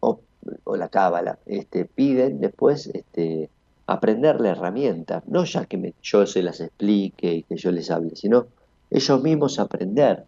o, 0.00 0.20
la 0.76 0.88
cábala, 0.88 1.38
este, 1.46 1.84
piden 1.84 2.40
después 2.40 2.86
este, 2.86 3.50
aprender 3.86 4.40
la 4.40 4.50
herramienta, 4.50 5.22
no 5.26 5.44
ya 5.44 5.66
que 5.66 5.76
me, 5.76 5.94
yo 6.02 6.26
se 6.26 6.42
las 6.42 6.60
explique 6.60 7.34
y 7.34 7.42
que 7.42 7.56
yo 7.56 7.70
les 7.72 7.90
hable, 7.90 8.16
sino 8.16 8.46
ellos 8.90 9.22
mismos 9.22 9.58
aprender 9.58 10.24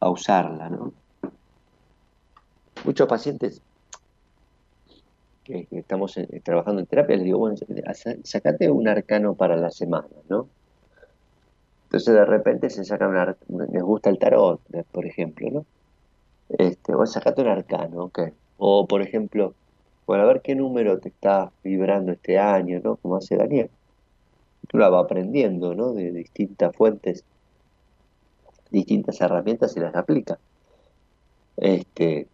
a 0.00 0.10
usarla, 0.10 0.68
¿no? 0.68 0.92
Muchos 2.84 3.06
pacientes 3.06 3.60
que, 5.44 5.66
estamos 5.72 6.14
trabajando 6.42 6.80
en 6.80 6.86
terapia 6.86 7.16
les 7.16 7.24
digo, 7.24 7.38
bueno, 7.38 7.56
sacate 8.22 8.70
un 8.70 8.88
arcano 8.88 9.34
para 9.34 9.56
la 9.56 9.70
semana, 9.70 10.08
¿no? 10.28 10.48
Entonces 11.90 12.14
de 12.14 12.24
repente 12.24 12.70
se 12.70 12.84
saca 12.84 13.08
un 13.08 13.66
les 13.72 13.82
gusta 13.82 14.10
el 14.10 14.18
tarot, 14.20 14.60
por 14.92 15.06
ejemplo, 15.06 15.50
¿no? 15.50 15.66
Este, 16.48 16.94
o 16.94 17.04
sacate 17.04 17.42
un 17.42 17.48
arcano, 17.48 18.04
ok. 18.04 18.20
O 18.58 18.86
por 18.86 19.02
ejemplo, 19.02 19.54
bueno, 20.06 20.22
a 20.22 20.26
ver 20.26 20.40
qué 20.40 20.54
número 20.54 21.00
te 21.00 21.08
está 21.08 21.50
vibrando 21.64 22.12
este 22.12 22.38
año, 22.38 22.80
¿no? 22.84 22.94
Como 22.94 23.16
hace 23.16 23.36
Daniel. 23.36 23.70
Tú 24.68 24.78
la 24.78 24.88
va 24.88 25.00
aprendiendo, 25.00 25.74
¿no? 25.74 25.92
De 25.92 26.12
distintas 26.12 26.76
fuentes 26.76 27.24
distintas 28.70 29.20
herramientas 29.20 29.76
y 29.76 29.80
las 29.80 29.96
aplica. 29.96 30.38
Este, 31.56 32.28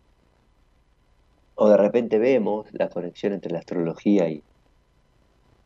o 1.54 1.66
de 1.70 1.78
repente 1.78 2.18
vemos 2.18 2.66
la 2.72 2.90
conexión 2.90 3.32
entre 3.32 3.52
la 3.52 3.60
astrología 3.60 4.28
y, 4.28 4.42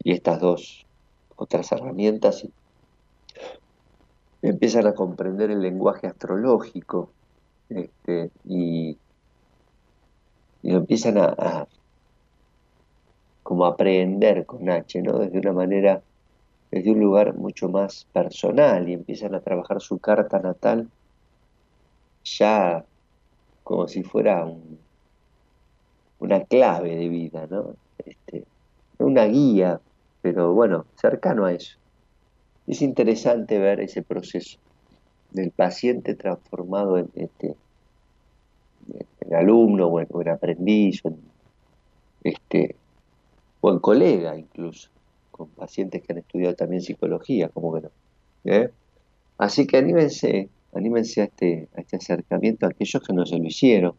y 0.05 0.13
estas 0.13 0.39
dos 0.41 0.87
otras 1.35 1.73
herramientas 1.73 2.45
y 2.45 2.53
empiezan 4.43 4.87
a 4.87 4.95
comprender 4.95 5.51
el 5.51 5.61
lenguaje 5.61 6.07
astrológico 6.07 7.11
este, 7.69 8.31
y, 8.45 8.97
lo 10.63 10.77
empiezan 10.79 11.17
a, 11.19 11.35
a, 11.39 11.67
como 13.43 13.65
aprender 13.65 14.45
con 14.45 14.69
H, 14.69 15.01
¿no? 15.03 15.19
Desde 15.19 15.39
una 15.39 15.53
manera 15.53 16.03
desde 16.71 16.93
un 16.93 17.01
lugar 17.01 17.35
mucho 17.35 17.69
más 17.69 18.07
personal 18.13 18.89
y 18.89 18.93
empiezan 18.93 19.35
a 19.35 19.41
trabajar 19.41 19.81
su 19.81 19.99
carta 19.99 20.39
natal 20.39 20.89
ya 22.25 22.85
como 23.65 23.89
si 23.89 24.03
fuera 24.03 24.47
una 26.19 26.45
clave 26.45 26.97
de 26.97 27.09
vida, 27.09 27.47
¿no? 27.49 27.75
Este, 27.99 28.45
una 28.99 29.25
guía, 29.25 29.81
pero 30.23 30.53
bueno, 30.53 30.85
cercano 30.97 31.47
a 31.47 31.53
eso. 31.53 31.79
Es 32.71 32.83
interesante 32.83 33.59
ver 33.59 33.81
ese 33.81 34.01
proceso 34.01 34.57
del 35.33 35.51
paciente 35.51 36.15
transformado 36.15 36.99
en, 36.99 37.11
este, 37.17 37.57
en 39.23 39.35
alumno 39.35 39.89
o 39.89 39.99
en, 39.99 40.29
aprendiz, 40.29 41.03
este, 42.23 42.77
o 43.61 43.73
en 43.73 43.81
colega 43.81 44.39
incluso, 44.39 44.89
con 45.33 45.49
pacientes 45.49 46.01
que 46.01 46.13
han 46.13 46.21
estudiado 46.21 46.55
también 46.55 46.81
psicología, 46.81 47.49
como 47.49 47.75
que 47.75 47.81
no. 47.81 47.91
¿eh? 48.45 48.71
Así 49.37 49.67
que 49.67 49.79
anímense, 49.79 50.49
anímense 50.73 51.23
a 51.23 51.25
este, 51.25 51.69
a 51.77 51.81
este 51.81 51.97
acercamiento 51.97 52.67
a 52.67 52.69
aquellos 52.69 53.03
que 53.03 53.13
no 53.13 53.27
se 53.27 53.37
lo 53.37 53.47
hicieron, 53.49 53.95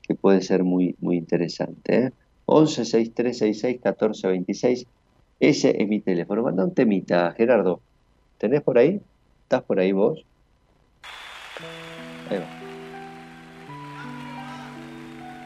que 0.00 0.14
puede 0.14 0.40
ser 0.40 0.64
muy, 0.64 0.96
muy 1.00 1.18
interesante. 1.18 2.06
¿eh? 2.06 2.12
11 2.46 2.82
6366 2.86 3.74
1426, 3.74 4.86
ese 5.38 5.82
es 5.82 5.86
mi 5.86 6.00
teléfono. 6.00 6.42
Manda 6.42 6.64
un 6.64 6.72
temita, 6.72 7.34
Gerardo. 7.36 7.82
¿Tenés 8.40 8.62
por 8.62 8.78
ahí? 8.78 9.02
¿Estás 9.42 9.62
por 9.62 9.78
ahí 9.78 9.92
vos? 9.92 10.24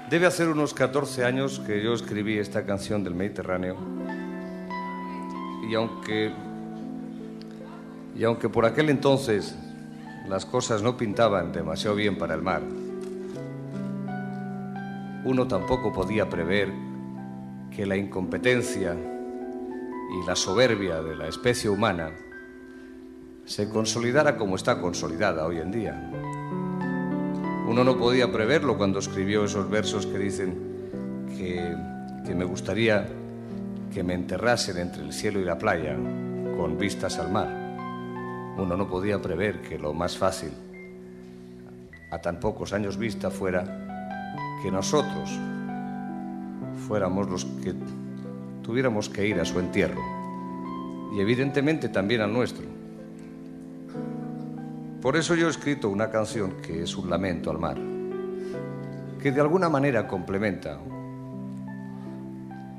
Debe 0.08 0.26
hacer 0.26 0.48
unos 0.48 0.74
14 0.74 1.24
años 1.24 1.58
que 1.58 1.82
yo 1.82 1.92
escribí 1.92 2.38
esta 2.38 2.64
canción 2.64 3.02
del 3.02 3.16
Mediterráneo. 3.16 3.76
Y 5.68 5.74
aunque, 5.74 6.32
y 8.14 8.22
aunque 8.22 8.48
por 8.48 8.64
aquel 8.64 8.90
entonces 8.90 9.56
las 10.28 10.46
cosas 10.46 10.80
no 10.80 10.96
pintaban 10.96 11.52
demasiado 11.52 11.96
bien 11.96 12.16
para 12.16 12.34
el 12.34 12.42
mar, 12.42 12.62
uno 15.24 15.48
tampoco 15.48 15.92
podía 15.92 16.28
prever 16.28 16.70
que 17.74 17.86
la 17.86 17.96
incompetencia 17.96 18.94
y 18.94 20.26
la 20.28 20.36
soberbia 20.36 21.02
de 21.02 21.16
la 21.16 21.26
especie 21.26 21.68
humana 21.68 22.12
se 23.46 23.68
consolidara 23.68 24.36
como 24.36 24.56
está 24.56 24.80
consolidada 24.80 25.46
hoy 25.46 25.58
en 25.58 25.70
día. 25.70 26.10
Uno 27.68 27.84
no 27.84 27.96
podía 27.96 28.30
preverlo 28.30 28.76
cuando 28.76 28.98
escribió 28.98 29.44
esos 29.44 29.68
versos 29.68 30.06
que 30.06 30.18
dicen 30.18 31.28
que, 31.36 31.76
que 32.26 32.34
me 32.34 32.44
gustaría 32.44 33.06
que 33.92 34.02
me 34.02 34.14
enterrasen 34.14 34.78
entre 34.78 35.02
el 35.02 35.12
cielo 35.12 35.40
y 35.40 35.44
la 35.44 35.58
playa 35.58 35.94
con 36.56 36.78
vistas 36.78 37.18
al 37.18 37.30
mar. 37.30 37.48
Uno 38.56 38.76
no 38.76 38.88
podía 38.88 39.20
prever 39.20 39.60
que 39.62 39.78
lo 39.78 39.92
más 39.92 40.16
fácil, 40.16 40.50
a 42.10 42.20
tan 42.20 42.40
pocos 42.40 42.72
años 42.72 42.96
vista, 42.96 43.30
fuera 43.30 43.64
que 44.62 44.70
nosotros 44.70 45.30
fuéramos 46.86 47.28
los 47.28 47.44
que 47.44 47.74
tuviéramos 48.62 49.08
que 49.08 49.26
ir 49.26 49.40
a 49.40 49.44
su 49.44 49.58
entierro 49.58 50.00
y 51.14 51.20
evidentemente 51.20 51.88
también 51.88 52.20
al 52.20 52.32
nuestro. 52.32 52.83
Por 55.04 55.16
eso 55.16 55.34
yo 55.34 55.48
he 55.48 55.50
escrito 55.50 55.90
una 55.90 56.08
canción 56.08 56.62
que 56.62 56.82
es 56.82 56.96
un 56.96 57.10
lamento 57.10 57.50
al 57.50 57.58
mar, 57.58 57.76
que 59.22 59.30
de 59.30 59.38
alguna 59.38 59.68
manera 59.68 60.08
complementa 60.08 60.80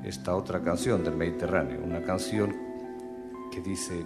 esta 0.03 0.35
otra 0.35 0.59
canción 0.63 1.03
del 1.03 1.15
Mediterráneo, 1.15 1.83
una 1.83 2.01
canción 2.01 2.51
que 3.51 3.61
dice, 3.61 4.03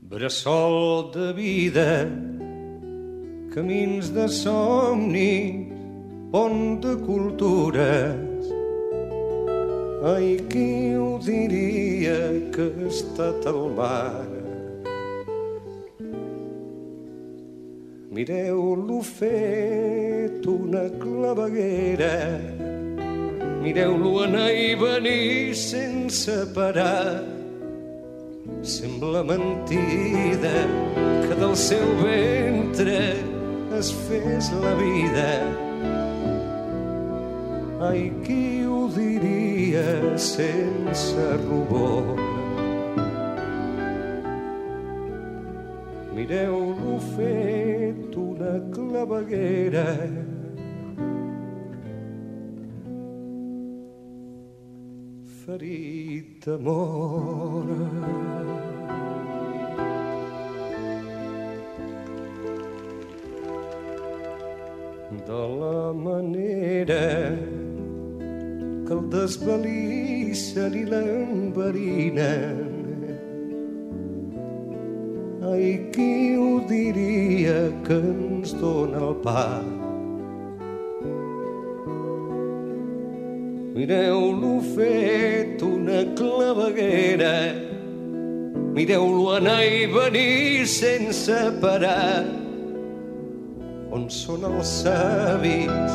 Bressol 0.00 1.12
de 1.12 1.32
vida, 1.34 2.02
camins 3.54 4.12
de 4.12 4.26
somni, 4.26 5.72
pont 6.32 6.84
de 6.84 6.96
cultures, 7.06 8.27
Ai, 9.98 10.38
qui 10.46 10.94
ho 10.94 11.18
diria 11.18 12.18
que 12.54 12.68
ha 12.70 12.86
estat 12.86 13.48
al 13.50 13.64
mar? 13.74 14.22
Mireu-lo 18.14 19.00
fet 19.02 20.46
una 20.46 20.84
claveguera, 21.02 22.14
mireu-lo 23.58 24.14
anar 24.22 24.48
i 24.54 24.72
venir 24.78 25.54
sense 25.58 26.46
parar. 26.54 27.18
Sembla 28.62 29.26
mentida 29.26 30.58
que 31.26 31.34
del 31.42 31.56
seu 31.58 31.86
ventre 32.06 33.00
es 33.74 33.90
fes 34.06 34.54
la 34.62 34.78
vida. 34.78 35.67
Ai, 37.80 38.10
qui 38.24 38.64
ho 38.66 38.88
diria 38.90 40.18
sense 40.18 41.14
rubor? 41.46 42.18
Mireu-lo 46.10 46.96
fet 47.14 48.16
una 48.18 48.56
claveguera 48.74 49.84
ferit 55.44 56.48
d'amor. 56.48 57.70
De 65.28 65.44
la 65.60 65.92
manera 65.92 67.57
desvalissen 69.12 70.74
i 70.76 70.84
l'enverinen. 70.88 72.58
Ai, 75.48 75.68
qui 75.94 76.36
ho 76.36 76.60
diria 76.68 77.72
que 77.86 77.96
ens 77.96 78.52
dona 78.60 79.00
el 79.08 79.14
pa? 79.24 79.46
Mireu-lo 83.78 84.56
fet 84.74 85.62
una 85.62 86.02
claveguera, 86.18 87.36
mireu-lo 88.74 89.28
anar 89.36 89.62
i 89.62 89.86
venir 89.92 90.66
sense 90.66 91.38
parar. 91.62 92.26
On 93.94 94.10
són 94.12 94.44
els 94.50 94.72
savis 94.82 95.94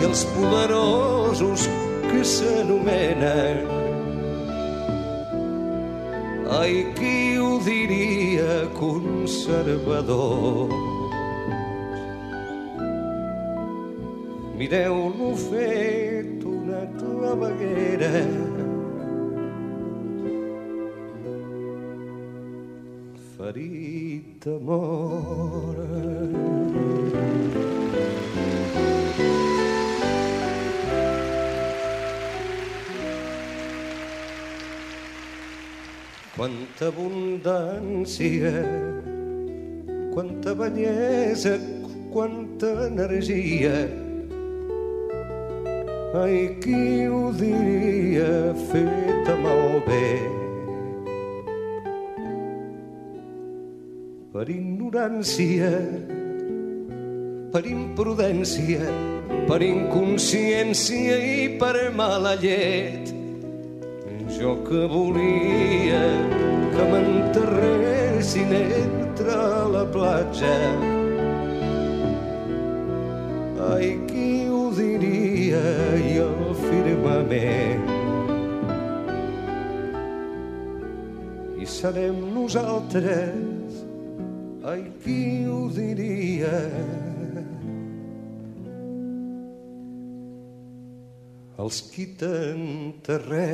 i 0.00 0.08
els 0.08 0.24
poderosos 0.32 1.68
que 2.10 2.24
s'anomenen? 2.24 3.56
Ai, 6.58 6.74
qui 6.96 7.38
ho 7.38 7.58
diria 7.60 8.66
conservador? 8.74 10.72
Mireu-lo 14.58 15.30
fet 15.38 16.42
una 16.42 16.82
claveguera 16.98 18.24
ferit 23.36 24.44
d'amor. 24.44 25.76
Quanta 36.38 36.86
abundància, 36.86 38.52
quanta 40.14 40.54
bellesa, 40.54 41.58
quanta 42.12 42.86
energia. 42.86 43.74
Ai, 46.14 46.54
qui 46.62 47.08
ho 47.10 47.32
diria 47.34 48.54
feta 48.70 49.34
malbé? 49.42 50.06
Per 54.30 54.46
ignorància, 54.46 55.74
per 57.50 57.66
imprudència, 57.66 58.86
per 59.50 59.58
inconsciència 59.74 61.18
i 61.18 61.54
per 61.58 61.90
mala 61.98 62.38
llet. 62.38 63.17
Jo 64.38 64.52
que 64.62 64.86
volia 64.86 66.04
que 66.70 66.84
m'enterressin 66.92 68.52
entre 68.54 69.38
la 69.72 69.82
platja. 69.90 70.52
Ai, 73.72 73.88
qui 74.06 74.46
ho 74.46 74.70
diria 74.78 75.64
i 75.98 76.14
el 76.22 76.54
firmament. 76.60 77.90
I 81.58 81.66
serem 81.66 82.22
nosaltres, 82.38 83.82
ai, 84.62 84.86
qui 85.02 85.20
ho 85.50 85.66
diria? 85.74 86.54
Els 91.58 91.78
qui 91.90 92.04
t'enterrem. 92.20 93.48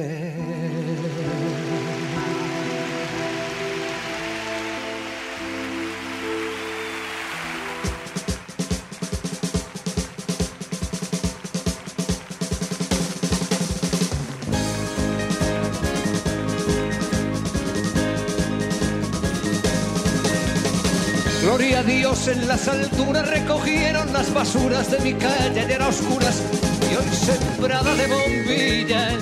En 22.27 22.49
las 22.49 22.69
alturas 22.69 23.29
recogieron 23.29 24.11
las 24.15 24.33
basuras 24.33 24.91
de 24.91 24.99
mi 25.01 25.13
calle, 25.13 25.67
ya 25.69 25.75
era 25.75 25.89
oscuras 25.89 26.43
y 26.91 26.95
hoy 26.95 27.15
sembrada 27.15 27.95
de 27.95 28.07
bombillas. 28.07 29.15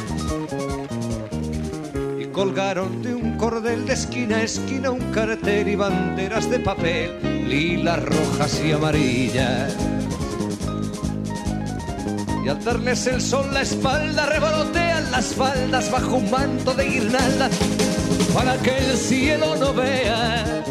Y 2.21 2.27
colgaron 2.27 3.03
de 3.03 3.13
un 3.13 3.37
cordel 3.39 3.87
de 3.87 3.95
esquina 3.95 4.37
a 4.37 4.43
esquina 4.45 4.93
un 4.93 5.01
cartel 5.11 5.67
y 5.67 5.75
banderas 5.75 6.49
de 6.49 6.61
papel, 6.61 7.49
lilas, 7.49 8.05
rojas 8.05 8.63
y 8.65 8.71
amarillas. 8.71 9.77
Y 12.45 12.49
al 12.49 12.63
darles 12.65 13.05
el 13.09 13.21
sol 13.21 13.53
la 13.53 13.63
espalda 13.63 14.27
revolotean 14.27 15.11
las 15.11 15.35
faldas 15.35 15.91
bajo 15.91 16.17
un 16.17 16.31
manto 16.31 16.73
de 16.75 16.85
guirnalda 16.85 17.51
para 18.33 18.57
que 18.59 18.79
el 18.79 18.97
cielo 18.97 19.57
no 19.57 19.75
vea 19.75 20.62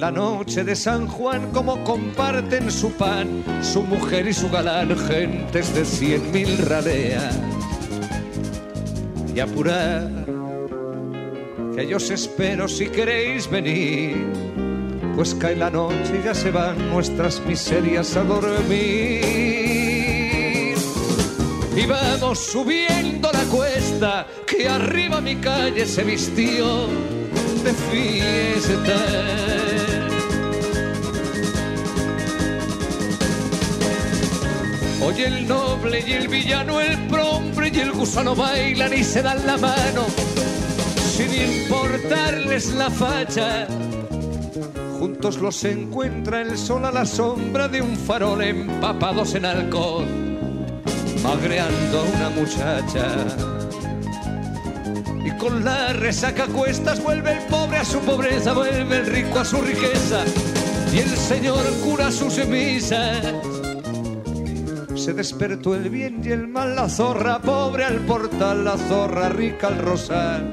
la 0.00 0.10
noche 0.10 0.64
de 0.64 0.74
San 0.74 1.06
Juan 1.06 1.50
como 1.52 1.84
comparten 1.84 2.70
su 2.70 2.90
pan, 2.92 3.44
su 3.60 3.82
mujer 3.82 4.26
y 4.26 4.32
su 4.32 4.48
galán, 4.48 4.96
gentes 4.96 5.74
de 5.74 5.84
cien 5.84 6.32
mil 6.32 6.56
raleas. 6.56 7.38
Y 9.34 9.40
apurar, 9.40 10.08
que 11.76 11.86
yo 11.86 11.98
os 11.98 12.10
espero 12.10 12.66
si 12.66 12.88
queréis 12.88 13.50
venir, 13.50 14.16
pues 15.16 15.34
cae 15.34 15.54
la 15.54 15.68
noche 15.68 16.18
y 16.18 16.24
ya 16.24 16.32
se 16.32 16.50
van 16.50 16.90
nuestras 16.90 17.38
miserias 17.44 18.16
a 18.16 18.24
dormir. 18.24 19.20
Y 21.76 21.86
vamos 21.86 22.38
subiendo 22.38 23.30
la 23.30 23.44
cuesta, 23.44 24.26
que 24.46 24.66
arriba 24.66 25.20
mi 25.20 25.36
calle 25.36 25.84
se 25.84 26.04
vistió 26.04 26.86
de 27.62 27.74
fiesta. 27.90 29.49
Hoy 35.10 35.22
el 35.22 35.48
noble 35.48 36.04
y 36.06 36.12
el 36.12 36.28
villano, 36.28 36.80
el 36.80 36.96
prombre 37.08 37.72
y 37.74 37.80
el 37.80 37.90
gusano 37.90 38.36
bailan 38.36 38.94
y 38.94 39.02
se 39.02 39.20
dan 39.22 39.44
la 39.44 39.56
mano, 39.56 40.06
sin 41.16 41.34
importarles 41.34 42.74
la 42.74 42.88
facha. 42.90 43.66
Juntos 45.00 45.38
los 45.38 45.64
encuentra 45.64 46.42
el 46.42 46.56
sol 46.56 46.84
a 46.84 46.92
la 46.92 47.04
sombra 47.04 47.66
de 47.66 47.82
un 47.82 47.96
farol 47.96 48.40
empapados 48.40 49.34
en 49.34 49.46
alcohol, 49.46 50.06
magreando 51.24 51.98
a 51.98 52.04
una 52.04 52.30
muchacha. 52.30 53.26
Y 55.24 55.36
con 55.38 55.64
la 55.64 55.92
resaca 55.92 56.46
cuestas 56.46 57.02
vuelve 57.02 57.32
el 57.32 57.46
pobre 57.46 57.78
a 57.78 57.84
su 57.84 57.98
pobreza, 57.98 58.52
vuelve 58.52 58.98
el 58.98 59.06
rico 59.06 59.40
a 59.40 59.44
su 59.44 59.60
riqueza, 59.60 60.24
y 60.92 60.98
el 60.98 61.16
señor 61.16 61.64
cura 61.82 62.12
sus 62.12 62.46
misas 62.46 63.59
se 65.00 65.14
despertó 65.14 65.74
el 65.74 65.88
bien 65.88 66.20
y 66.22 66.28
el 66.28 66.46
mal, 66.46 66.76
la 66.76 66.86
zorra 66.86 67.40
pobre 67.40 67.84
al 67.84 68.00
portal, 68.00 68.64
la 68.66 68.76
zorra 68.76 69.30
rica 69.30 69.68
al 69.68 69.78
rosal 69.78 70.52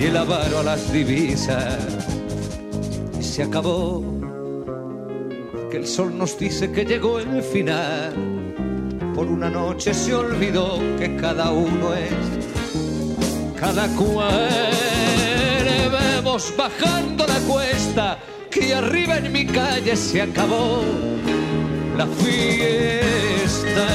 y 0.00 0.06
el 0.06 0.16
avaro 0.16 0.58
a 0.58 0.62
las 0.64 0.92
divisas. 0.92 1.78
Y 3.20 3.22
se 3.22 3.44
acabó, 3.44 4.02
que 5.70 5.76
el 5.76 5.86
sol 5.86 6.18
nos 6.18 6.36
dice 6.36 6.72
que 6.72 6.84
llegó 6.84 7.20
el 7.20 7.40
final. 7.40 8.12
Por 9.14 9.28
una 9.28 9.48
noche 9.48 9.94
se 9.94 10.12
olvidó 10.12 10.80
que 10.98 11.14
cada 11.14 11.52
uno 11.52 11.94
es 11.94 13.60
cada 13.60 13.86
cual. 13.94 14.70
Vemos 15.92 16.52
bajando 16.56 17.26
la 17.28 17.38
cuesta, 17.40 18.18
que 18.50 18.74
arriba 18.74 19.18
en 19.18 19.30
mi 19.32 19.46
calle 19.46 19.94
se 19.94 20.22
acabó 20.22 20.82
la 21.96 22.06
fiesta. 22.06 23.86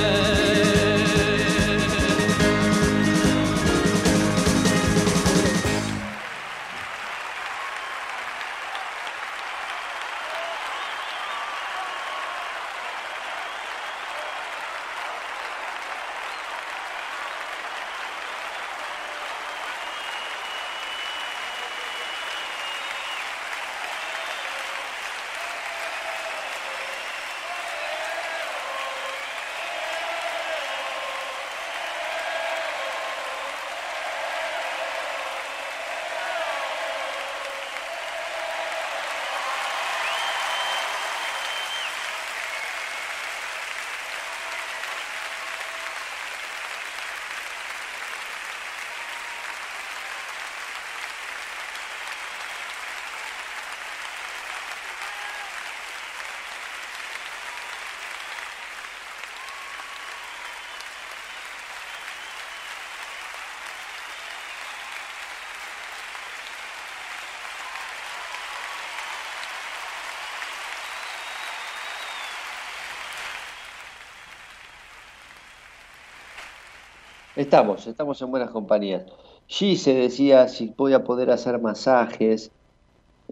Estamos, 77.38 77.86
estamos 77.86 78.20
en 78.24 78.32
buenas 78.32 78.50
compañías. 78.50 79.04
Se 79.48 79.94
decía 79.94 80.48
si 80.48 80.74
voy 80.76 80.94
a 80.94 81.04
poder 81.04 81.30
hacer 81.30 81.62
masajes. 81.62 82.50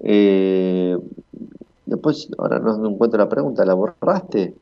Eh, 0.03 0.95
después, 1.87 2.29
ahora 2.37 2.59
no 2.59 2.87
encuentro 2.87 3.17
la 3.17 3.27
pregunta, 3.27 3.65
¿la 3.65 3.73
borraste? 3.73 4.53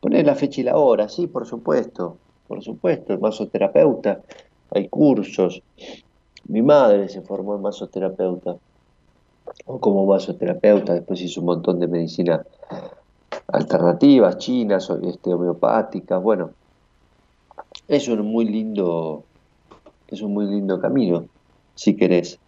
Poner 0.00 0.26
la 0.26 0.34
fecha 0.34 0.60
y 0.60 0.64
la 0.64 0.76
hora, 0.76 1.08
sí, 1.08 1.28
por 1.28 1.46
supuesto, 1.46 2.16
por 2.48 2.64
supuesto, 2.64 3.16
masoterapeuta, 3.16 4.22
hay 4.70 4.88
cursos. 4.88 5.62
Mi 6.48 6.60
madre 6.60 7.08
se 7.08 7.22
formó 7.22 7.54
en 7.54 7.62
masoterapeuta, 7.62 8.56
o 9.66 9.78
como 9.78 10.04
masoterapeuta, 10.04 10.94
después 10.94 11.20
hizo 11.20 11.40
un 11.40 11.46
montón 11.46 11.78
de 11.78 11.86
medicina 11.86 12.44
alternativas, 13.46 14.38
chinas, 14.38 14.90
este, 14.90 15.32
homeopáticas, 15.32 16.20
bueno, 16.20 16.50
es 17.88 18.08
un 18.08 18.26
muy 18.26 18.46
lindo, 18.46 19.24
es 20.08 20.22
un 20.22 20.32
muy 20.32 20.46
lindo 20.46 20.80
camino, 20.80 21.26
si 21.74 21.96
querés. 21.96 22.38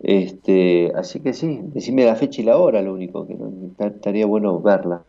Este, 0.00 0.92
así 0.94 1.20
que 1.20 1.32
sí, 1.32 1.60
decime 1.62 2.04
la 2.04 2.14
fecha 2.14 2.40
y 2.40 2.44
la 2.44 2.56
hora, 2.56 2.82
lo 2.82 2.94
único 2.94 3.26
que 3.26 3.36
estaría 3.84 4.26
bueno 4.26 4.60
verla. 4.60 5.02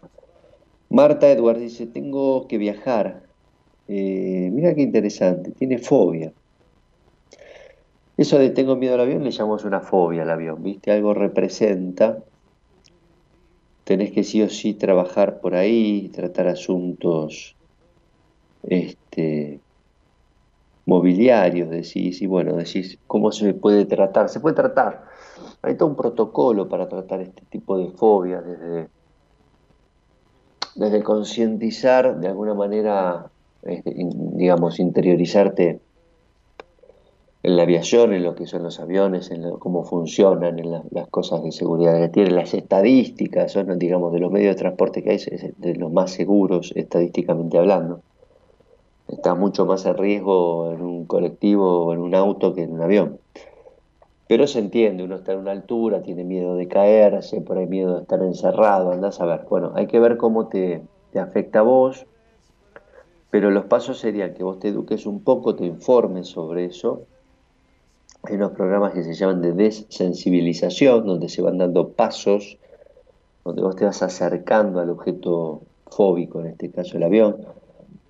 Marta 0.90 1.30
Edward 1.30 1.60
dice, 1.60 1.86
tengo 1.86 2.48
que 2.48 2.58
viajar. 2.58 3.24
Eh, 3.88 4.50
mira 4.52 4.74
qué 4.74 4.82
interesante, 4.82 5.52
tiene 5.52 5.78
fobia. 5.78 6.34
Eso 8.18 8.38
de 8.38 8.50
tengo 8.50 8.76
miedo 8.76 8.96
al 8.96 9.02
avión 9.02 9.24
le 9.24 9.32
llamamos 9.32 9.64
una 9.64 9.80
fobia 9.80 10.24
al 10.24 10.30
avión, 10.32 10.62
¿viste? 10.62 10.92
Algo 10.92 11.14
representa. 11.14 12.18
Tenés 13.86 14.12
que 14.12 14.24
sí 14.24 14.42
o 14.42 14.50
sí 14.50 14.74
trabajar 14.74 15.40
por 15.40 15.56
ahí, 15.56 16.10
tratar 16.14 16.48
asuntos 16.48 17.56
este, 18.64 19.60
mobiliarios, 20.86 21.70
decís, 21.70 22.22
y 22.22 22.28
bueno, 22.28 22.56
decís 22.56 22.98
cómo 23.08 23.32
se 23.32 23.54
puede 23.54 23.86
tratar. 23.86 24.30
Se 24.30 24.40
puede 24.40 24.56
tratar. 24.56 25.04
Hay 25.62 25.76
todo 25.76 25.90
un 25.90 25.96
protocolo 25.96 26.68
para 26.68 26.88
tratar 26.88 27.22
este 27.22 27.44
tipo 27.50 27.78
de 27.78 27.90
fobias, 27.92 28.44
desde, 28.46 28.88
desde 30.76 31.04
concientizar 31.04 32.20
de 32.20 32.28
alguna 32.28 32.54
manera, 32.54 33.28
este, 33.64 33.94
digamos, 33.96 34.80
interiorizarte 34.80 35.80
en 37.42 37.56
la 37.56 37.64
aviación, 37.64 38.14
en 38.14 38.24
lo 38.24 38.36
que 38.36 38.48
son 38.48 38.64
los 38.64 38.80
aviones, 38.80 39.32
en 39.32 39.50
cómo 39.60 39.84
funcionan, 39.84 40.60
en 40.60 40.72
las 40.72 41.08
cosas 41.10 41.42
de 41.44 41.52
seguridad 41.52 41.98
que 41.98 42.10
tienen, 42.10 42.36
las 42.36 42.54
estadísticas, 42.54 43.52
son, 43.52 43.80
digamos, 43.80 44.12
de 44.12 44.20
los 44.20 44.32
medios 44.32 44.56
de 44.56 44.60
transporte 44.60 45.04
que 45.04 45.12
hay, 45.12 45.20
de 45.58 45.76
los 45.76 45.92
más 45.92 46.12
seguros 46.12 46.74
estadísticamente 46.76 47.58
hablando 47.58 48.02
está 49.12 49.36
mucho 49.36 49.66
más 49.66 49.86
en 49.86 49.98
riesgo 49.98 50.72
en 50.72 50.82
un 50.82 51.06
colectivo 51.06 51.86
o 51.86 51.94
en 51.94 52.00
un 52.00 52.16
auto 52.16 52.54
que 52.54 52.64
en 52.64 52.74
un 52.74 52.82
avión. 52.82 53.20
Pero 54.28 54.46
se 54.46 54.60
entiende, 54.60 55.04
uno 55.04 55.16
está 55.16 55.34
en 55.34 55.40
una 55.40 55.52
altura, 55.52 56.04
tiene 56.04 56.24
miedo 56.24 56.56
de 56.56 56.68
caerse, 56.68 57.42
por 57.42 57.58
ahí 57.58 57.66
miedo 57.66 57.96
de 57.96 58.02
estar 58.04 58.22
encerrado, 58.22 58.92
andás 58.92 59.20
a 59.22 59.26
ver. 59.26 59.42
Bueno, 59.50 59.72
hay 59.76 59.88
que 59.88 60.00
ver 60.00 60.18
cómo 60.18 60.48
te, 60.48 60.84
te 61.12 61.20
afecta 61.20 61.60
a 61.60 61.64
vos, 61.64 62.06
pero 63.32 63.50
los 63.50 63.66
pasos 63.66 64.00
serían 64.00 64.36
que 64.36 64.44
vos 64.44 64.60
te 64.60 64.68
eduques 64.68 65.08
un 65.08 65.24
poco, 65.24 65.56
te 65.56 65.66
informes 65.66 66.28
sobre 66.28 66.66
eso. 66.66 67.04
Hay 68.24 68.36
unos 68.36 68.52
programas 68.52 68.94
que 68.94 69.04
se 69.04 69.14
llaman 69.16 69.42
de 69.42 69.54
desensibilización, 69.54 71.08
donde 71.08 71.30
se 71.30 71.42
van 71.42 71.58
dando 71.58 71.90
pasos, 71.90 72.60
donde 73.44 73.64
vos 73.64 73.76
te 73.76 73.86
vas 73.86 74.04
acercando 74.04 74.80
al 74.80 74.92
objeto 74.92 75.62
fóbico, 75.90 76.42
en 76.42 76.48
este 76.48 76.70
caso 76.70 76.98
el 76.98 77.04
avión, 77.04 77.38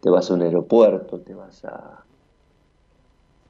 te 0.02 0.10
vas 0.10 0.30
a 0.30 0.34
un 0.34 0.42
aeropuerto, 0.42 1.20
te 1.20 1.34
vas 1.34 1.64
a... 1.66 2.04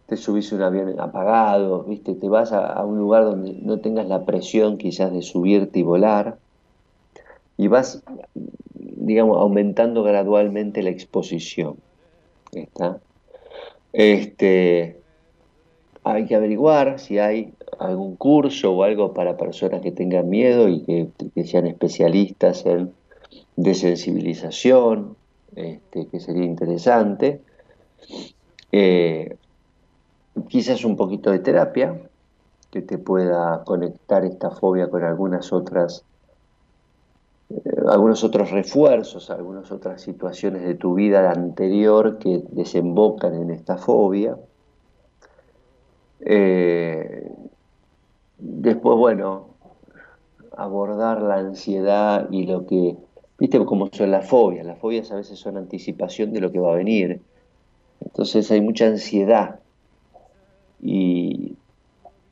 te 0.07 0.17
subís 0.17 0.51
a 0.51 0.55
un 0.55 0.63
avión 0.63 0.99
apagado, 0.99 1.84
¿viste? 1.84 2.15
te 2.15 2.30
vas 2.30 2.51
a, 2.51 2.73
a 2.73 2.85
un 2.85 2.97
lugar 2.97 3.26
donde 3.26 3.53
no 3.61 3.80
tengas 3.80 4.07
la 4.07 4.26
presión 4.26 4.77
quizás 4.77 5.11
de 5.11 5.21
subirte 5.21 5.80
y 5.80 5.84
volar, 5.84 6.38
y 7.57 7.67
vas 7.67 8.03
digamos, 9.09 9.38
aumentando 9.38 10.03
gradualmente 10.03 10.84
la 10.84 10.91
exposición. 10.91 11.77
¿Está? 12.51 12.99
Este, 13.91 14.99
hay 16.03 16.26
que 16.26 16.35
averiguar 16.35 16.99
si 16.99 17.17
hay 17.17 17.53
algún 17.80 18.15
curso 18.15 18.71
o 18.73 18.84
algo 18.84 19.13
para 19.13 19.38
personas 19.38 19.81
que 19.81 19.91
tengan 19.91 20.30
miedo 20.30 20.69
y 20.69 20.81
que, 20.81 21.43
sean 21.43 21.65
especialistas 21.65 22.65
en 22.65 22.93
desensibilización, 23.55 25.15
este, 25.60 26.07
que 26.07 26.19
sería 26.19 26.45
interesante. 26.45 27.41
Eh, 28.72 29.36
quizás 30.48 30.86
un 30.86 30.95
poquito 30.95 31.31
de 31.31 31.40
terapia 31.40 31.99
que 32.72 32.81
te 32.81 32.98
pueda 32.98 33.64
conectar 33.64 34.23
esta 34.26 34.52
fobia 34.52 34.90
con 34.90 35.03
algunas 35.03 35.52
otras 35.52 36.06
eh, 37.49 37.61
algunos 37.90 38.23
otros 38.23 38.52
refuerzos, 38.52 39.30
algunas 39.31 39.72
otras 39.72 40.02
situaciones 40.02 40.64
de 40.64 40.76
tu 40.76 40.94
vida 40.94 41.31
anterior 41.31 42.19
que 42.19 42.44
desembocan 42.52 43.34
en 43.34 43.49
esta 43.49 43.77
fobia. 43.77 44.38
Eh, 46.22 47.31
después, 48.38 48.98
bueno, 48.98 49.48
abordar 50.56 51.22
la 51.22 51.36
ansiedad 51.36 52.27
y 52.30 52.45
lo 52.45 52.68
que, 52.68 52.98
viste 53.40 53.64
cómo 53.66 53.90
son 53.91 54.11
las 54.11 54.28
fobias, 54.28 54.66
las 54.66 54.80
fobias 54.80 55.11
a 55.11 55.16
veces 55.16 55.40
son 55.40 55.57
anticipación 55.57 56.34
de 56.34 56.41
lo 56.41 56.52
que 56.52 56.60
va 56.60 56.74
a 56.74 56.76
venir. 56.76 57.22
Entonces 58.02 58.49
hay 58.52 58.61
mucha 58.61 58.88
ansiedad 58.88 59.60
y 60.82 61.56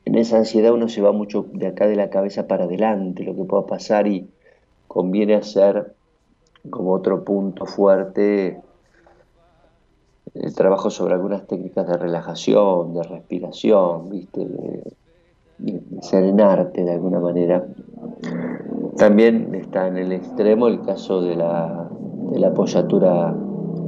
en 0.04 0.14
esa 0.16 0.38
ansiedad 0.38 0.72
uno 0.72 0.88
se 0.88 1.02
va 1.02 1.12
mucho 1.12 1.46
de 1.52 1.66
acá 1.66 1.86
de 1.86 1.96
la 1.96 2.10
cabeza 2.10 2.46
para 2.46 2.64
adelante, 2.64 3.24
lo 3.24 3.34
que 3.34 3.44
pueda 3.44 3.66
pasar 3.66 4.06
y 4.06 4.28
conviene 4.86 5.34
hacer 5.34 5.94
como 6.70 6.92
otro 6.92 7.24
punto 7.24 7.66
fuerte 7.66 8.60
el 10.34 10.54
trabajo 10.54 10.90
sobre 10.90 11.14
algunas 11.14 11.46
técnicas 11.46 11.86
de 11.86 11.96
relajación, 11.96 12.94
de 12.94 13.02
respiración, 13.02 14.10
¿viste? 14.10 14.44
De, 14.44 14.82
serenarte 16.02 16.84
de 16.84 16.92
alguna 16.92 17.18
manera. 17.18 17.66
También 18.98 19.54
está 19.54 19.86
en 19.86 19.96
el 19.96 20.12
extremo 20.12 20.68
el 20.68 20.82
caso 20.82 21.22
de 21.22 21.36
la, 21.36 21.88
de 22.32 22.38
la 22.40 22.48
apoyatura 22.48 23.34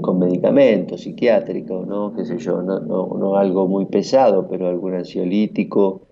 con 0.01 0.19
medicamentos 0.19 1.03
psiquiátricos, 1.03 1.87
¿no? 1.87 2.15
Qué 2.15 2.25
sé 2.25 2.39
yo, 2.39 2.63
no, 2.63 2.81
no 2.81 3.37
algo 3.37 3.67
muy 3.67 3.87
pesado, 3.87 4.47
pero 4.49 4.69
algún 4.69 4.95
ansiolítico 4.95 6.03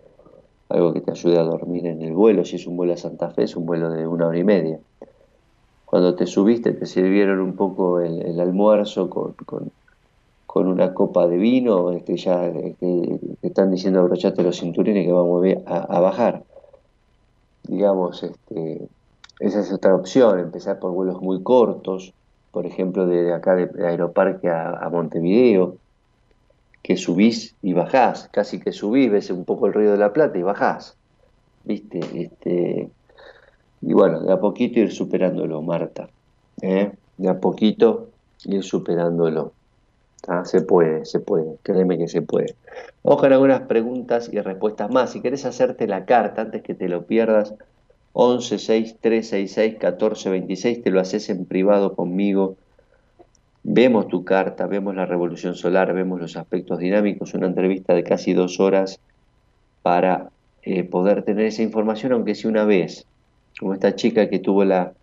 algo 0.69 0.93
que 0.93 1.01
te 1.01 1.13
ayude 1.13 1.39
a 1.39 1.45
dormir 1.45 1.87
en 1.87 2.03
el 2.03 2.13
vuelo. 2.13 2.45
Si 2.45 2.57
es 2.57 2.67
un 2.67 2.77
vuelo 2.77 2.93
a 2.93 2.97
Santa 2.97 3.31
Fe, 3.31 3.45
es 3.45 3.57
un 3.57 3.67
vuelo 3.67 3.91
de 3.91 4.07
una 4.07 4.27
hora 4.27 4.39
y 4.39 4.45
media. 4.45 4.79
Cuando 5.85 6.15
te 6.15 6.27
subiste, 6.27 6.73
te 6.73 6.85
sirvieron 6.85 7.41
un 7.41 7.55
poco 7.55 8.01
el, 8.01 8.39
almuerzo 8.41 9.09
con, 9.09 9.37
una 10.55 10.93
copa 10.93 11.29
de 11.29 11.37
vino, 11.37 11.93
este, 11.93 12.17
ya 12.17 12.53
que, 12.53 13.21
están 13.43 13.71
diciendo 13.71 14.01
abrochate 14.01 14.43
los 14.43 14.59
cinturines 14.59 15.07
que 15.07 15.13
vamos 15.13 15.47
a 15.65 16.01
bajar. 16.01 16.43
Digamos, 17.69 18.23
este, 18.25 18.89
esa 19.39 19.61
es 19.61 19.73
otra 19.73 19.95
opción, 19.95 20.41
empezar 20.41 20.81
por 20.81 20.91
vuelos 20.93 21.23
muy 21.23 21.43
cortos, 21.43 22.13
por 22.51 22.67
ejemplo, 22.67 23.07
de 23.07 23.33
acá 23.33 23.55
de 23.55 23.87
Aeroparque 23.87 24.51
a 24.51 24.89
Montevideo, 24.91 25.77
que 26.83 26.97
subís 26.97 27.55
y 27.63 27.75
bajás, 27.75 28.29
casi 28.33 28.61
que 28.61 28.73
subís, 28.73 29.11
ves 29.11 29.31
un 29.31 29.45
poco 29.45 29.67
el 29.67 29.75
río 29.75 29.93
de 29.93 29.99
la 29.99 30.13
Plata 30.13 30.39
y 30.39 30.43
bajás, 30.43 30.97
¿viste? 31.65 32.01
Este, 32.15 32.91
y 33.83 33.93
bueno, 33.93 34.21
de 34.21 34.33
a 34.33 34.41
poquito 34.41 34.81
ir 34.81 34.91
superándolo, 34.91 35.61
Marta, 35.61 36.09
¿eh? 36.63 36.93
de 37.19 37.29
a 37.29 37.39
poquito 37.39 38.09
ir 38.45 38.63
superándolo. 38.63 39.53
Se 40.45 40.61
puede, 40.61 41.05
se 41.05 41.21
puede, 41.21 41.57
créeme 41.63 41.97
que 41.97 42.09
se 42.09 42.23
puede. 42.23 42.55
Vamos 43.03 43.23
algunas 43.25 43.63
preguntas 43.63 44.29
y 44.33 44.41
respuestas 44.41 44.91
más. 44.91 45.13
Si 45.13 45.23
querés 45.23 45.45
hacerte 45.45 45.87
la 45.87 46.05
carta 46.05 46.43
antes 46.43 46.63
que 46.63 46.75
te 46.75 46.89
lo 46.89 47.07
pierdas, 47.07 47.55
11 48.13 48.59
6 48.59 48.97
366 49.01 49.77
14 49.79 50.31
26, 50.31 50.83
te 50.83 50.91
lo 50.91 51.01
haces 51.01 51.31
en 51.31 51.47
privado 51.47 51.95
conmigo 51.95 52.57
Vemos 53.71 54.09
tu 54.09 54.25
carta, 54.25 54.67
vemos 54.67 54.95
la 54.95 55.05
revolución 55.05 55.55
solar, 55.55 55.93
vemos 55.93 56.19
los 56.19 56.39
aspectos 56.39 56.79
dinámicos, 56.79 57.35
una 57.35 57.49
entrevista 57.49 57.93
de 57.93 58.03
casi 58.03 58.33
dos 58.33 58.61
horas 58.61 58.99
para 59.83 60.31
eh, 60.63 60.85
poder 60.85 61.23
tener 61.23 61.45
esa 61.45 61.63
información, 61.63 62.13
aunque 62.13 62.35
sea 62.35 62.51
una 62.51 62.65
vez, 62.65 63.05
como 63.61 63.75
esta 63.75 63.95
chica 63.95 64.31
que 64.31 64.39
tuvo 64.39 64.65
la, 64.65 64.95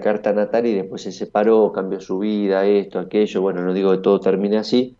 carta 0.00 0.32
natal 0.32 0.66
y 0.66 0.74
después 0.74 1.02
se 1.02 1.12
separó, 1.12 1.72
cambió 1.72 2.00
su 2.00 2.18
vida, 2.18 2.66
esto, 2.66 2.98
aquello, 2.98 3.40
bueno, 3.40 3.62
no 3.62 3.72
digo 3.72 3.92
que 3.92 3.98
todo 3.98 4.20
termine 4.20 4.58
así, 4.58 4.94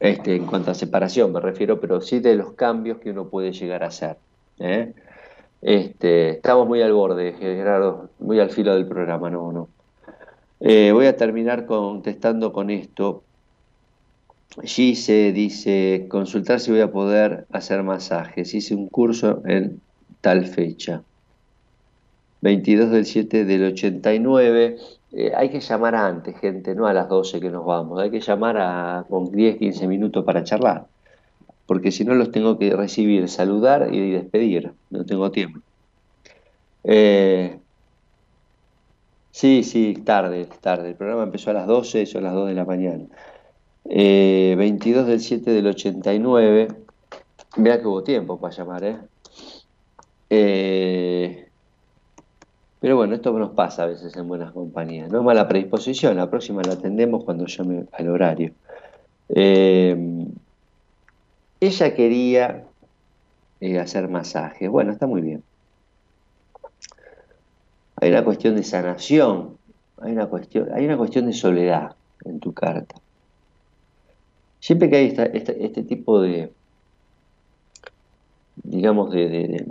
este, 0.00 0.36
en 0.36 0.46
cuanto 0.46 0.70
a 0.70 0.74
separación 0.74 1.32
me 1.32 1.40
refiero, 1.40 1.80
pero 1.80 2.00
sí 2.00 2.20
de 2.20 2.34
los 2.34 2.52
cambios 2.52 2.98
que 2.98 3.10
uno 3.10 3.28
puede 3.28 3.52
llegar 3.52 3.82
a 3.82 3.88
hacer. 3.88 4.16
¿eh? 4.58 4.94
Este, 5.60 6.30
estamos 6.30 6.66
muy 6.66 6.82
al 6.82 6.92
borde, 6.92 7.34
Gerardo, 7.34 8.10
muy 8.18 8.40
al 8.40 8.50
filo 8.50 8.74
del 8.74 8.86
programa, 8.86 9.28
no, 9.28 9.52
no. 9.52 9.68
Eh, 10.60 10.90
voy 10.92 11.06
a 11.06 11.16
terminar 11.16 11.66
contestando 11.66 12.52
con 12.52 12.70
esto. 12.70 13.22
Gise 14.62 15.32
dice, 15.32 16.06
consultar 16.08 16.58
si 16.58 16.70
voy 16.70 16.80
a 16.80 16.90
poder 16.90 17.46
hacer 17.52 17.82
masajes. 17.82 18.54
Hice 18.54 18.74
un 18.74 18.88
curso 18.88 19.42
en 19.44 19.80
tal 20.20 20.46
fecha. 20.46 21.02
22 22.40 22.90
del 22.90 23.06
7 23.06 23.44
del 23.44 23.64
89. 23.64 24.76
Eh, 25.12 25.32
hay 25.36 25.48
que 25.50 25.60
llamar 25.60 25.94
antes, 25.94 26.38
gente, 26.38 26.74
no 26.74 26.86
a 26.86 26.92
las 26.92 27.08
12 27.08 27.40
que 27.40 27.50
nos 27.50 27.64
vamos. 27.64 28.00
Hay 28.00 28.10
que 28.10 28.20
llamar 28.20 28.56
a, 28.58 29.04
con 29.08 29.30
10, 29.32 29.56
15 29.58 29.86
minutos 29.86 30.24
para 30.24 30.44
charlar. 30.44 30.86
Porque 31.66 31.92
si 31.92 32.04
no 32.04 32.14
los 32.14 32.30
tengo 32.30 32.58
que 32.58 32.74
recibir, 32.74 33.28
saludar 33.28 33.92
y 33.92 34.10
despedir. 34.10 34.72
No 34.90 35.04
tengo 35.04 35.30
tiempo. 35.30 35.60
Eh, 36.84 37.58
Sí, 39.38 39.62
sí, 39.62 39.94
tarde, 40.04 40.48
tarde. 40.60 40.88
El 40.88 40.96
programa 40.96 41.22
empezó 41.22 41.50
a 41.50 41.52
las 41.52 41.68
12, 41.68 42.06
son 42.06 42.24
las 42.24 42.34
2 42.34 42.48
de 42.48 42.54
la 42.54 42.64
mañana. 42.64 43.04
22 43.84 45.06
eh, 45.06 45.10
del 45.10 45.20
7 45.20 45.50
del 45.52 45.68
89. 45.68 46.68
Vea 47.56 47.80
que 47.80 47.86
hubo 47.86 48.02
tiempo 48.02 48.40
para 48.40 48.52
llamar, 48.56 48.82
¿eh? 48.82 48.96
¿eh? 50.28 51.47
Pero 52.80 52.96
bueno, 52.96 53.14
esto 53.14 53.36
nos 53.38 53.50
pasa 53.50 53.82
a 53.82 53.86
veces 53.86 54.16
en 54.16 54.28
buenas 54.28 54.52
compañías. 54.52 55.10
No 55.10 55.18
es 55.18 55.24
mala 55.24 55.48
predisposición, 55.48 56.16
la 56.16 56.30
próxima 56.30 56.62
la 56.62 56.74
atendemos 56.74 57.24
cuando 57.24 57.46
llame 57.46 57.86
al 57.92 58.08
horario. 58.08 58.52
Eh, 59.30 59.96
ella 61.60 61.94
quería 61.94 62.64
hacer 63.80 64.08
masajes. 64.08 64.70
Bueno, 64.70 64.92
está 64.92 65.06
muy 65.06 65.22
bien 65.22 65.42
hay 68.00 68.10
una 68.10 68.24
cuestión 68.24 68.54
de 68.54 68.62
sanación, 68.62 69.56
hay 70.00 70.12
una 70.12 70.26
cuestión, 70.26 70.68
hay 70.72 70.84
una 70.84 70.96
cuestión 70.96 71.26
de 71.26 71.32
soledad 71.32 71.96
en 72.24 72.38
tu 72.40 72.52
carta. 72.52 72.94
Siempre 74.60 74.90
que 74.90 74.96
hay 74.96 75.14
este 75.16 75.82
tipo 75.82 76.20
de, 76.20 76.52
digamos, 78.62 79.12
de, 79.12 79.64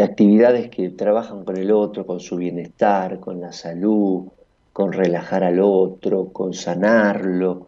actividades 0.00 0.70
que 0.70 0.90
trabajan 0.90 1.44
con 1.44 1.56
el 1.56 1.70
otro, 1.70 2.06
con 2.06 2.20
su 2.20 2.36
bienestar, 2.36 3.20
con 3.20 3.40
la 3.40 3.52
salud, 3.52 4.28
con 4.72 4.92
relajar 4.92 5.44
al 5.44 5.60
otro, 5.60 6.28
con 6.32 6.54
sanarlo, 6.54 7.66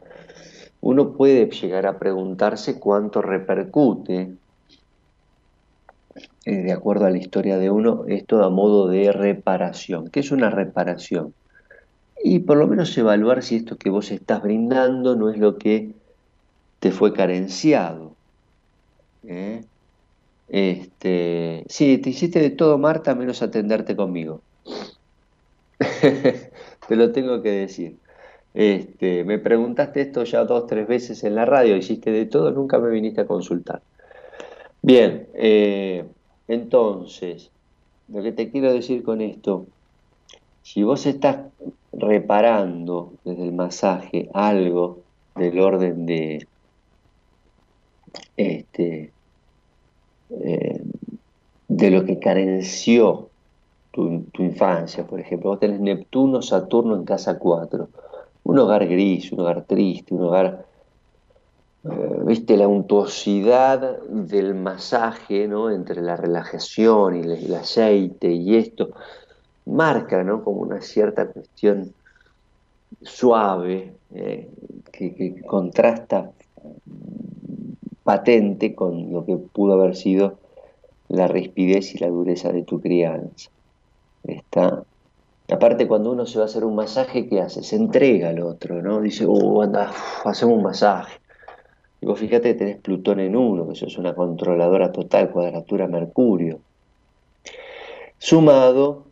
uno 0.81 1.13
puede 1.13 1.49
llegar 1.49 1.87
a 1.87 1.99
preguntarse 1.99 2.79
cuánto 2.79 3.23
repercute 3.23 4.35
eh, 6.45 6.57
de 6.57 6.73
acuerdo 6.73 7.07
a 7.07 7.11
la 7.11 7.17
historia 7.17 7.57
de 7.57 7.71
uno, 7.71 8.05
esto 8.07 8.45
a 8.45 8.51
modo 8.51 8.89
de 8.89 9.11
reparación. 9.11 10.11
¿Qué 10.11 10.21
es 10.21 10.31
una 10.31 10.51
reparación? 10.51 11.33
Y 12.23 12.41
por 12.41 12.59
lo 12.59 12.67
menos 12.67 12.97
evaluar 12.99 13.43
si 13.43 13.57
esto 13.57 13.77
que 13.77 13.89
vos 13.89 14.11
estás 14.11 14.43
brindando 14.43 15.17
no 15.17 15.31
es 15.31 15.39
lo 15.39 15.57
que 15.57 15.93
te 16.81 16.91
fue 16.91 17.15
carenciado. 17.15 18.13
¿eh? 19.27 19.65
Este, 20.49 21.65
sí, 21.69 21.99
te 21.99 22.11
hiciste 22.11 22.41
de 22.41 22.51
todo, 22.51 22.79
Marta, 22.79 23.15
menos 23.15 23.43
atenderte 23.43 23.97
conmigo. 23.97 24.43
te 26.89 26.97
lo 26.97 27.13
tengo 27.13 27.43
que 27.43 27.51
decir. 27.51 27.97
Este, 28.53 29.25
me 29.25 29.39
preguntaste 29.39 30.01
esto 30.01 30.25
ya 30.25 30.45
dos, 30.45 30.67
tres 30.67 30.87
veces 30.87 31.25
en 31.25 31.35
la 31.35 31.45
radio, 31.45 31.77
hiciste 31.77 32.13
de 32.13 32.27
todo, 32.27 32.51
nunca 32.53 32.79
me 32.79 32.91
viniste 32.91 33.23
a 33.23 33.27
consultar. 33.27 33.83
Bien, 34.81 35.27
eh, 35.35 36.05
entonces, 36.47 37.51
lo 38.09 38.23
que 38.23 38.33
te 38.33 38.51
quiero 38.51 38.73
decir 38.73 39.03
con 39.03 39.21
esto, 39.23 39.67
si 40.63 40.83
vos 40.83 41.07
estás 41.07 41.39
reparando 41.93 43.15
desde 43.25 43.45
el 43.45 43.53
masaje 43.53 44.29
algo 44.35 45.01
del 45.35 45.59
orden 45.59 46.07
de 46.07 46.47
este 48.37 49.14
eh, 50.31 50.83
de 51.69 51.91
lo 51.91 52.05
que 52.05 52.19
carenció 52.19 53.29
tu, 53.91 54.25
infancia, 54.39 55.07
por 55.07 55.21
ejemplo, 55.21 55.51
vos 55.51 55.61
tenés 55.61 55.81
Neptuno, 55.81 56.43
Saturno 56.43 56.97
en 56.97 57.05
casa 57.05 57.39
4, 57.39 57.89
un 58.45 58.59
hogar 58.59 58.87
gris, 58.89 59.31
un 59.31 59.41
hogar 59.41 59.63
triste, 59.65 60.15
un 60.15 60.23
hogar, 60.23 60.65
eh, 61.85 62.19
viste, 62.27 62.57
la 62.57 62.67
untuosidad 62.67 64.03
del 64.09 64.55
masaje, 64.55 65.47
¿no? 65.47 65.71
Entre 65.71 66.03
la 66.03 66.17
relajación 66.17 67.17
y 67.17 67.21
el 67.21 67.55
aceite 67.55 68.33
y 68.33 68.57
esto, 68.57 68.91
marca 69.67 70.23
¿no? 70.23 70.43
como 70.43 70.61
una 70.61 70.81
cierta 70.81 71.27
cuestión 71.27 71.93
suave 73.03 73.93
eh, 74.15 74.49
que, 74.93 75.43
contrasta 75.47 76.31
patente 78.05 78.75
con 78.75 79.13
lo 79.13 79.25
que 79.25 79.37
pudo 79.37 79.75
haber 79.75 79.97
sido 79.97 80.39
la 81.09 81.27
rispidez 81.27 81.95
y 81.95 81.99
la 81.99 82.09
dureza 82.09 82.53
de 82.53 82.63
tu 82.63 82.81
crianza. 82.81 83.51
Está. 84.25 84.85
Aparte, 85.51 85.87
cuando 85.87 86.13
uno 86.13 86.25
se 86.25 86.39
va 86.39 86.45
a 86.45 86.47
hacer 86.47 86.65
un 86.65 86.75
masaje, 86.75 87.29
¿qué 87.29 87.41
hace? 87.41 87.63
Se 87.63 87.77
entrega 87.77 88.31
al 88.31 88.41
otro, 88.41 88.81
¿no? 88.81 89.01
Dice, 89.01 89.27
oh, 89.29 89.63
anda, 89.63 89.91
hacemos 90.25 90.57
un 90.57 90.63
masaje. 90.63 91.19
Y 92.01 92.07
vos 92.07 92.19
fíjate 92.19 92.53
que 92.53 92.55
tenés 92.55 92.77
Plutón 92.79 93.21
en 93.21 93.37
uno, 93.37 93.67
que 93.67 93.73
eso 93.73 93.87
es 93.87 93.99
una 93.99 94.15
controladora 94.15 94.93
total, 94.93 95.31
cuadratura 95.31 95.87
Mercurio. 95.87 96.61
Sumado 98.19 99.05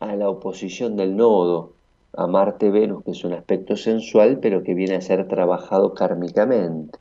a 0.00 0.14
la 0.14 0.28
oposición 0.28 0.96
del 0.96 1.16
nodo 1.16 1.72
a 2.16 2.26
Marte-Venus, 2.26 3.02
que 3.04 3.10
es 3.10 3.24
un 3.24 3.32
aspecto 3.32 3.76
sensual, 3.76 4.38
pero 4.40 4.62
que 4.62 4.74
viene 4.74 4.94
a 4.94 5.00
ser 5.00 5.26
trabajado 5.26 5.94
kármicamente. 5.94 6.98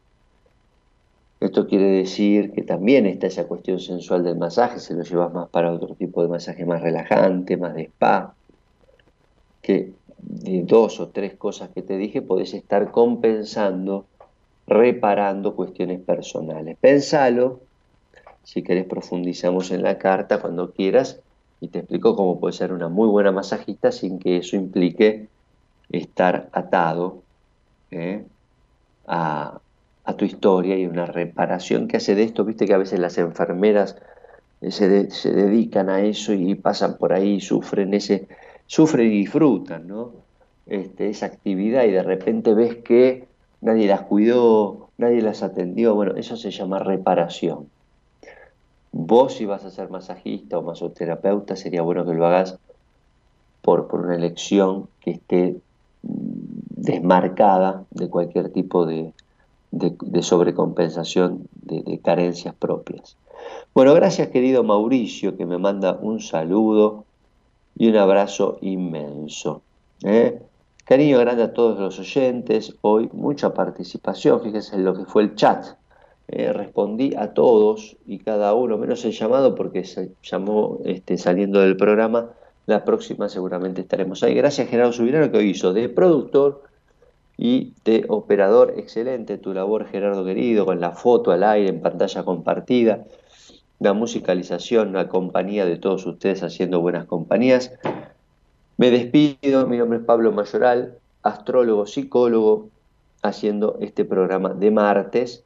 Esto 1.43 1.67
quiere 1.67 1.87
decir 1.87 2.53
que 2.53 2.61
también 2.61 3.05
está 3.05 3.27
esa 3.27 3.43
cuestión 3.47 3.77
sensual 3.77 4.23
del 4.23 4.37
masaje, 4.37 4.79
se 4.79 4.93
lo 4.93 5.03
llevas 5.03 5.33
más 5.33 5.49
para 5.49 5.73
otro 5.73 5.93
tipo 5.93 6.21
de 6.21 6.29
masaje 6.29 6.65
más 6.65 6.81
relajante, 6.81 7.57
más 7.57 7.75
de 7.75 7.83
spa, 7.83 8.33
que 9.61 9.91
de 10.19 10.63
dos 10.63 11.01
o 11.01 11.09
tres 11.09 11.35
cosas 11.35 11.69
que 11.71 11.81
te 11.81 11.97
dije 11.97 12.21
podés 12.21 12.53
estar 12.53 12.91
compensando, 12.91 14.05
reparando 14.67 15.53
cuestiones 15.53 15.99
personales. 15.99 16.77
Pensalo, 16.79 17.59
si 18.43 18.63
querés 18.63 18.85
profundizamos 18.85 19.71
en 19.71 19.83
la 19.83 19.97
carta 19.97 20.39
cuando 20.39 20.71
quieras, 20.71 21.19
y 21.59 21.67
te 21.67 21.79
explico 21.79 22.15
cómo 22.15 22.39
puede 22.39 22.53
ser 22.53 22.71
una 22.71 22.87
muy 22.87 23.09
buena 23.09 23.33
masajista 23.33 23.91
sin 23.91 24.17
que 24.17 24.37
eso 24.37 24.55
implique 24.55 25.27
estar 25.89 26.47
atado 26.53 27.21
¿eh? 27.91 28.23
a, 29.07 29.59
tu 30.11 30.25
historia 30.25 30.77
y 30.77 30.85
una 30.85 31.05
reparación 31.05 31.87
que 31.87 31.97
hace 31.97 32.15
de 32.15 32.23
esto, 32.23 32.43
viste 32.43 32.65
que 32.65 32.73
a 32.73 32.77
veces 32.77 32.99
las 32.99 33.17
enfermeras 33.17 33.95
eh, 34.61 34.71
se, 34.71 35.09
se 35.09 35.31
dedican 35.31 35.89
a 35.89 36.01
eso 36.01 36.33
y 36.33 36.55
pasan 36.55 36.97
por 36.97 37.13
ahí, 37.13 37.39
sufren 37.39 37.93
ese, 37.93 38.27
sufren 38.67 39.07
y 39.07 39.19
disfrutan, 39.19 39.87
¿no? 39.87 40.11
Este, 40.65 41.09
esa 41.09 41.25
actividad 41.25 41.83
y 41.83 41.91
de 41.91 42.03
repente 42.03 42.53
ves 42.53 42.77
que 42.77 43.27
nadie 43.61 43.87
las 43.87 44.01
cuidó, 44.01 44.89
nadie 44.97 45.21
las 45.21 45.43
atendió, 45.43 45.95
bueno, 45.95 46.15
eso 46.15 46.37
se 46.37 46.51
llama 46.51 46.79
reparación. 46.79 47.67
Vos 48.91 49.35
si 49.35 49.45
vas 49.45 49.65
a 49.65 49.71
ser 49.71 49.89
masajista 49.89 50.57
o 50.57 50.61
masoterapeuta, 50.61 51.55
sería 51.55 51.81
bueno 51.81 52.05
que 52.05 52.13
lo 52.13 52.25
hagas 52.25 52.59
por, 53.61 53.87
por 53.87 54.01
una 54.01 54.15
elección 54.15 54.87
que 55.01 55.11
esté 55.11 55.55
mm, 56.03 56.09
desmarcada 56.75 57.85
de 57.91 58.09
cualquier 58.09 58.49
tipo 58.49 58.85
de, 58.85 59.11
sobrecompensación 60.21 61.47
de, 61.53 61.99
carencias 61.99 62.55
propias. 62.55 63.17
Bueno, 63.73 63.93
gracias 63.93 64.29
querido 64.29 64.63
Mauricio 64.63 65.35
que 65.35 65.45
me 65.45 65.57
manda 65.57 65.97
un 65.99 66.19
saludo 66.19 67.05
y 67.77 67.89
un 67.89 67.97
abrazo 67.97 68.57
inmenso. 68.61 69.61
¿eh? 70.03 70.41
Cariño 70.85 71.19
grande 71.19 71.43
a 71.43 71.53
todos 71.53 71.79
los 71.79 71.99
oyentes, 71.99 72.75
hoy 72.81 73.09
mucha 73.13 73.53
participación, 73.53 74.41
fíjense 74.41 74.75
en 74.75 74.83
lo 74.83 74.93
que 74.93 75.05
fue 75.05 75.23
el 75.23 75.35
chat, 75.35 75.65
eh, 76.27 76.53
respondí 76.53 77.13
a 77.15 77.33
todos 77.33 77.97
y 78.05 78.19
cada 78.19 78.53
uno, 78.53 78.77
menos 78.77 79.03
el 79.05 79.11
llamado 79.11 79.55
porque 79.55 79.83
se 79.83 80.11
llamó 80.23 80.79
este, 80.85 81.17
saliendo 81.17 81.59
del 81.59 81.77
programa. 81.77 82.29
La 82.65 82.85
próxima 82.85 83.27
seguramente 83.27 83.81
estaremos 83.81 84.23
ahí. 84.23 84.33
Gracias 84.33 84.69
Gerardo 84.69 84.93
Subirano 84.93 85.29
que 85.31 85.37
hoy 85.37 85.49
hizo 85.49 85.73
de 85.73 85.89
productor 85.89 86.63
y 87.43 87.73
de 87.83 88.05
operador. 88.07 88.75
Excelente 88.77 89.37
tu 89.37 89.53
labor 89.53 89.85
Gerardo 89.85 90.23
querido, 90.23 90.65
con 90.65 90.79
la 90.79 90.93
foto 90.93 91.31
al 91.31 91.43
aire 91.43 91.67
en 91.69 91.81
pantalla 91.81 92.23
compartida. 92.23 93.03
La 93.79 93.91
musicalización, 93.91 94.93
la 94.93 95.09
compañía 95.09 95.65
de 95.65 95.75
todos 95.75 96.05
ustedes 96.05 96.41
haciendo 96.41 96.79
buenas 96.79 97.03
compañías. 97.03 97.73
Me 98.77 98.91
despido, 98.91 99.67
mi 99.67 99.77
nombre 99.77 99.99
es 99.99 100.05
Pablo 100.05 100.31
Mayoral, 100.31 100.97
astrólogo, 101.21 101.85
psicólogo, 101.85 102.69
haciendo 103.21 103.77
este 103.81 104.05
programa 104.05 104.53
de 104.53 104.71
martes 104.71 105.43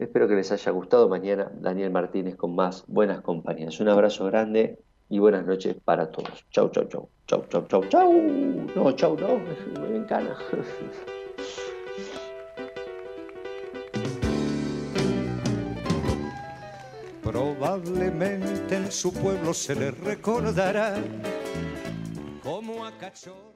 Espero 0.00 0.26
que 0.26 0.34
les 0.34 0.50
haya 0.50 0.72
gustado. 0.72 1.10
Mañana 1.10 1.52
Daniel 1.60 1.90
Martínez 1.90 2.34
con 2.34 2.56
más 2.56 2.84
buenas 2.88 3.20
compañías. 3.20 3.78
Un 3.80 3.88
abrazo 3.90 4.24
grande 4.24 4.78
y 5.10 5.18
buenas 5.18 5.44
noches 5.44 5.76
para 5.84 6.10
todos. 6.10 6.46
Chau, 6.50 6.70
chau, 6.70 6.86
chau. 6.88 7.08
Chau, 7.26 7.44
chau, 7.50 7.66
chau, 7.68 7.84
chau. 7.84 8.12
No, 8.74 8.92
chau, 8.92 9.14
no. 9.16 9.38
Me 9.86 9.96
encana. 9.98 10.34
Probablemente 17.30 18.74
en 18.74 18.90
su 18.90 19.12
pueblo 19.12 19.54
se 19.54 19.76
le 19.76 19.92
recordará 19.92 20.96
como 22.42 22.84
a. 22.84 23.49